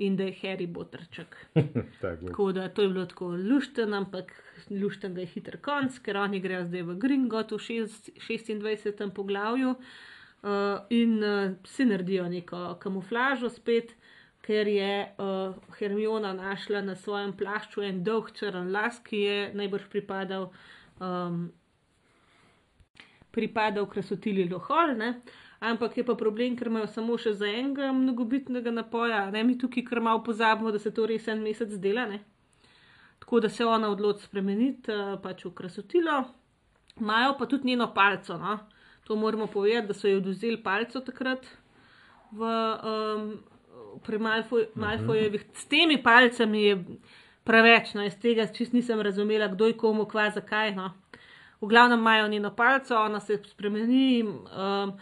in 0.00 0.16
da 0.16 0.24
je 0.24 0.36
Harry 0.42 0.66
Botrček. 0.66 1.36
Tako. 2.02 2.26
Tako 2.26 2.52
da 2.52 2.68
to 2.68 2.82
je 2.82 2.88
bilo 2.88 3.06
tako 3.06 3.26
lušten, 3.28 3.94
ampak 3.94 4.32
lušten 4.70 5.14
ga 5.14 5.20
je 5.20 5.26
hiter 5.26 5.60
konc, 5.60 5.98
ker 5.98 6.16
oni 6.16 6.40
grejo 6.40 6.64
zdaj 6.64 6.82
v 6.88 6.96
Gringot 6.98 7.52
v 7.52 7.58
šest- 7.58 8.10
26. 8.16 9.10
poglavju 9.14 9.74
uh, 9.74 10.80
in 10.90 11.18
uh, 11.24 11.52
si 11.66 11.84
naredijo 11.84 12.28
neko 12.28 12.78
kamuflažo 12.80 13.50
spet, 13.50 13.94
ker 14.40 14.68
je 14.68 14.94
uh, 15.04 15.54
Hermiona 15.78 16.32
našla 16.32 16.80
na 16.80 16.96
svojem 16.96 17.36
plašču 17.36 17.84
en 17.84 18.04
dolg 18.04 18.32
črn 18.32 18.72
las, 18.72 19.00
ki 19.04 19.24
je 19.26 19.38
najbrž 19.54 19.88
pripadal. 19.92 20.50
Um, 21.00 21.50
Pripada 23.30 23.78
v 23.84 23.86
krasotili 23.86 24.48
Lohol, 24.50 24.96
ne? 24.98 25.20
Ampak 25.60 25.96
je 25.96 26.04
pa 26.04 26.14
problem, 26.14 26.56
ker 26.56 26.70
imajo 26.70 26.88
samo 26.88 27.18
še 27.20 27.34
za 27.36 27.48
enega 27.48 27.92
mnogobitnega 27.92 28.72
napoja, 28.72 29.26
ne 29.30 29.44
mi 29.44 29.58
tukaj 29.58 29.84
kar 29.84 30.00
malo 30.00 30.22
pozabimo, 30.24 30.72
da 30.72 30.78
se 30.78 30.92
to 30.94 31.06
res 31.06 31.28
en 31.28 31.42
mesec 31.44 31.76
dela. 31.82 32.06
Ne? 32.08 32.22
Tako 33.20 33.40
da 33.44 33.48
se 33.52 33.64
ona 33.64 33.90
odloči 33.92 34.24
spremeniti 34.24 34.92
uh, 34.92 35.14
pač 35.22 35.44
v 35.44 35.54
krasotilo, 35.54 36.22
imajo 37.00 37.36
pa 37.38 37.46
tudi 37.46 37.68
njeno 37.68 37.90
palco. 37.94 38.38
No? 38.40 38.58
To 39.04 39.16
moramo 39.16 39.46
povedati, 39.46 39.88
da 39.88 39.94
so 39.94 40.08
ji 40.08 40.16
oduzeli 40.16 40.62
palco 40.62 41.00
takrat 41.04 41.46
v 42.32 42.46
um, 42.46 43.30
pri 44.06 44.18
Malfoj, 44.18 44.68
Malfojevih. 44.74 45.44
S 45.54 45.66
temi 45.66 46.02
palcami 46.02 46.62
je 46.62 46.76
preveč, 47.44 47.94
no 47.94 48.04
iz 48.06 48.16
tega 48.20 48.46
čist 48.46 48.72
nisem 48.72 49.00
razumela, 49.00 49.48
kdo 49.50 49.66
je 49.66 49.76
komu 49.76 50.06
kva, 50.06 50.30
zakaj. 50.30 50.74
No? 50.76 50.92
V 51.60 51.68
glavnem 51.68 51.98
imajo 51.98 52.28
njeno 52.28 52.54
palco, 52.56 52.96
ona 52.96 53.20
se 53.20 53.40
spremeni, 53.44 54.22
um, 54.22 54.92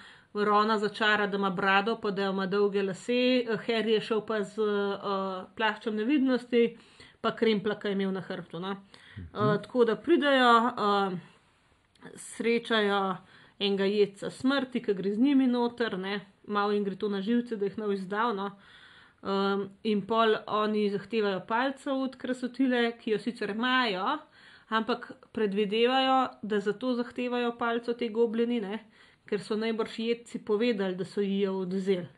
Rona 0.44 0.78
začara, 0.78 1.26
da 1.26 1.36
ima 1.36 1.50
brado, 1.50 1.96
pa 2.00 2.10
da 2.10 2.30
ima 2.30 2.46
dolge 2.46 2.82
lase, 2.82 3.44
Harry 3.66 3.96
je 3.96 4.00
šel 4.00 4.20
pa 4.26 4.42
z 4.42 4.58
uh, 4.58 5.44
plaščem 5.56 5.96
nevidnosti, 5.96 6.76
pa 7.20 7.34
kremplaka 7.36 7.88
je 7.88 7.96
imel 7.98 8.12
na 8.12 8.20
hrbtu. 8.20 8.60
No? 8.60 8.76
Uh, 9.32 9.56
tako 9.62 9.84
da 9.84 9.96
pridajo, 9.96 10.52
uh, 10.66 11.18
srečajo 12.14 13.16
enega 13.58 13.84
jedca 13.84 14.30
smrti, 14.30 14.82
ki 14.82 14.94
gre 14.94 15.14
z 15.14 15.18
njimi 15.18 15.46
noter, 15.46 15.98
ne? 15.98 16.20
malo 16.48 16.72
jim 16.72 16.84
gre 16.84 16.96
to 16.96 17.08
na 17.08 17.20
živce, 17.20 17.56
da 17.56 17.66
jih 17.66 17.78
ne 17.78 17.94
izdal. 17.94 18.34
No? 18.36 18.50
Um, 19.22 19.68
in 19.82 20.04
pol 20.06 20.36
oni 20.46 20.88
zahtevajo 20.90 21.40
palcev 21.48 22.04
od 22.04 22.16
krasotile, 22.16 22.92
ki 23.00 23.16
jo 23.16 23.18
sicer 23.18 23.50
imajo, 23.50 24.18
ampak 24.68 25.10
predvidevajo, 25.32 26.18
da 26.42 26.60
zato 26.60 26.94
zahtevajo 26.94 27.56
palco 27.58 27.92
te 27.92 28.08
goblinine, 28.08 28.78
ker 29.28 29.42
so 29.44 29.56
najbrž 29.56 29.98
jedci 29.98 30.38
povedali, 30.44 30.96
da 30.96 31.04
so 31.04 31.20
ji 31.20 31.40
jo 31.40 31.58
oduzeli. 31.60 32.08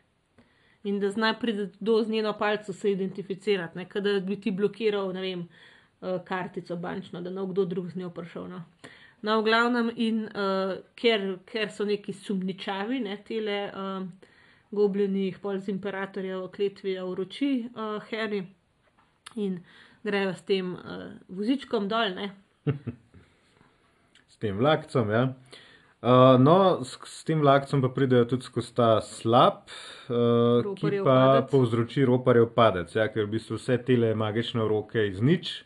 In 0.83 0.99
da 0.99 1.09
zna 1.09 1.33
priti 1.39 1.67
do 1.79 2.03
z 2.03 2.09
njeno 2.09 2.33
palco 2.37 2.73
se 2.73 2.91
identificirati, 2.91 3.77
ne, 3.77 3.85
kada 3.89 4.19
bi 4.19 4.39
ti 4.41 4.51
blokiral, 4.51 5.13
ne 5.13 5.21
vem, 5.21 5.41
uh, 5.41 6.23
kartico 6.25 6.75
bančno, 6.75 7.21
da 7.21 7.29
ne 7.29 7.41
bo 7.41 7.53
kdo 7.53 7.65
drug 7.65 7.91
z 7.91 7.95
njo 7.95 8.09
prišel. 8.09 8.47
No. 8.47 8.63
No, 9.21 9.41
v 9.41 9.45
glavnem, 9.45 9.91
in 9.95 10.23
uh, 10.25 10.79
ker, 10.97 11.37
ker 11.45 11.69
so 11.69 11.85
neki 11.85 12.13
sumničavi, 12.13 12.99
ne, 13.05 13.19
tele 13.27 13.59
uh, 13.69 14.07
goblini, 14.71 15.27
jih 15.27 15.37
pol 15.43 15.59
z 15.61 15.69
imperatorja 15.75 16.39
v 16.41 16.49
kletvi 16.55 16.97
uroči 17.03 17.51
uh, 17.75 18.01
Harry 18.09 18.41
in 19.35 19.59
grejo 20.03 20.33
s 20.33 20.41
tem 20.47 20.73
uh, 20.73 21.11
vozičkom 21.29 21.85
dol, 21.91 22.15
ne. 22.17 22.31
S 24.31 24.39
tem 24.41 24.57
vlakcem, 24.57 25.09
ja. 25.11 25.23
Uh, 25.27 25.59
no, 26.01 26.81
s, 26.83 26.97
s 27.05 27.23
tem 27.23 27.41
vlakcem 27.41 27.81
pa 27.81 27.89
pridejo 27.93 28.25
tudi 28.25 28.47
skozi 28.49 28.73
ta 28.73 29.01
slab, 29.05 29.69
uh, 30.09 30.73
ki 30.73 31.03
pa 31.05 31.17
padec. 31.17 31.51
povzroči 31.51 32.05
roparjev 32.09 32.47
padec, 32.55 32.95
ja, 32.95 33.05
ker 33.13 33.27
v 33.27 33.37
bistvu 33.37 33.59
vse 33.59 33.77
tele 33.85 34.15
magične 34.17 34.65
roke 34.65 35.03
iz 35.07 35.21
nič 35.21 35.61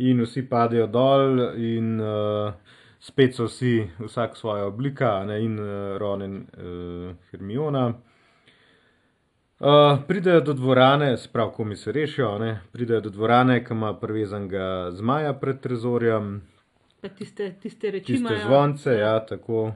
in 0.00 0.24
vsi 0.24 0.46
padejo 0.48 0.88
dol, 0.88 1.40
in 1.60 2.00
uh, 2.00 2.56
spet 3.00 3.36
so 3.36 3.46
vsi, 3.48 3.84
vsak 4.00 4.36
svoja 4.36 4.66
oblika, 4.66 5.24
ne, 5.28 5.40
in 5.44 5.60
uh, 5.60 5.96
Ron 6.00 6.24
in 6.24 6.36
uh, 6.40 7.12
Hermiona. 7.30 7.86
Uh, 9.56 10.00
pridejo 10.08 10.40
do 10.40 10.52
dvorane, 10.52 11.16
sprav, 11.16 11.52
ko 11.56 11.64
mi 11.64 11.76
se 11.76 11.92
rešijo, 11.92 12.38
ne, 12.38 12.60
pridejo 12.72 13.00
do 13.00 13.10
dvorane, 13.10 13.62
ki 13.64 13.72
ima 13.72 13.94
privezanega 13.96 14.90
zmaja 14.92 15.32
pred 15.40 15.60
trezorjem, 15.60 16.42
Pa 17.00 17.08
tiste, 17.08 17.54
tiste 17.60 17.90
reči 17.90 18.06
tiste 18.06 18.24
imajo. 18.24 18.44
zvonce, 18.44 18.92
ja, 18.92 19.20
tako. 19.20 19.72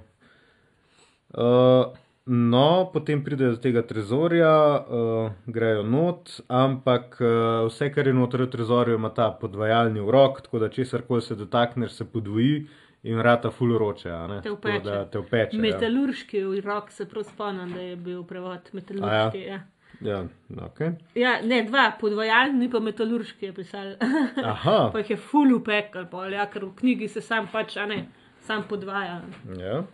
Uh, 1.31 1.93
no, 2.27 2.67
potem 2.93 3.25
pridejo 3.25 3.51
do 3.51 3.57
tega 3.59 3.83
trezorja, 3.83 4.53
uh, 4.79 5.31
grejo 5.47 5.83
not, 5.85 6.31
ampak 6.49 7.19
uh, 7.21 7.29
vse, 7.69 7.91
kar 7.93 8.07
je 8.07 8.15
noter 8.15 8.43
v 8.43 8.51
trezorju, 8.51 8.95
ima 8.95 9.11
ta 9.11 9.31
podvajalni 9.33 10.01
urok, 10.01 10.41
tako 10.41 10.59
da 10.59 10.69
česar 10.69 11.03
koli 11.03 11.23
se 11.23 11.35
dotakneš, 11.35 11.93
se 11.93 12.05
podvoji 12.05 12.67
in 13.03 13.17
vrata 13.17 13.51
full 13.51 13.79
roče. 13.79 14.11
a 14.11 14.27
ne, 14.27 14.37
Te 14.37 14.49
tako 14.49 14.55
upeče. 14.55 14.81
da 14.81 15.05
te 15.07 15.19
upeče. 15.19 15.57
ja. 15.57 15.61
Metalurški 15.63 16.43
rok 16.61 16.91
se 16.91 17.07
prav 17.09 17.25
spomnim, 17.25 17.73
da 17.73 17.81
je 17.83 17.97
bil 17.97 18.25
prevod 18.25 18.71
metalurški. 18.73 19.39
Ja. 19.39 19.55
Ja, 19.55 19.61
no, 20.01 20.29
okay. 20.65 20.95
Ja, 21.15 21.37
ne, 21.45 21.63
dva, 21.69 21.91
podvajalni 22.01 22.71
pa 22.73 22.81
metalurški 22.81 23.51
je 23.51 23.53
pisal. 23.55 23.93
Aha, 24.53 24.79
pa 24.93 25.03
jih 25.03 25.11
je 25.15 25.21
full 25.21 25.53
upekal, 25.57 26.09
ja, 26.33 26.47
ker 26.51 26.65
v 26.65 26.75
knjigi 26.81 27.09
se 27.09 27.21
sam 27.25 27.49
pač, 27.53 27.77
a 27.77 27.87
ne, 27.91 28.05
sam 28.47 28.65
podvaja. 28.69 29.21
ja. 29.61 29.85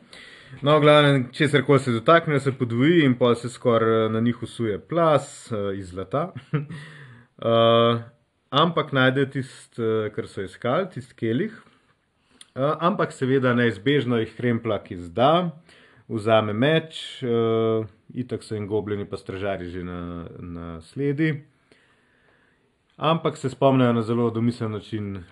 No, 0.63 0.81
glavno, 0.81 1.25
česar 1.33 1.65
koli 1.67 1.79
se 1.79 1.93
dotakne, 1.93 2.41
se 2.41 2.53
podvoji 2.53 3.05
in 3.05 3.19
pa 3.19 3.35
se 3.35 3.49
skoraj 3.49 4.09
na 4.09 4.21
njih 4.21 4.43
usuje 4.43 4.79
plas 4.79 5.53
uh, 5.53 5.79
iz 5.79 5.89
zlata. 5.89 6.33
uh, 6.53 8.01
ampak 8.63 8.93
najdejo 8.93 9.27
tisto, 9.27 9.83
uh, 9.83 10.13
kar 10.15 10.29
so 10.29 10.43
iskali, 10.43 10.87
tisti 10.95 11.15
kelih. 11.15 11.53
Uh, 12.55 12.77
ampak 12.81 13.13
seveda 13.13 13.55
neizbežno 13.55 14.17
jih 14.23 14.37
kremplak 14.37 14.91
izda, 14.91 15.51
vzame 16.09 16.53
meč, 16.53 17.03
uh, 17.23 17.85
itak 18.15 18.43
so 18.43 18.55
jim 18.55 18.69
gobljeni 18.69 19.05
pa 19.05 19.17
stražari 19.17 19.71
že 19.71 19.85
na, 19.85 20.27
na 20.39 20.81
sledi. 20.81 21.45
Ampak 22.97 23.37
se 23.37 23.51
spomnijo 23.51 23.93
na 23.93 24.03
zelo 24.03 24.31
domislen 24.31 24.73
način 24.73 25.17
uh, 25.17 25.23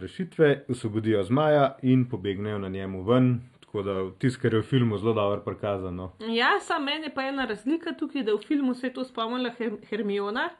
rešitve, 0.00 0.64
osvobodijo 0.68 1.22
zmaja 1.22 1.76
in 1.82 2.08
pobegnejo 2.08 2.58
na 2.58 2.68
njemu 2.68 3.02
ven. 3.02 3.40
Tako 3.60 3.82
da 3.82 4.10
tisto, 4.18 4.42
kar 4.42 4.54
je 4.54 4.60
v 4.60 4.62
filmu 4.62 4.98
zelo 4.98 5.12
dobro 5.12 5.40
prikazano. 5.40 6.12
Ja, 6.28 6.60
samo 6.60 6.84
meni 6.84 7.10
pa 7.14 7.22
je 7.22 7.28
ena 7.28 7.44
razlika 7.44 7.92
tukaj, 7.92 8.22
da 8.22 8.34
v 8.34 8.38
filmu 8.46 8.74
se 8.74 8.86
je 8.86 8.92
to 8.92 9.04
spomnila 9.04 9.50
Her 9.58 9.72
Hermiona, 9.90 10.50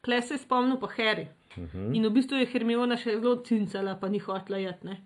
kle 0.00 0.22
se 0.22 0.34
je 0.34 0.38
spomnil 0.38 0.78
pa 0.80 0.86
Harry. 0.86 1.26
Uh 1.56 1.64
-huh. 1.64 1.96
In 1.96 2.06
v 2.06 2.10
bistvu 2.10 2.36
je 2.36 2.46
Hermiona 2.46 2.96
še 2.96 3.18
zelo 3.20 3.36
cincala, 3.36 3.98
pa 4.00 4.08
ni 4.08 4.18
hotla 4.18 4.58
jeti. 4.58 4.96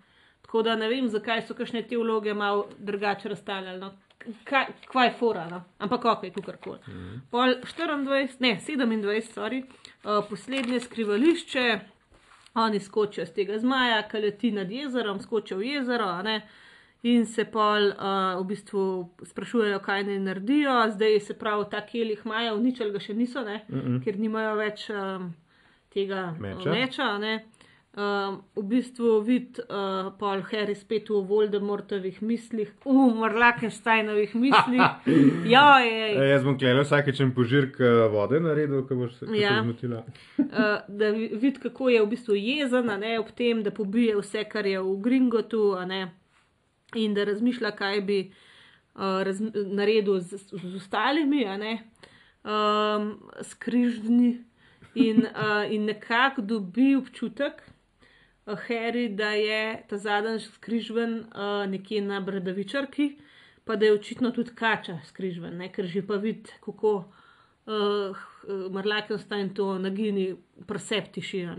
Tako 0.42 0.62
da 0.62 0.76
ne 0.76 0.88
vem, 0.88 1.08
zakaj 1.08 1.42
so 1.42 1.54
kakšne 1.54 1.82
te 1.82 1.96
vloge 1.96 2.34
malo 2.34 2.68
drugače 2.78 3.28
razstavljali. 3.28 3.80
No. 3.80 3.92
Kaj, 4.44 4.66
kaj 4.92 5.06
je 5.06 5.12
fora, 5.18 5.46
no? 5.48 5.62
ampak 5.78 6.04
ok, 6.04 6.20
kakorkoli. 6.34 6.78
Mm 6.88 6.92
-hmm. 6.92 7.20
Pol 7.30 7.54
24, 7.62 8.40
ne 8.40 8.60
27, 8.60 9.20
sorry, 9.34 9.62
uh, 9.62 10.24
poslednje 10.30 10.80
skrivališče, 10.80 11.80
oni 12.54 12.80
skočijo 12.80 13.26
z 13.26 13.32
tega 13.32 13.58
zmaja, 13.58 14.08
ki 14.08 14.18
leti 14.18 14.50
nad 14.50 14.70
jezerom, 14.70 15.20
skočijo 15.20 15.58
v 15.58 15.62
jezero, 15.62 16.22
in 17.02 17.26
se 17.26 17.44
pol 17.44 17.88
uh, 17.88 18.40
v 18.40 18.44
bistvu 18.46 19.10
sprašujejo, 19.22 19.78
kaj 19.78 20.04
naj 20.04 20.18
naredijo. 20.18 20.90
Zdaj 20.90 21.20
se 21.20 21.34
pravi, 21.38 21.64
ta 21.70 21.86
kelih 21.86 22.22
imajo, 22.24 22.56
ničel 22.56 22.92
ga 22.92 23.00
še 23.00 23.14
niso, 23.14 23.42
mm 23.42 23.60
-hmm. 23.68 24.04
ker 24.04 24.18
nimajo 24.18 24.54
več 24.54 24.90
um, 24.90 25.34
tega 25.94 26.34
meča. 26.40 26.70
meča 26.70 27.18
Um, 27.96 28.42
v 28.54 28.62
bistvu 28.62 29.20
vidi 29.24 29.62
uh, 29.64 30.12
Paul 30.20 30.42
Harry 30.52 30.74
spet 30.76 31.08
v 31.08 31.22
Voldemortovih 31.24 32.20
mislih, 32.22 32.68
v 32.84 33.14
Marlakensteinovih 33.16 34.34
mislih. 34.34 34.82
ja, 35.54 35.80
je, 35.80 36.12
je. 36.14 36.26
Jaz 36.28 36.44
bom 36.44 36.58
gledal 36.60 36.84
vsake 36.84 37.14
čem 37.16 37.32
požirk 37.34 37.80
vode 38.12 38.38
naredil, 38.44 38.84
ko 38.86 38.94
boš 38.94 39.16
se 39.16 39.26
ja. 39.34 39.56
zmotila. 39.64 40.04
uh, 40.36 40.84
da 40.88 41.10
vidi, 41.16 41.56
kako 41.62 41.88
je 41.88 42.02
v 42.04 42.10
bistvu 42.12 42.36
jezen, 42.36 42.92
ne 43.00 43.16
ob 43.18 43.32
tem, 43.34 43.64
da 43.64 43.72
pobije 43.74 44.18
vse, 44.20 44.44
kar 44.52 44.68
je 44.68 44.82
v 44.84 44.92
Gringotu, 45.02 45.72
in 46.94 47.16
da 47.16 47.24
razmišlja, 47.24 47.72
kaj 47.72 48.00
bi 48.04 48.18
uh, 48.28 49.24
raz, 49.26 49.40
naredil 49.54 50.20
z, 50.20 50.38
z 50.52 50.76
ostalimi, 50.76 51.48
um, 52.44 53.16
skrižni. 53.42 54.44
In, 54.94 55.26
uh, 55.26 55.66
in 55.70 55.84
nekako 55.84 56.42
dobi 56.42 56.96
občutek, 56.96 57.60
Harry, 58.56 59.08
da 59.08 59.30
je 59.30 59.82
ta 59.88 59.98
zadnji 59.98 60.40
skrižven 60.40 61.18
uh, 61.18 61.70
nekje 61.70 62.02
na 62.02 62.20
Bradavičarki, 62.20 63.16
pa 63.64 63.76
da 63.76 63.86
je 63.86 63.92
očitno 63.92 64.30
tudi 64.30 64.54
kača 64.54 64.98
skrižven, 65.06 65.56
ne? 65.56 65.72
ker 65.72 65.86
že 65.86 66.06
pa 66.06 66.16
vidi, 66.16 66.50
kako 66.64 66.94
uh, 67.66 68.16
mrlake 68.72 69.14
ostaje 69.14 69.42
in 69.42 69.54
to 69.54 69.78
nagini 69.78 70.36
preseptišijo, 70.66 71.56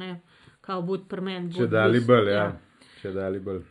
kao 0.61 0.81
bod 0.81 1.07
premen. 1.09 1.51
Če 1.53 1.67
dali 1.67 1.99
bolj, 1.99 2.31
ja. 2.31 2.43
ja. 2.43 2.87
Če 3.01 3.11
dali 3.13 3.39
bolj. 3.39 3.61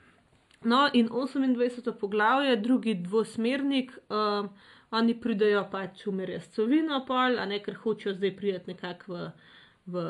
No, 0.64 0.88
in 0.92 1.08
28. 1.08 1.92
poglavje, 1.98 2.56
drugi 2.56 2.94
dvosmernik, 2.94 3.92
um, 4.10 4.48
oni 4.90 5.14
pridejo 5.20 5.66
pač 5.70 6.06
v 6.06 6.12
Merjascovino, 6.12 7.04
a 7.08 7.46
ne 7.46 7.60
ker 7.62 7.74
hočejo 7.74 8.14
zdaj 8.14 8.36
prijeti 8.36 8.70
nekako 8.70 9.12
v 9.12 9.30
v, 9.88 10.04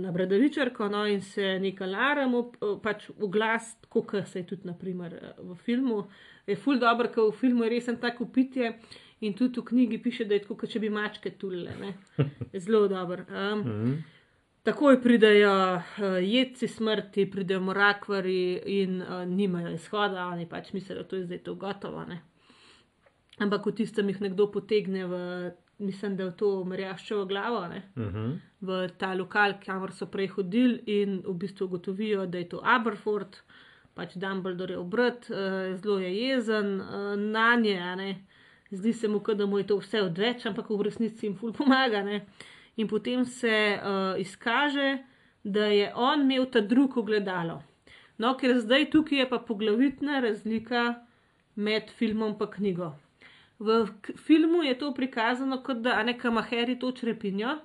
na 0.00 0.12
Bradavičarko 0.12 0.88
no, 0.88 1.04
in 1.06 1.20
se 1.22 1.58
nekaj 1.60 1.88
laramo, 1.88 2.42
pač 2.82 3.08
v 3.18 3.28
glas, 3.32 3.74
kot 3.88 4.14
se 4.26 4.40
je 4.40 4.46
tudi 4.52 4.68
naprimer, 4.68 5.16
v 5.38 5.56
filmu. 5.64 6.04
Je 6.48 6.56
ful 6.56 6.80
dobro, 6.80 7.10
ker 7.12 7.28
v 7.28 7.36
filmu 7.36 7.66
je 7.66 7.72
resen 7.74 8.00
tako 8.00 8.24
upitje 8.28 8.72
in 9.20 9.36
tudi 9.36 9.60
v 9.60 9.64
knjigi 9.64 9.98
piše, 10.02 10.24
da 10.24 10.34
je 10.34 10.46
tako, 10.46 10.56
kot 10.62 10.72
če 10.72 10.80
bi 10.80 10.90
mačke 10.90 11.34
tulile. 11.38 11.92
Zelo 12.64 12.88
dobro. 12.88 13.26
Um, 13.28 13.58
mm 13.58 13.64
-hmm. 13.64 14.00
Takoj 14.62 15.00
pridejo 15.02 15.52
uh, 15.76 15.82
jedci 16.20 16.68
smrti, 16.68 17.30
pridejo 17.30 17.60
morakvari 17.60 18.60
in 18.66 19.02
uh, 19.02 19.24
nimajo 19.28 19.70
izhoda, 19.72 20.26
oni 20.26 20.48
pač 20.48 20.72
mislijo, 20.72 21.02
da 21.02 21.16
je 21.16 21.24
zdaj 21.24 21.38
to 21.38 21.54
gotovo. 21.54 22.04
Ne? 22.04 22.20
Ampak 23.38 23.66
v 23.66 23.72
tistem 23.72 24.08
jih 24.08 24.20
nekdo 24.20 24.50
potegne 24.52 25.06
v 25.06 25.14
mislim, 25.80 26.16
da 26.16 26.24
je 26.24 26.36
to 26.36 26.64
Marjaščevo 26.64 27.24
glavo, 27.24 27.58
uh 27.58 28.02
mhm. 28.02 28.16
-huh. 28.16 28.38
v 28.60 28.88
ta 28.98 29.14
lokal, 29.14 29.54
kamor 29.64 29.92
so 29.92 30.06
prej 30.06 30.26
hodili 30.26 30.82
in 30.86 31.22
v 31.26 31.34
bistvu 31.34 31.64
ugotovijo, 31.64 32.26
da 32.26 32.38
je 32.38 32.48
to 32.48 32.60
Aberford, 32.64 33.36
pač 33.94 34.14
Dumbledore 34.14 34.74
je 34.74 34.78
obrt, 34.78 35.30
uh, 35.30 35.36
zelo 35.76 35.98
je 35.98 36.16
jezen 36.16 36.80
uh, 36.80 37.16
na 37.16 37.56
nje. 37.56 38.16
Zdi 38.70 38.92
se 38.92 39.08
mu, 39.08 39.20
da 39.34 39.46
mu 39.46 39.58
je 39.58 39.66
to 39.66 39.76
vse 39.76 40.02
odveč, 40.02 40.46
ampak 40.46 40.70
v 40.70 40.82
resnici 40.82 41.26
jim 41.26 41.36
ful 41.36 41.52
pomaga. 41.52 42.02
Ne? 42.02 42.26
In 42.76 42.88
potem 42.88 43.24
se 43.24 43.80
uh, 43.82 44.20
izkaže, 44.20 44.98
da 45.44 45.66
je 45.66 45.92
on 45.94 46.22
imel 46.22 46.46
ta 46.46 46.60
drug 46.60 46.96
ogledalo. 46.96 47.62
No, 48.18 48.34
ker 48.36 48.58
zdaj 48.60 48.90
tukaj 48.92 49.18
je 49.18 49.28
pa 49.28 49.38
poglavitna 49.38 50.20
razlika 50.20 50.82
med 51.56 51.90
filmom 51.98 52.36
in 52.40 52.50
knjigo. 52.54 52.92
V 53.60 53.86
filmu 54.16 54.62
je 54.62 54.78
to 54.78 54.94
prikazano 54.94 55.62
kot 55.62 55.82
da 55.84 56.02
neka 56.02 56.30
Maheri 56.30 56.78
to 56.78 56.92
črepinjo, 56.96 57.58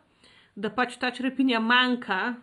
da 0.55 0.69
pač 0.69 0.97
ta 0.99 1.11
črepinja 1.11 1.61
manjka 1.63 2.35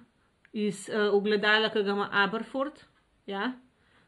iz 0.53 0.87
uh, 0.89 1.13
ogledala, 1.13 1.69
ki 1.69 1.83
ga 1.85 1.93
ima 1.93 2.09
Aberford, 2.25 2.81
ja? 3.29 3.53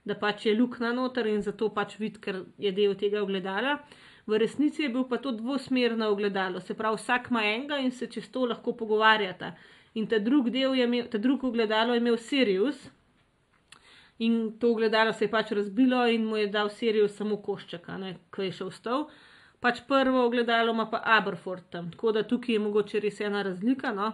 da 0.05 0.16
pač 0.21 0.47
je 0.47 0.55
luknja 0.57 0.93
noter 0.97 1.29
in 1.29 1.43
zato 1.45 1.69
pač 1.77 1.99
vidi, 2.01 2.21
ker 2.25 2.43
je 2.61 2.73
del 2.73 2.95
tega 3.01 3.21
ogledala. 3.25 3.79
V 4.25 4.41
resnici 4.41 4.83
je 4.85 4.89
bil 4.93 5.05
pa 5.09 5.19
to 5.21 5.33
dvosmerno 5.37 6.09
ogledalo, 6.12 6.61
se 6.61 6.77
pravi, 6.77 6.97
vsak 7.01 7.29
ima 7.31 7.45
enega 7.45 7.79
in 7.85 7.93
se 7.93 8.09
čez 8.09 8.31
to 8.33 8.47
lahko 8.49 8.73
pogovarjata. 8.73 9.53
In 10.01 10.09
ta 10.09 10.19
drug 10.19 10.49
del 10.53 10.77
je 10.77 10.89
imel, 10.89 11.09
ta 11.12 11.21
drug 11.21 11.45
ogledalo 11.45 11.93
je 11.93 12.01
imel 12.01 12.16
Sirius. 12.16 12.81
In 14.25 14.57
to 14.61 14.73
ogledalo 14.73 15.12
se 15.12 15.25
je 15.25 15.31
pač 15.31 15.53
razbilo, 15.53 16.07
in 16.09 16.25
mu 16.25 16.41
je 16.41 16.49
dal 16.49 16.73
Sirius 16.73 17.16
samo 17.16 17.43
košček, 17.45 17.89
ki 18.33 18.49
je 18.49 18.57
šel 18.62 18.73
stol 18.73 19.09
pač 19.65 19.81
prvo 19.89 20.27
ogledalo 20.27 20.73
ima 20.77 20.85
pa 20.93 21.01
Aberford 21.16 21.70
tam, 21.73 21.91
tako 21.91 22.12
da 22.12 22.23
tukaj 22.28 22.55
je 22.55 22.61
mogoče 22.61 23.01
res 23.01 23.20
ena 23.24 23.43
razlika. 23.43 23.95
No? 23.97 24.12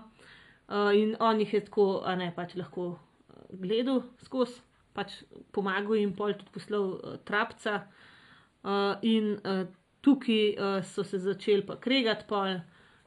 Uh, 0.70 0.93
in 0.94 1.16
on 1.18 1.40
jih 1.43 1.55
je 1.55 1.64
tako, 1.66 1.86
a 2.06 2.14
ne 2.14 2.28
pač 2.36 2.55
lahko 2.55 2.85
uh, 2.93 3.40
gledal 3.59 4.05
skozi, 4.22 4.60
pač 4.94 5.16
pomagal 5.51 5.98
jim 5.98 6.12
pol 6.14 6.36
tudi 6.39 6.55
poslal 6.55 6.93
uh, 6.94 7.16
trapca. 7.27 7.81
Uh, 8.62 9.01
in 9.02 9.32
uh, 9.40 9.64
tukaj 10.06 10.44
uh, 10.52 10.77
so 10.86 11.02
se 11.05 11.18
začeli 11.18 11.66
pa 11.66 11.81
kregati, 11.82 12.28
pol 12.28 12.60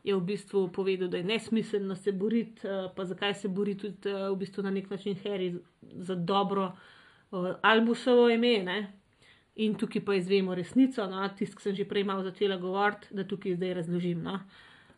je 0.03 0.15
v 0.17 0.25
bistvu 0.27 0.65
povedal, 0.75 1.07
da 1.07 1.21
je 1.21 1.29
nesmiselno 1.29 1.95
se 1.95 2.11
boriti, 2.11 2.67
uh, 2.67 2.89
pa 2.95 3.05
zakaj 3.07 3.37
se 3.39 3.47
bori 3.47 3.77
tudi 3.79 4.11
uh, 4.11 4.27
v 4.33 4.41
bistvu 4.43 4.65
na 4.67 4.73
nek 4.75 4.89
način 4.91 5.15
Harry 5.23 5.53
za 5.81 6.15
dobro 6.15 6.73
uh, 7.31 7.55
Albusovo 7.61 8.27
ime. 8.29 8.57
Ne? 8.67 8.79
In 9.55 9.75
tukaj 9.77 10.01
pa 10.05 10.15
izvemo 10.17 10.55
resnico, 10.55 11.05
no, 11.07 11.27
tisto, 11.37 11.59
ki 11.59 11.67
sem 11.67 11.75
že 11.77 11.85
prej 11.85 12.03
malo 12.09 12.23
začela 12.25 12.57
govoriti, 12.57 13.13
da 13.13 13.25
tukaj 13.27 13.53
zdaj 13.55 13.73
razložim. 13.73 14.23
No. 14.25 14.39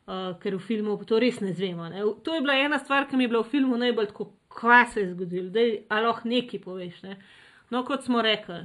Uh, 0.05 0.35
ker 0.39 0.55
v 0.55 0.61
filmu 0.61 0.95
to 1.03 1.19
res 1.19 1.41
ne 1.41 1.51
znemo. 1.53 1.89
To 2.23 2.35
je 2.35 2.41
bila 2.41 2.55
ena 2.61 2.79
stvar, 2.79 3.09
ki 3.09 3.17
mi 3.17 3.25
je 3.25 3.33
bila 3.33 3.41
v 3.43 3.51
filmu 3.51 3.77
najbolj 3.81 4.11
tako, 4.13 4.29
kaj 4.53 4.85
se 4.93 5.01
je 5.01 5.11
zgodilo, 5.11 5.49
da 5.49 5.99
lahko 5.99 6.29
nekaj 6.29 6.61
poveš. 6.61 7.01
Ne. 7.03 7.17
No, 7.73 7.83
kot 7.83 8.05
smo 8.05 8.21
rekli, 8.21 8.61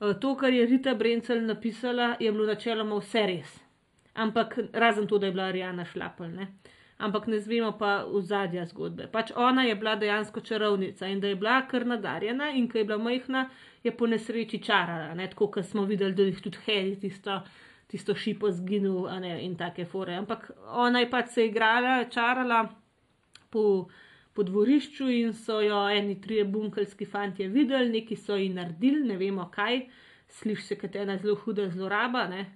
uh, 0.00 0.14
to, 0.18 0.34
kar 0.36 0.50
je 0.52 0.66
Rita 0.66 0.94
Brencel 0.98 1.44
napisala, 1.46 2.16
je 2.18 2.32
bilo 2.32 2.48
načeloma 2.48 2.98
vse 2.98 3.26
res. 3.28 3.58
Ampak 4.14 4.58
razen 4.72 5.06
to, 5.06 5.18
da 5.18 5.28
je 5.28 5.32
bila 5.32 5.50
Arijana 5.52 5.84
šlapel. 5.84 6.32
Ne. 6.34 6.48
Ampak 6.98 7.26
ne 7.26 7.38
znemo 7.38 7.72
pa 7.78 8.04
v 8.06 8.20
zadnja 8.22 8.66
zgodbe. 8.66 9.06
Pač 9.12 9.32
ona 9.36 9.64
je 9.66 9.74
bila 9.74 9.94
dejansko 9.96 10.40
čarovnica 10.40 11.06
in 11.06 11.20
da 11.20 11.28
je 11.28 11.36
bila 11.36 11.62
kar 11.66 11.86
nadarjena 11.86 12.50
in 12.50 12.68
ko 12.68 12.78
je 12.78 12.84
bila 12.84 12.98
majhna 12.98 13.48
je 13.82 13.96
po 13.96 14.06
nesreči 14.06 14.62
čarala, 14.62 15.14
ne? 15.14 15.28
tako 15.28 15.50
kot 15.50 15.66
smo 15.66 15.84
videli, 15.84 16.14
da 16.14 16.22
jih 16.22 16.40
tudi 16.42 16.58
hej, 16.66 16.94
tisto, 17.02 17.40
tisto 17.90 18.14
šipo 18.14 18.50
zginil 18.50 19.08
in 19.40 19.56
take 19.56 19.84
fore. 19.84 20.14
Ampak 20.14 20.50
ona 20.66 21.02
je 21.02 21.10
pač 21.10 21.34
se 21.34 21.46
igrala, 21.46 22.04
čarala 22.10 22.62
po, 23.50 23.88
po 24.32 24.42
dvorišču 24.42 25.10
in 25.10 25.34
so 25.34 25.60
jo 25.60 25.82
eni 25.88 26.20
trije 26.20 26.44
bunkelski 26.44 27.06
fanti 27.06 27.48
videli, 27.48 27.90
neki 27.98 28.16
so 28.16 28.36
ji 28.36 28.48
naredili, 28.54 29.04
ne 29.08 29.18
vemo 29.18 29.50
kaj, 29.54 29.82
sliši 30.28 30.66
se, 30.66 30.78
kot 30.78 30.96
ena 30.96 31.18
zelo 31.18 31.34
huda 31.34 31.68
zloraba. 31.68 32.26
Ne? 32.30 32.46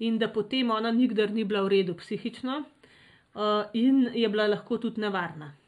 In 0.00 0.18
da 0.18 0.32
potem 0.32 0.70
ona 0.70 0.90
nikdar 0.90 1.30
ni 1.30 1.44
bila 1.44 1.62
v 1.62 1.76
redu 1.76 1.94
psihično 1.94 2.62
uh, 2.62 3.68
in 3.74 4.08
je 4.14 4.28
bila 4.28 4.48
lahko 4.48 4.78
tudi 4.80 5.00
nevarna 5.00 5.59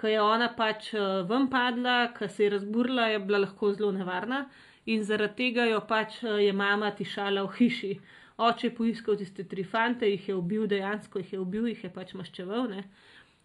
ko 0.00 0.10
je 0.10 0.20
ona 0.20 0.48
pač 0.56 0.92
uh, 0.94 1.22
ven 1.28 1.48
padla, 1.50 2.12
ko 2.16 2.28
se 2.28 2.44
je 2.44 2.50
razburila, 2.56 3.08
je 3.12 3.18
bila 3.18 3.38
lahko 3.46 3.72
zelo 3.72 3.92
nevarna 3.92 4.44
in 4.86 5.04
zaradi 5.04 5.36
tega 5.36 5.64
jo 5.70 5.80
pač 5.88 6.20
uh, 6.22 6.36
je 6.42 6.52
mama 6.52 6.90
tišala 6.90 7.44
v 7.46 7.56
hiši. 7.58 7.92
Oče 8.44 8.66
je 8.66 8.74
poiskal 8.74 9.16
tiste 9.16 9.44
tri 9.46 9.62
fante, 9.64 10.08
jih 10.10 10.28
je 10.28 10.34
ubil, 10.34 10.66
dejansko 10.66 11.22
jih 11.22 11.32
je 11.32 11.40
ubil, 11.40 11.68
jih 11.70 11.84
je 11.84 11.90
pač 11.94 12.14
maščeval, 12.18 12.66
ne? 12.72 12.84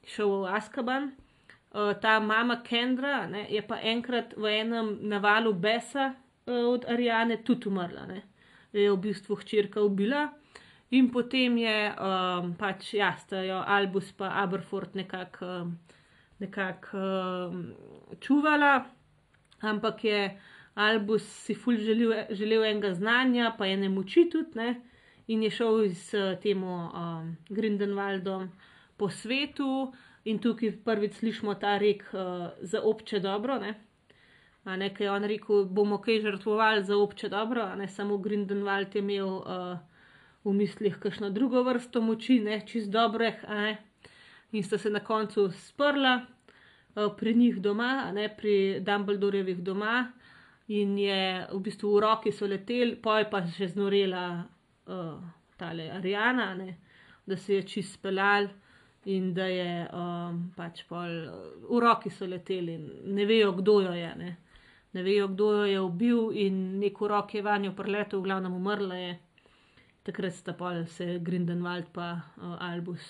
šel 0.09 0.31
v 0.41 0.55
Askaban. 0.57 1.11
uh, 1.71 1.93
ta 2.01 2.19
mama 2.19 2.63
Kendra 2.65 3.27
ne, 3.27 3.45
je 3.49 3.61
pa 3.61 3.77
enkrat 3.77 4.34
v 4.38 4.49
enem 4.61 4.97
navalu 5.01 5.53
besa 5.53 6.13
uh, 6.13 6.73
od 6.73 6.85
Arijane 6.89 7.43
tudi 7.43 7.69
umrla. 7.69 8.07
Ne. 8.07 8.23
Je 8.73 8.89
v 8.91 8.97
bistvu 8.97 9.35
hčerka 9.35 9.81
ubila. 9.81 10.30
In 10.91 11.11
potem 11.13 11.57
je 11.57 11.93
um, 11.93 12.53
pač 12.57 12.93
jastajo 12.97 13.61
Albus 13.61 14.11
pa 14.17 14.31
Aberford 14.41 14.95
nekako 14.97 15.45
um, 15.45 15.77
nekak, 16.39 16.89
um, 16.93 17.73
čuvala, 18.19 18.85
ampak 19.61 20.03
je 20.03 20.21
Albus 20.75 21.23
si 21.23 21.55
ful 21.55 21.75
želel, 21.75 22.13
želel 22.29 22.63
enega 22.63 22.93
znanja, 22.93 23.55
pa 23.57 23.65
je 23.65 23.77
ne 23.77 23.89
moči 23.89 24.29
tudi, 24.31 24.55
ne? 24.55 24.81
in 25.27 25.43
je 25.43 25.49
šel 25.49 25.89
s 25.93 26.15
tem 26.41 26.63
um, 26.63 27.35
Grindenwaldom 27.49 28.47
po 28.97 29.09
svetu, 29.09 29.91
in 30.25 30.39
tukaj 30.39 30.71
prvič 30.85 31.19
slišimo 31.19 31.55
ta 31.55 31.77
rek 31.77 32.03
uh, 32.13 32.49
za 32.61 32.81
obče 32.81 33.19
dobro. 33.19 33.59
Ne? 33.59 33.73
A 34.63 34.75
nekaj 34.77 35.07
je 35.07 35.11
on 35.11 35.23
rekel, 35.23 35.65
bomo 35.65 35.97
kaj 36.01 36.21
žrtvovali 36.21 36.83
za 36.83 36.97
obče 36.97 37.29
dobro, 37.29 37.61
a 37.61 37.75
ne 37.75 37.87
samo 37.87 38.17
Grindenwald 38.17 38.95
je 38.95 38.99
imel 38.99 39.27
uh, 39.27 39.77
v 40.43 40.53
mislih 40.53 40.97
kakšno 40.99 41.29
drugo 41.29 41.63
vrsto 41.63 42.01
moči, 42.01 42.39
ne 42.39 42.61
čist 42.67 42.91
dobreh, 42.91 43.43
in 44.51 44.63
sta 44.63 44.77
se 44.77 44.89
na 44.89 44.99
koncu 44.99 45.51
sprla 45.51 46.26
uh, 46.95 47.15
pri 47.17 47.34
njih 47.35 47.61
doma, 47.61 48.11
ne 48.11 48.30
pri 48.38 48.80
Dumbledorevih 48.80 49.61
doma, 49.63 50.11
in 50.67 50.97
je 50.97 51.47
v 51.51 51.59
bistvu 51.59 51.95
v 51.95 52.01
roki 52.01 52.31
so 52.31 52.47
leteli, 52.47 52.95
poj 52.95 53.30
pa 53.30 53.41
še 53.45 53.71
znorela 53.73 54.26
uh, 54.39 55.21
tale 55.57 55.89
Arijana, 55.91 56.53
da 57.26 57.38
se 57.38 57.59
je 57.59 57.63
čist 57.63 57.99
spelal. 57.99 58.49
In 59.09 59.30
da 59.34 59.45
je 59.47 59.88
um, 59.95 60.41
pač 60.57 60.81
pol, 60.85 61.13
v 61.69 61.77
roki 61.80 62.11
so 62.11 62.27
leteli, 62.27 62.76
ne 63.07 63.26
vejo, 63.26 63.53
kdo 63.55 63.77
jo 63.85 63.93
je. 63.95 64.09
Ne, 64.19 64.34
ne 64.93 65.03
vejo, 65.05 65.30
kdo 65.31 65.47
jo 65.55 65.63
je 65.65 65.80
ubil, 65.80 66.19
in 66.35 66.57
neko 66.81 67.07
rok 67.07 67.34
je 67.34 67.41
vanjo 67.41 67.71
preletel, 67.77 68.19
v 68.19 68.27
glavnem 68.27 68.57
umrla 68.59 68.99
je. 68.99 69.15
Takrat 70.03 70.35
sta 70.35 70.53
pa 70.53 70.73
se 70.85 71.15
Grindenwald 71.23 71.89
pa 71.95 72.11
uh, 72.19 72.59
Albus 72.59 73.07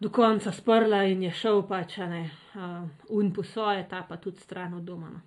do 0.00 0.10
konca 0.10 0.52
sprla 0.52 1.02
in 1.04 1.22
je 1.22 1.30
šel 1.30 1.62
pač 1.68 1.96
ne, 1.96 2.30
uh, 2.54 2.84
un 3.08 3.32
po 3.34 3.42
svoje, 3.42 3.86
ta 3.90 4.04
pa 4.08 4.16
tudi 4.16 4.40
stran 4.40 4.74
od 4.74 4.82
doma. 4.82 5.10
No. 5.10 5.20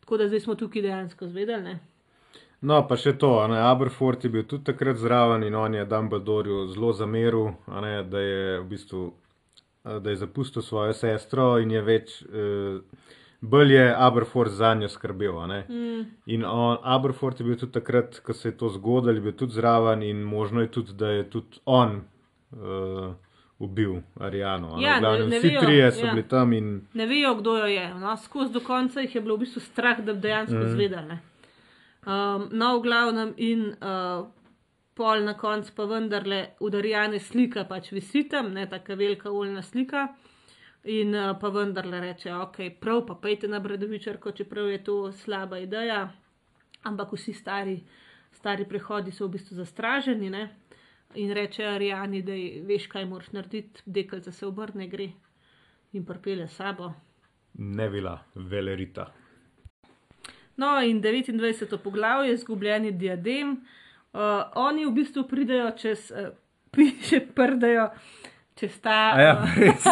Tako 0.00 0.16
da 0.16 0.28
zdaj 0.28 0.40
smo 0.40 0.54
tukaj 0.54 0.82
dejansko 0.82 1.28
zvedeli. 1.28 1.76
No, 2.60 2.82
pa 2.88 2.96
še 3.00 3.14
to, 3.16 3.30
ne, 3.48 3.56
Aberford 3.64 4.24
je 4.24 4.30
bil 4.30 4.44
tudi 4.44 4.66
takrat 4.68 4.98
zraven 5.00 5.46
in 5.46 5.54
on 5.56 5.74
je 5.74 5.86
Dumbledoreu 5.88 6.66
zelo 6.68 6.92
zameril, 6.92 7.54
ne, 7.80 8.02
da 8.04 8.20
je 8.20 8.58
v 8.60 8.66
bistvu. 8.68 9.06
Da 9.80 10.10
je 10.12 10.18
zapustil 10.20 10.60
svojo 10.60 10.92
sestro 10.92 11.54
in 11.56 11.70
je 11.72 11.80
več, 11.80 12.10
uh, 12.28 13.06
bolj 13.40 13.72
je 13.72 13.86
Aberford 13.96 14.52
za 14.52 14.74
njo 14.76 14.90
skrbel. 14.92 15.38
Mm. 15.70 16.02
In 16.26 16.44
on, 16.44 16.76
Aberford 16.84 17.40
je 17.40 17.46
bil 17.46 17.56
tudi 17.56 17.72
takrat, 17.78 18.18
ko 18.20 18.36
se 18.36 18.50
je 18.50 18.58
to 18.60 18.68
zgodilo, 18.68 19.14
je 19.16 19.24
bil 19.24 19.32
tudi 19.32 19.56
zraven 19.56 20.04
in 20.04 20.20
možno 20.20 20.60
je 20.60 20.68
tudi, 20.68 20.92
da 20.92 21.14
je 21.14 21.24
tudi 21.32 21.62
on 21.64 21.96
uh, 22.52 23.14
ubil 23.60 24.00
Arijano. 24.20 24.76
Ja, 24.80 24.98
Glavnem, 25.00 25.28
ne, 25.28 25.36
ne 25.36 25.38
vsi 25.38 25.48
vejo, 25.48 25.60
trije 25.60 25.92
so 25.92 26.06
ja. 26.06 26.12
bili 26.12 26.28
tam. 26.28 26.52
In... 26.52 26.80
Ne 26.94 27.06
vejo, 27.06 27.34
kdo 27.34 27.56
jo 27.58 27.66
je. 27.66 27.94
No, 27.94 28.16
Skozi 28.16 28.52
do 28.52 28.60
konca 28.60 29.00
jih 29.00 29.14
je 29.14 29.20
bilo 29.20 29.36
v 29.36 29.44
bistvu 29.44 29.60
strah, 29.60 30.00
da 30.00 30.14
bi 30.14 30.20
dejansko 30.20 30.58
mm. 30.58 30.70
zvedeli. 30.72 31.18
Um, 32.06 32.48
no, 32.52 32.78
v 32.78 32.82
glavnem 32.82 33.34
in 33.36 33.66
uh, 33.68 34.24
pol 34.96 35.24
na 35.24 35.36
koncu 35.36 35.74
pa 35.76 35.84
vendarle 35.84 36.40
udarjane 36.64 37.20
slika, 37.20 37.66
pač 37.68 37.92
visi 37.92 38.24
tam, 38.28 38.48
ne 38.56 38.64
tako 38.68 38.96
velika 38.96 39.30
oljna 39.30 39.62
slika. 39.62 40.08
In 40.88 41.12
uh, 41.14 41.34
pa 41.40 41.52
vendarle 41.52 42.00
reče, 42.00 42.32
ok, 42.34 42.56
prav 42.80 43.04
pa 43.06 43.18
pejte 43.20 43.48
na 43.48 43.60
Bredovičarko, 43.60 44.32
čeprav 44.32 44.70
je 44.72 44.80
to 44.84 44.96
slaba 45.12 45.60
ideja, 45.60 46.06
ampak 46.88 47.12
vsi 47.12 47.36
stari, 47.36 47.76
stari 48.32 48.64
prehodi 48.64 49.12
so 49.12 49.28
v 49.28 49.36
bistvu 49.36 49.60
zastraženi. 49.60 50.32
Ne? 50.32 50.48
In 51.14 51.32
reče 51.32 51.64
Arijani, 51.64 52.22
da 52.22 52.32
veš, 52.66 52.86
kaj 52.86 53.04
moraš 53.04 53.32
narediti, 53.32 53.82
deklica 53.86 54.32
se 54.32 54.46
obrne, 54.46 54.88
gre 54.88 55.10
in 55.92 56.04
pripelje 56.06 56.48
sabo. 56.48 56.92
Ne 57.54 57.88
bila 57.90 58.18
velerita. 58.34 59.12
No, 60.56 60.80
in 60.82 61.02
29. 61.02 61.76
poglavje, 61.78 62.34
izgubljeni 62.34 62.92
diadem. 62.92 63.50
Uh, 64.12 64.20
oni 64.54 64.86
v 64.86 64.92
bistvu 64.92 65.24
pridejo 65.28 65.70
čez, 65.76 66.10
uh, 66.10 66.28
piše, 66.74 67.20
prdajo 67.34 67.90
čez 68.60 68.76
ta. 68.80 68.96
Ja, 69.20 69.34
res. 69.56 69.86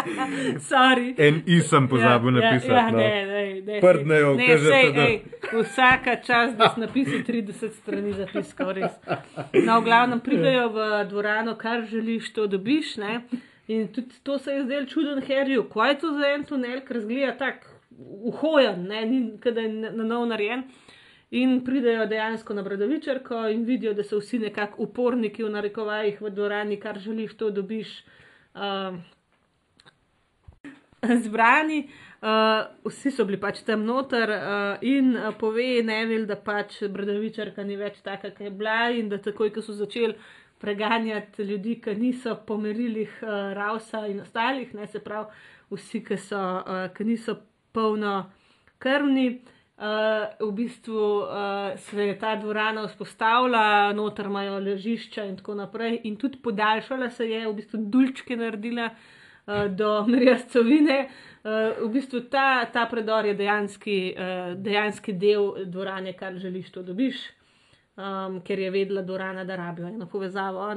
Sorry. 0.70 1.14
En 1.18 1.42
isem 1.46 1.88
pozabil 1.88 2.36
ja, 2.38 2.44
ja 2.44 2.52
napisati. 2.52 2.72
Ja, 2.72 2.84
ja, 2.84 2.90
no. 2.90 2.98
ne, 2.98 3.26
ne, 3.26 3.60
ne. 3.60 3.80
Prdnejo, 3.80 4.34
ne, 4.38 4.58
sej, 4.58 4.90
ej, 5.06 5.16
vsaka 5.52 6.16
čas, 6.22 6.54
da 6.58 6.70
si 6.74 6.80
napisal 6.80 7.24
30 7.26 7.74
strani 7.80 8.14
zapiskov, 8.14 8.72
res. 8.78 8.94
No, 9.66 9.80
v 9.80 9.84
glavnem 9.88 10.22
pridejo 10.22 10.68
v 10.76 10.88
dvorano, 11.10 11.56
kar 11.58 11.82
želiš, 11.90 12.30
to 12.36 12.46
dobiš. 12.46 12.96
Ne? 13.02 13.20
In 13.66 13.88
tudi 13.90 14.22
to 14.22 14.38
se 14.38 14.54
je 14.54 14.64
zdelo 14.64 14.86
čuden 14.86 15.22
herju, 15.26 15.66
kaj 15.72 15.90
je 15.90 15.98
to 16.04 16.12
za 16.14 16.34
en 16.36 16.44
tunel, 16.46 16.84
ker 16.86 17.02
zgleda 17.02 17.34
tako 17.40 17.74
uhojen, 18.30 18.86
ne, 18.86 19.06
ni 19.08 19.20
kadaj 19.40 19.68
na 19.72 20.04
nov 20.04 20.26
narejen. 20.30 20.66
In 21.30 21.64
pridejo 21.64 22.06
dejansko 22.06 22.54
na 22.54 22.62
Brdovičarko 22.62 23.48
in 23.50 23.64
vidijo, 23.66 23.94
da 23.94 24.04
so 24.04 24.20
vsi 24.20 24.38
nekako 24.38 24.82
uporniki 24.82 25.42
v 25.42 25.50
narekovajih 25.50 26.20
v 26.22 26.30
dvorani, 26.30 26.80
kar 26.80 26.98
želiš, 26.98 27.34
to 27.36 27.50
dobiš. 27.50 28.04
Uh, 28.54 28.94
zbrani, 31.22 31.88
uh, 32.22 32.66
vsi 32.84 33.10
so 33.10 33.24
bili 33.24 33.40
pač 33.40 33.62
tam 33.66 33.84
noter 33.84 34.30
uh, 34.30 34.86
in 34.86 35.16
uh, 35.16 35.32
pove 35.38 35.82
Nevil, 35.84 36.26
da 36.26 36.36
pač 36.36 36.80
Brdovičarka 36.90 37.64
ni 37.64 37.76
več 37.76 38.00
taka, 38.04 38.30
kot 38.30 38.46
je 38.46 38.50
bila 38.50 38.90
in 38.94 39.10
da 39.12 39.18
takoj, 39.22 39.52
ko 39.54 39.62
so 39.62 39.74
začeli 39.76 40.14
preganjati 40.60 41.44
ljudi, 41.44 41.76
ki 41.84 41.96
niso 41.98 42.36
pomerili 42.46 43.04
uh, 43.04 43.52
Rausa 43.56 44.06
in 44.06 44.22
ostalih, 44.24 44.72
ne 44.74 44.86
se 44.86 45.02
pravi, 45.04 45.44
vsi, 45.74 46.02
ki, 46.06 46.18
so, 46.22 46.40
uh, 46.40 46.86
ki 46.96 47.04
niso 47.04 47.36
polno 47.74 48.22
krvni. 48.78 49.28
Uh, 49.76 50.48
v 50.48 50.52
bistvu 50.52 50.96
uh, 50.96 51.76
se 51.76 52.04
je 52.06 52.18
ta 52.18 52.36
dvorana 52.36 52.86
vzpostavila, 52.88 53.92
noter 53.92 54.24
imajo 54.24 54.58
ležišča 54.58 55.24
in 55.28 55.34
tako 55.36 55.54
naprej, 55.54 55.98
in 56.08 56.16
tudi 56.16 56.38
podaljšala 56.40 57.10
se 57.10 57.26
je, 57.28 57.42
v 57.44 57.52
bistvu 57.58 57.80
dulčke 57.92 58.38
naredila 58.40 58.86
uh, 58.88 59.66
do 59.68 59.90
Mrjascovine. 60.08 60.96
Uh, 61.44 61.84
v 61.84 61.90
bistvu 61.92 62.22
ta, 62.32 62.64
ta 62.72 62.86
predor 62.88 63.28
je 63.28 63.34
dejanski, 63.36 63.98
uh, 64.16 64.56
dejanski 64.56 65.12
del 65.12 65.52
dvorane, 65.68 66.16
kar 66.16 66.40
želiš, 66.40 66.72
to 66.72 66.82
dobiš, 66.82 67.20
um, 68.00 68.40
ker 68.40 68.58
je 68.58 68.72
vedela 68.72 69.04
dvorana, 69.04 69.44
da 69.44 69.60
rabijo 69.60 69.92
eno 69.92 70.08
povezavo. 70.08 70.72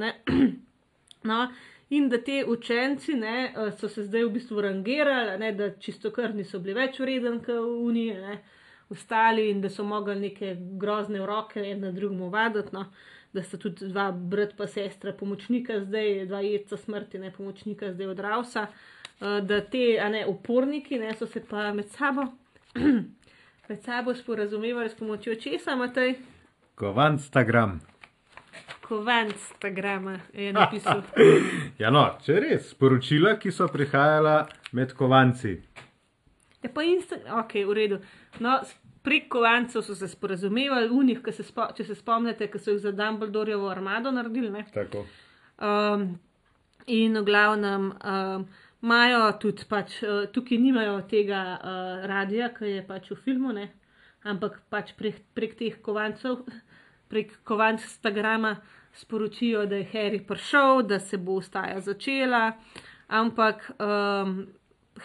no, 1.30 1.42
in 1.88 2.12
da 2.12 2.20
te 2.20 2.44
učenci 2.44 3.16
ne, 3.16 3.54
so 3.80 3.88
se 3.88 4.04
zdaj 4.04 4.28
v 4.28 4.36
bistvu 4.36 4.60
rangirali, 4.60 5.38
ne, 5.40 5.52
da 5.56 5.72
čisto 5.72 6.12
krvni 6.12 6.44
so 6.44 6.60
bili 6.60 6.76
več 6.76 7.00
vreden 7.00 7.40
kot 7.40 7.56
v 7.56 7.76
Uniji 7.88 8.16
ostali 8.90 9.50
in 9.50 9.60
da 9.60 9.70
so 9.70 9.84
mogli 9.84 10.16
neke 10.20 10.56
grozne 10.58 11.26
roke 11.26 11.60
en 11.60 11.80
na 11.80 11.90
drugemu 11.90 12.28
vaditi. 12.28 12.68
No. 12.72 12.84
Da 13.32 13.42
sta 13.42 13.58
tudi 13.58 13.88
dva 13.88 14.10
brat 14.12 14.56
pa 14.58 14.66
sestra, 14.66 15.12
pomočnika 15.12 15.80
zdaj, 15.84 16.26
dva 16.26 16.40
jedca 16.40 16.76
smrti, 16.76 17.18
ne 17.18 17.30
pomočnika 17.30 17.92
zdaj 17.92 18.06
od 18.06 18.18
Rausa, 18.20 18.66
uh, 18.66 19.38
da 19.46 19.60
te, 19.60 20.00
a 20.02 20.08
ne 20.08 20.24
uporniki, 20.26 20.98
ne 20.98 21.14
so 21.14 21.26
se 21.26 21.44
pa 21.50 21.72
med 21.72 21.88
sabo, 21.94 22.24
med 23.68 23.84
sabo 23.84 24.14
sporazumevali 24.14 24.90
s 24.90 24.98
pomočjo 24.98 25.34
česa, 25.34 25.76
Matej? 25.76 26.16
Kovanstagram. 26.74 27.78
Kovanstagrama 28.88 30.18
je 30.34 30.52
napisal. 30.58 31.02
ja, 31.78 31.90
no, 31.90 32.08
če 32.24 32.40
res, 32.40 32.72
sporočila, 32.74 33.36
ki 33.38 33.54
so 33.54 33.70
prihajala 33.70 34.48
med 34.72 34.96
kovanci. 34.98 35.60
Je 36.60 36.68
ja, 36.68 36.72
pa 36.74 36.82
insta, 36.84 37.16
ok, 37.40 37.54
v 37.66 37.74
redu. 37.74 37.98
No, 38.44 38.58
prek 39.02 39.28
kovancev 39.32 39.82
so 39.82 39.94
se 39.94 40.08
sporazumevali, 40.08 40.90
unih, 40.92 41.22
se 41.32 41.42
spo, 41.42 41.70
če 41.76 41.86
se 41.88 41.96
spomnite, 41.96 42.50
ki 42.52 42.60
so 42.60 42.74
jih 42.74 42.82
za 42.82 42.92
Dumbledoreovo 42.92 43.70
armado 43.72 44.12
naredili. 44.12 44.64
Um, 45.60 46.18
in 46.86 47.16
v 47.16 47.24
glavnem 47.24 47.90
imajo 48.82 49.22
um, 49.26 49.38
tudi, 49.40 49.64
pač, 49.68 50.02
uh, 50.04 50.26
tukaj 50.32 50.60
nimajo 50.60 51.00
tega 51.08 51.40
uh, 51.56 52.04
radia, 52.10 52.50
ki 52.52 52.76
je 52.76 52.84
pač 52.86 53.10
v 53.14 53.20
filmu, 53.24 53.54
ne? 53.56 53.70
ampak 54.28 54.60
pač 54.68 54.92
prek, 54.98 55.22
prek 55.32 55.56
teh 55.56 55.80
kovancev, 55.80 56.44
prek 57.08 57.32
kovanc 57.48 57.80
Instagrama 57.80 58.58
sporočijo, 58.92 59.64
da 59.66 59.80
je 59.80 59.88
Harry 59.94 60.20
prišel, 60.26 60.82
da 60.82 61.00
se 61.00 61.16
bo 61.16 61.38
ustaja 61.40 61.80
začela. 61.80 62.52
Ampak 63.08 63.70
um, 63.78 64.42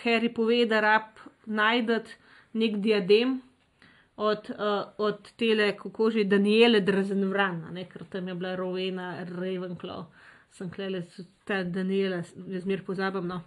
Harry 0.04 0.34
pove, 0.34 0.66
da 0.68 0.82
rab 0.84 1.15
najdete 1.46 2.18
nek 2.54 2.80
diadem, 2.84 3.42
od, 4.18 4.50
uh, 4.50 4.94
od 4.98 5.32
tele, 5.38 5.72
kako 5.78 6.10
že 6.10 6.24
Daniele 6.24 6.80
Drezenvrana, 6.80 7.72
ker 7.92 8.04
tam 8.10 8.28
je 8.28 8.36
bila 8.36 8.56
Rowena 8.56 9.26
Ravenclaw, 9.28 10.06
sem 10.52 10.70
klele, 10.70 11.04
ta 11.44 11.64
Daniela, 11.64 12.24
jaz 12.48 12.66
mir 12.66 12.84
pozabam. 12.86 13.28
No. 13.28 13.42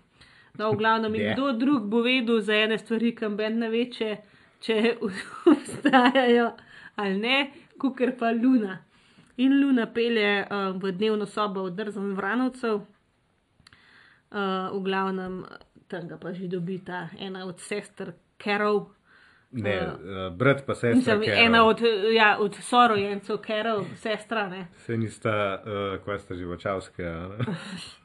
No, 0.59 0.73
v 0.73 0.77
glavnem, 0.77 1.15
Je. 1.15 1.33
kdo 1.33 1.53
drug 1.53 1.87
bo 1.89 2.03
vedel 2.03 2.41
za 2.41 2.55
ene 2.55 2.79
stvari, 2.79 3.15
kam 3.15 3.37
ben 3.37 3.59
ne 3.59 3.71
ve, 3.71 3.87
če, 3.91 4.17
če 4.61 4.97
obstajajo 5.53 6.53
ali 6.99 7.19
ne, 7.19 7.51
kukar 7.79 8.17
pa 8.19 8.33
Luna. 8.35 8.83
In 9.39 9.61
Luna 9.61 9.87
pelje 9.87 10.43
uh, 10.43 10.75
v 10.83 10.93
dnevno 10.93 11.27
sobo 11.27 11.63
od 11.71 11.77
drzan 11.79 12.17
vranovcev, 12.19 12.81
uh, 12.83 12.87
v 14.75 14.81
glavnem 14.83 15.45
tam 15.89 16.09
ga 16.09 16.17
pa 16.17 16.33
že 16.33 16.49
dobi 16.49 16.79
ta 16.79 17.09
ena 17.19 17.45
od 17.45 17.61
sester 17.61 18.13
Carol. 18.39 18.87
Ne, 19.51 19.71
Eh, 19.73 19.87
uh, 19.87 20.37
brat 20.37 20.67
pa 20.67 20.75
sestra. 20.75 20.95
Mislim, 21.17 21.23
Carol. 21.25 21.45
ena 21.47 21.65
od, 21.65 21.81
ja, 22.13 22.37
od 22.39 22.55
sorojencev 22.55 23.37
Carol, 23.39 23.85
sestra, 23.97 24.49
ne. 24.49 24.67
Se 24.77 24.97
nista, 24.97 25.33
uh, 25.57 26.05
kaj 26.05 26.19
sta 26.19 26.35
živočavske. 26.35 27.03
ne? 27.03 27.55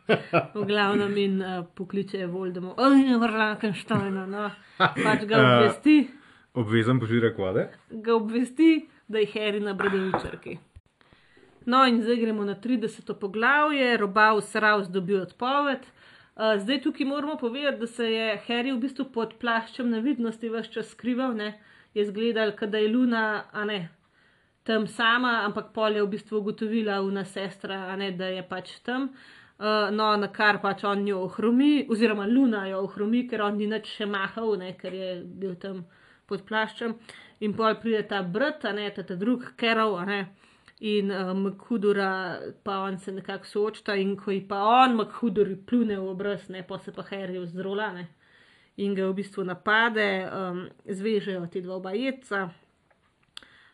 V 0.56 0.66
glavnem 0.66 1.18
in 1.18 1.42
uh, 1.42 1.66
pokliče 1.68 2.26
Voldemort. 2.28 2.80
Oj, 2.80 3.18
Vrlakenštajna, 3.18 4.26
no. 4.26 4.50
Pač 4.78 5.26
ga 5.26 5.36
Eh. 5.38 5.44
obvesti. 5.48 5.98
Obvezen 6.54 7.00
požirek 7.00 7.38
vode. 7.38 7.68
ga 7.90 8.16
obvesti, 8.16 8.72
da 9.08 9.20
je 9.20 9.28
Harry 9.28 9.60
na 9.60 9.74
bradavičarki. 9.74 10.58
No, 11.66 11.86
in 11.86 12.02
zdaj 12.02 12.16
gremo 12.18 12.44
na 12.44 12.56
30. 12.56 13.14
poglavje, 13.16 13.98
robav 13.98 14.42
sraus 14.42 14.88
dobil 14.88 15.22
odpoved. 15.22 15.80
Uh, 16.34 16.58
zdaj 16.58 16.82
tukaj 16.82 17.06
moramo 17.06 17.38
povedati, 17.38 17.80
da 17.80 17.88
se 17.88 18.08
je 18.12 18.40
Harry 18.48 18.72
v 18.74 18.80
bistvu 18.82 19.06
pod 19.14 19.36
plaščem 19.38 19.90
nevidnosti 19.90 20.50
vse 20.50 20.72
čas 20.74 20.90
skrival, 20.90 21.36
ne? 21.38 21.54
je 21.94 22.06
zgledal, 22.06 22.52
da 22.68 22.78
je 22.78 22.88
Luna, 22.90 23.44
a 23.52 23.66
ne, 23.66 23.90
tam 24.64 24.88
sama, 24.88 25.44
ampak 25.46 25.74
pol 25.74 25.96
je 25.96 26.04
v 26.04 26.10
bistvu 26.10 26.40
ugotovila 26.40 27.02
una 27.02 27.26
sestra, 27.26 27.96
ne, 27.96 28.12
da 28.12 28.32
je 28.34 28.44
pač 28.50 28.80
tam. 28.82 29.12
Uh, 29.60 29.92
no, 29.94 30.16
na 30.18 30.28
kar 30.34 30.58
pač 30.62 30.84
on 30.84 31.06
jo 31.08 31.22
ohromi, 31.28 31.86
oziroma 31.90 32.26
Luna 32.26 32.66
jo 32.68 32.82
ohromi, 32.88 33.28
ker 33.30 33.44
on 33.46 33.58
ni 33.58 33.68
nič 33.70 33.92
še 34.00 34.08
mahal, 34.10 34.56
ne, 34.58 34.74
ker 34.80 34.94
je 34.94 35.12
bil 35.24 35.54
tam 35.62 35.84
pod 36.28 36.42
plaščem. 36.50 36.96
In 37.46 37.54
pol 37.54 37.78
pride 37.78 38.08
ta 38.10 38.24
brat, 38.24 38.66
a 38.66 38.74
ne 38.74 38.90
ta, 38.90 39.06
ta 39.06 39.16
drug 39.20 39.54
Kerov, 39.60 40.00
a 40.02 40.08
ne. 40.10 40.20
In 40.80 41.12
uh, 41.12 41.34
Makhudura, 41.38 42.40
pa 42.64 42.80
on 42.84 42.98
se 43.00 43.12
nekako 43.12 43.46
soočta, 43.46 43.96
in 43.96 44.18
ko 44.18 44.32
ji 44.32 44.42
pa 44.48 44.64
on, 44.64 44.96
Makhuduri, 44.96 45.56
plune 45.56 46.00
v 46.00 46.10
obraz, 46.10 46.50
ne 46.50 46.64
pa 46.68 46.80
se 46.80 46.92
pa 46.92 47.06
Harry 47.12 47.40
vzdrola, 47.40 47.92
ne. 47.94 48.08
In 48.78 48.96
ga 48.96 49.06
v 49.08 49.14
bistvu 49.14 49.46
napade, 49.46 50.08
um, 50.26 50.66
zvežejo 50.90 51.46
ti 51.48 51.62
dva 51.62 51.78
obajeca. 51.78 52.50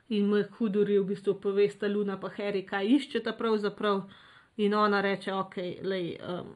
In 0.09 0.27
Makhuduri 0.27 0.99
v 0.99 1.07
bistvu 1.13 1.39
povesta 1.41 1.88
Luna 1.88 2.17
pa 2.19 2.30
Harry, 2.38 2.65
kaj 2.67 2.91
iščeta 2.97 3.34
pravzaprav. 3.38 4.03
In 4.59 4.73
ona 4.76 4.99
reče, 5.01 5.34
ok, 5.34 5.55
lej, 5.88 6.17
um, 6.19 6.51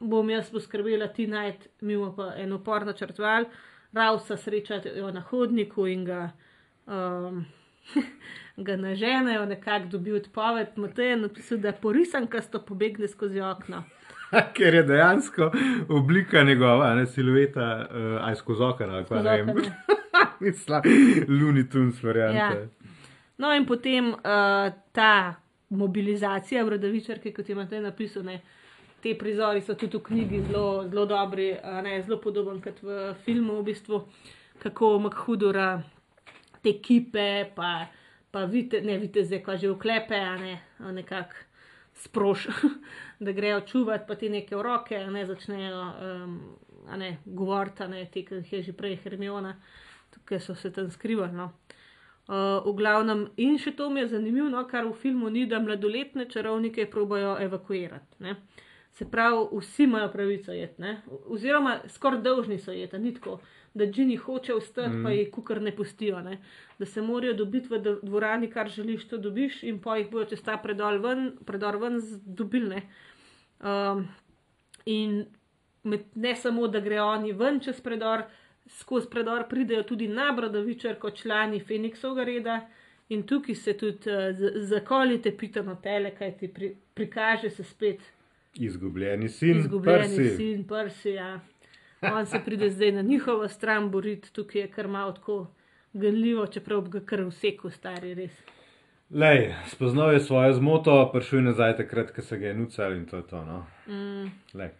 bom 0.00 0.30
jaz 0.30 0.50
poskrbela, 0.52 1.08
ti 1.08 1.26
najti, 1.26 1.68
mi 1.80 1.96
bomo 1.96 2.12
pa 2.14 2.32
en 2.38 2.52
upor 2.52 2.86
načrtovali. 2.86 3.46
Rausa 3.92 4.36
srečajo 4.36 5.10
na 5.10 5.20
hodniku 5.20 5.86
in 5.90 6.04
ga, 6.04 6.30
um, 6.86 7.44
ga 8.66 8.76
naženejo, 8.76 9.46
nekako 9.46 9.86
dobi 9.86 10.12
odpoved. 10.12 10.66
Matej 10.76 11.10
je 11.10 11.16
napisal, 11.16 11.58
da 11.58 11.68
je 11.68 11.78
porisankasto 11.82 12.62
pobegne 12.62 13.08
skozi 13.08 13.40
okno. 13.40 13.84
Ker 14.56 14.74
je 14.74 14.82
dejansko 14.82 15.50
oblika 15.88 16.42
njegova, 16.42 16.94
ne 16.94 17.06
silueta, 17.06 17.86
uh, 17.90 18.26
aj 18.26 18.36
skozi 18.36 18.62
okno, 18.62 18.86
ali 18.86 19.04
pa 19.08 19.22
ne 19.22 19.42
vem. 19.42 19.48
Skozi 19.48 19.70
Mislim, 20.40 20.82
Looney 21.28 21.70
Tunes 21.72 22.02
variante. 22.02 22.58
Ja. 22.60 22.68
No, 23.38 23.54
in 23.54 23.66
potem 23.66 24.08
uh, 24.08 24.18
ta 24.92 25.34
mobilizacija 25.68 26.64
bradavičarke, 26.64 27.32
kot 27.32 27.48
je 27.48 27.54
Matej 27.54 27.80
napisal, 27.80 28.22
ne, 28.24 28.40
te 29.02 29.14
prizori 29.18 29.60
so 29.60 29.74
tudi 29.74 29.96
v 29.96 30.02
knjigi 30.02 30.40
zelo, 30.48 30.86
zelo 30.88 31.06
dobri, 31.06 31.50
ne, 31.82 31.98
zelo 32.02 32.20
podoben 32.20 32.60
kot 32.60 32.82
v 32.82 33.14
filmu, 33.24 33.60
v 33.60 33.64
bistvu, 33.70 34.00
kako 34.62 34.98
Makhudura 34.98 35.82
te 36.66 36.80
kipe, 36.82 37.46
pa, 37.54 37.86
pa 38.34 38.44
vite, 38.50 38.80
ne 38.82 38.98
vidite 38.98 39.22
zdaj, 39.24 39.42
ko 39.46 39.54
že 39.56 39.70
vklepe, 39.70 40.18
a 40.18 40.34
ne, 40.40 40.54
nekako 40.98 41.44
sproš, 42.02 42.48
da 43.24 43.32
grejo 43.32 43.60
čuvati, 43.60 44.04
pa 44.08 44.14
ti 44.14 44.28
neke 44.28 44.58
roke, 44.62 44.98
a 44.98 45.10
ne 45.10 45.26
začnejo 45.26 45.84
um, 45.86 46.40
govoriti, 47.24 47.82
a 47.82 47.88
ne, 47.88 48.04
te, 48.10 48.24
ki 48.26 48.42
jih 48.42 48.52
je 48.52 48.62
že 48.68 48.76
prej 48.76 48.98
Hermiona, 49.04 49.54
tukaj 50.14 50.40
so 50.40 50.54
se 50.54 50.72
tam 50.72 50.90
skrivali. 50.90 51.32
No. 51.32 51.52
Uh, 52.26 52.58
v 52.66 52.74
glavnem, 52.74 53.28
in 53.38 53.54
še 53.62 53.76
to 53.78 53.86
mi 53.90 54.02
je 54.02 54.16
zanimivo, 54.16 54.48
no, 54.50 54.64
kar 54.66 54.84
v 54.88 54.94
filmu 54.98 55.30
ni, 55.30 55.44
da 55.46 55.60
mladoletne 55.62 56.26
čarovnike 56.26 56.88
probojajo 56.90 57.36
evakuirati. 57.46 58.18
Ne. 58.26 58.34
Se 58.98 59.06
pravi, 59.10 59.44
vsi 59.52 59.84
imajo 59.84 60.08
pravico 60.10 60.52
jeti, 60.56 60.96
oziroma 61.30 61.78
skoraj 61.92 62.24
dolžni 62.24 62.58
so 62.58 62.74
jeti, 62.74 62.98
ni 62.98 63.12
tako, 63.14 63.38
da 63.76 63.86
Džini 63.86 64.16
hoče 64.16 64.54
vstati, 64.56 64.96
mm. 64.96 65.04
pa 65.04 65.10
jih 65.12 65.30
kukar 65.30 65.60
ne 65.62 65.72
pustijo, 65.76 66.20
ne. 66.24 66.38
da 66.78 66.86
se 66.86 67.02
morajo 67.02 67.34
dobiti 67.34 67.68
v 67.68 67.78
dv- 67.80 67.98
dvorani, 68.02 68.48
kar 68.50 68.68
želiš, 68.68 69.04
to 69.08 69.18
dobiš, 69.18 69.62
in 69.62 69.78
pa 69.80 69.96
jih 69.96 70.10
bojo 70.10 70.24
čez 70.32 70.42
ta 70.42 70.56
predor 70.56 70.98
ven, 71.04 71.30
predor 71.46 71.76
ven 71.76 72.00
z- 72.00 72.20
dobili. 72.24 72.68
ne. 72.68 72.82
Um, 73.60 74.08
in 74.86 75.24
med, 75.82 76.00
ne 76.14 76.34
samo, 76.36 76.68
da 76.68 76.80
grejo 76.80 77.06
oni 77.06 77.32
ven 77.32 77.60
čez 77.60 77.80
predor, 77.80 78.22
skozi 78.80 79.08
predor 79.10 79.44
pridejo 79.48 79.82
tudi 79.82 80.08
na 80.08 80.32
Bradavičar 80.32 80.98
kot 80.98 81.14
člani 81.22 81.60
Feniksovega 81.60 82.24
reda. 82.24 82.60
In 83.08 83.22
tukaj 83.22 83.54
se 83.54 83.76
tudi 83.78 84.10
uh, 84.10 84.36
zakolite, 84.66 85.36
pitano 85.38 85.76
tele, 85.82 86.10
kaj 86.10 86.36
ti 86.38 86.48
pri, 86.48 86.72
prikaže 86.94 87.50
se 87.50 87.64
spet 87.64 88.00
Izgubljeni 88.58 89.28
sin, 89.28 89.58
izgubljeni 89.58 90.16
prsi. 90.16 90.36
sin, 90.36 90.64
prsi. 90.64 91.10
Ja. 91.10 91.40
On 92.02 92.26
se 92.26 92.40
pride 92.44 92.70
zdaj 92.70 92.92
na 92.92 93.02
njihovo 93.02 93.48
stran 93.48 93.90
boriti, 93.90 94.32
tukaj 94.32 94.60
je 94.60 94.68
kar 94.68 94.88
malo 94.88 95.12
tako 95.12 95.46
ganljivo, 95.92 96.46
čeprav 96.46 96.80
bi 96.80 96.90
ga 96.90 97.00
kar 97.00 97.24
vseku 97.24 97.70
stari 97.70 98.14
res. 98.14 98.42
Lej, 99.10 99.54
spoznal 99.68 100.12
je 100.12 100.20
svojo 100.20 100.52
zmoto, 100.52 101.10
prišel 101.12 101.38
je 101.38 101.42
nazaj 101.44 101.76
takrat, 101.76 102.10
ko 102.10 102.22
se 102.22 102.38
ga 102.38 102.46
je 102.46 102.54
nucal 102.54 102.92
in 102.92 103.06
to 103.06 103.16
je 103.16 103.26
to. 103.26 103.44
No. 103.44 103.66
Mm. 103.86 104.30
Lej. 104.54 104.70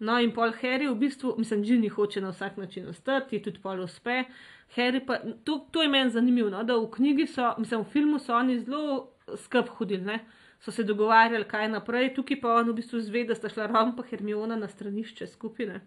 No, 0.00 0.16
in 0.20 0.32
pol 0.32 0.52
Harry 0.62 0.88
v 0.88 0.96
bistvu, 0.96 1.34
mislim, 1.38 1.62
Ginny 1.62 1.88
hoče 1.88 2.20
na 2.20 2.30
vsak 2.32 2.56
način 2.56 2.88
ostati, 2.88 3.42
tudi 3.42 3.60
pol 3.62 3.80
uspe. 3.84 4.24
Harry 4.76 5.00
pa, 5.06 5.18
to, 5.44 5.66
to 5.70 5.82
je 5.82 5.88
meni 5.88 6.10
zanimivo, 6.10 6.50
no, 6.50 6.62
da 6.64 6.76
v 6.76 6.90
knjigi 6.90 7.26
so, 7.26 7.54
mislim, 7.58 7.80
v 7.80 7.92
filmu 7.92 8.18
so 8.18 8.34
oni 8.34 8.58
zelo 8.60 9.10
skrb 9.36 9.68
hodili, 9.78 10.04
ne? 10.04 10.18
So 10.60 10.72
se 10.72 10.84
dogovarjali, 10.84 11.44
kaj 11.48 11.68
naprej, 11.68 12.14
tukaj 12.14 12.40
pa 12.40 12.54
on 12.60 12.70
v 12.70 12.76
bistvu 12.80 13.00
zve, 13.00 13.24
da 13.24 13.34
sta 13.34 13.48
šla 13.48 13.66
Ron 13.70 13.94
pa 13.96 14.04
Hermiona 14.10 14.56
na 14.56 14.68
stranišče 14.68 15.26
skupine. 15.26 15.80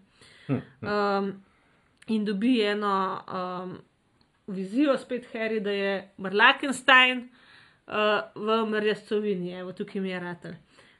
Um, 0.48 1.30
in 2.06 2.24
dobi 2.24 2.58
eno 2.62 2.94
um, 3.24 3.78
vizijo 4.46 4.98
spet 4.98 5.28
Harry, 5.32 5.60
da 5.60 5.70
je 5.70 6.08
Marlakenstein 6.16 7.28
uh, 7.86 7.94
v 8.34 8.58
Mrjascovini, 8.70 9.54
evo 9.60 9.72
tukaj 9.72 10.02
mi 10.02 10.10
je 10.10 10.20
ratelj. 10.20 10.56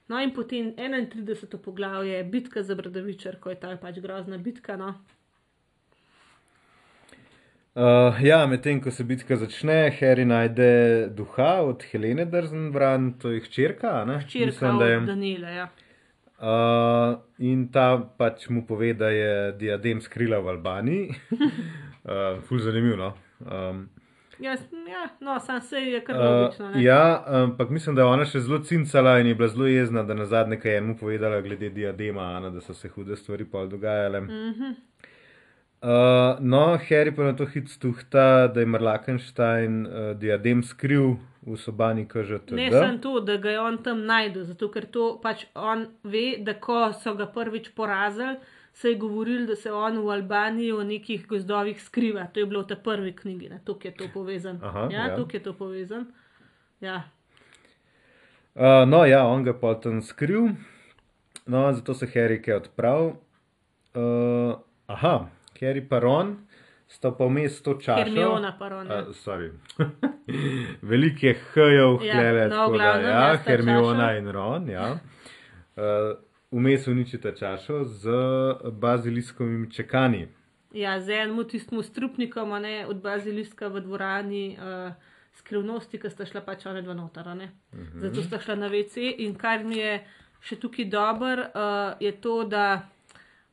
No, 0.08 0.20
in 0.20 0.34
potem 0.34 0.74
31. 0.76 1.56
poglavje, 1.58 2.24
bitka 2.24 2.62
za 2.62 2.74
Bradavičar, 2.74 3.40
ko 3.40 3.50
je 3.50 3.60
ta 3.60 3.76
pač 3.80 3.98
grozna 4.04 4.38
bitka. 4.38 4.76
No. 4.76 4.94
Uh, 7.76 7.82
ja, 8.22 8.46
medtem 8.46 8.80
ko 8.80 8.90
se 8.90 9.04
bitka 9.04 9.36
začne, 9.36 9.90
Harry 9.92 10.24
najde 10.24 10.68
duha 11.10 11.60
od 11.60 11.82
Helene 11.82 12.24
Drzenbran, 12.24 13.12
to 13.12 13.30
je 13.30 13.40
hčerka. 13.40 14.04
ne? 14.04 14.20
Čirka 14.28 14.46
Mislim, 14.46 14.78
da 14.78 14.86
je. 14.86 14.96
od 14.98 15.04
Danila. 15.04 15.48
Ja. 15.50 15.68
Uh, 16.36 17.18
in 17.40 17.68
ta 17.68 17.86
pač 18.18 18.48
mu 18.48 18.66
pove, 18.66 18.92
da 18.94 19.08
je 19.08 19.32
diadem 19.54 20.00
skrila 20.00 20.38
v 20.38 20.48
Albaniji. 20.48 21.08
uh, 21.32 21.40
ful 22.46 22.58
zanimivo. 22.60 22.96
No? 22.96 23.12
Um, 23.42 23.88
Ja, 24.40 24.52
s- 24.52 24.66
ja, 24.88 25.08
no, 25.20 25.40
sam 25.40 25.60
se 25.60 25.76
je 25.78 26.00
kar 26.00 26.16
uh, 26.16 26.22
logično. 26.22 26.70
ne. 26.70 26.82
ja, 26.82 27.02
ampak 27.26 27.70
mislim, 27.70 27.94
da 27.94 28.02
je 28.02 28.06
ona 28.06 28.24
še 28.24 28.40
zelo 28.40 28.58
cincala 28.60 29.18
in 29.18 29.26
je 29.26 29.34
bila 29.34 29.48
zelo 29.48 29.66
jezna, 29.66 30.02
da 30.02 30.14
na 30.14 30.26
zadnje, 30.26 30.56
kaj 30.58 30.72
je 30.72 30.80
mu 30.80 30.96
povedala 30.96 31.40
glede 31.40 31.70
diadema, 31.70 32.22
a 32.28 32.40
ne, 32.40 32.50
da 32.50 32.60
so 32.60 32.74
se 32.74 32.88
hude 32.88 33.16
stvari 33.16 33.44
pol 33.44 33.68
dogajale. 33.68 34.20
Mhm. 34.20 34.74
Uh, 35.84 36.40
no, 36.40 36.78
Harry 36.88 37.12
pa 37.12 37.22
na 37.22 37.32
to 37.36 37.44
hit 37.44 37.68
stuhta, 37.68 38.48
da 38.48 38.60
je 38.60 38.66
Marlakenstein 38.66 39.82
uh, 39.84 40.16
diadem 40.16 40.62
skril 40.64 41.18
v 41.44 41.56
sobani 41.60 42.06
KŽT. 42.08 42.56
Ne 42.56 42.70
samo 42.72 42.96
to, 43.04 43.20
da 43.20 43.36
ga 43.36 43.50
je 43.52 43.60
on 43.60 43.76
tam 43.84 44.00
najdel, 44.08 44.46
zato 44.48 44.70
ker 44.72 44.86
to 44.88 45.10
pač 45.20 45.44
on 45.52 45.84
ve, 46.00 46.38
da 46.40 46.54
ko 46.56 46.88
so 46.96 47.12
ga 47.18 47.26
prvič 47.28 47.74
porazili, 47.76 48.38
se 48.72 48.94
je 48.94 48.98
govoril, 49.02 49.44
da 49.46 49.58
se 49.60 49.72
on 49.72 50.00
v 50.00 50.16
Albaniji 50.16 50.72
v 50.72 50.88
nekih 50.88 51.28
gozdovih 51.28 51.82
skriva. 51.82 52.24
To 52.32 52.40
je 52.40 52.46
bilo 52.48 52.64
v 52.64 52.72
tej 52.72 52.80
prvi 52.80 53.12
knjigi, 53.12 53.52
tukaj 53.68 53.92
je 53.92 53.96
to 54.00 54.08
povezano. 54.16 54.64
Aha, 54.64 54.88
ja, 54.88 55.06
ja. 55.12 55.20
tukaj 55.20 55.40
je 55.40 55.44
to 55.44 55.52
povezano. 55.52 56.06
Ja. 56.80 57.02
Uh, 58.56 58.88
no, 58.88 59.04
ja, 59.04 59.26
on 59.28 59.44
ga 59.44 59.52
pa 59.52 59.76
tam 59.76 60.00
skril, 60.00 60.54
no, 61.44 61.68
zato 61.76 61.92
se 61.92 62.08
Harry 62.16 62.40
kaj 62.40 62.64
odpravil. 62.64 63.16
Uh, 63.92 64.56
aha, 64.88 65.28
Harry 65.60 65.88
pa 65.88 65.98
Ron 65.98 66.36
sta 66.86 67.10
pa 67.10 67.24
vmes 67.24 67.62
to 67.62 67.74
čašo. 67.74 67.98
Hermiona 68.04 68.56
pa 68.58 68.68
Ron, 68.68 68.86
ja. 68.86 69.02
Uh, 69.02 69.14
sorry. 69.14 69.50
Veliko 70.82 71.26
je 71.26 71.34
H-jev, 71.34 72.02
Ja, 72.02 72.12
klele, 72.14 72.48
no, 72.48 72.56
tako 72.56 72.72
da, 72.72 72.78
glavnem, 72.78 73.06
ja, 73.06 73.28
ja, 73.28 73.36
Hermiona 73.36 74.08
čašo. 74.08 74.18
in 74.18 74.28
Ron, 74.28 74.68
ja. 74.70 74.98
Uh, 75.76 75.82
vmes 76.50 76.86
uničita 76.86 77.32
čašo 77.32 77.84
z 77.84 78.10
baziliskovimi 78.72 79.70
čekani. 79.70 80.28
Ja, 80.72 81.00
z 81.00 81.08
enim 81.10 81.48
tistim 81.48 81.82
strupnikom, 81.82 82.52
a 82.52 82.58
ne 82.58 82.86
od 82.86 82.96
baziliska 82.96 83.68
v 83.68 83.80
dvorani, 83.80 84.56
uh, 84.58 84.92
skrivnosti, 85.32 85.98
ki 85.98 86.10
sta 86.10 86.26
šla 86.26 86.40
pač 86.40 86.66
one 86.66 86.82
dva 86.82 86.94
noter. 86.94 87.28
a 87.28 87.34
ne. 87.34 87.52
Zato 87.94 88.22
sta 88.22 88.38
šla 88.38 88.54
na 88.54 88.68
WC. 88.68 89.14
In 89.18 89.34
kar 89.34 89.64
mi 89.64 89.78
je 89.78 90.00
še 90.40 90.56
tukaj 90.56 90.84
dober, 90.84 91.38
uh, 91.54 91.94
je 92.00 92.12
to, 92.20 92.44
da 92.44 92.88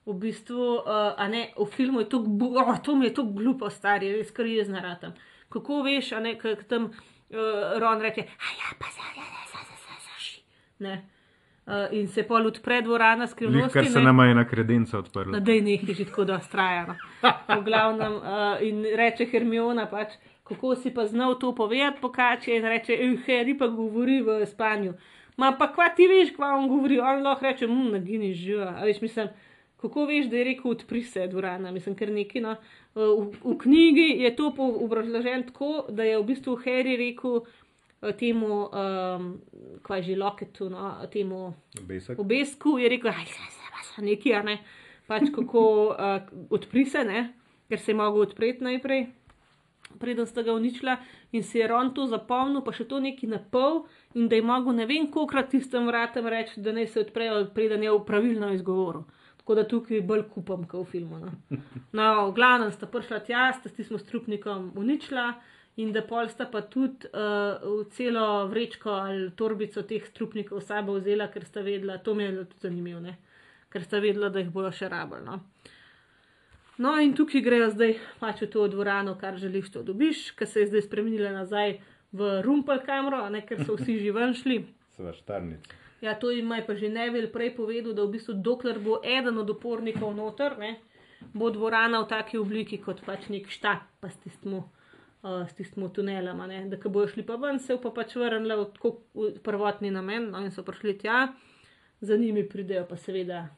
v 0.05 0.13
bistvu, 0.17 0.81
uh, 0.81 1.13
a 1.17 1.27
ne, 1.27 1.53
v 1.57 1.65
filmu 1.69 1.99
je 2.01 2.09
to, 2.09 2.25
oh, 2.57 2.77
to 2.81 2.95
mi 2.95 3.05
je 3.05 3.13
to 3.13 3.23
glupo, 3.23 3.69
stari, 3.69 4.09
res 4.15 4.31
kar 4.33 4.49
jaz 4.49 4.69
naratam. 4.69 5.13
Kako 5.51 5.83
veš, 5.85 6.13
a 6.17 6.19
ne, 6.23 6.35
kaj 6.41 6.63
tam 6.67 6.89
uh, 6.89 7.77
Ron 7.81 8.01
reče, 8.01 8.25
a 8.25 8.47
ja, 8.57 8.73
pa 8.79 8.89
za, 8.89 9.05
ja, 9.13 9.25
ja, 9.25 9.43
za, 9.51 9.61
za, 9.67 9.77
za, 9.77 9.95
za, 10.01 10.15
ši. 10.17 10.41
Ne. 10.79 10.95
Uh, 11.67 11.85
in 11.93 12.07
se 12.09 12.23
pol 12.25 12.47
odpre 12.49 12.81
dvorana 12.81 13.27
skrivnosti. 13.27 13.73
kar 13.73 13.85
se 13.85 13.99
ne. 13.99 14.05
nama 14.05 14.25
je 14.25 14.35
na 14.35 14.47
kredenca 14.47 14.97
odprla. 14.97 15.39
Da 15.39 15.51
je 15.51 15.61
nekaj 15.61 15.93
že 15.93 16.05
tako 16.09 16.25
dostrajano. 16.25 16.95
V 17.47 17.61
glavnem, 17.63 18.17
uh, 18.17 18.57
in 18.65 18.81
reče 18.97 19.29
Hermiona, 19.29 19.85
pač, 19.85 20.17
kako 20.49 20.75
si 20.75 20.89
pa 20.93 21.05
znal 21.05 21.37
to 21.39 21.53
povedati, 21.55 22.01
pokače, 22.01 22.57
in 22.57 22.65
reče, 22.65 22.97
Harry 23.27 23.53
pa 23.57 23.67
govori 23.67 24.21
v 24.25 24.41
spanju. 24.49 24.97
Ma 25.37 25.53
pa 25.59 25.69
kva 25.71 25.91
ti 25.95 26.09
veš, 26.09 26.33
kva 26.35 26.55
on 26.57 26.67
govori, 26.67 26.99
on 26.99 27.21
lahko 27.23 27.45
reče, 27.45 27.69
mmm, 27.69 27.93
nagini 27.93 28.33
živa. 28.33 28.73
A 28.81 28.89
veš, 28.89 28.99
mislim, 29.01 29.29
kako 29.81 30.05
veš, 30.05 30.29
da 30.29 30.37
je 30.37 30.43
rekel, 30.43 30.71
odpri 30.71 31.03
se 31.03 31.27
dvorana, 31.27 31.71
mislim, 31.71 31.95
ker 31.95 32.11
neki, 32.11 32.41
no. 32.41 32.55
V, 32.95 33.31
v 33.43 33.57
knjigi 33.57 34.07
je 34.21 34.35
to 34.35 34.51
po- 34.55 34.77
obrazloženo 34.85 35.47
tako, 35.47 35.85
da 35.89 36.03
je 36.03 36.19
v 36.19 36.27
bistvu 36.27 36.57
Harry 36.65 36.97
rekel 36.99 37.41
uh, 37.41 38.11
temu, 38.19 38.67
um, 38.67 39.31
kva 39.81 40.01
je 40.01 40.03
že 40.03 40.17
loketu, 40.19 40.69
no, 40.69 40.93
temu 41.13 41.53
Besek. 41.87 42.19
obesku 42.19 42.77
je 42.77 42.89
rekel, 42.89 43.11
da 43.11 43.17
je 43.97 44.05
nekaj, 44.11 44.35
a 44.35 44.43
ne, 44.43 44.57
pač 45.07 45.31
kako 45.35 45.63
uh, 45.89 46.21
odpri 46.49 46.85
se, 46.85 47.03
ne, 47.03 47.33
ker 47.69 47.79
se 47.79 47.91
je 47.91 47.95
mogel 47.95 48.27
odpreti 48.27 48.63
najprej, 48.63 49.07
preden 49.99 50.27
sta 50.27 50.43
ga 50.43 50.53
uničila 50.53 50.97
in 51.31 51.43
si 51.43 51.57
je 51.57 51.67
Ron 51.67 51.93
to 51.93 52.07
zapomnil, 52.07 52.61
pa 52.63 52.71
še 52.75 52.87
to 52.87 52.99
neki 52.99 53.27
na 53.27 53.39
pol 53.39 53.85
in 54.15 54.27
da 54.27 54.35
je 54.35 54.45
mogel 54.45 54.75
ne 54.75 54.85
vem 54.85 55.07
kolikrat 55.11 55.51
tistem 55.51 55.87
vratem 55.87 56.27
reči, 56.27 56.61
da 56.61 56.71
naj 56.71 56.87
se 56.87 56.99
odprejo, 57.05 57.45
preden 57.55 57.83
je 57.83 57.95
pravilno 58.05 58.53
izgovoril. 58.53 59.03
Tako 59.41 59.55
da 59.57 59.63
tukaj 59.67 60.03
bolj 60.05 60.27
kupam, 60.29 60.67
kot 60.69 60.85
v 60.85 60.91
filmu. 60.91 61.17
No, 61.17 61.31
no 61.97 62.09
v 62.27 62.35
glavnem 62.37 62.69
sta 62.71 62.85
prišla 62.85 63.17
tja, 63.25 63.47
sta 63.57 63.69
s 63.69 63.73
tistim 63.73 63.99
strupnikom 63.99 64.71
uničila. 64.77 65.33
In 65.79 65.93
da 65.95 66.01
pol 66.03 66.27
sta 66.29 66.45
pa 66.51 66.61
tudi 66.67 67.07
uh, 67.15 67.87
celo 67.95 68.45
vrečko 68.51 68.91
ali 68.91 69.29
torbico 69.39 69.81
teh 69.87 70.03
strupnikov 70.05 70.59
sabo 70.61 70.97
vzela, 70.99 71.29
ker 71.31 71.45
sta 71.47 71.63
vedela, 71.63 71.97
to 71.97 72.13
mi 72.13 72.23
je 72.23 72.31
bilo 72.31 72.43
tudi 72.45 72.67
zanimivo, 72.67 72.99
ne? 72.99 73.15
ker 73.71 73.83
sta 73.83 74.01
vedela, 74.03 74.29
da 74.29 74.43
jih 74.43 74.51
bojo 74.51 74.69
še 74.75 74.89
rabili. 74.91 75.23
No? 75.25 75.39
no, 76.83 76.97
in 76.99 77.15
tukaj 77.15 77.41
grejo 77.45 77.71
zdaj 77.71 77.95
pač 78.19 78.43
v 78.43 78.51
to 78.51 78.67
dvorano, 78.67 79.15
kar 79.17 79.39
želiš, 79.39 79.71
to 79.71 79.83
dobiš, 79.87 80.33
ker 80.35 80.47
se 80.47 80.65
je 80.65 80.73
zdaj 80.73 80.89
spremenila 80.89 81.31
nazaj 81.31 81.79
v 82.11 82.33
rumpel 82.43 82.83
kamero, 82.83 83.23
ker 83.47 83.63
so 83.63 83.79
vsi 83.79 84.01
že 84.03 84.11
ven 84.11 84.35
šli. 84.35 84.65
Sva 84.97 85.15
štarnica. 85.15 85.80
Ja, 86.01 86.15
to 86.15 86.31
jim 86.31 86.51
je 86.51 86.65
pa 86.65 86.75
že 86.75 86.89
Neville 86.89 87.29
prej 87.31 87.55
povedal, 87.55 87.93
da 87.93 88.03
v 88.03 88.17
bistvu, 88.17 88.33
dokler 88.33 88.79
bo 88.79 88.97
eden 89.05 89.37
od 89.37 89.49
upornikov 89.49 90.15
noter, 90.17 90.57
ne, 90.57 90.79
bo 91.33 91.49
dvorana 91.53 92.01
v 92.01 92.09
taki 92.09 92.41
obliki 92.41 92.81
kot 92.81 93.05
pač 93.05 93.29
nek 93.29 93.45
štab, 93.49 93.85
pa 94.01 94.09
s 94.09 94.17
tistim, 94.17 94.65
uh, 94.65 95.45
s 95.45 95.53
tistim 95.53 95.85
tunelom. 95.93 96.41
a 96.41 96.47
ne. 96.47 96.65
Da, 96.65 96.81
ko 96.81 96.89
bojo 96.89 97.07
šli 97.07 97.23
pa 97.23 97.37
ven, 97.37 97.59
se 97.59 97.77
pa 97.77 97.93
pač 97.93 98.15
vrnili 98.17 98.57
v 98.57 98.65
v 99.13 99.39
prvotni 99.45 99.93
namen, 99.93 100.31
no, 100.33 100.41
in 100.41 100.51
so 100.51 100.65
prišli 100.65 100.97
tja, 100.97 101.33
za 102.01 102.17
njimi 102.17 102.49
pridejo 102.49 102.85
pa 102.89 102.97
seveda. 102.97 103.49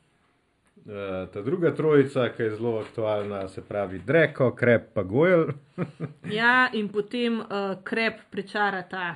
Uh, 0.84 1.32
ta 1.32 1.42
druga 1.42 1.72
trojica, 1.72 2.28
ki 2.36 2.44
je 2.44 2.56
zelo 2.60 2.80
aktualna, 2.84 3.48
se 3.48 3.62
pravi 3.64 4.00
Dreko, 4.04 4.52
Krep 4.52 4.92
pa 4.94 5.04
Gojl. 5.04 5.54
Ja, 6.40 6.68
in 6.74 6.90
potem 6.90 7.40
uh, 7.40 7.80
krep 7.84 8.20
pričara 8.32 8.84
ta. 8.84 9.16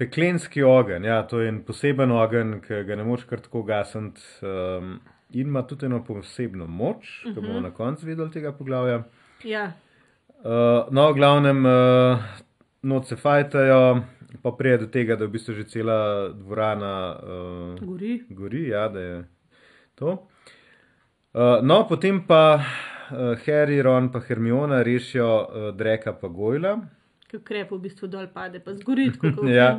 Peklenski 0.00 0.64
ogenj, 0.64 1.04
ja, 1.06 1.20
to 1.28 1.42
je 1.42 1.50
en 1.52 1.60
poseben 1.66 2.12
ogenj, 2.16 2.56
ki 2.64 2.82
ga 2.88 2.96
ne 2.96 3.04
moš 3.04 3.26
kar 3.28 3.42
tako 3.44 3.62
gasiti. 3.68 4.24
Um, 4.40 4.96
in 5.30 5.52
ima 5.52 5.62
tudi 5.62 5.86
eno 5.86 6.00
posebno 6.04 6.66
moč, 6.66 7.20
ki 7.28 7.36
bomo 7.36 7.60
na 7.60 7.70
koncu 7.70 8.08
videli 8.08 8.32
tega 8.32 8.50
poglavja. 8.56 9.02
Ja, 9.44 9.68
Uh, 10.40 10.88
no, 10.90 11.10
v 11.12 11.18
glavnem, 11.18 11.58
uh, 11.68 12.20
noč 12.88 13.10
se 13.12 13.16
fajtajo, 13.20 14.00
pa 14.40 14.52
prije 14.56 14.78
do 14.78 14.86
tega, 14.88 15.18
da 15.20 15.26
v 15.28 15.34
bistvu 15.34 15.52
že 15.58 15.66
cela 15.68 16.30
dvorana 16.32 16.92
uh, 17.12 17.82
gori. 17.84 18.22
gori, 18.30 18.62
ja, 18.72 18.86
da 18.88 19.00
je 19.00 19.18
to. 20.00 20.14
Uh, 21.36 21.60
no, 21.60 21.84
potem 21.84 22.22
pa 22.24 22.56
uh, 22.56 23.36
Harry, 23.44 23.82
Ron 23.84 24.08
pa 24.08 24.24
Hermiona 24.24 24.80
rešijo 24.82 25.28
uh, 25.28 25.68
Dreka 25.76 26.16
pa 26.16 26.32
Gojla. 26.32 26.78
Ker 27.30 27.42
krep 27.46 27.70
v 27.70 27.78
bistvu 27.84 28.08
dol 28.10 28.26
pade, 28.34 28.58
pa 28.64 28.74
zgori, 28.74 29.10
Ja. 29.58 29.70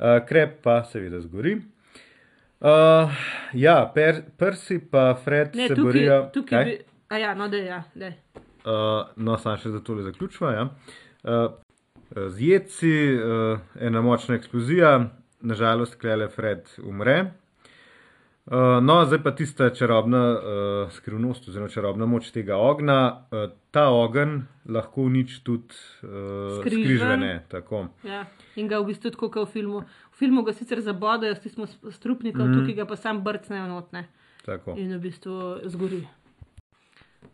Uh, 0.00 0.18
krep 0.26 0.58
pa 0.64 0.80
seveda 0.84 1.20
zgori. 1.22 1.60
Uh, 2.60 3.08
ja, 3.56 3.86
per, 3.94 4.22
Percy 4.36 4.80
pa 4.90 5.14
Fred 5.14 5.54
Ne, 5.56 5.68
se 5.68 5.74
tukaj, 5.74 5.84
borijo. 5.86 6.16
tukaj 6.34 6.56
Kaj? 6.58 6.64
bi. 6.64 6.78
A 7.08 7.18
ja, 7.18 7.34
no, 7.34 7.48
da 7.48 7.56
je, 7.56 7.64
ja, 7.66 7.82
da 7.94 8.10
je. 8.10 8.16
Uh, 8.60 9.08
no, 9.16 9.38
samo 9.40 9.56
še 9.56 9.72
za 9.72 9.80
tole 9.80 10.02
zaključva. 10.04 10.52
Ja. 10.52 10.66
Uh, 11.24 11.54
z 12.34 12.42
jedci, 12.48 12.92
uh, 13.16 13.62
ena 13.80 14.02
močna 14.04 14.36
eksplozija, 14.36 14.92
nažalost, 15.40 15.96
klele 16.00 16.28
Fred 16.28 16.68
umre. 16.84 17.30
Uh, 18.50 18.56
no, 18.82 19.04
zdaj 19.06 19.22
pa 19.22 19.30
tista 19.30 19.68
čarobna 19.70 20.20
uh, 20.34 20.92
skrivnost, 20.92 21.48
oziroma 21.48 21.70
čarobna 21.70 22.06
moč 22.06 22.32
tega 22.34 22.56
ognja. 22.58 22.96
Uh, 23.30 23.52
ta 23.70 23.84
ogenj 23.94 24.40
lahko 24.66 25.04
uniči 25.06 25.38
tudi 25.46 25.70
uh, 26.02 26.08
Skrižven. 26.58 26.84
skrižvene. 26.84 27.44
Tako. 27.48 27.84
Ja. 28.02 28.24
In 28.58 28.66
ga 28.66 28.80
v 28.82 28.88
bistvu 28.90 29.14
tako 29.14 29.30
kot 29.30 29.48
v 29.48 29.52
filmu. 29.52 29.84
V 30.10 30.18
filmu 30.18 30.42
ga 30.42 30.52
sicer 30.52 30.82
zabodajo 30.82 31.38
s 31.38 31.44
tistim 31.46 31.70
strupnikom, 31.70 32.42
mm. 32.48 32.58
tukaj 32.58 32.80
ga 32.82 32.88
pa 32.90 32.98
sam 32.98 33.22
brcnejo 33.22 33.68
notne 33.70 34.08
tako. 34.42 34.74
in 34.74 34.96
v 34.96 34.98
bistvu 34.98 35.70
zgori. 35.70 36.02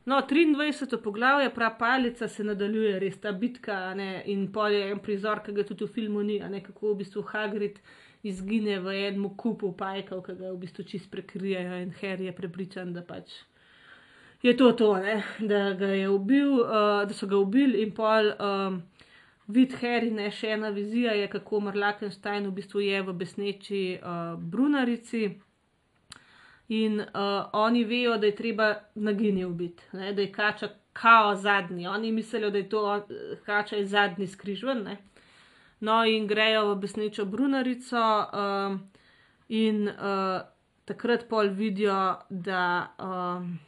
No, 0.07 0.21
23. 0.21 1.01
poglavje, 1.03 1.49
prav 1.55 1.79
palica 1.79 2.29
se 2.29 2.45
nadaljuje, 2.45 2.99
res 3.01 3.17
ta 3.21 3.33
bitka 3.33 3.95
ne, 3.95 4.23
in 4.31 4.51
pol 4.53 4.77
je 4.77 4.91
en 4.93 5.01
prizor, 5.03 5.41
ki 5.43 5.57
ga 5.57 5.65
tudi 5.67 5.89
v 5.89 5.95
filmu 5.97 6.23
ni, 6.23 6.37
ne 6.39 6.61
kako 6.63 6.93
v 6.93 6.99
bistvu 7.01 7.25
Hagrid 7.33 7.81
izgine 8.29 8.81
v 8.81 8.95
enem 9.09 9.29
kupu 9.37 9.73
pajkov, 9.77 10.23
ki 10.27 10.39
ga 10.41 10.53
v 10.53 10.61
bistvu 10.65 10.85
čist 10.85 11.11
prekrijejo 11.11 11.83
in 11.83 11.95
Harry 12.01 12.31
je 12.31 12.35
prepričan, 12.37 12.93
da 12.93 13.03
pač 13.03 13.41
je 14.43 14.57
to 14.57 14.73
to, 14.73 14.97
ne? 14.97 15.23
da 15.41 15.73
ga 15.73 15.87
je 15.87 16.09
ubil, 16.09 16.53
uh, 16.61 17.03
da 17.09 17.15
so 17.15 17.27
ga 17.27 17.37
ubili 17.37 17.83
in 17.83 17.95
pol. 17.95 18.33
Um, 18.39 18.83
Vid 19.49 19.77
Harry, 19.79 20.11
ne 20.11 20.27
še 20.35 20.57
ena 20.57 20.73
vizija 20.75 21.13
je, 21.15 21.29
kako 21.31 21.61
Marlakenstein 21.69 22.49
v 22.49 22.55
bistvu 22.57 22.81
je 22.83 23.03
v 23.07 23.13
besneči 23.15 23.83
uh, 24.01 24.35
Brunarici. 24.39 25.29
In 26.75 26.99
uh, 26.99 27.47
oni 27.55 27.85
vejo, 27.87 28.17
da 28.19 28.27
je 28.27 28.35
treba 28.35 28.73
nagini 28.99 29.45
ubiti, 29.47 29.87
ne, 29.95 30.11
da 30.13 30.25
je 30.25 30.33
kača 30.35 30.69
kao 30.93 31.37
zadnji. 31.39 31.87
Oni 31.87 32.11
mislijo, 32.13 32.51
da 32.51 32.59
je 32.59 32.69
to 32.69 32.83
on- 32.91 33.15
kača 33.47 33.77
je 33.77 33.87
zadnji 33.87 34.27
skrižven. 34.27 34.83
Ne. 34.83 34.97
No, 35.81 36.05
in 36.05 36.27
grejo 36.27 36.75
v 36.75 36.81
besnečo 36.81 37.27
Brunarico, 37.29 38.01
um, 38.33 38.79
in 39.49 39.89
uh, 39.89 40.41
takrat 40.85 41.29
pol 41.29 41.53
vidijo, 41.53 42.17
da 42.31 42.95
um, 42.97 43.59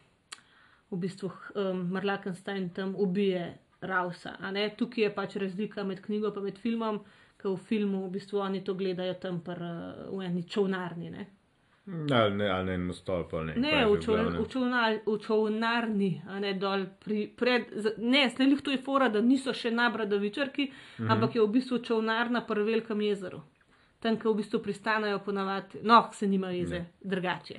v 0.90 0.96
bistvu 0.96 1.28
um, 1.28 1.84
Marlakenstein 1.92 2.70
tam 2.70 2.94
ubije 2.96 3.58
Rausa. 3.80 4.38
Tukaj 4.76 5.04
je 5.04 5.14
pač 5.14 5.36
razlika 5.36 5.84
med 5.84 6.00
knjigo 6.00 6.32
in 6.36 6.44
med 6.44 6.58
filmom, 6.58 7.02
ker 7.36 7.52
v 7.52 7.56
filmu 7.68 8.06
v 8.06 8.10
bistvu 8.16 8.40
oni 8.40 8.64
to 8.64 8.74
gledajo 8.74 9.14
tam 9.14 9.40
pr, 9.44 9.60
uh, 9.60 10.18
v 10.18 10.24
eni 10.24 10.42
čovnarni. 10.48 11.10
Ne. 11.10 11.26
Ali 12.12 12.34
ne, 12.36 12.48
ali 12.50 12.66
ne 12.66 12.74
en 12.74 12.92
stolp, 12.92 13.32
ali 13.34 13.46
ne. 13.46 13.54
Ne, 13.56 13.86
v, 13.86 13.96
glavnem. 14.06 14.42
v, 14.42 14.48
čovnar, 14.48 14.98
v 15.06 15.18
čovnarni, 15.18 16.22
a 16.28 16.38
ne 16.40 16.52
dol. 16.54 16.84
Pri, 17.00 17.28
pred, 17.36 17.70
ne, 17.98 18.26
slejih 18.30 18.60
to 18.62 18.70
je 18.70 18.78
fora, 18.78 19.08
da 19.08 19.20
niso 19.20 19.52
še 19.52 19.70
nabradavičarki, 19.70 20.62
mm 20.64 20.68
Mhm. 20.68 21.06
-hmm. 21.08 21.12
ampak 21.12 21.34
je 21.34 21.42
v 21.42 21.48
bistvu 21.48 21.78
čovnarna 21.78 22.40
pri 22.46 22.62
velikem 22.62 23.00
jezeru. 23.00 23.40
Tam, 24.00 24.16
ki 24.16 24.28
v 24.28 24.34
bistvu 24.34 24.58
pristanejo 24.62 25.18
ponavadi, 25.18 25.78
no, 25.82 26.08
se 26.12 26.26
nima 26.26 26.50
jeze, 26.50 26.84
drugače. 27.00 27.54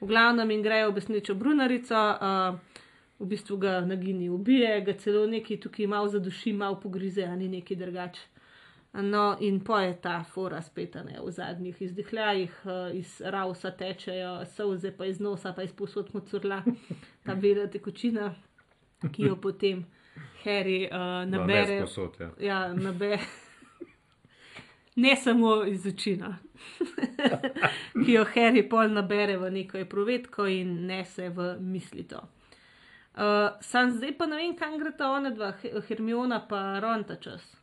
V 0.00 0.06
glavnem 0.06 0.50
in 0.50 0.62
grejo 0.62 0.90
v 0.90 0.94
besnečo 0.94 1.34
Brunarico, 1.34 1.94
uh, 1.94 2.58
v 3.18 3.26
bistvu 3.26 3.56
ga 3.56 3.80
nagini 3.80 4.28
ubije, 4.28 4.80
ga 4.80 4.92
celo 4.92 5.26
neki 5.26 5.56
tukaj 5.60 5.86
malo 5.86 6.08
zaduši, 6.08 6.52
malo 6.52 6.80
pogrize, 6.80 7.24
a 7.24 7.36
ni 7.36 7.48
neki 7.48 7.76
drugače. 7.76 8.20
No, 8.92 9.36
in 9.40 9.60
pa 9.64 9.82
je 9.82 10.00
ta 10.00 10.24
fora 10.24 10.62
spet 10.62 10.96
a 10.96 11.02
ne, 11.04 11.18
v 11.20 11.30
zadnjih 11.30 11.82
izdihljajih, 11.82 12.54
uh, 12.64 12.96
iz 12.96 13.20
rausa 13.24 13.70
tečejo 13.70 14.46
solze, 14.56 14.90
pa 14.96 15.06
iz 15.06 15.20
nosa, 15.20 15.52
pa 15.52 15.62
iz 15.62 15.72
posod 15.72 16.08
mocurla, 16.14 16.62
ta 17.26 17.34
bela 17.34 17.66
tekočina, 17.66 18.32
ki 19.12 19.28
jo 19.28 19.36
potem 19.36 19.84
Harry 20.44 20.86
uh, 20.86 20.98
No, 20.98 21.24
ne 21.24 21.38
nabere. 21.38 21.76
sposod, 21.86 22.16
ja. 22.20 22.30
Ja, 22.40 22.74
nabere. 22.74 23.20
Ne 24.96 25.16
samo 25.16 25.64
iz 25.64 25.86
oči. 25.86 26.16
no. 26.16 26.34
ki 28.04 28.12
jo 28.12 28.24
Harry 28.34 28.64
pol 28.68 28.90
nabere 28.90 29.36
v 29.38 29.50
neko 29.50 29.84
provetko 29.86 30.46
in 30.50 30.86
nese 30.86 31.28
v 31.28 31.52
mislito. 31.60 32.24
Uh, 33.14 33.50
sam 33.60 33.90
zdaj 33.90 34.16
pa 34.18 34.26
ne 34.26 34.36
vem, 34.36 34.56
kam 34.56 34.74
gre 34.78 34.90
ta 34.98 35.12
ona 35.12 35.30
dva, 35.30 35.52
Hermiona 35.88 36.40
pa 36.48 36.80
Ron 36.80 37.04
ta 37.04 37.16
čas. 37.16 37.57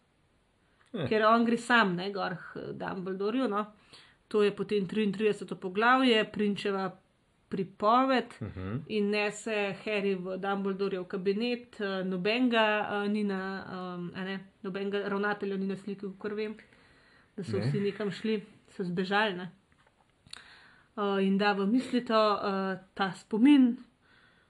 Eh. 0.95 1.07
Ker 1.09 1.25
on 1.27 1.45
gre 1.45 1.57
sam, 1.57 1.95
ne 1.95 2.11
gor 2.11 2.37
Dumbledorju. 2.55 3.47
No? 3.47 3.65
To 4.27 4.43
je 4.43 4.51
potem 4.55 4.87
33. 4.87 5.55
poglavje, 5.55 6.23
prinčeva 6.31 6.91
pripoved 7.49 8.25
Uh 8.41 8.47
-huh. 8.47 8.81
in 8.87 9.09
nese 9.09 9.75
Harry 9.85 10.15
v 10.15 10.37
Dumbledorjev 10.37 11.03
kabinet, 11.03 11.79
uh, 11.79 12.07
nobenega 12.07 12.89
uh, 12.91 13.11
ni 13.11 13.23
na, 13.23 13.65
um, 13.95 14.11
ne, 14.15 14.39
nobenega 14.61 15.09
ravnatelja 15.09 15.57
ni 15.57 15.67
na 15.67 15.75
sliki, 15.75 16.05
kot 16.17 16.31
vem, 16.31 16.55
da 17.37 17.43
so 17.43 17.57
ne. 17.57 17.63
vsi 17.67 17.79
nekam 17.79 18.11
šli, 18.11 18.43
so 18.69 18.83
zbežali. 18.83 19.33
Ne? 19.33 19.51
Uh, 20.95 21.23
in 21.23 21.37
da 21.37 21.53
v 21.53 21.67
mislito 21.67 22.33
uh, 22.33 22.79
ta 22.93 23.11
spomin, 23.13 23.77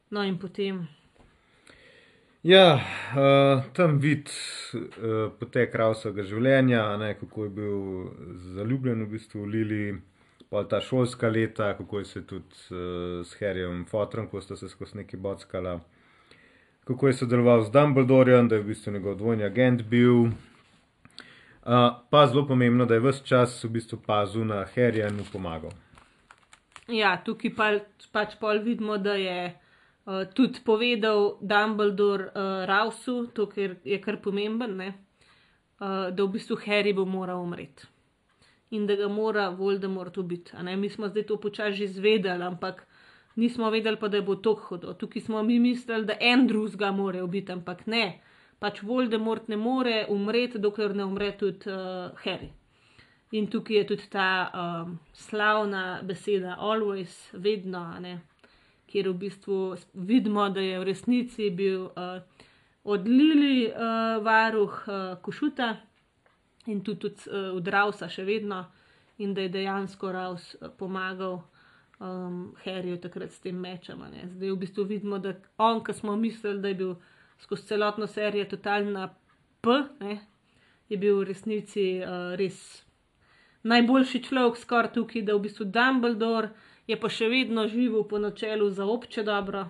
no 0.09 0.23
in 0.23 0.37
potem 0.39 0.87
Ja, 2.45 2.75
uh, 2.75 3.63
tam 3.73 3.95
vid 3.97 4.29
uh, 4.29 5.31
potek 5.39 5.73
Rausovega 5.81 6.21
življenja, 6.29 6.83
ne, 7.01 7.07
kako 7.17 7.47
je 7.47 7.53
bil 7.55 7.79
zaljubljen 8.53 9.01
v 9.01 9.07
bistvu 9.15 9.47
v 9.47 9.49
Lili, 9.49 9.79
pa 10.53 10.61
ta 10.69 10.77
šolska 10.77 11.31
leta, 11.33 11.71
kako 11.79 12.03
je 12.03 12.05
se 12.05 12.21
tudi 12.29 12.59
uh, 12.69 13.25
s 13.25 13.33
Harryjem 13.39 13.81
Fotrom, 13.89 14.29
ko 14.29 14.43
sta 14.45 14.53
se 14.59 14.69
skozi 14.69 15.01
neki 15.01 15.17
bockala, 15.17 15.79
kako 16.85 17.09
je 17.09 17.17
sodeloval 17.23 17.65
z 17.65 17.73
Dumbledorjem, 17.73 18.51
da 18.53 18.61
je 18.61 18.67
v 18.67 18.69
bistvu 18.75 18.93
njegov 18.93 19.17
dvojni 19.23 19.49
agent 19.49 19.81
bil. 19.89 20.29
Uh, 21.65 21.97
pa 22.13 22.27
zelo 22.29 22.45
pomembno, 22.45 22.85
da 22.85 22.93
je 22.93 23.07
vse 23.09 23.25
čas 23.25 23.57
v 23.65 23.73
bistvu 23.79 24.03
pazil 24.05 24.45
na 24.45 24.67
Harryja 24.75 25.09
in 25.09 25.17
mu 25.17 25.25
pomagal. 25.33 25.73
Ja, 26.93 27.17
tukaj 27.25 27.57
pa, 27.57 27.73
pač 28.13 28.37
pol 28.37 28.61
vidimo, 28.61 29.01
da 29.01 29.17
je 29.17 29.55
uh, 30.05 30.25
tudi 30.33 30.61
povedal 30.65 31.37
Dumbledore 31.41 32.29
uh, 32.29 32.65
Rausu, 32.69 33.27
to 33.33 33.47
ker 33.47 33.77
je 33.83 33.99
kar 34.01 34.21
pomemben, 34.21 34.77
ne, 34.77 34.93
uh, 35.79 36.09
da 36.09 36.23
v 36.23 36.31
bistvu 36.37 36.57
Harry 36.65 36.93
bo 36.93 37.05
moral 37.05 37.43
umreti 37.43 37.95
in 38.69 38.85
da 38.87 38.95
ga 38.95 39.07
mora 39.07 39.49
Voldemort 39.49 40.17
ubiti. 40.17 40.51
Mi 40.77 40.89
smo 40.89 41.07
zdaj 41.07 41.23
to 41.23 41.37
počasi 41.37 41.77
že 41.77 41.83
izvedeli, 41.83 42.43
ampak 42.43 42.87
nismo 43.35 43.69
vedeli 43.69 43.97
pa, 43.97 44.07
da 44.07 44.21
bo 44.21 44.35
to 44.35 44.53
hudo. 44.53 44.93
Tukaj 44.93 45.21
smo 45.21 45.43
mi 45.43 45.59
mislili, 45.59 46.05
da 46.05 46.17
Andrews 46.33 46.75
ga 46.75 46.91
mora 46.91 47.23
ubiti, 47.23 47.51
ampak 47.51 47.87
ne. 47.87 48.19
Pač 48.59 48.81
Voldemort 48.81 49.47
ne 49.47 49.57
more 49.57 50.05
umreti, 50.09 50.59
dokler 50.59 50.95
ne 50.95 51.05
umre 51.05 51.31
tudi 51.37 51.69
uh, 51.69 52.11
Harry. 52.23 52.49
In 53.31 53.47
tukaj 53.47 53.77
je 53.77 53.87
tudi 53.87 54.09
ta 54.09 54.51
um, 54.53 54.99
slavna 55.13 56.01
beseda, 56.03 56.55
always, 56.59 57.29
vedno, 57.33 57.99
ne, 57.99 58.19
kjer 58.95 59.09
v 59.09 59.17
bistvu 59.25 59.75
vidimo, 59.93 60.47
da 60.49 60.61
je 60.63 60.79
v 60.79 60.83
resnici 60.87 61.49
bil 61.51 61.89
uh, 61.91 62.21
od 62.83 63.07
Lili 63.07 63.67
uh, 63.67 64.23
varuh 64.23 64.77
uh, 64.87 65.17
Košuta 65.21 65.75
in 66.65 66.79
tudi, 66.83 66.99
tudi 66.99 67.27
uh, 67.27 67.51
od 67.57 67.67
Rausa 67.67 68.07
še 68.07 68.23
vedno, 68.23 68.61
in 69.17 69.33
da 69.35 69.43
je 69.43 69.51
dejansko 69.51 70.11
Raus 70.11 70.47
pomagal 70.79 71.41
um, 71.99 72.55
Harryju 72.63 73.01
takrat 73.03 73.35
s 73.35 73.43
tem 73.43 73.59
mečem. 73.59 73.99
ne. 73.99 74.29
Zdaj 74.31 74.51
v 74.51 74.61
bistvu 74.63 74.87
vidimo, 74.87 75.19
da 75.19 75.35
on, 75.57 75.83
ki 75.83 75.93
smo 75.93 76.15
mislili, 76.15 76.61
da 76.61 76.71
je 76.71 76.79
bil 76.79 76.95
skozi 77.43 77.67
celotno 77.67 78.07
serijo 78.07 78.45
totalna 78.55 79.09
P, 79.61 79.75
ne, 79.99 80.21
je 80.87 80.97
bil 80.97 81.19
v 81.19 81.27
resnici 81.33 81.99
uh, 81.99 82.31
res 82.39 82.85
najboljši 83.65 84.23
človek 84.23 84.57
skoraj 84.61 84.93
tukaj, 84.93 85.25
da 85.25 85.35
v 85.35 85.49
bistvu 85.49 85.67
Dumbledore 85.67 86.53
je 86.87 86.99
pa 86.99 87.09
še 87.09 87.29
vedno 87.29 87.67
živel 87.67 88.03
po 88.07 88.19
načelu 88.19 88.69
za 88.69 88.85
obče 88.85 89.23
dobro, 89.23 89.65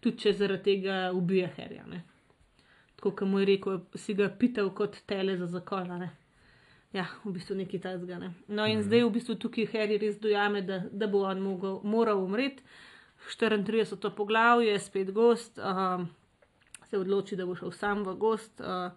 tudi 0.00 0.24
če 0.24 0.32
zaradi 0.32 0.64
tega 0.64 1.10
ubija 1.14 1.50
Harryja. 1.56 1.86
ne. 1.86 2.02
Tako 2.96 3.10
kot 3.10 3.28
mu 3.28 3.40
je 3.40 3.46
rekel, 3.46 3.80
si 3.94 4.14
ga 4.14 4.28
pital 4.28 4.70
kot 4.74 4.96
tele 5.06 5.36
za 5.36 5.46
zakol. 5.46 5.90
a 5.90 5.98
ne. 5.98 6.10
Ja, 6.94 7.08
v 7.24 7.32
bistvu 7.34 7.56
nekaj 7.58 7.80
tajzga. 7.80 8.18
Ne. 8.18 8.32
No, 8.48 8.66
in 8.66 8.78
mm. 8.78 8.86
zdaj 8.86 9.04
v 9.04 9.12
bistvu 9.16 9.34
tukaj 9.34 9.66
Harry 9.72 9.98
res 9.98 10.18
dojame, 10.22 10.62
da, 10.62 10.78
da 10.92 11.08
bo 11.10 11.24
on 11.26 11.40
mogel, 11.42 11.80
moral 11.82 12.22
umreti. 12.22 12.62
34. 13.24 14.10
poglavje, 14.14 14.78
spet 14.78 15.10
gost, 15.12 15.58
um, 15.58 16.08
se 16.86 16.98
odloči, 16.98 17.36
da 17.36 17.46
bo 17.46 17.56
šel 17.56 17.72
sam 17.72 18.04
v 18.04 18.14
gost. 18.20 18.60
Uh, 18.60 18.92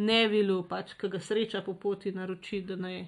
Nevilu, 0.00 0.62
pač, 0.68 0.94
ki 0.96 1.10
ga 1.12 1.18
sreča 1.20 1.60
po 1.66 1.74
poti, 1.74 2.12
naroči, 2.12 2.62
da 2.64 2.76
naj 2.76 3.02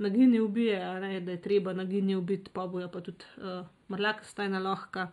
nagini 0.00 0.40
ubije, 0.40 0.80
ne, 1.00 1.20
da 1.20 1.36
je 1.36 1.42
treba 1.42 1.72
nagini 1.72 2.16
ubiti, 2.16 2.50
pa 2.52 2.66
bojo 2.66 2.88
pa 2.88 3.00
tudi 3.00 3.24
uh, 3.36 3.66
mrlaka 3.90 4.24
stajna 4.24 4.58
lahka. 4.58 5.10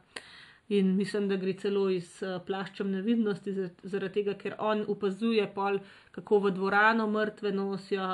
In 0.69 0.95
mislim, 0.95 1.27
da 1.30 1.35
gre 1.35 1.53
celo 1.53 1.89
iz 1.89 2.23
uh, 2.23 2.41
plaščem 2.45 2.91
nevidnosti, 2.91 3.53
zar- 3.53 3.84
zaradi 3.84 4.22
tega, 4.22 4.34
ker 4.39 4.55
on 4.59 4.85
opazuje 4.88 5.45
pol, 5.55 5.80
kako 6.11 6.39
v 6.47 6.55
dvorano 6.55 7.07
mrtve 7.11 7.51
nosijo. 7.51 8.07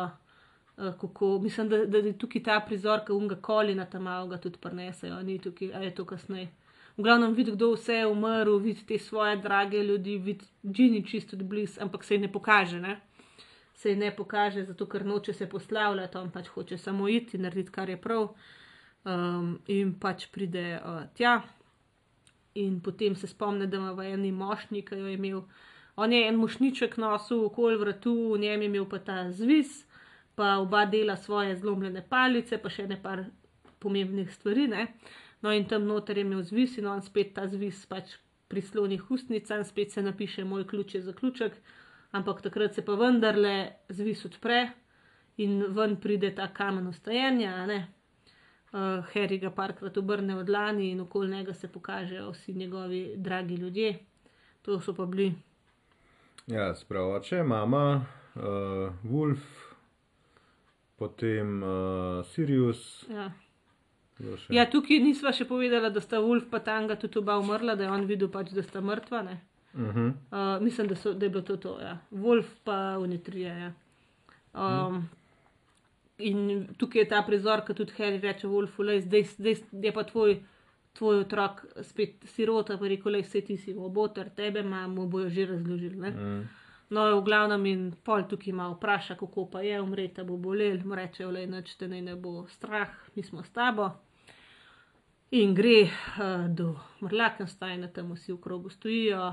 Uh, 0.78 0.92
kako, 1.02 1.40
mislim, 1.40 1.70
da, 1.70 1.86
da 1.86 1.98
je 2.02 2.18
tukaj 2.18 2.44
ta 2.44 2.60
prizor, 2.66 3.06
ki 3.06 3.14
unga 3.14 3.36
kolina 3.36 3.86
tam 3.86 4.08
avga 4.10 4.38
tudi 4.42 4.58
prenesejo, 4.62 5.22
ni 5.22 5.38
tukaj, 5.40 5.74
a 5.74 5.84
je 5.86 5.96
to 5.96 6.06
kasneje. 6.06 6.50
V 6.98 7.02
glavnem 7.02 7.34
vidi, 7.34 7.52
kdo 7.52 7.72
vse 7.74 7.94
je 7.94 8.08
umrl, 8.08 8.58
vidi 8.62 8.86
te 8.86 9.00
svoje 9.00 9.38
drage 9.42 9.84
ljudi, 9.84 10.18
vidi 10.18 10.46
Džini 10.66 11.06
čisto 11.08 11.38
blizu, 11.38 11.82
ampak 11.82 12.04
se 12.04 12.16
ji 12.16 12.22
ne 12.22 12.32
pokaže. 12.32 12.80
Ne? 12.80 13.00
Se 13.74 13.90
ji 13.90 13.96
ne 13.96 14.12
pokaže, 14.16 14.66
zato 14.66 14.86
ker 14.86 15.06
noče 15.06 15.34
se 15.34 15.50
poslavljati, 15.50 16.18
on 16.18 16.30
pač 16.32 16.48
hoče 16.54 16.78
samo 16.78 17.08
iti 17.10 17.38
in 17.38 17.44
narediti, 17.48 17.72
kar 17.72 17.90
je 17.90 17.98
prav. 18.02 18.30
Um, 19.04 19.58
in 19.68 19.96
pač 20.00 20.28
pride 20.32 20.78
uh, 20.80 21.02
tja, 21.18 21.42
in 22.56 22.80
potem 22.82 23.16
se 23.16 23.28
spomni, 23.28 23.68
da 23.68 23.78
ima 23.78 23.92
v 23.92 24.14
eni 24.14 24.32
mošnji, 24.32 24.84
ki 24.86 25.00
jo 25.00 25.08
je 25.10 25.18
imel. 25.18 25.42
On 25.96 26.14
je 26.14 26.22
en 26.28 26.38
mošniček 26.40 26.98
nosil 26.98 27.46
okoli 27.46 27.78
vratu, 27.78 28.14
v 28.34 28.40
njem 28.46 28.62
je 28.62 28.70
imel 28.70 28.86
pa 28.90 29.00
ta 29.00 29.18
zvis, 29.32 29.84
pa 30.36 30.58
oba 30.62 30.86
dela 30.86 31.18
svoje 31.18 31.56
zlomljene 31.58 32.06
palice, 32.10 32.58
pa 32.58 32.70
še 32.70 32.88
ne 32.88 32.98
par 33.02 33.26
pomembnih 33.80 34.32
stvari. 34.34 34.68
Ne? 34.68 34.88
No, 35.42 35.52
in 35.52 35.68
tam 35.70 35.86
noter 35.90 36.18
je 36.18 36.26
imel 36.26 36.42
zvis 36.48 36.78
in 36.80 36.88
on 36.88 37.04
spet 37.06 37.34
ta 37.36 37.46
zvis 37.52 37.84
pač 37.86 38.16
prisloni 38.48 39.00
ustnica 39.10 39.58
in 39.58 39.66
spet 39.66 39.92
se 39.92 40.02
napiše 40.02 40.46
moj 40.46 40.68
ključ 40.68 40.96
je 40.96 41.02
zaključek, 41.02 41.58
ampak 42.14 42.42
takrat 42.42 42.76
se 42.76 42.86
pa 42.86 42.96
vendarle 42.96 43.56
zvis 43.90 44.26
odpre 44.26 44.62
in 45.38 45.64
ven 45.74 45.98
pride 45.98 46.34
ta 46.36 46.48
kamen 46.54 46.88
ustajanja. 46.88 47.54
a 47.56 47.66
ne. 47.66 47.88
Uh, 48.74 49.06
Harry 49.14 49.38
ga 49.38 49.52
parkrat 49.54 49.98
obrne 49.98 50.36
od 50.36 50.50
lani 50.50 50.92
in 50.92 51.02
okoli 51.02 51.30
njega 51.36 51.54
se 51.54 51.68
pokažejo 51.68 52.32
vsi 52.32 52.54
njegovi 52.54 53.14
dragi 53.16 53.56
ljudje. 53.56 54.00
To 54.62 54.82
so 54.82 54.94
pa 54.94 55.06
bili. 55.06 55.34
Ja, 56.48 56.76
spravo 56.76 57.16
oče, 57.16 57.44
mama, 57.44 58.06
uh, 58.36 58.42
Wolf, 59.04 59.44
potem 60.96 61.64
uh, 61.64 62.26
Sirius. 62.26 63.06
Ja. 63.10 63.32
ja, 64.50 64.66
tukaj 64.70 65.00
nisva 65.00 65.32
še 65.32 65.46
povedala, 65.46 65.90
da 65.90 66.02
sta 66.02 66.20
Wolf 66.20 66.50
pa 66.52 66.60
Tanga 66.60 66.96
tudi 66.96 67.20
oba 67.20 67.38
umrla, 67.38 67.76
da 67.76 67.84
je 67.84 67.92
on 67.92 68.06
videl 68.10 68.32
pač, 68.32 68.52
da 68.52 68.64
sta 68.64 68.82
mrtva. 68.82 69.22
Ne? 69.22 69.38
Uh 69.74 69.82
-huh. 69.82 70.14
Uh, 70.32 70.64
mislim, 70.64 70.88
da, 70.88 70.96
so, 70.96 71.14
da 71.14 71.26
je 71.26 71.30
bilo 71.30 71.42
to. 71.42 71.58
to 71.58 71.80
ja. 71.82 71.98
Wolf 72.12 72.46
pa 72.64 72.98
unitrija. 73.00 73.58
Ja. 73.58 73.74
Um, 74.54 75.10
in 76.18 76.68
tukaj 76.78 77.02
je 77.02 77.10
ta 77.10 77.22
prizor, 77.28 77.64
ki 77.66 77.74
tudi 77.74 77.94
Harry 77.98 78.22
reče: 78.22 78.48
Wolfu, 78.48 78.84
lej, 78.84 79.02
zdaj, 79.02 79.24
zdaj 79.24 79.56
je 79.82 79.94
pa 79.94 80.04
tvoj, 80.04 80.36
tvoj 80.94 81.20
otrok 81.20 81.66
spet 81.82 82.26
sirota, 82.26 82.78
pa 82.78 82.88
rekel: 82.88 83.12
Lej, 83.12 83.26
vse 83.28 83.42
ti 83.42 83.58
si 83.58 83.74
oboter, 83.74 84.30
tebe 84.30 84.60
imamo, 84.60 85.08
bojo 85.08 85.30
že 85.30 85.46
razložili. 85.46 85.96
Ne? 85.96 86.12
Mm. 86.12 86.50
No, 86.90 87.08
v 87.18 87.24
glavnem 87.26 87.66
in 87.66 87.86
pol 88.04 88.28
tukaj 88.30 88.52
ima 88.52 88.70
vpraša, 88.70 89.16
kako 89.16 89.48
pa 89.52 89.62
je 89.62 89.82
umreti, 89.82 90.22
a 90.22 90.24
bo 90.24 90.38
bolel, 90.38 90.78
mu 90.86 90.96
reče: 90.96 91.26
Lej, 91.26 91.48
noč 91.48 91.76
te 91.78 91.88
naj 91.88 92.02
ne 92.02 92.16
bo 92.16 92.46
strah, 92.48 92.90
mi 93.16 93.24
smo 93.24 93.44
s 93.44 93.50
tabo. 93.50 93.90
In 95.34 95.56
gre 95.58 95.90
uh, 95.90 96.46
do 96.50 96.76
Mrlakensteina, 97.02 97.88
tam 97.88 98.12
vsi 98.14 98.36
v 98.36 98.38
krogu 98.38 98.70
stojijo, 98.70 99.32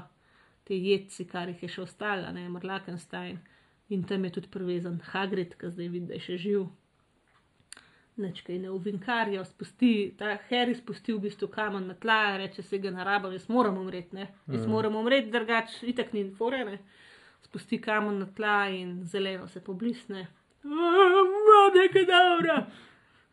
te 0.64 0.74
jedci, 0.76 1.24
kar 1.24 1.48
jih 1.48 1.62
je 1.62 1.68
še 1.68 1.82
ostalo, 1.82 2.32
ne 2.32 2.48
Mrlakenstein. 2.48 3.38
In 3.90 4.04
tam 4.04 4.24
je 4.24 4.30
tudi 4.30 4.48
privezan 4.48 5.00
Hagrid, 5.04 5.56
ki 5.56 5.66
zdaj 5.68 5.88
vidi, 5.88 6.06
da 6.06 6.14
je 6.14 6.20
še 6.20 6.36
živ. 6.38 6.66
Nečkaj 8.16 8.58
ne 8.58 8.70
uvinkarijo, 8.70 9.44
spusti, 9.44 9.90
ta 10.18 10.36
Harry 10.50 10.74
spusti 10.74 11.12
v 11.12 11.20
bistvu 11.20 11.48
kamen 11.48 11.86
na 11.86 11.94
tla, 11.94 12.36
reče 12.36 12.62
se 12.62 12.78
ga 12.78 12.90
narabo, 12.90 13.30
jaz 13.30 13.48
moram 13.48 13.78
umreti, 13.78 14.14
ne. 14.14 14.26
Jaz 14.46 14.60
Mhm. 14.60 14.70
moram 14.70 14.96
umreti, 14.96 15.30
drugač 15.30 15.82
itak 15.82 16.12
ni 16.12 16.30
fore, 16.30 16.64
ne. 16.64 16.78
Spusti 17.42 17.80
kamen 17.80 18.18
na 18.18 18.26
tla 18.26 18.68
in 18.68 19.00
zeleno 19.04 19.48
se 19.48 19.60
poblisne. 19.60 20.26
Vode, 20.62 21.88
kadavra! 21.88 22.66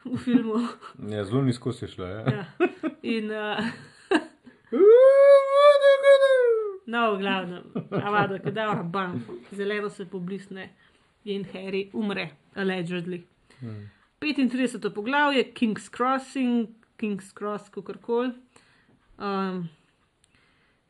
V 0.05 0.17
filmu. 0.17 0.61
Ja, 1.09 1.25
zelo 1.25 1.41
nizko 1.41 1.73
si 1.73 1.87
šla. 1.87 2.07
Ja. 2.07 2.21
Ja. 2.31 2.45
In, 3.03 3.31
uh, 3.31 3.59
no, 6.87 7.03
v 7.13 7.19
glavnem, 7.21 7.63
avada, 7.91 8.39
kadavra, 8.39 8.83
bam, 8.83 9.19
zeleno 9.51 9.89
se 9.89 10.05
poblisne 10.09 10.69
in 11.27 11.45
Harry 11.53 11.89
umre, 11.93 12.29
allegedly. 12.55 13.23
Mm. 13.61 13.89
35. 14.19 14.93
poglavje, 14.93 15.43
King's 15.53 15.89
Crossing, 15.89 16.67
King's 16.97 17.33
Cross, 17.33 17.69
kako 17.69 17.93
koli. 18.01 18.31
Um, 19.17 19.69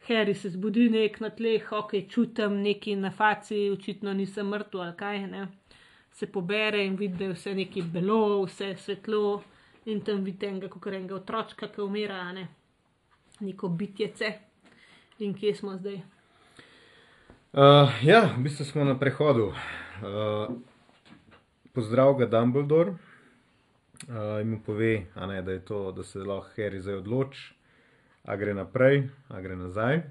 Harry 0.07 0.35
se 0.35 0.49
zbudi 0.49 0.89
nek 0.89 1.19
na 1.19 1.29
tleh, 1.29 1.71
ok, 1.71 1.91
čutim 2.09 2.61
neki 2.61 2.95
na 2.95 3.11
faci, 3.11 3.69
očitno 3.69 4.13
nisem 4.13 4.47
mrtev 4.47 4.81
ali 4.81 4.95
kaj. 4.97 5.27
Ne? 5.27 5.47
Se 6.11 6.27
pobere 6.31 6.85
in 6.85 6.95
vidi, 6.95 7.17
da 7.17 7.23
je 7.23 7.33
vse 7.33 7.55
neki 7.55 7.81
belo, 7.81 8.45
vse 8.45 8.75
svetlo 8.77 9.43
in 9.85 10.01
tam 10.01 10.23
vidi 10.23 10.45
enega, 10.45 10.69
kot 10.69 10.87
enega 10.93 11.15
otročka, 11.15 11.67
ki 11.67 11.81
umira, 11.81 12.31
ne? 12.31 12.47
neko 13.39 13.67
bitjece. 13.67 14.31
In 15.19 15.33
kje 15.33 15.55
smo 15.55 15.77
zdaj? 15.77 16.01
Uh, 17.53 17.89
ja, 18.03 18.29
v 18.37 18.43
bistvu 18.43 18.65
smo 18.65 18.83
na 18.83 18.99
prehodu. 18.99 19.47
Uh, 19.47 20.57
pozdrav 21.73 22.13
ga 22.19 22.25
Dumbledore 22.25 22.91
uh, 22.91 24.41
in 24.41 24.49
mu 24.49 24.59
pove, 24.65 25.05
ne, 25.15 25.41
da, 25.41 25.59
to, 25.59 25.91
da 25.91 26.03
se 26.03 26.19
lahko 26.19 26.53
Harry 26.57 26.81
zdaj 26.81 26.95
odloči, 27.01 27.53
a 28.23 28.35
gre 28.35 28.53
naprej, 28.53 29.07
a 29.29 29.41
gre 29.41 29.55
nazaj. 29.55 30.03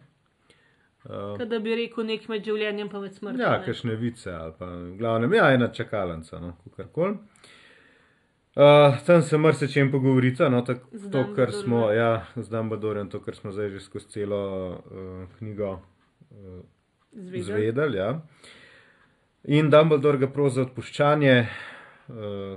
Uh, 1.04 1.38
da 1.38 1.58
bi 1.58 1.76
rekel 1.78 2.06
nek 2.06 2.26
med 2.28 2.42
življenjem 2.42 2.90
in 2.90 3.12
smrtjo. 3.14 3.44
Ja, 3.44 3.60
kakšne 3.62 3.94
vice 3.94 4.32
ali 4.34 4.54
pa 4.58 4.72
glavnem, 4.98 5.34
ja, 5.38 5.52
ena 5.54 5.70
čakalnica, 5.70 6.40
no, 6.42 6.56
kar 6.76 6.90
koli. 6.90 7.14
Uh, 8.56 8.96
tam 9.06 9.22
se 9.22 9.38
mrse 9.38 9.68
čem 9.68 9.90
pogovoriti, 9.92 10.42
no, 10.50 10.62
tak, 10.64 10.78
to, 11.12 11.26
kar 11.36 11.52
smo, 11.52 11.90
ja, 11.92 12.24
z 12.36 12.48
Dumbledorem, 12.48 13.10
to, 13.12 13.20
kar 13.20 13.36
smo 13.36 13.52
zdaj 13.52 13.68
že 13.74 13.80
skozi 13.84 14.08
celo 14.08 14.40
uh, 14.70 15.26
knjigo 15.38 15.74
uh, 15.76 16.62
zvedeli. 17.12 17.98
Ja. 17.98 18.22
In 19.44 19.68
Dumbledore 19.70 20.18
ga 20.18 20.30
prosi 20.32 20.56
za 20.56 20.64
odpuščanje, 20.64 21.34
uh, 22.08 22.56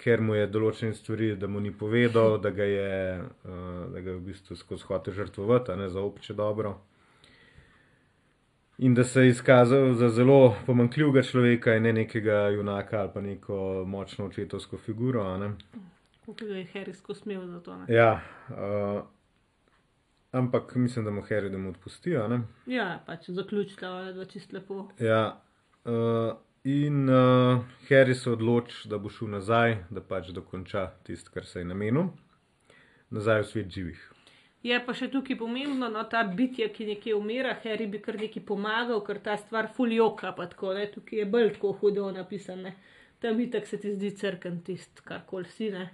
ker 0.00 0.24
mu 0.24 0.38
je 0.38 0.48
določene 0.48 0.96
stvari, 0.96 1.34
da 1.36 1.44
mu 1.44 1.60
ni 1.60 1.74
povedal, 1.76 2.38
da 2.40 2.48
ga 2.50 2.64
je, 2.64 3.20
uh, 3.20 3.84
da 3.92 4.00
ga 4.00 4.14
je 4.14 4.16
v 4.16 4.26
bistvu 4.30 4.56
skozi 4.56 4.88
hote 4.88 5.12
žrtvovati, 5.12 5.76
ne 5.76 5.90
za 5.92 6.00
obče 6.00 6.34
dobro. 6.40 6.78
In 8.78 8.94
da 8.94 9.04
se 9.04 9.20
je 9.20 9.28
izkazal 9.28 9.94
za 9.94 10.08
zelo 10.08 10.56
pomankljivega 10.66 11.22
človeka 11.22 11.74
in 11.74 11.82
ne 11.82 11.92
nekega 11.92 12.48
junaka 12.48 13.00
ali 13.00 13.10
pa 13.14 13.20
neko 13.20 13.84
močno 13.86 14.26
očetovsko 14.26 14.78
figuro. 14.78 15.24
Kot 16.26 16.42
je 16.42 16.66
Harry 16.74 16.92
skosmel 16.92 17.46
za 17.46 17.60
to. 17.60 17.76
Ne? 17.76 17.94
Ja, 17.94 18.20
uh, 18.50 19.02
ampak 20.32 20.74
mislim, 20.74 21.04
da 21.04 21.10
mu 21.10 21.22
Harry 21.22 21.48
da 21.50 21.58
mu 21.58 21.68
odpustijo. 21.68 22.40
Ja, 22.66 23.02
pač 23.06 23.30
zaključila, 23.30 24.12
da 24.12 24.20
je 24.20 24.26
čisto 24.26 24.56
lepo. 24.56 24.88
Ja, 24.98 25.40
uh, 25.84 26.36
In 26.64 27.08
uh, 27.08 27.64
Harry 27.88 28.14
se 28.14 28.30
odloči, 28.30 28.88
da 28.88 28.98
bo 28.98 29.08
šel 29.08 29.30
nazaj, 29.30 29.76
da 29.90 30.02
pač 30.04 30.32
dokonča 30.34 30.88
tisto, 31.06 31.30
kar 31.32 31.46
se 31.46 31.62
je 31.62 31.64
namenil, 31.64 32.10
nazaj 33.14 33.40
v 33.40 33.46
svet 33.46 33.70
živih. 33.72 34.02
Je 34.62 34.78
pa 34.82 34.90
še 34.96 35.06
tukaj 35.12 35.36
pomembno, 35.38 35.86
no, 35.92 36.02
ta 36.10 36.24
bitje, 36.26 36.66
ki 36.74 36.88
nekje 36.88 37.14
umira, 37.14 37.52
Harry 37.62 37.86
bi 37.86 38.00
kar 38.02 38.16
nekaj 38.18 38.42
pomagal, 38.46 39.04
ker 39.06 39.20
ta 39.22 39.36
stvar 39.38 39.68
fuljoka, 39.76 40.32
pa 40.34 40.48
tako, 40.50 40.72
ne, 40.74 40.88
tukaj 40.90 41.22
je 41.22 41.26
bolj 41.30 41.52
tako 41.54 41.76
hudo 41.78 42.08
napisane. 42.10 42.74
Tam 43.22 43.38
itak 43.40 43.70
se 43.70 43.78
ti 43.78 43.92
zdi 43.94 44.10
crkven 44.18 44.58
tist, 44.66 45.04
kar 45.06 45.22
koli 45.30 45.46
si, 45.54 45.70
ne. 45.74 45.86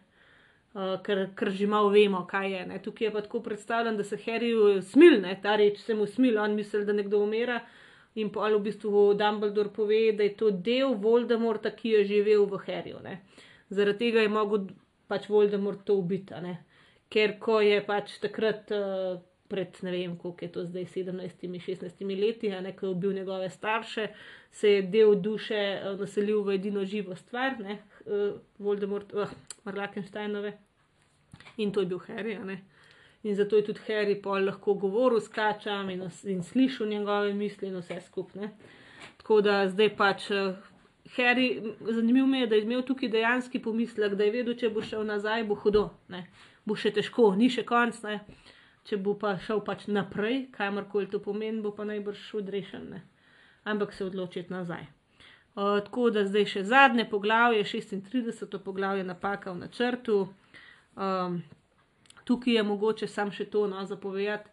Uh, 0.75 0.97
ker, 1.05 1.27
ker 1.37 1.53
že 1.55 1.69
malo 1.71 1.93
vemo, 1.93 2.25
kaj 2.31 2.51
je. 2.55 2.65
Ne. 2.73 2.81
Tukaj 2.83 3.07
je 3.07 3.13
pa 3.15 3.23
tako 3.27 3.45
predstavljeno, 3.45 4.01
da 4.01 4.09
se 4.09 4.17
Harry 4.25 4.51
smil, 4.83 5.21
ne, 5.21 5.37
ta 5.43 5.59
reč 5.61 5.85
se 5.85 5.95
mu 5.95 6.09
smil, 6.09 6.41
on 6.41 6.57
misli, 6.57 6.87
da 6.89 6.97
nekdo 6.97 7.21
umira. 7.23 7.61
In 8.17 8.31
pa 8.33 8.49
v 8.49 8.63
bistvu 8.65 9.13
Dumbledore 9.19 9.73
pove, 9.75 10.13
da 10.17 10.25
je 10.25 10.37
to 10.41 10.51
del 10.51 10.95
Voldemorta, 11.03 11.75
ki 11.75 11.99
je 11.99 12.05
živel 12.15 12.47
v 12.49 12.61
Harryju. 12.65 13.01
Zaradi 13.75 14.07
tega 14.07 14.23
je 14.23 14.31
mogel 14.31 14.69
pač 15.11 15.29
Voldemort 15.29 15.85
to 15.85 15.99
ubiti. 15.99 16.33
Ker 17.09 17.39
ko 17.39 17.61
je 17.61 17.79
pač 17.87 18.19
takrat, 18.23 18.71
uh, 18.75 19.21
pred 19.49 19.77
ne 19.83 19.93
vem, 19.93 20.17
koliko 20.19 20.45
je 20.45 20.53
to 20.53 20.65
zdaj, 20.65 20.87
17-16 20.97 22.21
leti, 22.21 22.51
ne, 22.51 22.73
ko 22.77 22.87
je 22.87 22.91
ubil 22.91 23.13
njegove 23.13 23.51
starše, 23.51 24.09
se 24.51 24.73
je 24.73 24.83
del 24.83 25.15
duše 25.21 25.61
uh, 25.79 26.01
naselil 26.01 26.43
v 26.43 26.57
edino 26.59 26.85
živo 26.85 27.17
stvar, 27.17 27.59
ne, 27.61 27.79
uh, 28.07 28.39
Voldemort, 28.59 29.13
uh, 29.15 29.31
Marlakensteinove. 29.65 30.57
In 31.57 31.73
to 31.73 31.81
je 31.81 31.87
bil 31.87 31.99
Harry. 32.09 32.39
In 33.23 33.35
zato 33.35 33.57
je 33.57 33.65
tudi 33.65 33.81
Harry 33.89 34.15
pol 34.23 34.45
lahko 34.45 34.75
govoril 34.75 35.21
s 35.21 35.29
kačami 35.29 35.95
in, 35.95 36.09
in 36.25 36.43
slišal 36.43 36.89
njegove 36.89 37.35
misli 37.35 37.69
in 37.69 37.79
vse 37.79 38.01
skupne. 38.07 38.51
Tako 39.17 39.41
da 39.41 39.69
zdaj 39.69 39.97
pač 39.97 40.29
Harry, 41.17 41.75
zanimivo 41.81 42.27
mi 42.27 42.41
je, 42.41 42.47
da 42.47 42.55
je 42.55 42.63
imel 42.63 42.83
tukaj 42.83 43.09
dejanski 43.09 43.63
pomislek, 43.63 44.15
da 44.15 44.25
je 44.25 44.31
vedel, 44.31 44.55
če 44.57 44.71
bo 44.71 44.83
šel 44.83 45.05
nazaj, 45.07 45.45
bo 45.45 45.55
hudo, 45.55 45.91
ne? 46.09 46.27
Bo 46.65 46.77
še 46.77 46.93
težko, 46.97 47.33
ni 47.37 47.51
še 47.53 47.65
konc, 47.69 48.01
ne? 48.07 48.21
če 48.85 48.99
bo 49.01 49.15
pa 49.17 49.35
šel 49.41 49.63
pač 49.65 49.87
naprej, 49.89 50.51
kamorkoli 50.53 51.09
to 51.09 51.21
pomeni, 51.25 51.63
bo 51.65 51.73
pa 51.73 51.87
najbrž 51.89 52.25
odrešen, 52.41 52.89
ne? 52.93 53.01
ampak 53.65 53.95
se 53.97 54.05
odločiti 54.05 54.53
nazaj. 54.53 54.85
Uh, 55.55 55.79
tako 55.87 56.09
da 56.11 56.25
zdaj 56.27 56.49
še 56.51 56.65
zadnje 56.69 57.07
poglavje, 57.09 57.63
36. 57.65 58.59
poglavje, 58.65 59.05
napaka 59.07 59.53
v 59.55 59.63
načrtu. 59.63 60.17
Um, 60.99 61.39
tukaj 62.29 62.59
je 62.59 62.65
mogoče 62.67 63.09
sam 63.09 63.31
še 63.33 63.47
to 63.53 63.69
no, 63.71 63.85
zapovedati, 63.87 64.51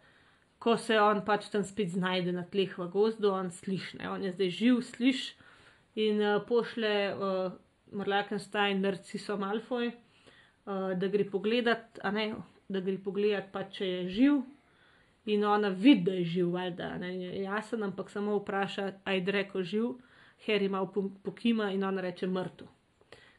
ko 0.62 0.76
se 0.78 0.94
on 1.02 1.24
pač 1.26 1.48
tam 1.50 1.66
spet 1.66 1.90
znajde 1.90 2.32
na 2.36 2.46
tleh 2.46 2.70
v 2.78 2.86
gozdu, 2.92 3.32
on 3.34 3.50
sliši, 3.50 3.98
on 4.06 4.22
je 4.22 4.30
zdaj 4.36 4.52
živ, 4.54 4.78
sliši 4.86 5.34
in 6.06 6.22
uh, 6.22 6.38
pošle 6.46 6.94
uh, 7.12 7.58
Marlakenstein, 7.92 8.80
Narciso 8.80 9.36
Malfoy, 9.36 9.90
uh, 9.90 10.01
da 10.66 11.08
gre 11.08 11.24
pogledat, 11.30 11.98
a 12.02 12.10
ne, 12.10 12.34
da 12.68 12.80
gre 12.80 12.98
pogledat, 13.02 13.50
pa 13.52 13.64
če 13.70 13.86
je 13.86 14.02
živ. 14.08 14.42
In 15.32 15.44
ona 15.46 15.68
vidi, 15.68 16.02
da 16.02 16.14
je 16.18 16.24
živ, 16.24 16.54
da 16.76 16.94
je 17.06 17.42
jasen, 17.42 17.82
ampak 17.82 18.10
samo 18.10 18.40
vpraša, 18.40 18.88
aj 19.06 19.24
reko 19.26 19.62
živ, 19.62 19.92
Harry 20.46 20.66
ima 20.66 20.86
pokima 21.22 21.70
in 21.70 21.84
ona 21.84 22.00
reče 22.00 22.26
mrtev. 22.26 22.66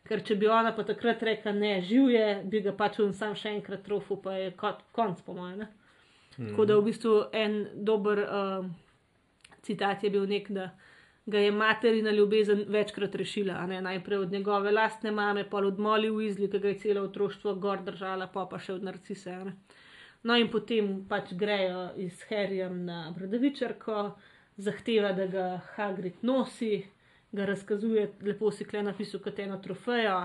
Ker 0.07 0.23
če 0.23 0.35
bi 0.35 0.47
ona 0.47 0.73
pa 0.75 0.83
takrat 0.87 1.23
rekla, 1.23 1.51
ne, 1.55 1.73
živ 1.83 2.09
je, 2.11 2.27
bi 2.47 2.59
ga 2.63 2.73
pač 2.75 2.99
on 2.99 3.13
sam 3.15 3.35
še 3.39 3.51
enkrat 3.55 3.83
trofil, 3.83 4.19
pa 4.23 4.35
je 4.35 4.51
kot 4.59 4.81
konc, 4.95 5.19
po 5.23 5.35
mojem. 5.35 5.65
Mm. 6.37 6.49
Tako 6.49 6.65
da 6.67 6.77
v 6.79 6.85
bistvu 6.87 7.13
en 7.35 7.59
dober 7.87 8.23
uh, 8.23 8.65
citat 9.63 10.03
je 10.03 10.11
bil 10.11 10.27
nek, 10.27 10.49
da 10.51 10.71
ga 11.25 11.39
je 11.39 11.51
materina 11.51 12.11
ljubezen 12.11 12.65
večkrat 12.67 13.15
rešila. 13.15 13.65
Najprej 13.65 14.17
od 14.17 14.31
njegove 14.31 14.71
lastne 14.71 15.11
mame, 15.11 15.49
pa 15.49 15.57
od 15.57 15.79
Moli 15.79 16.09
v 16.09 16.27
izli, 16.27 16.49
ki 16.51 16.59
ga 16.59 16.67
je 16.67 16.79
celo 16.79 17.03
otroštvo 17.07 17.55
gor 17.55 17.83
držala, 17.83 18.27
pa 18.27 18.45
pa 18.45 18.59
še 18.59 18.73
od 18.73 18.83
narcise. 18.83 19.37
No 20.23 20.35
in 20.39 20.49
potem 20.51 21.05
pač 21.09 21.33
grejo 21.33 21.89
iz 21.97 22.23
Herjem 22.27 22.85
na 22.85 23.13
Bradavičarko, 23.15 24.11
zahteva, 24.57 25.11
da 25.11 25.27
ga 25.27 25.47
Hagrid 25.75 26.21
nosi 26.21 26.83
ga 27.33 27.45
razkazuje, 27.45 28.11
lepo 28.21 28.51
si 28.51 28.65
kle 28.65 28.83
napisal 28.83 29.21
kot 29.23 29.39
eno 29.39 29.57
trofejo. 29.57 30.17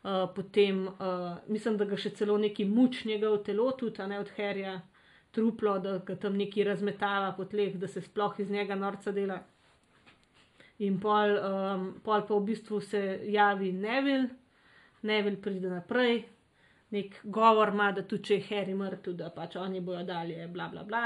Uh, 0.00 0.24
potem 0.34 0.86
uh, 0.88 1.36
mislim, 1.52 1.76
da 1.76 1.84
ga 1.84 1.96
še 2.00 2.14
celo 2.16 2.38
neki 2.40 2.64
muč 2.64 3.02
njegov 3.04 3.42
telo, 3.44 3.66
tudi 3.76 4.06
ne 4.08 4.20
od 4.22 4.30
herja, 4.38 4.78
truplo, 5.36 5.74
da 5.78 5.98
ga 6.06 6.16
tam 6.16 6.38
neki 6.40 6.64
razmetava 6.64 7.34
po 7.36 7.44
tleh, 7.44 7.76
da 7.76 7.88
se 7.88 8.00
sploh 8.00 8.40
iz 8.40 8.50
njega 8.50 8.78
norca 8.80 9.12
dela. 9.12 9.42
In 10.80 10.96
pol, 11.00 11.36
um, 11.36 11.86
pol 12.04 12.22
pa 12.24 12.36
v 12.36 12.44
bistvu 12.46 12.80
se 12.80 13.00
javi 13.28 13.72
Neville, 13.72 14.28
Neville 15.02 15.40
pride 15.40 15.68
naprej, 15.68 16.22
nek 16.90 17.20
govor 17.24 17.72
ima, 17.74 17.90
da 17.92 18.02
tudi 18.02 18.30
če 18.30 18.38
je 18.38 18.46
Harry 18.48 18.76
mrtev, 18.76 19.16
da 19.18 19.28
pač 19.34 19.56
oni 19.60 19.80
bojo 19.84 20.02
dalje, 20.08 20.48
bla 20.48 20.68
bla 20.72 20.84
bla. 20.88 21.04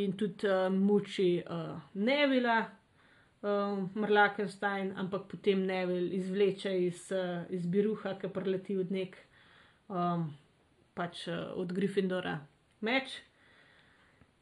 In 0.00 0.16
tudi 0.18 0.48
um, 0.50 0.76
muči 0.84 1.28
uh, 1.40 1.78
Neville 1.94 2.56
um, 3.40 3.90
Marlakenstein, 3.94 4.92
ampak 5.00 5.28
potem 5.30 5.64
Neville 5.66 6.12
izvleče 6.18 6.74
iz, 6.86 7.06
uh, 7.14 7.44
iz 7.48 7.66
Biruha, 7.66 8.16
ki 8.20 8.28
preleti 8.34 8.76
od 8.80 8.92
nek, 8.92 9.16
um, 9.88 10.28
pač 10.94 11.28
uh, 11.28 11.54
od 11.56 11.72
Gryffindora 11.72 12.36
meč 12.84 13.16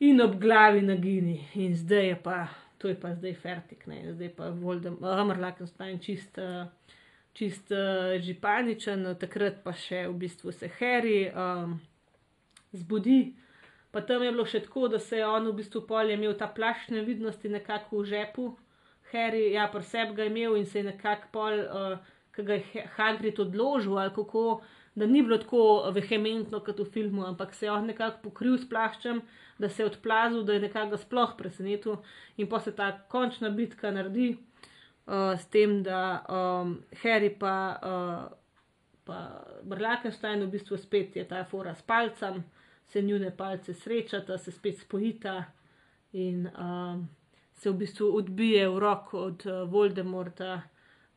in 0.02 0.20
ob 0.20 0.34
glavi 0.40 0.82
na 0.82 0.96
gini. 0.98 1.38
In 1.54 1.76
zdaj 1.78 2.08
je 2.08 2.18
pa, 2.24 2.40
to 2.82 2.90
je 2.90 2.98
pa 2.98 3.14
zdaj 3.14 3.36
fertik, 3.38 3.86
ne? 3.86 4.02
zdaj 4.12 4.34
pa 4.36 4.50
Voldem, 4.50 4.98
uh, 5.00 5.22
Marlakenstein 5.28 6.02
čist. 6.02 6.38
Uh, 6.38 6.66
Čist 7.32 7.70
uh, 7.72 8.18
žipaničen, 8.20 9.06
takrat 9.16 9.62
pa 9.64 9.72
še 9.72 10.02
v 10.04 10.18
bistvu 10.20 10.52
se 10.52 10.68
Harry 10.76 11.30
um, 11.32 11.78
zbudi. 12.76 13.32
Pa 13.88 14.02
tam 14.04 14.20
je 14.20 14.34
bilo 14.34 14.44
še 14.44 14.60
tako, 14.66 14.90
da 14.92 15.00
se 15.00 15.16
je 15.16 15.24
on 15.24 15.48
v 15.48 15.54
bistvu 15.62 15.80
polje 15.88 16.12
imel 16.12 16.34
ta 16.36 16.50
plašč 16.52 16.90
nevidnosti 16.92 17.48
nekako 17.48 18.02
v 18.02 18.10
žepu, 18.10 18.44
Harry, 19.12 19.52
ja, 19.52 19.66
pri 19.68 19.84
sebi 19.84 20.16
ga 20.16 20.24
imel 20.24 20.56
in 20.56 20.66
se 20.66 20.80
je 20.80 20.90
nekako 20.90 21.28
pol, 21.32 21.58
uh, 21.64 22.12
ki 22.32 22.44
ga 22.48 22.56
je 22.56 22.84
Hagrid 22.96 23.40
odložil, 23.44 23.98
ali 24.00 24.12
kako, 24.16 24.62
da 24.94 25.06
ni 25.06 25.22
bilo 25.22 25.36
tako 25.40 25.90
vehementno 25.92 26.62
kot 26.64 26.80
v 26.80 26.88
filmu, 26.94 27.26
ampak 27.28 27.52
se 27.54 27.66
je 27.66 27.72
on 27.72 27.86
nekako 27.92 28.22
pokril 28.30 28.56
s 28.58 28.68
plaščem, 28.68 29.20
da 29.62 29.70
se 29.70 29.82
je 29.82 29.86
odplazil, 29.86 30.42
da 30.42 30.56
je 30.58 30.66
nekako 30.66 30.98
sploh 30.98 31.36
presenetil 31.38 32.00
in 32.36 32.48
pa 32.50 32.60
se 32.60 32.74
ta 32.76 32.90
končna 33.08 33.50
bitka 33.50 33.90
naredi 33.94 34.32
uh, 34.34 35.38
s 35.38 35.46
tem, 35.54 35.80
da 35.86 36.24
um, 36.28 36.80
Harry 37.02 37.30
pa 37.38 37.54
uh, 37.78 38.38
pa 39.04 39.44
Brlakenstein, 39.62 40.44
v 40.44 40.50
bistvu 40.50 40.76
spet 40.78 41.16
je 41.16 41.24
ta 41.28 41.44
fora 41.44 41.74
s 41.74 41.82
palcem, 41.82 42.42
se 42.86 43.02
njune 43.02 43.32
palce 43.36 43.74
srečata, 43.74 44.38
se 44.38 44.52
spet 44.52 44.78
spojita 44.78 45.44
in 46.12 46.46
um, 46.46 47.08
se 47.52 47.70
v 47.70 47.74
bistvu 47.74 48.16
odbije 48.16 48.68
v 48.68 48.78
roko 48.78 49.18
od 49.18 49.46
uh, 49.46 49.70
Voldemorta, 49.70 50.60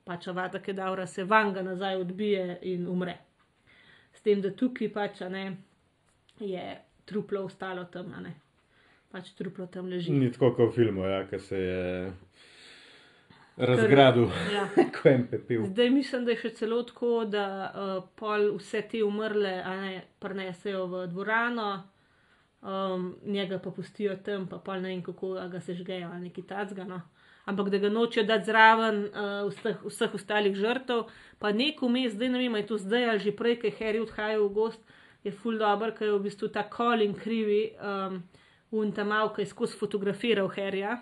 pač 0.05 0.27
avada 0.27 0.59
Kedavra 0.59 1.07
se 1.07 1.23
vanga 1.23 1.61
nazaj 1.61 1.95
odbije 2.01 2.59
in 2.61 2.87
umre. 2.87 3.17
S 4.13 4.21
tem, 4.21 4.41
da 4.41 4.51
tukaj 4.51 4.89
pač 4.93 5.19
ne, 5.29 5.57
je 6.39 6.84
truplo 7.05 7.45
ostalo 7.45 7.85
tam, 7.91 8.13
ne. 8.23 8.33
pač 9.11 9.31
truplo 9.37 9.67
tam 9.71 9.87
leži. 9.87 10.11
Ni 10.11 10.31
tako 10.31 10.51
kot 10.57 10.73
v 10.73 10.75
filmu, 10.75 11.05
ja, 11.07 11.23
ki 11.29 11.39
se 11.39 11.59
je 11.59 12.13
razgradil, 13.57 14.27
Ja. 14.53 14.67
kot 14.95 15.05
en 15.05 15.27
pepel. 15.27 15.65
Zdaj 15.65 15.89
mislim, 15.89 16.25
da 16.25 16.33
je 16.35 16.41
še 16.43 16.53
celo 16.59 16.81
tako, 16.83 17.23
da 17.29 17.45
uh, 17.71 17.97
pol 18.19 18.49
vse 18.57 18.83
te 18.91 19.03
umrle 19.05 19.53
a 19.63 19.75
ne, 19.79 19.93
prenesejo 20.19 20.85
v 20.91 21.05
dvorano, 21.13 21.69
um, 22.61 23.13
njega 23.25 23.59
pa 23.63 23.71
pustijo 23.71 24.17
tam, 24.25 24.49
pa 24.51 24.59
pol 24.59 24.83
ne 24.83 24.91
vem 24.91 25.03
kako 25.05 25.35
ga 25.51 25.61
se 25.61 25.77
žgejo 25.77 26.09
ali 26.11 26.27
neki 26.27 26.43
tacga. 26.43 26.83
No. 26.83 27.01
Ampak 27.45 27.69
da 27.69 27.77
ga 27.77 27.89
nočejo 27.93 28.25
dati 28.25 28.49
zraven 28.49 29.03
uh, 29.05 29.47
vseh, 29.53 29.83
vseh 29.85 30.13
ostalih 30.17 30.55
žrtev, 30.57 31.05
pa 31.39 31.53
neko 31.53 31.89
mes, 31.89 32.11
zdaj 32.17 32.33
ne 32.33 32.41
vem, 32.41 32.55
je 32.59 32.67
to 32.73 32.81
zdaj 32.81 33.09
ali 33.09 33.19
že 33.19 33.35
prej, 33.37 33.59
ker 33.61 33.71
je 33.71 33.77
Harry 33.79 34.01
odhajal 34.01 34.47
v 34.47 34.53
gost, 34.53 34.81
je 35.25 35.31
full 35.33 35.57
dobro, 35.57 35.91
ker 35.97 36.07
je 36.07 36.13
v 36.13 36.23
bistvu 36.27 36.51
ta 36.53 36.67
Colin 36.69 37.15
krivi, 37.17 37.71
um, 37.81 38.21
un 38.77 38.91
tam 38.93 39.09
mal, 39.09 39.31
ki 39.33 39.41
je 39.41 39.49
skozi 39.49 39.77
fotografiral 39.79 40.49
Harryja, 40.53 40.99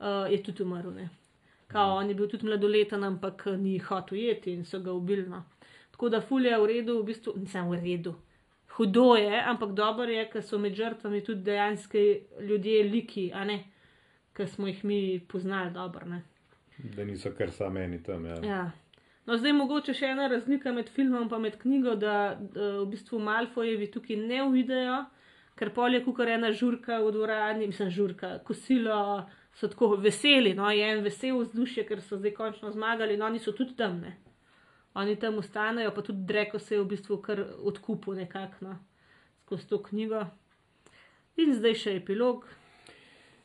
uh, 0.00 0.24
je 0.32 0.40
tudi 0.42 0.64
umrl. 0.64 0.94
Ne. 0.96 1.08
Kao, 1.66 1.96
on 1.98 2.08
je 2.08 2.14
bil 2.14 2.28
tudi 2.30 2.46
mladoleten, 2.46 3.04
ampak 3.04 3.42
eh, 3.46 3.56
ni 3.58 3.78
hotel 3.78 4.18
jeti 4.18 4.52
in 4.54 4.64
so 4.64 4.80
ga 4.80 4.92
ubili. 4.92 5.26
No. 5.28 5.42
Tako 5.90 6.08
da 6.08 6.20
fulje 6.20 6.50
je 6.50 6.60
v 6.62 6.66
redu, 6.66 7.00
v 7.00 7.10
bistvu 7.10 7.34
nisem 7.36 7.68
v 7.70 7.80
redu. 7.82 8.14
Hudo 8.76 9.16
je, 9.16 9.42
ampak 9.42 9.72
dobro 9.74 10.04
je, 10.04 10.24
ker 10.30 10.42
so 10.44 10.58
med 10.58 10.76
žrtvami 10.76 11.22
tudi 11.24 11.42
dejansko 11.42 11.98
ljudje 12.40 12.82
liki, 12.84 13.30
a 13.34 13.44
ne, 13.44 13.58
ker 14.36 14.48
smo 14.48 14.68
jih 14.68 14.84
mi 14.84 14.98
poznali 15.28 15.72
dobro. 15.74 16.06
Ne. 16.06 16.22
Da 16.96 17.04
niso 17.04 17.32
kar 17.38 17.50
sameni 17.50 18.02
tam. 18.02 18.26
Ja. 18.26 18.40
Ja. 18.44 18.64
No, 19.26 19.34
zdaj 19.34 19.56
mogoče 19.58 19.94
še 19.96 20.12
ena 20.12 20.28
razlika 20.30 20.70
med 20.72 20.88
filmom 20.94 21.26
in 21.26 21.42
med 21.42 21.56
knjigo, 21.58 21.96
da, 21.98 22.36
da 22.38 22.66
v 22.78 22.86
bistvu 22.92 23.18
Malfojevi 23.18 23.88
tukaj 23.90 24.16
ne 24.20 24.44
uvidejo, 24.46 25.00
ker 25.58 25.72
pol 25.74 25.96
je 25.96 26.04
kukar 26.04 26.30
ena 26.36 26.52
žurka 26.52 27.00
v 27.02 27.10
dvorani, 27.16 27.66
mislim, 27.66 27.90
žurka, 27.90 28.38
kosilo, 28.46 29.26
so 29.56 29.70
tako 29.72 29.96
veseli, 29.96 30.54
no, 30.54 30.70
je 30.70 30.86
en 30.92 31.02
vesel 31.02 31.40
vzdušje, 31.40 31.86
ker 31.88 32.04
so 32.04 32.20
zdaj 32.20 32.36
končno 32.36 32.70
zmagali, 32.70 33.16
no, 33.16 33.26
oni 33.26 33.42
so 33.42 33.56
tudi 33.56 33.74
tam, 33.76 33.98
ne. 34.04 34.14
Oni 34.96 35.16
tam 35.20 35.40
ostanejo, 35.42 35.90
pa 35.96 36.04
tudi 36.06 36.22
Dreko 36.28 36.58
se 36.62 36.76
je 36.76 36.80
v 36.84 36.88
bistvu 36.94 37.18
kar 37.24 37.42
odkupil 37.66 38.20
nekako, 38.20 38.62
no, 38.68 38.78
skozi 39.42 39.68
to 39.72 39.82
knjigo. 39.90 40.22
In 41.42 41.52
zdaj 41.56 41.74
še 41.82 41.96
epilog. 41.98 42.46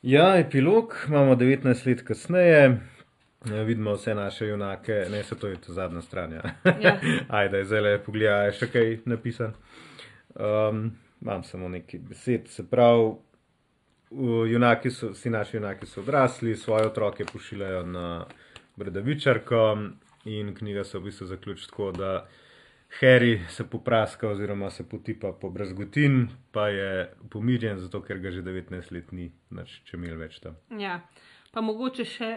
ja, 0.01 0.37
epilog 0.37 0.93
imamo 1.09 1.35
19 1.35 1.87
let 1.87 2.05
kasneje. 2.07 2.90
Ja, 3.45 3.63
vidimo 3.65 3.93
vse 3.93 4.15
naše 4.15 4.47
junake, 4.47 5.05
ne 5.11 5.23
se 5.23 5.35
to 5.35 5.47
je 5.47 5.61
to 5.61 5.73
zadnja 5.73 6.01
stran. 6.01 6.33
Ja. 6.33 6.41
Ja. 6.81 6.99
Ajde, 7.39 7.63
zdaj 7.65 7.81
le 7.81 7.95
pogledaj, 8.03 8.45
je 8.45 8.57
še 8.59 8.69
kaj 8.69 8.93
napisan. 9.09 9.55
Um, 10.35 10.91
imam 11.21 11.43
samo 11.43 11.69
nekaj 11.69 11.99
besed, 12.09 12.47
se 12.47 12.67
pravi, 12.69 13.15
junaki 14.51 14.91
so, 14.91 15.09
vsi 15.15 15.29
naši 15.29 15.57
junaki 15.57 15.85
so 15.85 16.01
odrasli, 16.01 16.55
svoje 16.55 16.85
otroke 16.87 17.25
pošiljajo 17.33 17.85
na 17.85 18.25
Bradavičarko 18.75 19.77
in 20.25 20.55
knjiga 20.55 20.83
se 20.83 20.97
v 20.97 21.01
bistvu 21.01 21.27
zaključi 21.27 21.67
tako, 21.69 21.91
da 21.91 22.27
Harry 22.99 23.39
se 23.49 23.69
popraska 23.69 24.29
oziroma 24.29 24.69
se 24.69 24.89
potipa 24.89 25.31
po 25.31 25.49
brazgotin, 25.49 26.27
pa 26.51 26.67
je 26.67 27.13
pomirjen, 27.29 27.79
zato 27.79 28.01
ker 28.01 28.19
ga 28.19 28.31
že 28.31 28.41
19 28.41 28.91
let 28.91 29.11
ni, 29.11 29.31
znači 29.49 29.81
če 29.85 29.97
imel 29.97 30.17
več 30.17 30.39
tam. 30.39 30.57
Ja, 30.79 30.99
pa 31.51 31.61
mogoče 31.61 32.05
še, 32.05 32.31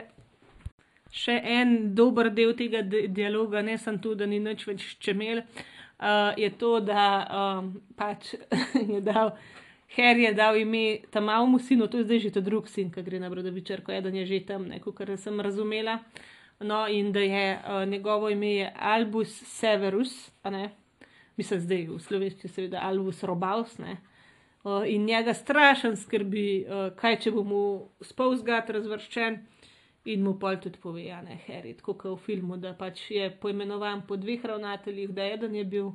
še 1.15 1.37
en 1.57 1.95
dober 1.95 2.31
del 2.35 2.55
tega 2.59 2.83
di 2.83 3.07
dialoga, 3.15 3.63
ne 3.63 3.79
samo 3.79 4.03
to, 4.03 4.15
da 4.19 4.27
ni 4.27 4.41
nič 4.43 4.67
več 4.67 4.87
čemel, 5.03 5.45
uh, 5.45 6.33
je 6.41 6.51
to, 6.59 6.79
da 6.83 7.05
um, 7.25 7.75
pač 7.99 8.35
je 8.95 9.03
dal. 9.05 9.37
Harry 9.95 10.25
je 10.25 10.33
dal 10.35 10.57
ime 10.59 11.05
tam 11.15 11.29
malemu 11.31 11.61
sinu, 11.63 11.87
to 11.87 12.01
je 12.01 12.09
zdaj 12.09 12.21
že 12.25 12.31
ta 12.35 12.41
drugi 12.43 12.73
sin, 12.73 12.89
ki 12.91 13.05
gre 13.07 13.21
na 13.23 13.31
Brodovičarko, 13.31 13.93
eden 13.95 14.17
je 14.19 14.25
že 14.27 14.41
tam, 14.49 14.67
kot 14.83 15.07
sem 15.23 15.39
razumela. 15.39 16.01
No, 16.65 16.87
in 16.91 17.13
da 17.15 17.21
je 17.21 17.47
uh, 17.55 17.85
njegovo 17.87 18.31
ime 18.31 18.51
je 18.55 18.73
Albus 18.75 19.31
Severus, 19.47 20.33
mislim 21.37 21.61
zdaj 21.61 21.87
v 21.93 22.01
slovenščini, 22.03 22.51
seveda 22.51 22.83
Albus 22.83 23.23
Robaus. 23.23 23.79
Uh, 23.79 24.83
in 24.87 25.05
njega 25.07 25.35
strašen 25.35 25.97
skrbi, 25.97 26.65
uh, 26.67 26.91
kaj 26.99 27.21
če 27.23 27.31
bo 27.31 27.45
mu 27.47 27.65
spol 28.03 28.35
zgat 28.41 28.71
razvrščen, 28.75 29.43
in 30.05 30.23
mu 30.23 30.35
pol 30.39 30.59
tudi 30.61 30.79
pove, 30.83 31.05
ja, 31.05 31.23
ne, 31.23 31.39
Harry, 31.47 31.73
tako 31.77 31.95
kot 31.95 32.19
v 32.19 32.25
filmu, 32.27 32.59
da 32.61 32.75
pač 32.77 33.07
je 33.11 33.31
poimenovan 33.41 34.05
po 34.07 34.17
dveh 34.21 34.45
ravnateljih, 34.45 35.15
da 35.17 35.25
eden 35.25 35.55
je 35.57 35.65
bil 35.65 35.91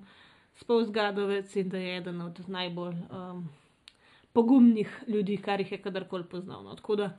spol 0.60 0.84
zgadovec 0.88 1.56
in 1.62 1.70
da 1.70 1.78
je 1.78 1.98
eden 1.98 2.22
od 2.22 2.42
najbolj 2.50 2.96
um, 3.14 3.44
pogumnih 4.34 4.90
ljudi, 5.08 5.38
kar 5.38 5.62
jih 5.62 5.72
je 5.72 5.82
kadarkoli 5.82 6.26
poznal. 6.30 6.64
No. 6.64 6.76
Tako 6.76 6.96
da 6.96 7.10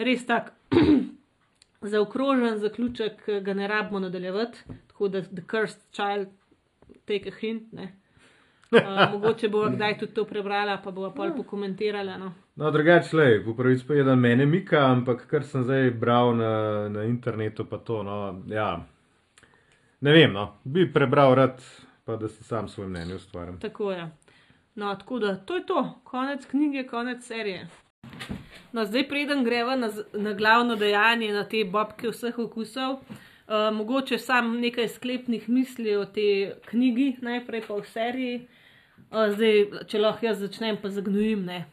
res 0.00 0.24
tak 0.26 0.52
zaokrožen 1.92 2.58
zaključek 2.58 3.28
ga 3.44 3.54
ne 3.54 3.68
rabimo 3.68 4.00
nadaljevati, 4.00 4.64
tako 4.88 5.08
da 5.08 5.22
The 5.22 5.44
Cursed 5.50 5.84
Child, 5.92 6.32
take 7.04 7.28
a 7.28 7.36
hint. 7.40 7.72
Ne. 7.72 7.99
Uh, 8.70 9.12
mogoče 9.12 9.48
bo 9.48 9.68
kdaj 9.70 9.98
tudi 9.98 10.14
to 10.14 10.24
prebrala, 10.24 10.76
pa 10.84 10.90
bo 10.90 11.10
pol 11.10 11.32
pokomentirala. 11.36 12.18
No. 12.18 12.32
No, 12.56 12.70
drugače, 12.70 13.16
le, 13.16 13.44
po 13.44 13.54
pravici 13.54 13.86
povedan, 13.86 14.18
mene 14.18 14.46
mika, 14.46 14.84
ampak 14.92 15.26
kar 15.26 15.42
sem 15.44 15.64
zdaj 15.66 15.90
bral 15.90 16.36
na, 16.36 16.52
na 16.88 17.04
internetu, 17.04 17.64
pa 17.66 17.78
to, 17.78 18.02
no, 18.06 18.42
ja. 18.46 18.68
Ne 20.00 20.12
vem, 20.12 20.32
no, 20.32 20.44
bi 20.64 20.86
prebral 20.92 21.34
rad, 21.34 21.64
pa 22.04 22.16
da 22.16 22.28
si 22.28 22.44
sam 22.44 22.68
svoje 22.68 22.88
mnenje 22.88 23.14
ustvarjam. 23.14 23.58
Tako 23.60 23.90
je. 23.92 24.06
No, 24.74 24.94
tako 24.94 25.18
da 25.18 25.34
to 25.36 25.56
je 25.56 25.66
to, 25.66 26.00
konec 26.04 26.46
knjige, 26.46 26.86
konec 26.86 27.26
serije. 27.26 27.66
No, 28.72 28.84
zdaj, 28.84 29.08
preden 29.08 29.44
greva 29.44 29.76
na, 29.76 29.90
na 30.12 30.32
glavno 30.32 30.76
dejanje, 30.76 31.32
na 31.32 31.42
te 31.44 31.64
bobke 31.64 32.14
vseh 32.14 32.38
okusov, 32.38 33.00
uh, 33.02 33.74
mogoče 33.74 34.18
sam 34.18 34.54
nekaj 34.60 34.88
sklepnih 34.88 35.48
misli 35.48 35.96
o 35.96 36.06
tej 36.06 36.52
knjigi, 36.70 37.16
najprej 37.20 37.66
pa 37.66 37.74
o 37.74 37.82
seriji. 37.82 38.36
Uh, 38.36 38.56
zdaj, 39.10 39.84
če 39.90 39.98
lahko 39.98 40.26
jaz 40.26 40.40
začnem, 40.44 40.78
pa 40.82 40.90
zagnojim. 40.92 41.44
Ne. 41.46 41.64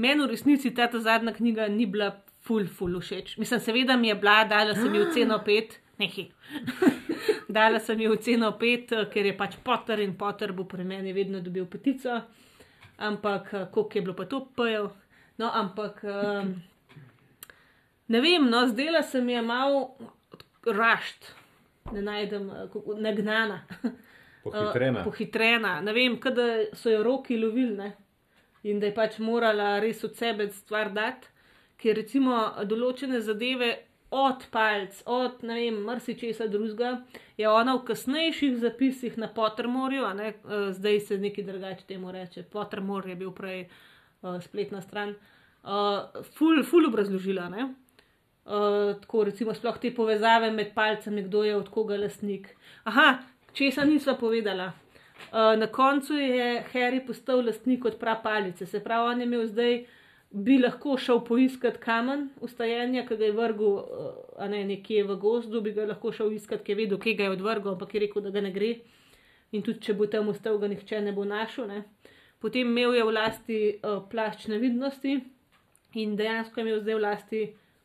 Meni 0.00 0.24
v 0.24 0.32
resnici 0.32 0.72
ta, 0.74 0.88
zadnja 0.92 1.34
knjiga 1.36 1.68
ni 1.68 1.86
bila 1.86 2.12
ful, 2.40 2.66
ful 2.66 2.98
všeč. 3.00 3.36
Mislim, 3.38 3.60
seveda 3.60 3.96
mi 3.96 4.08
je 4.08 4.14
bila, 4.14 4.42
dala 4.48 4.74
sem 4.74 4.94
ji 4.94 5.02
oceno 5.04 5.38
pet, 5.44 5.78
nehi. 6.00 6.30
dala 7.56 7.80
sem 7.80 8.00
ji 8.00 8.08
oceno 8.08 8.52
pet, 8.58 8.94
ker 9.12 9.28
je 9.28 9.36
pač 9.36 9.58
Potter 9.64 10.00
in 10.00 10.16
Potter 10.18 10.52
bo 10.56 10.64
pri 10.68 10.84
meni 10.88 11.12
vedno 11.12 11.40
dobil 11.44 11.68
petico. 11.70 12.22
Ampak 13.02 13.50
koliko 13.72 13.98
je 13.98 14.02
bilo 14.02 14.16
pa 14.16 14.26
to 14.30 14.44
pojev. 14.56 14.90
No, 15.40 15.50
ampak 15.52 16.02
um, 16.04 16.54
ne 18.08 18.20
vem, 18.20 18.48
no, 18.50 18.66
zdela 18.68 19.02
se 19.02 19.20
mi 19.20 19.32
je 19.32 19.42
malo 19.42 19.96
rašt, 20.66 21.32
ne 21.92 22.02
najdem, 22.02 22.50
eh, 22.50 22.66
nagnana. 23.00 23.62
Pohitrena. 24.42 25.00
Uh, 25.00 25.04
pohitrena. 25.04 25.80
Ne 25.80 25.92
vem, 25.92 26.16
kada 26.20 26.48
so 26.74 26.90
jo 26.90 27.02
roki 27.02 27.38
lovili 27.38 27.76
ne? 27.76 27.92
in 28.62 28.78
da 28.78 28.86
je 28.86 28.94
pač 28.94 29.18
morala 29.18 29.80
res 29.82 30.04
od 30.06 30.14
sebe 30.14 30.46
stvar 30.54 30.92
dati, 30.94 31.26
ker 31.82 31.96
recimo 31.98 32.36
določene 32.70 33.18
zadeve 33.18 33.72
od 34.12 34.44
palc, 34.52 35.00
od 35.08 35.40
ne 35.48 35.56
vem, 35.56 35.80
marsičesa 35.86 36.46
drugega, 36.52 36.92
je 37.40 37.48
ona 37.48 37.74
v 37.78 37.84
kasnejših 37.88 38.58
zapisih 38.60 39.16
na 39.18 39.30
ne, 40.14 40.34
uh, 40.44 40.70
zdaj 40.70 41.00
se 41.00 41.18
nekaj 41.18 41.44
drugače 41.44 41.84
temu 41.88 42.12
reče. 42.12 42.42
Pottermor 42.42 43.08
je 43.08 43.16
bil 43.16 43.32
prej 43.32 43.68
uh, 44.22 44.38
spletna 44.40 44.82
stran, 44.82 45.16
uh, 45.64 46.22
ful, 46.36 46.62
ful 46.62 46.86
obrazložila. 46.86 47.48
Ne? 47.48 47.74
Uh, 48.44 49.00
tako 49.00 49.24
recimo 49.24 49.54
sploh 49.54 49.78
te 49.78 49.94
povezave 49.94 50.50
med 50.50 50.74
palcami, 50.74 51.22
kdo 51.22 51.44
je 51.44 51.56
od 51.56 51.68
koga 51.68 51.96
lastnik. 51.96 52.54
Aha, 52.84 53.22
česa 53.52 53.84
nisva 53.84 54.14
povedala. 54.14 54.72
Uh, 55.32 55.58
na 55.58 55.66
koncu 55.66 56.14
je 56.14 56.64
Harry 56.72 57.06
postal 57.06 57.44
lastnik 57.46 57.84
od 57.84 57.98
prapalice, 57.98 58.66
se 58.66 58.80
pravi, 58.84 59.14
on 59.14 59.20
je 59.20 59.26
imel 59.26 59.46
zdaj, 59.46 59.84
bi 60.30 60.58
lahko 60.58 60.96
šel 60.98 61.20
poiskat 61.24 61.76
kamen 61.78 62.28
ustajenja, 62.40 63.06
ki 63.06 63.16
ga 63.16 63.24
je 63.24 63.32
vrgel, 63.32 63.76
uh, 63.78 64.48
ne 64.48 64.64
nekje 64.64 65.04
v 65.04 65.16
gozdu, 65.16 65.60
bi 65.60 65.72
ga 65.72 65.86
lahko 65.86 66.12
šel 66.12 66.32
iskat, 66.32 66.64
ki 66.64 66.72
je 66.72 66.76
vedel, 66.76 66.98
kje 66.98 67.14
ga 67.14 67.28
je 67.28 67.36
odvrgel, 67.36 67.72
ampak 67.72 67.94
je 67.94 68.04
rekel, 68.06 68.24
da 68.24 68.34
ga 68.34 68.42
ne 68.44 68.52
gre. 68.52 68.74
In 69.52 69.62
tudi, 69.62 69.80
če 69.84 69.94
bo 69.94 70.08
tam 70.08 70.32
ostal, 70.32 70.58
ga 70.58 70.68
nihče 70.72 71.00
ne 71.04 71.12
bo 71.12 71.24
našel. 71.28 71.68
Ne. 71.68 71.84
Potem 72.40 72.68
imel 72.68 72.96
je 72.96 73.04
v 73.06 73.14
lasti 73.14 73.58
uh, 73.76 74.00
plašč 74.10 74.48
nevidnosti 74.50 75.20
in 76.00 76.16
dejansko 76.16 76.60
je 76.60 76.64
imel 76.66 76.80
zdaj 76.80 76.96
v 76.96 77.02
lasti 77.02 77.42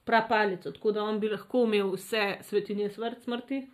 prapalico, 0.08 0.72
tako 0.72 0.92
da 0.96 1.04
on 1.04 1.20
bi 1.20 1.30
lahko 1.30 1.66
imel 1.68 1.92
vse 1.94 2.38
svetinje 2.48 2.90
smrt, 2.96 3.22
smrti, 3.28 3.66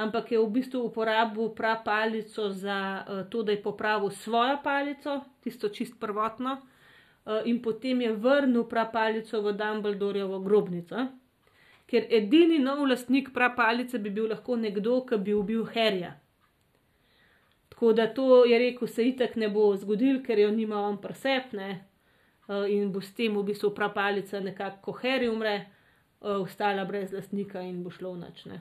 ampak 0.00 0.32
je 0.32 0.38
v 0.38 0.48
bistvu 0.48 0.80
uporabil 0.88 1.50
prav 1.54 1.84
palico 1.84 2.48
za 2.50 3.04
uh, 3.04 3.22
to, 3.30 3.42
da 3.42 3.52
je 3.52 3.62
popravil 3.62 4.10
svojo 4.10 4.56
palico, 4.64 5.20
tisto 5.44 5.68
čist 5.68 6.00
prvotno, 6.00 6.56
uh, 6.56 7.40
in 7.44 7.62
potem 7.62 8.00
je 8.00 8.12
vrnil 8.12 8.64
prav 8.64 8.92
palico 8.92 9.42
v 9.42 9.52
Dumbledorjevo 9.52 10.40
grobnico. 10.40 11.06
Ker 11.86 12.06
edini 12.10 12.58
nov 12.58 12.86
lastnik 12.86 13.32
prav 13.34 13.54
palice 13.56 13.98
bi 13.98 14.10
bil 14.10 14.30
lahko 14.30 14.56
nekdo, 14.56 15.02
ki 15.04 15.18
bi 15.18 15.34
ubil 15.34 15.66
Harryja. 15.74 16.14
Tako 17.68 17.92
da 17.92 18.06
to 18.14 18.44
je 18.44 18.58
rekel, 18.58 18.88
se 18.88 19.04
itek 19.08 19.36
ne 19.36 19.48
bo 19.48 19.70
zgodil, 19.76 20.22
ker 20.22 20.38
jo 20.38 20.50
nima 20.50 20.80
on 20.80 21.00
presepne 21.02 21.68
uh, 22.48 22.64
in 22.68 22.92
bo 22.92 23.00
s 23.00 23.12
tem 23.14 23.36
v 23.36 23.44
bistvu 23.52 23.74
prav 23.74 23.94
palica 23.94 24.40
nekako, 24.40 24.80
ko 24.82 24.98
Harry 25.02 25.28
umre, 25.28 25.58
ostala 26.20 26.84
brez 26.84 27.12
lastnika 27.12 27.62
in 27.64 27.82
bo 27.82 27.90
šlo 27.90 28.12
v 28.12 28.20
nočne. 28.20 28.60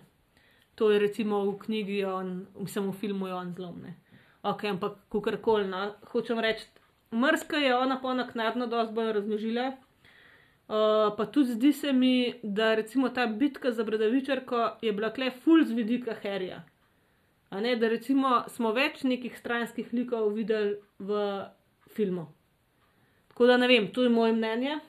To 0.79 0.91
je 0.91 0.99
recimo 0.99 1.43
v 1.43 1.57
knjigi, 1.59 2.03
on, 2.07 2.45
mislim, 2.55 2.91
v 2.91 2.99
filmu 3.01 3.27
je 3.27 3.33
on 3.35 3.51
zlomne. 3.51 3.97
Ok, 4.47 4.63
ampak 4.63 4.95
kakorkoli, 5.11 5.67
no, 5.67 5.81
hočem 6.13 6.39
reči, 6.39 6.69
mrska 7.11 7.59
je 7.59 7.75
ona 7.75 7.97
pa 7.99 8.13
naknadno 8.15 8.67
dosti 8.71 8.95
bolj 8.95 9.11
razložila. 9.17 9.65
Uh, 10.69 11.09
pa 11.17 11.25
tudi 11.25 11.57
zdi 11.57 11.73
se 11.73 11.91
mi, 11.93 12.39
da 12.43 12.75
recimo 12.75 13.09
ta 13.09 13.25
bitka 13.27 13.71
za 13.71 13.83
Bradavičarko 13.83 14.77
je 14.81 14.93
bila 14.93 15.09
kle 15.11 15.31
full 15.31 15.65
z 15.65 15.75
vidika 15.75 16.15
Harryja. 16.23 16.61
A 17.49 17.59
ne, 17.59 17.75
da 17.75 17.89
recimo 17.89 18.43
smo 18.47 18.71
več 18.71 19.03
nekih 19.03 19.35
stranskih 19.37 19.91
likov 19.93 20.31
videli 20.37 20.77
v 20.99 21.19
filmu. 21.91 22.27
Tako 23.33 23.49
da 23.49 23.57
ne 23.57 23.67
vem, 23.67 23.91
to 23.91 24.05
je 24.05 24.13
moje 24.13 24.37
mnenje. 24.37 24.79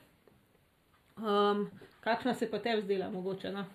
Um, 1.17 1.67
kakšna 2.05 2.37
se 2.37 2.47
pa 2.51 2.61
tebi 2.61 2.85
zdela, 2.85 3.09
mogoče? 3.09 3.51
No? 3.51 3.65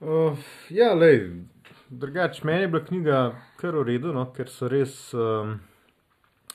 Uh, 0.00 0.38
ja, 0.70 0.92
lej, 0.94 1.30
drugače, 1.90 2.44
meni 2.46 2.60
je 2.60 2.68
bila 2.68 2.84
knjiga 2.84 3.20
kar 3.58 3.74
v 3.74 3.82
redu, 3.82 4.12
no, 4.14 4.28
ker 4.30 4.46
so 4.46 4.68
res 4.70 4.92
um, 5.10 5.56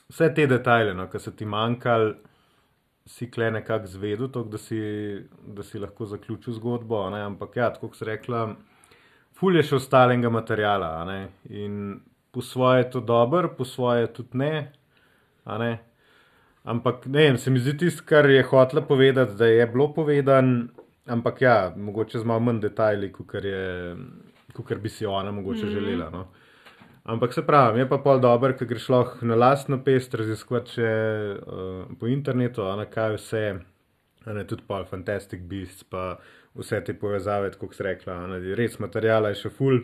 vse 0.08 0.30
te 0.32 0.46
detajle, 0.48 0.94
no, 0.96 1.04
ki 1.12 1.20
so 1.20 1.32
ti 1.36 1.44
manjkali, 1.44 2.14
si 3.04 3.28
kle 3.28 3.50
nekako 3.52 3.90
zvedel, 3.92 4.30
to, 4.32 4.46
da, 4.48 4.56
si, 4.58 4.78
da 5.44 5.62
si 5.62 5.78
lahko 5.78 6.08
zaključil 6.08 6.56
zgodbo. 6.56 7.02
Ne, 7.12 7.20
ampak 7.26 7.58
ja, 7.60 7.68
kot 7.76 7.98
si 7.98 8.08
rekla, 8.08 8.46
ful 9.36 9.60
je 9.60 9.66
še 9.68 9.76
ostalega 9.76 10.30
materijala. 10.32 10.94
In 11.52 11.98
po 12.32 12.40
svoje 12.40 12.86
je 12.86 12.90
to 12.94 13.02
dober, 13.04 13.50
po 13.58 13.68
svoje 13.68 14.08
tudi 14.08 14.40
ne. 14.40 14.54
ne. 15.44 15.74
Ampak 16.64 17.04
ne 17.12 17.28
vem, 17.28 17.36
se 17.36 17.52
mi 17.52 17.60
zdi 17.60 17.76
tisto, 17.84 18.06
kar 18.08 18.24
je 18.30 18.40
hotela 18.48 18.80
povedati, 18.80 19.36
da 19.36 19.52
je 19.52 19.68
bilo 19.68 19.90
povedano. 19.92 20.73
Ampak 21.06 21.42
ja, 21.42 21.72
mogoče 21.76 22.18
z 22.18 22.24
malo 22.24 22.40
manj 22.40 22.62
detajli, 22.64 23.10
kot 23.12 24.78
bi 24.80 24.88
si 24.88 25.06
ona 25.06 25.32
mogoče 25.32 25.66
mm 25.66 25.68
-hmm. 25.68 25.72
želela. 25.72 26.10
No. 26.10 26.26
Ampak 27.04 27.32
se 27.32 27.46
pravi, 27.46 27.80
je 27.80 27.88
pa 27.88 27.98
pol 27.98 28.20
dobro, 28.20 28.54
ker 28.56 28.68
greš 28.68 28.88
lahko 28.88 29.26
na 29.26 29.34
lastno 29.34 29.76
pest 29.84 30.14
raziskovati 30.14 30.70
še 30.70 30.92
uh, 31.36 31.96
po 32.00 32.06
internetu, 32.06 32.62
na 32.76 32.86
kaj 32.88 33.16
vse, 33.16 33.58
ne 34.26 34.44
tudi 34.46 34.62
pol 34.66 34.84
Fantastic 34.84 35.40
Beasts, 35.40 35.84
pa 35.84 36.16
vse 36.54 36.80
te 36.84 36.94
povezave, 36.94 37.50
kot 37.60 37.74
si 37.74 37.82
rekla, 37.82 38.26
ne, 38.26 38.54
res 38.54 38.78
materijala 38.78 39.28
je 39.28 39.34
še 39.34 39.50
full. 39.50 39.82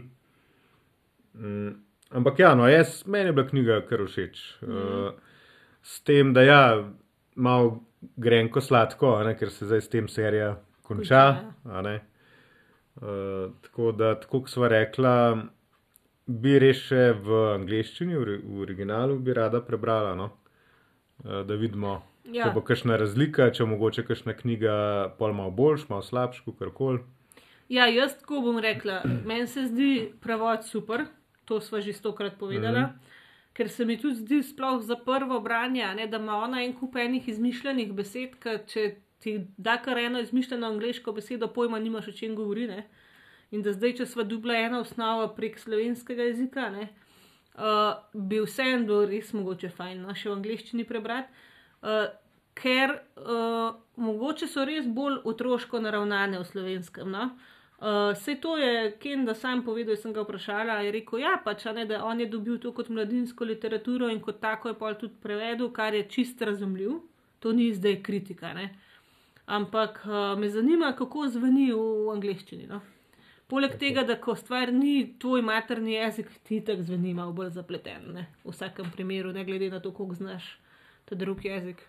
Mm, 1.35 1.75
ampak 2.11 2.39
ja, 2.39 2.55
no, 2.55 2.69
jaz, 2.69 3.05
meni 3.07 3.27
je 3.27 3.33
bila 3.33 3.49
knjiga 3.49 3.81
kar 3.89 4.07
všeč. 4.07 4.41
Mm 4.63 4.73
-hmm. 4.73 5.07
uh, 5.09 5.13
s 5.83 6.01
tem, 6.01 6.33
da 6.33 6.43
ja, 6.43 6.85
malo 7.35 7.85
grenko 8.17 8.61
sladko, 8.61 9.25
ne, 9.25 9.37
ker 9.37 9.51
se 9.51 9.67
zdaj 9.67 9.81
s 9.81 9.89
tem 9.89 10.09
serija 10.09 10.57
konča. 10.91 11.25
Uh, 13.01 13.53
tako 13.63 13.93
da, 13.97 14.15
tako 14.21 14.43
kot 14.43 14.51
smo 14.51 14.69
rekla, 14.69 15.15
bi 16.27 16.59
reše 16.59 17.13
v 17.23 17.39
angleščini, 17.55 18.19
v, 18.19 18.41
v 18.43 18.65
originalu, 18.67 19.19
bi 19.23 19.35
rada 19.35 19.63
prebrala, 19.65 20.13
no? 20.19 20.27
uh, 21.25 21.41
da 21.47 21.57
vidimo, 21.57 22.01
ja. 22.27 22.45
če 22.45 22.51
bo 22.57 22.65
kakšna 22.67 22.99
razlika, 23.01 23.49
če 23.55 23.65
mogoče 23.71 24.05
kakšna 24.09 24.35
knjiga 24.37 24.75
pol 25.19 25.33
malo 25.39 25.55
boljš, 25.55 25.87
malo 25.89 26.05
slabš, 26.05 26.43
kar 26.59 26.75
koli. 26.77 27.01
Ja, 27.71 27.87
jaz 27.87 28.19
tako 28.19 28.43
bom 28.49 28.59
rekla, 28.59 29.01
meni 29.31 29.47
se 29.47 29.69
zdi 29.71 30.11
prevod 30.21 30.67
super, 30.67 31.07
to 31.47 31.61
smo 31.63 31.81
že 31.81 31.95
stokrat 31.95 32.39
povedala. 32.39 32.81
Mm 32.81 32.91
-hmm. 32.91 33.17
Ker 33.53 33.69
se 33.69 33.85
mi 33.85 33.97
tudi 33.99 34.15
zdi, 34.15 34.43
sploh 34.43 34.83
za 34.83 34.97
prvo 34.97 35.41
branje, 35.41 35.87
ne, 35.95 36.07
da 36.07 36.17
ima 36.17 36.37
ona 36.37 36.63
en 36.63 36.73
kup 36.73 36.97
enih 36.97 37.29
izmišljenih 37.29 37.93
besed, 37.93 38.31
če 38.67 38.95
ti 39.21 39.37
da 39.57 39.77
kar 39.83 39.99
eno 39.99 40.21
izmišljeno 40.21 40.67
angliško 40.67 41.13
besedo, 41.13 41.49
pojma 41.49 41.79
nimaš, 41.79 42.09
o 42.09 42.13
čem 42.13 42.35
govori. 42.37 42.67
Ne? 42.67 42.87
In 43.51 43.63
da 43.63 43.73
zdaj, 43.75 43.97
če 44.01 44.07
sva 44.07 44.25
dubla 44.25 44.57
ena 44.57 44.81
osnova 44.81 45.29
prek 45.35 45.59
slovenskega 45.59 46.29
jezika, 46.31 46.69
ne, 46.71 46.89
uh, 47.59 47.99
bi 48.15 48.39
vseeno 48.41 48.87
bilo 48.87 49.05
res 49.11 49.33
mogoče 49.35 49.73
fajn, 49.75 50.05
no, 50.07 50.15
še 50.15 50.31
v 50.31 50.37
angliščini 50.39 50.87
prebrati, 50.87 51.47
uh, 51.83 52.05
ker 52.61 52.95
uh, 52.95 53.73
mogoče 53.99 54.47
so 54.51 54.65
res 54.69 54.87
bolj 54.87 55.19
otroško 55.33 55.81
naravnane 55.83 56.39
v 56.39 56.47
slovenskem. 56.47 57.11
No? 57.11 57.33
Uh, 57.81 58.13
Vse 58.15 58.37
to 58.41 58.59
je 58.61 58.93
Ken, 59.01 59.25
da 59.25 59.35
sam 59.35 59.65
povedal, 59.65 59.97
sem 59.97 60.13
ga 60.13 60.23
vprašala, 60.23 60.83
je 60.85 60.93
rekel, 60.93 61.23
ja, 61.23 61.39
pač, 61.45 61.65
ne, 61.75 61.87
da 61.89 62.03
on 62.05 62.21
je 62.21 62.27
dobil 62.29 62.59
to 62.61 62.75
kot 62.77 62.91
mladinsko 62.93 63.49
literaturo 63.49 64.11
in 64.13 64.21
kot 64.21 64.41
tako 64.41 64.69
je 64.69 64.77
pol 64.77 64.99
tudi 65.01 65.17
prevedel, 65.23 65.71
kar 65.73 65.97
je 65.97 66.05
čist 66.13 66.43
razumljiv. 66.45 66.99
To 67.41 67.55
ni 67.57 67.71
zdaj 67.73 68.03
kritika. 68.05 68.53
Ne? 68.53 68.69
Ampak 69.51 70.03
uh, 70.07 70.39
me 70.39 70.49
zanima, 70.49 70.93
kako 70.99 71.27
zveni 71.29 71.73
v, 71.73 71.83
angleščini. 72.15 72.69
No? 72.71 72.81
Poleg 73.51 73.75
okay. 73.75 73.81
tega, 73.83 74.05
da 74.07 74.15
ko 74.23 74.37
stvar 74.39 74.71
ni 74.73 75.17
tvoj 75.19 75.43
materni 75.43 75.97
jezik, 75.97 76.31
ti 76.47 76.61
tako 76.63 76.87
zveni 76.87 77.15
malo 77.19 77.35
bolj 77.35 77.51
zapleten, 77.57 78.13
ne? 78.15 78.29
v 78.45 78.55
vsakem 78.55 78.93
primeru, 78.95 79.35
ne 79.35 79.45
glede 79.45 79.73
na 79.73 79.83
to, 79.83 79.91
koliko 79.91 80.21
znaš 80.23 80.47
ta 81.11 81.19
drug 81.19 81.43
jezik. 81.45 81.83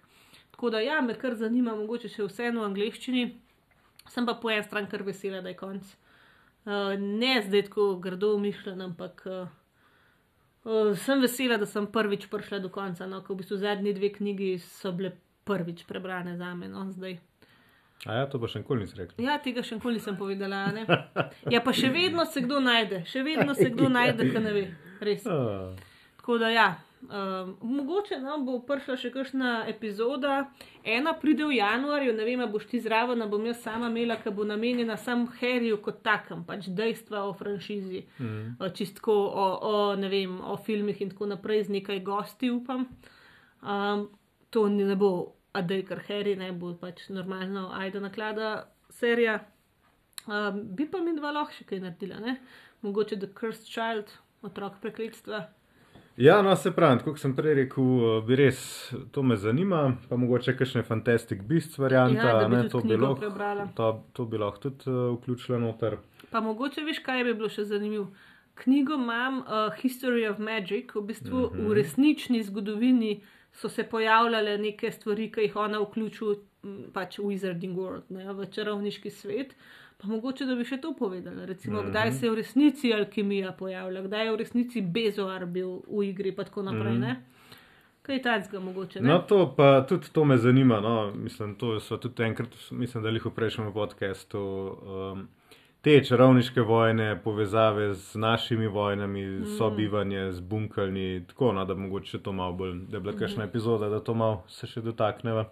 Tako 0.52 0.74
da, 0.74 0.82
ja, 0.82 1.02
me 1.06 1.14
kar 1.14 1.38
zanima, 1.38 1.78
mogoče 1.78 2.10
še 2.10 2.26
vseeno 2.26 2.64
v 2.64 2.72
angleščini, 2.72 3.24
sem 4.10 4.26
pa 4.26 4.40
po 4.42 4.50
eni 4.50 4.66
strani 4.66 4.90
kar 4.90 5.06
vesela, 5.06 5.46
da 5.46 5.54
je 5.54 5.62
konc. 5.62 5.96
Uh, 6.66 6.98
ne 6.98 7.40
zdaj 7.46 7.70
tako 7.70 7.92
grdo 8.02 8.36
umišljen, 8.38 8.82
ampak 8.90 9.22
uh, 9.30 9.58
uh, 10.66 10.94
sem 10.98 11.22
vesela, 11.22 11.62
da 11.62 11.70
sem 11.70 11.86
prvič 11.86 12.26
prišla 12.30 12.62
do 12.66 12.74
konca. 12.74 13.06
No, 13.10 13.22
ko 13.26 13.38
v 13.38 13.46
bistvu 13.46 13.62
zadnji 13.62 13.94
dve 13.98 14.16
knjigi 14.18 14.56
so 14.66 14.94
bile 14.98 15.14
prvič 15.46 15.86
prebrane 15.90 16.38
za 16.42 16.56
me, 16.58 16.70
no, 16.70 16.90
zdaj. 16.90 17.22
A 18.06 18.14
ja, 18.18 18.28
to 18.30 18.40
pa 18.42 18.50
še 18.50 18.64
nikoli 18.64 18.86
nisi 18.86 18.98
rekel. 18.98 19.20
Ja, 19.22 19.38
tega 19.44 19.62
še 19.66 19.78
nikoli 19.78 20.00
nisem 20.00 20.16
povedala. 20.18 20.64
Ne? 20.74 20.88
Ja, 21.54 21.62
pa 21.62 21.74
še 21.76 21.92
vedno 21.94 22.26
se 22.26 22.42
kdo 22.42 22.62
najde, 22.64 23.04
še 23.10 23.22
vedno 23.26 23.54
se 23.58 23.70
kdo 23.70 23.92
najde, 24.00 24.32
ki 24.32 24.42
ne 24.42 24.54
ve. 24.56 24.64
Res. 25.06 25.28
Tako 26.22 26.40
da 26.42 26.50
ja. 26.54 26.70
Um, 27.02 27.56
mogoče 27.66 28.20
nam 28.22 28.44
no, 28.44 28.46
bo 28.46 28.60
prišla 28.66 28.94
še 29.02 29.10
kakšna 29.10 29.52
epizoda, 29.72 30.52
ena 30.86 31.16
pride 31.18 31.48
v 31.50 31.56
januarju, 31.58 32.14
ne 32.14 32.28
vem, 32.28 32.44
boš 32.54 32.68
ti 32.70 32.78
zraven, 32.82 33.24
bom 33.30 33.48
jaz 33.50 33.64
sama 33.64 33.90
imela, 33.90 34.20
ki 34.22 34.30
bo 34.38 34.46
namenjena 34.46 35.00
sam 35.02 35.24
Harryju 35.40 35.80
kot 35.82 36.04
takem, 36.06 36.44
pač 36.46 36.70
dejstva 36.70 37.24
o 37.26 37.34
franšizi, 37.38 38.04
mm. 38.22 38.70
čistko 38.78 39.18
o, 39.18 39.48
o, 39.72 39.74
vem, 40.14 40.38
o 40.46 40.60
filmih 40.62 41.02
in 41.02 41.10
tako 41.16 41.32
naprej, 41.34 41.66
z 41.72 41.80
nekaj 41.80 42.04
gosti, 42.06 42.54
upam. 42.54 42.86
Um, 43.66 44.06
to 44.54 44.70
ne 44.70 44.94
bo 44.96 45.12
a 45.52 45.62
da 45.62 45.74
je 45.76 45.86
kar 45.86 46.02
Harry, 46.08 46.36
ne 46.38 46.52
bo 46.52 46.74
pač 46.80 47.08
normalno, 47.10 47.70
ajde 47.74 48.00
naklada 48.00 48.52
serija. 48.90 49.40
Um, 50.28 50.62
bi 50.76 50.86
pa 50.92 51.02
mi 51.02 51.16
dva 51.18 51.32
lahko 51.32 51.58
še 51.58 51.66
kaj 51.70 51.82
naredila, 51.82 52.20
ne? 52.22 52.38
mogoče 52.82 53.18
The 53.20 53.28
Cursed 53.40 53.68
Child, 53.70 54.14
otrok 54.42 54.80
prekletstva. 54.82 55.48
Ja, 56.18 56.42
no, 56.42 56.56
se 56.56 56.72
pravi, 56.76 57.00
kot 57.06 57.20
sem 57.22 57.32
prej 57.36 57.56
rekel, 57.62 57.84
eh, 57.84 58.16
bi 58.28 58.36
res 58.36 58.60
to 59.16 59.24
me 59.24 59.38
zanima, 59.40 59.84
pa 60.10 60.18
mogoče 60.20 60.54
kakšne 60.60 60.84
Fantastic 60.84 61.44
Beasts 61.48 61.80
variante, 61.80 62.20
ja, 62.20 62.48
ne, 62.52 62.66
to, 62.70 62.82
bi 62.84 62.98
lahko, 63.00 63.32
to, 63.76 63.92
to 64.14 64.26
bi 64.26 64.42
lahko 64.42 64.68
tudi 64.68 64.92
uh, 64.92 65.16
vključila 65.16 65.60
noter. 65.62 65.98
Pa 66.32 66.42
mogoče 66.44 66.84
veš, 66.86 67.00
kaj 67.06 67.24
bi 67.30 67.36
bilo 67.38 67.50
še 67.50 67.66
zanimivo. 67.70 68.10
Knjigo 68.62 68.98
imam 69.00 69.40
uh, 69.40 69.72
History 69.80 70.28
of 70.30 70.42
Magic, 70.44 70.92
v 70.96 71.06
bistvu 71.08 71.38
mm 71.38 71.50
-hmm. 71.54 71.70
v 71.70 71.74
resnični 71.80 72.44
zgodovini 72.44 73.22
so 73.54 73.70
se 73.70 73.84
pojavljale 73.84 74.58
neke 74.58 74.92
stvari, 74.92 75.32
ki 75.32 75.42
jih 75.42 75.56
ona 75.56 75.80
vključuje 75.80 76.38
pač 76.94 77.20
v 77.20 77.32
Wizarding 77.32 77.76
World, 77.76 78.10
ne, 78.10 78.34
v 78.34 78.46
čarovniški 78.52 79.10
svet. 79.10 79.56
Pa 80.02 80.08
mogoče, 80.10 80.46
da 80.50 80.56
bi 80.58 80.66
še 80.66 80.80
to 80.82 80.96
povedala. 80.98 81.46
Recimo, 81.46 81.82
mm 81.82 81.86
-hmm. 81.86 81.90
kdaj 81.90 82.12
se 82.12 82.26
je 82.26 82.32
v 82.32 82.36
resnici 82.36 82.94
alkimija 82.94 83.52
pojavila, 83.52 84.02
kdaj 84.02 84.26
je 84.26 84.32
v 84.32 84.36
resnici 84.36 84.82
Bezoar 84.82 85.46
bil 85.46 85.82
v 85.88 86.04
igri, 86.10 86.30
in 86.30 86.36
tako 86.36 86.64
naprej. 86.64 86.94
Mm 86.94 87.04
-hmm. 87.04 87.16
Kaj 88.02 88.16
je 88.16 88.22
tajnega, 88.22 88.60
mogoče? 88.60 89.02
Ne? 89.02 89.10
No, 89.10 89.20
to 89.20 89.54
pa 89.58 89.86
tudi 89.90 90.10
to 90.12 90.26
me 90.26 90.38
zanima. 90.38 90.80
No. 90.80 91.12
Mislim, 91.16 91.56
to 91.56 91.80
so 91.80 91.98
tudi 91.98 92.24
enkrat, 92.24 92.50
mislim, 92.72 93.04
da 93.04 93.10
jih 93.10 93.26
v 93.26 93.30
prejšnjem 93.30 93.74
podkastu. 93.74 94.40
Um, 94.40 95.28
te 95.82 96.04
čarovniške 96.04 96.62
vojne, 96.62 97.22
povezave 97.24 97.94
z 97.94 98.16
našimi 98.16 98.68
vojnami, 98.68 99.26
mm. 99.26 99.46
sobivanje 99.58 100.32
z 100.32 100.40
bunkalni, 100.40 101.24
tako 101.28 101.54
no, 101.54 101.66
da 101.66 101.76
mogoče 101.76 102.20
to 102.20 102.32
malo 102.32 102.54
bolj, 102.54 102.76
da 102.88 102.98
je 102.98 103.02
bila 103.02 103.18
kakšna 103.18 103.46
mm. 103.46 103.48
epizoda, 103.48 103.90
da 103.90 104.00
to 104.00 104.14
malo 104.14 104.44
se 104.48 104.68
še 104.68 104.82
dotakneva. 104.82 105.48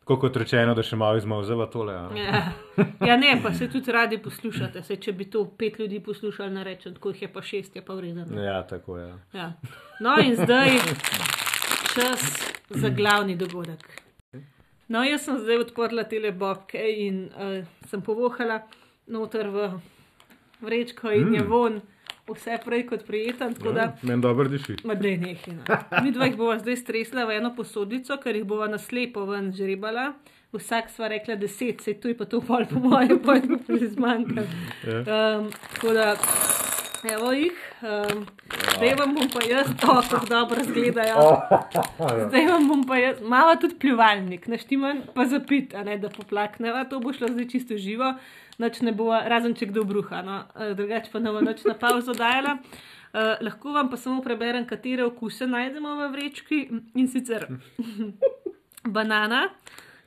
Tako 0.00 0.16
kot 0.22 0.36
rečeno, 0.40 0.72
da 0.74 0.80
še 0.82 0.96
malo 0.96 1.20
izmauzeva 1.20 1.66
tole. 1.68 1.92
Ja. 2.16 2.38
ja, 3.10 3.16
ne, 3.20 3.34
pa 3.42 3.52
se 3.52 3.68
tudi 3.68 3.92
radi 3.92 4.16
poslušate. 4.24 4.80
Se, 4.82 4.96
če 4.96 5.12
bi 5.12 5.26
to 5.28 5.44
pet 5.58 5.76
ljudi 5.78 6.00
poslušali, 6.00 6.54
ne 6.54 6.64
rečem, 6.64 6.94
tako 6.96 7.12
jih 7.12 7.26
je 7.26 7.28
pa 7.34 7.42
šest, 7.44 7.76
je 7.76 7.84
pa 7.84 7.96
vredno. 7.98 8.24
Ja, 8.40 8.62
tako 8.64 8.96
je. 8.96 9.10
Ja. 9.36 9.52
No, 10.00 10.16
in 10.24 10.32
zdaj 10.40 10.78
čas 11.92 12.24
za 12.70 12.88
glavni 12.88 13.36
dogodek. 13.36 13.84
No, 14.88 15.04
jaz 15.04 15.28
sem 15.28 15.36
zdaj 15.44 15.66
odprla 15.66 16.08
tele 16.08 16.32
bobke 16.32 16.80
in 17.04 17.26
uh, 17.28 17.58
sem 17.90 18.00
povohala 18.00 18.62
noter 19.08 19.48
v 19.48 19.70
vrečko 20.60 21.10
in 21.10 21.28
mm. 21.28 21.34
je 21.34 21.42
von 21.42 21.80
vse 22.28 22.58
prej 22.64 22.86
kot 22.86 23.06
prijeten. 23.06 23.54
Tako 23.54 23.72
da, 23.72 23.80
Ja, 23.80 23.96
Meni 24.02 24.22
dobro 24.22 24.48
diši. 24.48 24.76
je 24.84 25.18
nekaj. 25.18 25.54
No. 25.54 26.02
Mi 26.02 26.12
dva 26.12 26.26
jih 26.26 26.36
bova 26.36 26.58
zdaj 26.58 26.76
stresla 26.76 27.24
v 27.24 27.36
eno 27.36 27.54
posodico, 27.56 28.16
ker 28.16 28.36
jih 28.36 28.44
bova 28.44 28.68
naslepo 28.68 29.24
ven 29.24 29.52
žrebala. 29.52 30.12
Vsak 30.52 30.90
sva 30.90 31.08
rekla 31.08 31.36
deset, 31.36 31.80
se 31.80 31.94
tu 31.94 32.08
je 32.08 32.16
pa 32.16 32.24
to 32.24 32.40
pol 32.40 32.64
po 32.70 32.80
mojem, 32.80 33.10
je 33.10 33.58
pa 33.66 33.76
že 33.76 33.88
zmanjkalo. 33.88 34.46
Ja. 34.86 35.00
Um, 35.00 35.50
tako 35.74 35.92
da, 35.92 36.16
evo 37.12 37.32
jih. 37.32 37.52
Um, 37.84 38.24
zdaj 38.76 38.94
vam 38.98 39.14
bom 39.14 39.28
pa 39.28 39.44
jaz, 39.44 39.68
o, 39.68 40.00
kako 40.10 40.26
dobro 40.26 40.60
izgledajo. 40.60 41.16
Zdaj 42.28 42.46
vam 42.46 42.68
bom 42.68 42.86
pa 42.88 42.96
jaz, 42.96 43.20
malo 43.20 43.56
tudi 43.60 43.76
pljuvalnik, 43.78 44.46
naštiman 44.48 45.02
pa 45.14 45.26
zapit, 45.26 45.74
ne 45.84 45.98
da 45.98 46.08
poplakneva, 46.08 46.84
to 46.88 47.00
bo 47.00 47.12
šlo 47.12 47.28
zdaj 47.28 47.48
čisto 47.48 47.76
živo, 47.76 48.14
noč 48.58 48.80
ne 48.82 48.92
bo, 48.92 49.10
razen 49.12 49.54
če 49.54 49.70
kdo 49.72 49.84
bruha, 49.88 50.22
no, 50.26 50.42
Eh, 50.54 50.74
drugače 50.74 51.10
pa 51.12 51.18
ne 51.22 51.32
bo 51.32 51.40
noč 51.40 51.64
na 51.64 51.74
pauzo 51.78 52.14
dajala. 52.14 52.58
Uh, 53.08 53.38
lahko 53.40 53.72
vam 53.72 53.88
pa 53.88 53.96
samo 53.96 54.20
preberem, 54.20 54.66
katere 54.68 55.00
okuse 55.08 55.46
najdemo 55.48 55.94
v 55.96 56.08
vrečki 56.12 56.58
in 57.00 57.06
sicer 57.08 57.46
banana, 58.96 59.46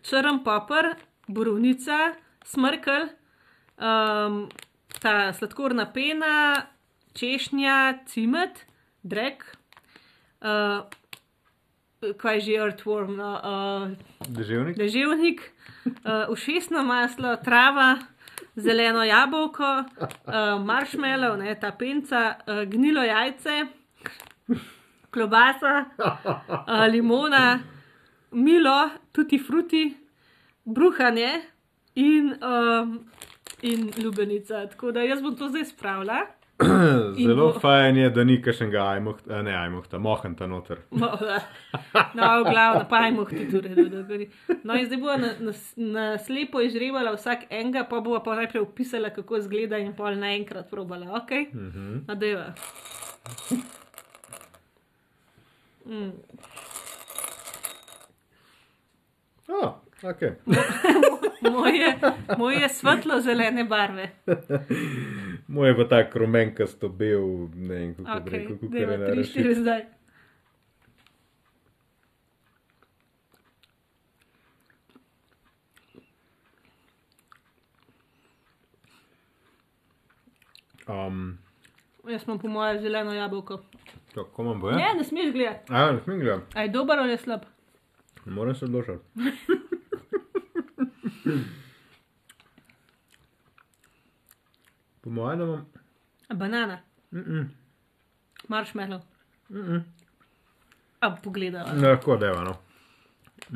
črn 0.05 0.43
popr, 0.45 0.91
borovnica, 1.25 2.11
smrkelj, 2.45 3.07
um, 3.81 4.43
ta 5.01 5.33
sladkorna 5.33 5.87
pena, 5.89 6.67
češnja, 7.17 8.05
cimet, 8.05 8.67
drek, 9.01 9.47
uh, 10.45 10.85
kaj 12.21 12.39
že 12.45 12.61
earthworm, 12.61 13.17
no, 13.17 13.31
uh, 13.41 14.29
Deževnik? 14.29 14.77
deževnik, 14.77 15.41
uh, 16.05 16.29
ušesno 16.29 16.85
maslo, 16.85 17.33
trava, 17.41 17.95
zeleno 18.55 19.03
jabolko, 19.03 19.83
uh, 20.01 20.65
marshmallow, 20.65 21.37
ne, 21.37 21.55
ta 21.59 21.71
penca, 21.71 22.35
uh, 22.47 22.63
gnilo 22.69 23.03
jajce, 23.03 23.65
klobasa, 25.11 25.85
uh, 25.99 26.85
limona, 26.91 27.59
milo, 28.31 28.89
tutti 29.11 29.39
fruti, 29.39 29.85
bruhanje 30.65 31.41
in, 31.95 32.35
um, 32.41 32.99
in 33.61 33.91
lubenica. 34.03 34.67
Tako 34.67 34.91
da 34.91 35.03
jaz 35.03 35.21
bom 35.21 35.35
to 35.35 35.49
zdaj 35.49 35.65
spravila. 35.73 36.21
Zelo 37.17 37.35
bo- 37.47 37.59
fajn 37.59 37.97
je, 37.97 38.09
da 38.09 38.23
ni 38.23 38.37
kašnega 38.39 38.83
ajmohta, 38.87 39.41
ne 39.41 39.55
ajmohta, 39.55 39.97
mohanta 39.99 40.47
noter. 40.47 40.77
No, 40.93 41.09
no 42.15 42.43
glavno, 42.43 42.85
pa 42.89 42.97
ajmo 42.99 43.25
ti 43.25 43.47
tudi. 43.47 43.69
No, 44.63 44.75
in 44.75 44.85
zdaj 44.85 44.99
bo 44.99 45.17
na, 45.17 45.29
na, 45.39 45.53
na 45.77 46.17
slepo 46.17 46.61
izžrebala 46.61 47.13
vsak 47.13 47.39
enega, 47.51 47.83
pa 47.85 47.99
bo 47.99 48.19
pa 48.19 48.35
najprej 48.35 48.61
opisala, 48.61 49.09
kako 49.11 49.37
izgleda 49.37 49.77
in 49.77 49.93
pol 49.93 50.15
naenkrat 50.15 50.69
probala. 50.69 51.11
Ok, 51.13 51.31
Mhm. 51.53 52.03
nadeva. 52.07 52.53
Mm. 55.83 56.11
Oh, 59.49 59.73
okay. 60.03 60.31
Moje, 61.51 61.97
moje 62.37 62.69
svetlo-zelene 62.69 63.63
barve. 63.65 64.09
Moj 65.51 65.67
je 65.67 65.75
pa 65.75 65.85
tak 65.85 66.15
rumenkasto 66.15 66.89
bel, 66.91 67.25
ne 67.57 67.75
vem 67.75 67.95
kako 67.95 68.19
bi 68.19 68.21
Ok, 68.21 68.31
rekel, 68.31 68.55
kako 68.55 68.65
je 68.67 68.69
tri, 68.69 68.85
naraščen. 68.89 69.23
štiri 69.25 69.55
zdaj. 69.55 69.81
Um, 80.87 81.37
Jaz 82.05 82.23
imam 82.23 82.39
po 82.39 82.49
moje 82.49 82.81
zeleno 82.81 83.13
jabolko. 83.13 83.61
kako 84.15 84.41
imam 84.41 84.59
bo, 84.59 84.71
Ne, 84.71 84.93
ne 84.97 85.03
smeš 85.03 85.33
gledati. 85.33 85.59
A, 85.69 85.91
ne 85.91 86.01
smem 86.01 86.19
gledati, 86.19 86.45
A 86.53 86.61
je 86.61 86.69
dober 86.69 86.99
ali 86.99 87.11
je 87.11 87.19
slab? 87.19 87.41
ne 88.25 88.31
morem 88.31 88.55
se 88.55 88.65
odločiti. 88.65 88.99
Po 95.01 95.09
mojem, 95.09 95.39
da 95.39 95.45
imam. 95.45 95.65
Banana, 96.33 96.77
Mm 97.11 97.21
-mm. 97.21 97.45
marshmallow. 98.47 99.01
Mm 99.49 99.57
-mm. 99.57 99.81
A 100.99 101.11
pogledala. 101.15 101.73
Lahko 101.73 102.17
deva, 102.17 102.43
no. 102.43 102.55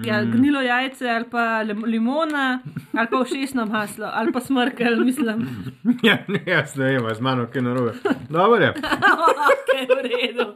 Ja, 0.03 0.23
gnilo 0.23 0.61
jajce 0.61 1.09
ali 1.09 1.25
pa 1.29 1.63
lim- 1.63 1.85
limona, 1.85 2.59
ali 2.93 3.07
pa 3.11 3.23
všesno 3.23 3.65
maslo, 3.65 4.09
ali 4.13 4.31
pa 4.31 4.39
smrkelj, 4.39 4.95
mislim. 4.95 5.47
ja, 6.03 6.17
ne, 6.27 6.43
jaz 6.45 6.75
ne 6.75 6.85
vem, 6.85 7.05
a 7.05 7.13
z 7.13 7.21
mano 7.21 7.47
kaj 7.53 7.61
narobe. 7.61 7.93
Dobro 8.29 8.63
je. 8.63 8.69
ok, 9.51 9.69
v 9.89 10.01
redu. 10.03 10.47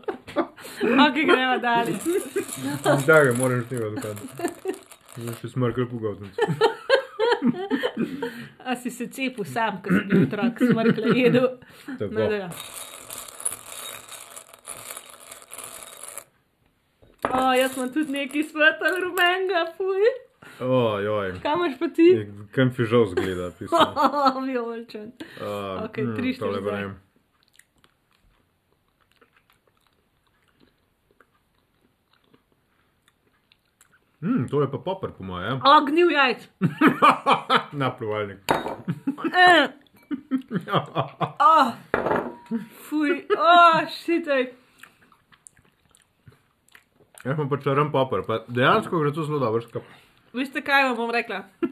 Ok, 0.83 1.15
gremo 1.25 1.57
dalje. 1.57 1.93
Tako, 2.83 3.33
moraš 3.37 3.63
tega 3.69 3.89
dokazati. 3.89 4.27
Zdaj 5.17 5.35
še 5.35 5.47
smrkal 5.47 5.85
pogovnic. 5.87 6.33
A 8.65 8.75
si 8.75 8.91
se 8.91 9.07
cepil 9.07 9.45
sam, 9.45 9.81
ko 9.83 9.93
si 9.93 10.05
bil 10.09 10.23
otrok, 10.27 10.59
smrkelj 10.59 11.19
jedel. 11.19 11.49
No, 11.99 12.07
da 12.07 12.35
ja. 12.35 12.49
O, 17.29 17.53
jaz 17.53 17.77
imam 17.77 17.93
tudi 17.93 18.11
neki 18.11 18.43
svetel 18.43 19.01
rumenga, 19.03 19.65
fuj. 19.77 20.09
Ojoj. 20.59 21.33
Kaj 21.43 21.53
imaš 21.55 21.75
pa 21.79 21.87
ti? 21.87 22.07
Kam 22.55 22.71
fižol 22.75 23.05
zgleda, 23.13 23.51
pisal. 23.59 23.93
Vijolčen. 24.47 25.11
Uh, 25.39 25.85
Okej, 25.85 26.05
tri, 26.15 26.33
štiri 26.33 26.39
tole 26.39 26.59
zdaj. 26.59 26.71
brajem. 26.71 26.97
Mm, 34.21 34.47
to 34.51 34.61
je 34.61 34.71
pa 34.71 34.77
popr, 34.77 35.11
po 35.17 35.23
mojem. 35.23 35.61
O, 35.63 35.85
gnil 35.85 36.11
jajc. 36.11 36.47
Na 37.79 37.95
pluvalnik. 37.95 38.37
Eh. 39.33 39.67
Oh, 41.39 41.71
fuj, 42.89 43.11
oh, 43.37 43.85
šitaj. 43.93 44.47
Jaz 47.23 47.35
imam 47.35 47.49
pa 47.49 47.57
črn 47.61 47.91
popr, 47.93 48.23
pa 48.27 48.39
dejansko 48.47 48.99
gre 48.99 49.13
to 49.13 49.23
zelo 49.27 49.39
dobro 49.39 49.61
skupaj. 49.61 49.99
Veste, 50.33 50.61
kaj 50.65 50.83
vam 50.89 50.97
bom 50.97 51.11
rekla? 51.13 51.43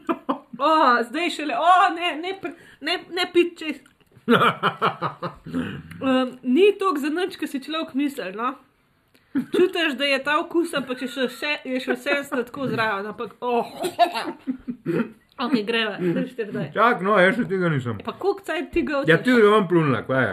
O, 0.58 0.70
zdaj 1.06 1.30
šele, 1.30 1.54
o, 1.54 1.94
ne, 1.94 2.16
ne, 2.18 2.32
ne, 2.80 2.98
ne 3.14 3.24
pit 3.32 3.58
čez. 3.58 3.76
Um, 4.26 6.32
ni 6.42 6.72
toliko 6.78 6.98
za 6.98 7.10
nič, 7.14 7.36
ki 7.38 7.46
si 7.46 7.60
človek 7.62 7.94
misli. 7.94 8.32
No? 8.34 8.56
Čutiš, 9.54 9.94
da 9.98 10.04
je 10.04 10.18
ta 10.24 10.38
okus, 10.40 10.72
pa 10.86 10.94
če 10.94 11.06
še 11.08 11.26
vse, 11.28 11.52
je 11.64 11.80
še 11.80 11.94
vse 11.94 12.16
sladko 12.28 12.66
zraven, 12.66 13.06
ampak, 13.06 13.34
oh. 13.40 13.66
Ok, 15.38 15.54
greva, 15.62 15.94
tri, 15.98 16.24
štiri, 16.26 16.50
zdaj. 16.50 16.70
Čak, 16.74 17.02
no, 17.06 17.14
jaz 17.22 17.36
še 17.38 17.44
tega 17.46 17.70
nisem. 17.70 18.00
Pa 18.02 18.12
koliko 18.14 18.42
cajt 18.42 18.72
ti 18.74 18.82
ga 18.82 19.02
Ja, 19.06 19.18
odtiš? 19.18 19.24
ti 19.24 19.36
ga 19.36 19.46
imam 19.46 19.68
plunila, 19.70 20.00
kaj 20.02 20.24
je? 20.24 20.32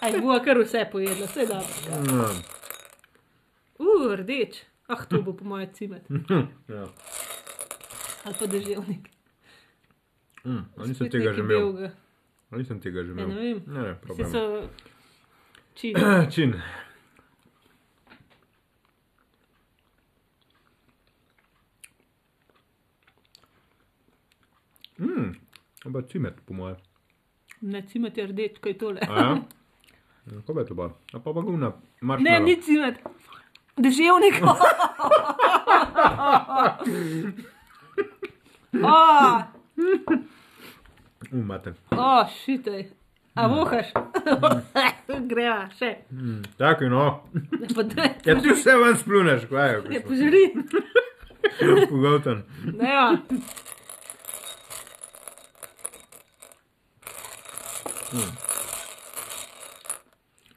Aj, 0.00 0.12
bo 0.20 0.38
kar 0.44 0.58
vse 0.58 0.84
pojedla, 0.92 1.26
vse. 1.26 1.46
Mm, 1.90 2.40
Uh, 3.80 4.12
rdeč. 4.12 4.60
Ah, 4.88 5.04
to 5.08 5.22
bo 5.22 5.32
po 5.32 5.44
mojem 5.44 5.70
cimet. 5.72 6.04
ja. 6.68 6.84
Ali 8.24 8.34
pa 8.38 8.46
deževnik. 8.46 9.08
mm, 10.44 10.64
nisem 10.76 10.94
Spet 10.94 11.12
tega 11.12 11.32
že 11.32 11.40
imel. 11.40 11.88
A 12.50 12.56
Nisem 12.58 12.80
tega 12.80 13.04
že 13.04 13.12
Ja, 13.14 13.24
imel. 13.24 13.28
ne 13.28 13.34
vem. 13.34 13.62
Ne, 13.66 13.80
ne, 13.82 13.94
problem. 14.02 14.30
so 14.30 14.68
čili. 15.74 15.94
Čin. 16.34 16.54
Mm, 25.00 25.32
ampak 25.86 26.06
cimet, 26.12 26.34
po 26.44 26.52
mojem. 26.54 26.76
Ne, 27.60 27.82
cimet 27.88 28.16
je 28.16 28.26
rdeč, 28.26 28.58
kaj 28.60 28.74
tole. 28.78 29.00
Ja? 29.00 29.36
Kako 30.46 30.60
je 30.60 30.66
to 30.66 30.74
pa? 30.76 30.86
A 31.12 31.18
pa 31.18 31.32
pa 31.32 31.40
gumna, 31.40 31.72
marš 32.00 32.22
Ne, 32.22 32.40
ni 32.40 32.60
cimet. 32.62 33.00
Deževnik. 33.80 34.34
oh, 38.84 39.40
Umate. 41.32 41.72
oh, 41.90 42.26
šitaj. 42.44 42.84
A 43.34 43.46
vohaš? 43.46 43.86
Greva, 45.30 45.68
še. 45.78 45.90
Mm, 46.10 46.42
tako 46.58 46.84
in 46.84 46.90
no. 46.90 47.04
Ja, 48.26 48.34
ti 48.40 48.50
vse 48.50 48.74
ven 48.76 48.96
spluneš, 48.96 49.46
kaj 49.50 49.76
Ne 49.88 49.94
je? 49.94 50.02
poželi. 50.02 50.42
Pogoten. 51.90 52.42
Ne, 52.74 52.90
ja. 52.90 53.06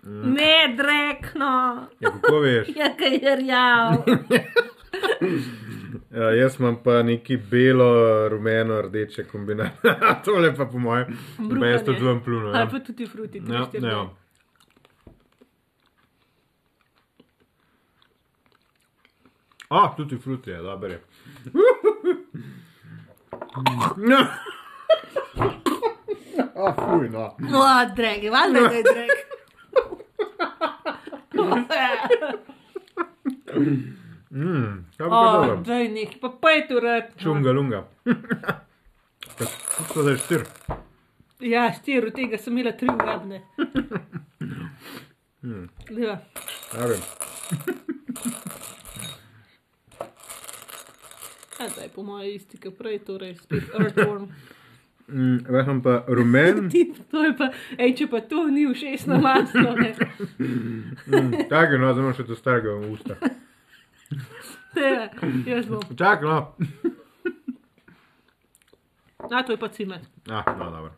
Ne, 0.04 0.76
drekno. 0.78 1.88
Ja, 2.00 2.12
kako 2.12 2.40
veš? 2.40 2.68
Ja, 2.76 2.96
kaj 2.98 3.14
je 3.22 3.36
rjav. 3.36 4.04
Ja, 6.14 6.30
jaz 6.32 6.60
imam 6.60 6.76
pa 6.84 7.04
neki 7.04 7.38
belo, 7.38 8.30
rumeno, 8.30 8.82
rdeče 8.82 9.24
kombinacije. 9.24 9.96
Tole 10.26 10.56
pa 10.56 10.66
po 10.66 10.78
mojem. 10.78 11.18
Pa 11.60 11.66
jaz 11.66 11.86
tudi 11.86 12.06
ven 12.06 12.24
plunil. 12.24 12.48
Ali 12.48 12.60
Ja, 12.60 12.68
pa 12.72 12.80
tudi 12.80 13.08
fruti. 13.08 13.46
tri, 13.46 13.56
ja, 13.56 13.66
štiri, 13.66 13.88
ja. 13.88 14.10
A, 19.70 19.94
tudi 19.98 20.18
fruti 20.18 20.50
je, 20.50 20.58
dober 20.62 20.92
je. 20.92 21.02
No. 23.98 24.18
A, 26.56 26.74
fuj, 26.74 27.10
no. 27.10 27.26
O, 27.26 27.96
dragi, 27.96 28.30
valjda 28.30 28.60
da 28.60 28.76
je 28.76 28.84
drag. 28.84 29.10
Mm, 34.34 34.86
kaj 34.98 35.10
pa 35.10 35.20
O, 35.20 35.34
dobro. 35.34 35.58
daj 35.66 35.88
neki, 35.90 36.18
pa 36.20 36.30
pej 36.42 36.68
tu 36.68 36.80
rad. 36.80 37.04
Čunga 37.22 37.52
lunga. 37.52 37.88
Kako 39.78 40.04
da 40.04 40.12
je 40.12 40.18
štir? 40.18 40.42
Ja, 41.40 41.74
štiri, 41.74 42.08
od 42.08 42.16
tega 42.16 42.38
sem 42.38 42.58
imela 42.58 42.72
tri 42.78 42.88
uradne. 42.90 43.42
Ja. 45.90 46.18
Okay. 46.74 47.00
A 51.60 51.70
zdaj 51.70 51.90
po 51.96 52.04
moje 52.04 52.36
isti, 52.36 52.58
kot 52.58 52.78
prej, 52.78 53.00
torej 53.06 53.36
spet 53.36 53.64
earthworm. 53.80 54.32
Mm, 55.08 55.38
sem 55.66 55.82
pa 55.84 56.06
rumen, 56.08 56.70
Ti, 56.72 56.94
to 57.12 57.24
je 57.24 57.34
pa, 57.38 57.52
ej, 57.78 57.92
če 58.00 58.08
pa 58.08 58.22
to 58.24 58.48
ni 58.48 58.64
všečno 58.72 59.20
maslo, 59.20 59.76
mm, 59.76 61.50
tako 61.52 61.78
no, 61.78 61.92
zdaj 61.92 62.04
imam 62.04 62.16
še 62.16 62.24
to 62.24 62.38
starega 62.40 62.78
v 62.80 62.94
usta. 62.96 63.20
Ja, 64.76 65.10
jaz 65.46 65.68
bom. 65.70 65.82
Čakaj, 65.98 66.28
no. 66.28 66.56
A, 69.32 69.44
to 69.44 69.54
je 69.54 69.60
pa 69.60 69.70
cimet. 69.70 70.02
Ah, 70.30 70.44
no, 70.58 70.72
dobro. 70.72 70.92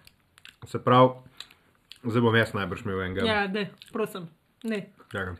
Se 0.65 0.79
pravi, 0.83 1.09
zdaj 2.03 2.21
bom 2.21 2.35
jaz 2.35 2.53
najbrž 2.53 2.85
imel 2.85 3.01
enega. 3.05 3.25
Ja, 3.27 3.47
ne, 3.47 3.69
prosim. 3.93 4.29
Ne. 4.63 4.89
Čakaj. 5.11 5.35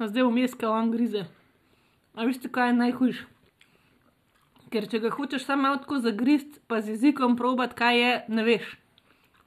No, 0.00 0.08
zdaj 0.08 0.24
vmes, 0.24 0.56
ko 0.56 0.72
on 0.72 0.90
grize. 0.92 1.26
A 2.16 2.24
veste, 2.24 2.48
kaj 2.48 2.72
je 2.72 2.76
najhujš? 2.78 3.18
Ker 4.72 4.86
če 4.88 5.00
ga 5.02 5.10
hočeš 5.12 5.44
samo 5.44 5.66
malo 5.66 5.80
tako 5.82 5.98
zagrist, 6.00 6.60
pa 6.70 6.80
z 6.80 6.94
jezikom 6.94 7.36
probat, 7.36 7.74
kaj 7.76 8.00
je, 8.00 8.12
ne 8.32 8.44
veš. 8.46 8.64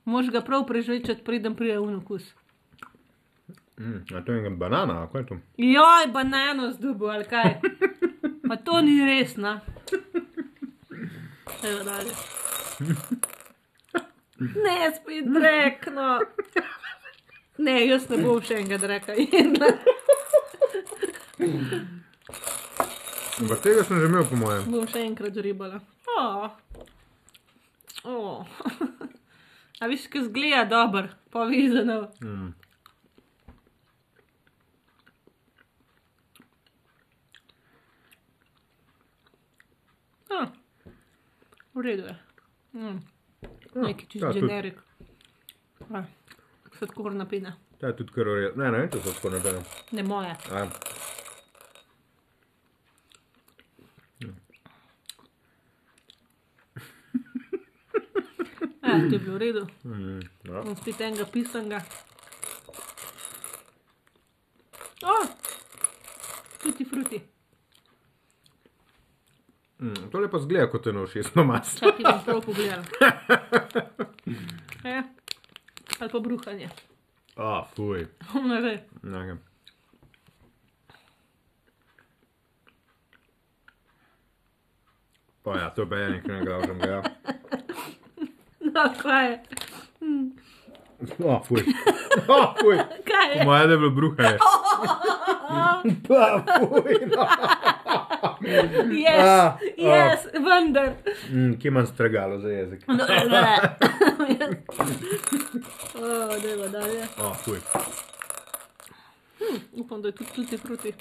Moš 0.06 0.30
ga 0.36 0.44
prav 0.46 0.68
prežvečati, 0.70 1.24
preden 1.26 1.56
pride 1.58 1.80
v 1.80 1.98
okus. 1.98 2.28
Mm, 3.80 4.06
a 4.16 4.22
to 4.22 4.32
je 4.32 4.42
nekaj 4.42 4.58
banana, 4.58 5.08
kaj 5.12 5.22
je 5.22 5.26
to? 5.28 5.38
Joj, 5.58 6.08
banano 6.14 6.72
zdubo 6.72 7.08
ali 7.08 7.26
kaj. 7.26 7.60
Pa 8.48 8.56
to 8.56 8.82
ni 8.82 9.00
res, 9.06 9.36
na. 9.38 9.60
Evo 11.64 11.84
dalje. 11.84 12.14
Ne, 14.40 14.92
spet 14.96 15.26
drek, 15.26 15.88
no. 15.96 16.20
Ne, 17.58 17.76
jaz 17.88 18.10
ne 18.10 18.18
bom 18.18 18.42
še 18.42 18.60
enega 18.60 18.78
dreka 18.82 19.16
jedla. 19.18 19.70
Ampak 23.40 23.62
tega 23.64 23.84
sem 23.86 24.02
že 24.02 24.10
imel, 24.10 24.26
po 24.30 24.38
mojem. 24.38 24.66
Bom 24.74 24.90
še 24.90 25.06
enkrat 25.06 25.38
ribala. 25.42 25.80
Oh. 26.14 26.50
Oh. 28.04 28.46
A 29.82 29.88
viš, 29.90 30.08
ki 30.12 30.26
zgleda 30.28 30.66
dober, 30.70 31.10
povezano. 31.34 32.12
Mm. 32.22 32.52
Ah. 40.34 40.48
V 41.74 41.82
redu 41.82 42.04
je. 42.04 42.16
Mm. 42.74 43.00
Neki 43.76 44.06
čist 44.08 44.24
ja, 44.24 44.30
tudi- 44.30 44.40
generik. 44.42 44.80
Ah. 45.92 46.06
Sladkorna 46.74 47.26
pina. 47.26 47.56
Ta 47.80 47.88
je 47.88 47.96
tudi 47.96 48.12
kar 48.12 48.28
ured. 48.28 48.58
Ne, 48.58 48.72
ne, 48.72 48.78
vem, 48.78 48.90
če 48.90 49.00
so 49.00 49.12
tako 49.12 49.30
naredili. 49.30 49.62
Ne 49.92 50.04
moje. 50.04 50.36
A, 50.52 50.64
Ja, 58.84 59.00
to 59.00 59.16
je 59.16 59.20
bilo 59.20 59.34
v 59.34 59.40
redu. 59.40 59.68
mm, 59.84 60.20
no. 60.44 60.64
Bom 60.64 60.76
spet 60.76 61.02
enega 61.02 61.26
pisanga. 61.26 61.80
Oh, 65.04 65.28
tuti 66.60 66.86
fruti. 66.86 67.22
Mm, 69.84 70.10
tole 70.12 70.32
pa 70.32 70.40
zgleda 70.40 70.70
kot 70.72 70.88
eno 70.88 71.06
všesno 71.08 71.44
maslo. 71.44 71.92
Čakaj, 71.92 72.04
bom 72.08 72.24
prav 72.26 72.42
pogledal. 72.48 72.84
Ja. 74.84 75.04
Ali 76.00 76.10
pa 76.12 76.20
bruhanje. 76.20 76.70
A, 77.36 77.64
fuj. 77.76 78.08
Ne 78.50 78.62
ve. 78.62 78.74
Okay. 79.04 79.38
Pa 85.44 85.58
ja, 85.60 85.70
to 85.70 85.90
pa 85.90 85.96
je 85.96 86.10
nekaj 86.10 86.40
negraužnega. 86.40 86.88
Ja. 86.88 87.02
No, 88.60 88.84
kaj 89.02 89.32
je? 89.32 89.44
A, 91.30 91.40
fuj. 91.44 91.64
A, 92.28 92.56
fuj. 92.62 92.78
Kaj 93.08 93.38
je? 93.38 93.46
Moje 93.46 93.62
je 93.62 93.78
bilo 93.78 93.90
bruhanje. 93.90 94.38
Pa, 96.08 96.44
fuj. 96.60 96.96
No. 97.16 97.28
Yes, 98.94 99.20
Ah, 99.20 99.58
yes, 99.78 100.26
vendar. 100.36 100.94
Mm, 101.30 101.54
kje 101.54 101.68
imam 101.68 101.86
stregalo 101.86 102.40
za 102.40 102.50
jezik? 102.50 102.88
No, 102.88 102.96
ne. 102.96 103.58
O, 105.96 106.08
dajmo 106.38 106.68
dalje. 106.70 107.04
A, 107.18 107.34
fuj. 107.36 107.60
Upam, 109.74 110.02
da 110.02 110.08
je 110.08 110.12
tudi 110.14 110.30
tuti 110.32 110.58
fruti. 110.58 110.94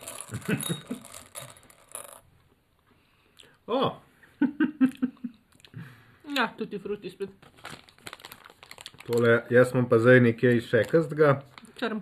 O, 3.67 3.97
Ja, 6.37 6.49
tuti 6.59 6.79
fruti 6.79 7.11
spet. 7.11 7.29
tole, 9.07 9.43
jaz 9.51 9.71
imam 9.73 9.89
pa 9.89 9.99
zdaj 9.99 10.21
nekaj 10.23 10.61
še 10.63 10.83
kazdga. 10.85 11.41
Črn. 11.77 12.01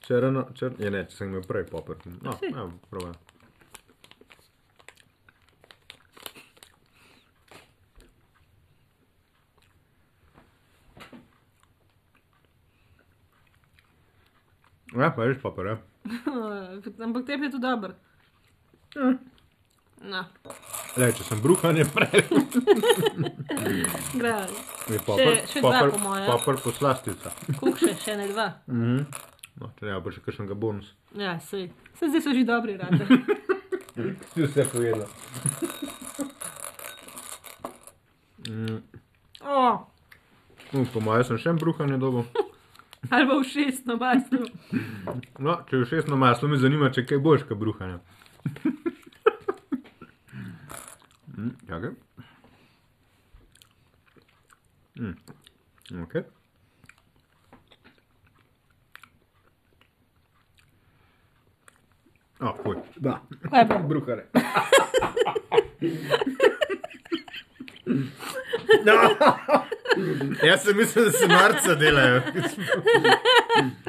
Črno, 0.00 0.46
črno, 0.54 0.76
je 0.78 0.90
ne, 0.90 1.04
če 1.04 1.16
sem 1.16 1.28
imel 1.28 1.42
prej 1.42 1.64
popr. 1.64 1.94
No, 2.20 2.32
Si. 2.34 2.46
ja, 2.46 2.64
prav. 2.90 3.12
Ja, 14.96 15.10
pa 15.14 15.24
res 15.28 15.38
popr, 15.42 15.66
ja. 15.70 15.76
Ampak 17.06 17.26
tebi 17.26 17.46
je 17.46 17.52
to 17.54 17.60
dober. 17.62 17.94
No, 20.00 20.22
Le, 20.96 21.10
če 21.12 21.22
sem 21.28 21.42
bruhanje 21.44 21.84
prej, 21.92 22.22
gre. 24.20 24.32
je 24.88 25.00
popr, 25.04 25.34
še 25.46 25.60
dva 25.60 25.82
po 25.92 25.98
moje. 26.00 26.24
popr 26.26 26.56
poslastica. 26.64 27.30
Kuh 27.60 27.76
še, 27.78 27.92
še 28.00 28.16
ne 28.16 28.30
dva. 28.32 28.46
Mhm. 28.66 29.04
No, 29.60 29.68
če 29.76 29.90
ne, 29.90 29.98
pa 30.00 30.08
še 30.10 30.22
kakšnega 30.24 30.56
bonus. 30.56 30.88
Ja, 31.14 31.36
sej. 31.44 31.68
Se 32.00 32.08
zdaj 32.08 32.24
so 32.24 32.32
že 32.32 32.46
dobri 32.48 32.78
rade. 32.80 33.04
Si 34.32 34.40
vse 34.46 34.64
povedal. 34.72 35.04
mm. 38.48 38.80
O, 39.44 39.86
Uh, 40.70 40.86
po 40.94 41.00
mojem 41.02 41.24
sem 41.26 41.38
še 41.42 41.50
en 41.50 41.58
bruhanje 41.58 41.96
dobil. 41.98 42.22
Ali 43.08 43.24
v 43.24 43.44
šestno 43.44 43.96
maslo. 43.96 44.38
No, 45.38 45.56
če 45.70 45.76
je 45.76 45.86
šestno 45.86 46.16
maslo, 46.16 46.48
me 46.48 46.56
zanima, 46.56 46.90
če 46.90 47.06
kaj 47.06 47.18
boš, 47.18 47.42
kaj 47.48 47.56
bruhanja. 47.56 47.98
mm, 51.36 51.50
čakaj. 51.68 51.90
Mm. 55.00 55.16
Okay. 56.04 56.22
A, 62.40 62.52
fuj. 62.62 62.76
Da, 62.96 63.20
Kaj 63.50 63.68
pa? 63.68 63.78
bruhare. 63.78 64.26
Jaz 70.46 70.62
sem 70.62 70.76
mislil, 70.76 71.04
da 71.04 71.10
se 71.10 71.28
marca 71.28 71.74
delajo. 71.74 72.22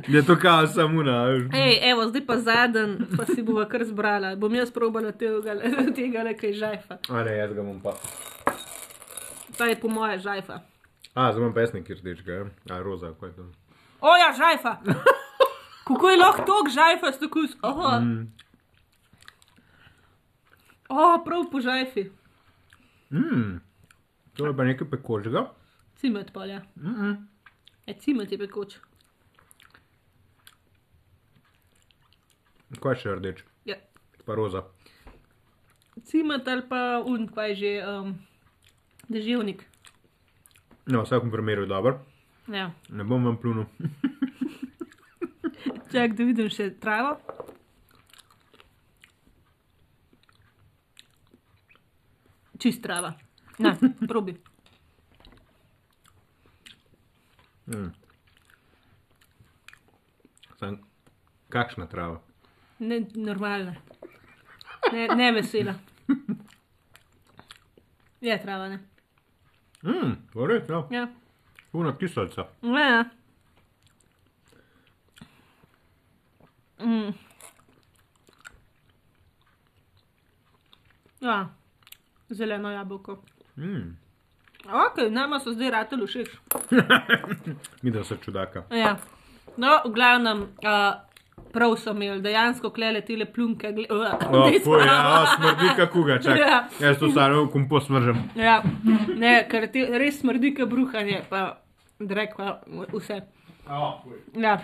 Je 0.07 0.25
to 0.25 0.35
kao 0.39 0.67
samuna. 0.67 1.25
Ej, 1.53 1.79
evo, 1.91 2.07
zdaj 2.07 2.25
pa 2.25 2.37
zadnji, 2.37 3.05
pa 3.17 3.25
si 3.25 3.41
bova 3.41 3.65
kar 3.69 3.83
zbrala. 3.85 4.35
Bom 4.35 4.55
jaz 4.55 4.71
probala 4.71 5.11
tega, 5.11 5.55
tega 5.95 6.23
le 6.23 6.33
kaj 6.37 6.53
žajfa. 6.53 6.97
A 7.09 7.23
ne, 7.23 7.37
jaz 7.37 7.53
ga 7.53 7.61
bom 7.61 7.79
pa. 7.81 7.93
To 9.57 9.65
je 9.65 9.79
po 9.79 9.87
moje 9.87 10.19
žajfa. 10.19 10.61
A, 11.13 11.31
zdaj 11.31 11.41
imam 11.41 11.53
pesnik 11.53 11.89
rdečega, 11.89 12.33
ja. 12.33 12.45
a 12.69 12.79
roza, 12.81 13.13
kaj 13.19 13.29
je 13.29 13.35
to? 13.35 13.45
O 14.01 14.17
ja, 14.17 14.33
žajfa! 14.37 14.77
Kako 15.87 16.09
je 16.09 16.17
lahko 16.17 16.45
tok 16.45 16.69
žajfa 16.69 17.11
s 17.11 17.19
tako 17.19 17.47
s... 17.47 17.57
Oho. 17.61 17.99
Mm. 17.99 18.31
O, 20.89 21.23
prav 21.25 21.45
po 21.51 21.61
žajfi. 21.61 22.09
Mm. 23.11 23.59
To 24.33 24.47
je 24.47 24.57
pa 24.57 24.63
nekaj 24.63 24.87
pekočega. 24.89 25.45
Cimet 26.01 26.33
polja. 26.33 26.61
Mm 26.75 26.95
-mm. 26.95 27.27
E, 27.85 27.93
cimet 27.93 28.31
je 28.31 28.37
pekoč. 28.37 28.79
Kaj 32.81 32.95
še 32.95 33.15
rdeč? 33.15 33.43
Ja. 33.65 33.75
Pa 34.25 34.35
roza. 34.35 34.63
Cimet 36.03 36.47
ali 36.47 36.63
pa 36.69 37.03
un, 37.05 37.27
kaj 37.27 37.49
je 37.49 37.55
že, 37.55 37.85
um, 37.85 38.17
deževnik. 39.09 39.67
No, 40.85 40.99
v 40.99 41.05
vsakem 41.05 41.31
primeru 41.31 41.61
je 41.61 41.67
dober. 41.67 41.93
Ja. 42.47 42.71
Ne 42.89 43.03
bom 43.03 43.25
vam 43.25 43.37
plunil. 43.37 43.65
Čak, 45.91 46.15
da 46.17 46.23
vidim 46.23 46.49
še 46.49 46.71
travo. 46.79 47.17
Čist 52.57 52.81
trava. 52.81 53.13
Na, 53.59 53.77
probi. 54.07 54.50
Mm. 57.67 57.91
Sam, 60.59 60.77
kakšna 61.49 61.85
trava? 61.87 62.21
Ne, 62.79 63.05
normalna. 63.15 63.75
Ne, 64.93 65.07
ne 65.15 65.31
vesela. 65.31 65.73
Je 68.21 68.41
trava, 68.41 68.67
ne? 68.69 68.79
Mm, 69.83 70.15
Vore, 70.33 70.65
ja. 70.69 70.87
Ja. 70.91 71.07
Puna 71.71 71.97
kiselca. 71.97 72.47
Ne, 72.61 72.81
ja. 72.81 73.05
Mm. 76.79 77.13
Ja, 81.21 81.49
zeleno 82.29 82.71
jabolko. 82.71 83.23
Mm. 83.57 83.97
Ok, 84.63 85.09
nama 85.09 85.39
so 85.39 85.51
zdaj 85.51 85.69
rateli 85.69 86.05
všeč. 86.05 86.29
Mi 87.81 87.91
da 87.91 88.03
so 88.03 88.15
čudaka. 88.17 88.63
Ja. 88.71 88.97
No, 89.57 89.81
v 89.85 89.91
glavnem, 89.91 90.41
uh, 90.61 90.93
prav 91.51 91.73
so 91.75 91.91
imeli, 91.91 92.21
dejansko 92.21 92.69
klele 92.69 93.01
tile 93.01 93.25
plunke. 93.25 93.67
gle- 93.69 93.89
Uh, 93.89 94.13
O, 94.29 94.43
daj 94.45 94.59
fuj, 94.59 94.79
ja, 94.79 94.97
o, 95.13 95.25
smrdi 95.27 95.69
kakuga, 95.75 96.19
čak. 96.19 96.37
Ja. 96.37 96.59
Jaz 96.79 96.99
to 96.99 97.09
samo 97.09 97.47
kompost 97.47 97.89
vržem. 97.89 98.21
Ja, 98.35 98.61
ne, 99.09 99.47
ker 99.49 99.67
ti 99.67 99.85
res 99.87 100.19
smrdi, 100.19 100.53
ka 100.53 100.65
bruhanje, 100.65 101.23
pa 101.29 101.57
drek, 101.99 102.37
pa 102.37 102.59
vse. 102.93 103.21
O, 103.67 103.91
fuj. 104.03 104.17
Ja, 104.37 104.59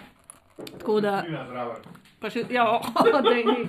tako 0.78 1.02
da, 1.02 1.24
pa 2.20 2.30
še, 2.30 2.46
ja, 2.50 2.70
o, 2.70 2.80
da 3.12 3.22
ni. 3.22 3.68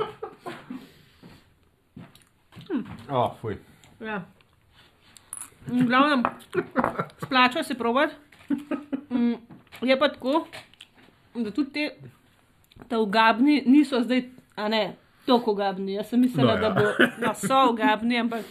O, 3.11 3.31
fuj. 3.41 3.57
Ja. 4.01 4.23
V 5.69 5.85
glavnem, 5.87 6.23
splača 7.23 7.63
se 7.63 7.75
provat. 7.75 8.11
Mm, 9.11 9.35
je 9.83 9.99
pa 9.99 10.09
tako, 10.09 10.47
da 11.35 11.51
tudi 11.51 11.71
te, 11.73 11.91
ta 12.89 12.99
ugabni 12.99 13.63
niso 13.67 14.01
zdaj, 14.03 14.23
a 14.57 14.69
ne, 14.69 14.97
toliko 15.27 15.53
ugabni. 15.53 15.95
Jaz 15.95 16.09
sem 16.09 16.21
mislila, 16.21 16.57
No, 16.57 16.63
ja. 16.63 16.69
da 16.69 16.81
bo, 16.81 17.07
da 17.21 17.35
so 17.35 17.71
ugabni, 17.73 18.19
ampak. 18.19 18.45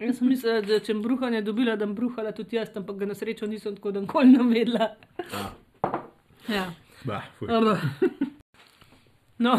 Jaz 0.00 0.18
sem 0.18 0.28
mislila, 0.28 0.60
da 0.60 0.80
če 0.80 0.94
bom 0.94 1.02
bruhanje 1.02 1.42
dobila, 1.42 1.76
da 1.76 1.86
bom 1.86 1.94
bruhala 1.94 2.32
tudi 2.32 2.56
jaz, 2.56 2.70
ampak 2.76 2.96
ga 3.02 3.06
na 3.06 3.14
srečo 3.14 3.46
nisem 3.46 3.76
tako 3.76 3.90
nikoli 4.00 4.32
navedla. 4.32 4.88
Ja. 6.48 6.70
ba, 7.04 7.22
fuj. 7.38 7.48
Dobro. 7.48 7.76
No, 9.38 9.52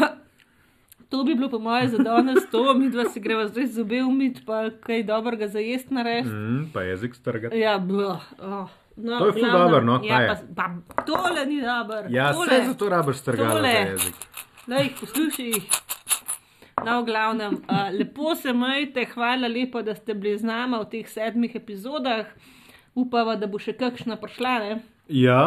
to 1.10 1.24
bi 1.24 1.34
bilo 1.34 1.48
po 1.50 1.58
moje 1.58 1.88
za 1.88 1.98
danes, 1.98 2.50
to 2.50 2.74
mi 2.74 2.90
dva 2.90 3.04
se 3.04 3.20
greva 3.20 3.48
zdaj 3.48 3.66
zobe 3.66 4.02
umiti, 4.02 4.42
pa 4.46 4.70
kaj 4.70 5.02
dobrega 5.02 5.48
za 5.48 5.58
jesti 5.58 5.94
narediti. 5.94 6.34
Mm, 6.34 6.70
pa 6.72 6.82
jezik 6.82 7.14
strgati. 7.14 7.58
Ja, 7.58 7.76
oh. 7.76 8.70
no, 8.96 9.18
To 9.18 9.26
je 9.26 9.32
ful 9.32 9.40
glavnem, 9.42 9.62
dobro, 9.62 9.80
no, 9.80 10.00
ja, 10.04 10.20
je? 10.20 10.28
pa, 10.56 10.70
pa, 10.96 11.02
tole 11.02 11.46
ni 11.46 11.60
dobro. 11.62 12.04
Ja, 12.08 12.32
tole, 12.32 12.46
vse 12.46 12.66
zato 12.66 12.88
rabiš 12.88 13.16
strgati 13.16 13.50
Tole. 13.50 13.72
za 13.72 13.90
jezik. 13.90 14.14
Poslušaj 15.00 15.46
jih. 15.46 15.64
No, 16.84 17.02
v 17.02 17.04
glavnem, 17.04 17.54
uh, 17.54 17.90
lepo 17.92 18.34
se 18.34 18.52
majte, 18.52 19.04
hvala 19.14 19.48
lepa, 19.48 19.82
da 19.82 19.94
ste 19.94 20.14
bili 20.14 20.38
z 20.38 20.46
nama 20.46 20.80
v 20.80 20.88
teh 20.94 21.08
sedmih 21.08 21.56
epizodah. 21.56 22.26
Upava, 22.94 23.36
da 23.36 23.46
bo 23.46 23.58
še 23.58 23.74
kakšna 23.76 24.16
prišla. 24.16 24.54
Ne? 24.64 24.78
Ja, 25.10 25.42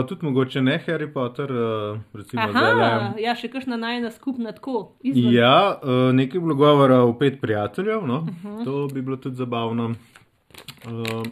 uh, 0.00 0.06
tudi 0.08 0.24
mogoče 0.26 0.62
ne 0.62 0.78
Harry 0.86 1.12
Potter, 1.12 1.52
uh, 1.52 1.98
recimo. 2.14 2.42
Aha, 2.42 3.12
ja, 3.20 3.34
še 3.36 3.48
kakšna 3.52 3.76
najna 3.76 4.10
skupna 4.10 4.52
tako. 4.52 4.94
izven. 5.02 5.32
Ja, 5.34 5.76
uh, 5.76 6.14
nekaj 6.14 6.36
je 6.36 6.40
bilo 6.40 6.54
govora 6.54 7.02
o 7.02 7.12
pet 7.12 7.40
prijateljev, 7.40 8.06
no? 8.06 8.16
uh. 8.16 8.28
-huh. 8.44 8.64
to 8.64 8.88
bi 8.94 9.02
bilo 9.02 9.16
tudi 9.16 9.36
zabavno. 9.36 9.94
Uh, 10.86 11.22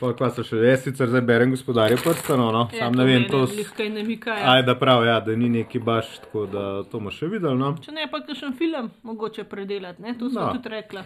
pa 0.00 0.12
kva 0.12 0.30
so 0.30 0.42
še, 0.42 0.56
jaz 0.56 0.82
sicer 0.82 1.08
zdaj 1.08 1.20
berem 1.20 1.50
gospodarje 1.50 1.96
prstanov, 1.96 2.52
no? 2.52 2.68
Ja, 2.72 2.78
sam 2.78 2.94
ne 2.94 3.04
vem, 3.04 3.24
to. 3.30 3.46
s... 3.46 3.70
Kaj 3.76 3.88
ne 3.90 4.02
mika. 4.04 4.30
Ja. 4.30 4.52
Ajde, 4.52 4.74
prav, 4.74 5.04
ja, 5.06 5.20
da 5.20 5.36
ni 5.36 5.48
neki 5.48 5.78
baš, 5.78 6.18
tako 6.18 6.46
da 6.46 6.82
to 6.82 6.98
bomo 6.98 7.10
še 7.10 7.26
videli. 7.26 7.58
No? 7.58 7.76
Če 7.76 7.92
ne, 7.92 8.06
pa 8.10 8.20
kakšen 8.20 8.52
film 8.54 8.90
mogoče 9.02 9.44
predelati, 9.44 10.02
ne? 10.02 10.14
to 10.18 10.30
smo 10.30 10.40
No. 10.40 10.52
tudi 10.52 10.68
rekla. 10.68 11.02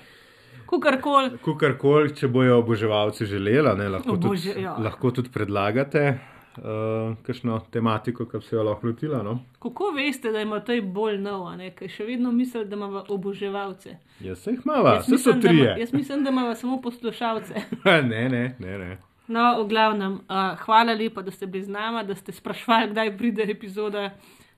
Kukorkoli. 0.66 1.38
Kukorkoli, 1.44 2.14
če 2.16 2.28
bojo 2.28 2.58
oboževalci 2.62 3.26
želeli, 3.26 3.76
ne, 3.78 3.88
lahko, 3.88 4.16
Obože- 4.16 4.54
tudi, 4.54 4.62
ja. 4.62 4.76
lahko 4.78 5.10
tudi 5.10 5.28
predlagate 5.28 6.18
uh, 6.56 7.16
kakšno 7.22 7.60
tematiko, 7.70 8.26
ki 8.26 8.38
bi 8.38 8.44
se 8.44 8.56
jo 8.56 8.62
lahko 8.62 8.86
lotila. 8.86 9.22
No? 9.22 9.38
Kako 9.62 9.92
veste, 9.96 10.32
da 10.32 10.40
ima 10.40 10.60
to 10.60 10.72
bolj 10.82 11.18
nov, 11.18 11.46
a 11.48 11.56
ne? 11.56 11.70
ker 11.76 11.88
še 11.88 12.04
vedno 12.08 12.32
mislim, 12.32 12.68
da 12.68 12.76
ima 12.76 13.04
oboževalce. 13.08 13.96
Jaz 14.20 14.38
se 14.38 14.50
jih 14.50 14.60
Jaz 14.66 15.08
vse 15.08 15.08
so 15.08 15.12
mislim, 15.12 15.40
da 15.40 15.48
trije. 15.48 15.76
Jaz 15.80 15.92
mislim, 15.92 16.24
da 16.24 16.30
ima 16.30 16.54
samo 16.54 16.80
poslušalce. 16.82 17.54
ne, 17.84 18.28
ne, 18.28 18.56
ne. 18.58 18.78
ne. 18.78 18.98
No, 19.28 19.62
v 19.62 19.68
glavnem, 19.68 20.12
uh, 20.28 20.58
hvala 20.64 20.92
lepa, 20.92 21.22
da 21.22 21.30
ste 21.30 21.46
bili 21.46 21.64
z 21.64 21.70
nama, 21.70 22.02
da 22.02 22.14
ste 22.14 22.32
sprašvali, 22.32 22.90
kdaj 22.90 23.16
pride 23.18 23.46
epizoda, 23.48 24.10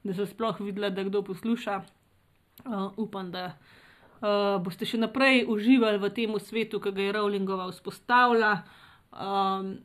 da 0.04 0.14
se 0.14 0.26
sploh 0.26 0.60
videla, 0.60 0.90
da 0.90 1.04
kdo 1.04 1.22
posluša. 1.22 1.82
Uh, 2.64 2.90
upam, 2.96 3.30
da 3.30 3.52
uh, 4.20 4.62
boste 4.62 4.86
še 4.86 4.98
naprej 4.98 5.44
uživali 5.48 5.98
v 5.98 6.10
tem 6.14 6.38
svetu, 6.38 6.80
ki 6.80 6.92
ga 6.92 7.02
je 7.02 7.16
Rowlingova 7.16 7.70
vzpostavila. 7.72 8.62
Um, 9.12 9.78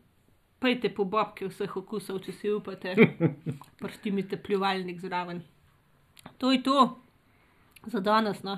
Pejte 0.59 0.89
po 0.91 1.05
bobke 1.07 1.47
vseh 1.47 1.71
okusov, 1.71 2.17
če 2.19 2.33
si 2.35 2.49
upate, 2.51 2.91
prštimite 3.79 4.35
pljuvalnik 4.43 4.99
zraven. 4.99 5.39
To 6.35 6.51
je 6.51 6.59
to 6.59 6.99
za 7.87 8.03
danes. 8.03 8.43
No. 8.43 8.57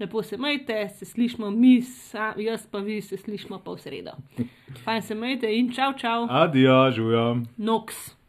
Lepo 0.00 0.22
se 0.22 0.36
majte, 0.36 0.88
se 0.88 1.04
slišmo 1.04 1.50
mi, 1.50 1.82
sa, 1.82 2.34
jaz 2.36 2.66
pa 2.68 2.78
vi 2.78 3.00
se 3.00 3.16
slišmo 3.16 3.58
pa 3.64 3.72
v 3.72 3.80
sredo. 3.80 4.12
Fajn 4.84 5.02
se 5.02 5.14
majte 5.14 5.48
in 5.48 5.72
čau, 5.72 5.92
čau, 5.96 6.28
Adijo, 6.28 6.90
žujo. 6.92 7.24
noks. 7.56 8.19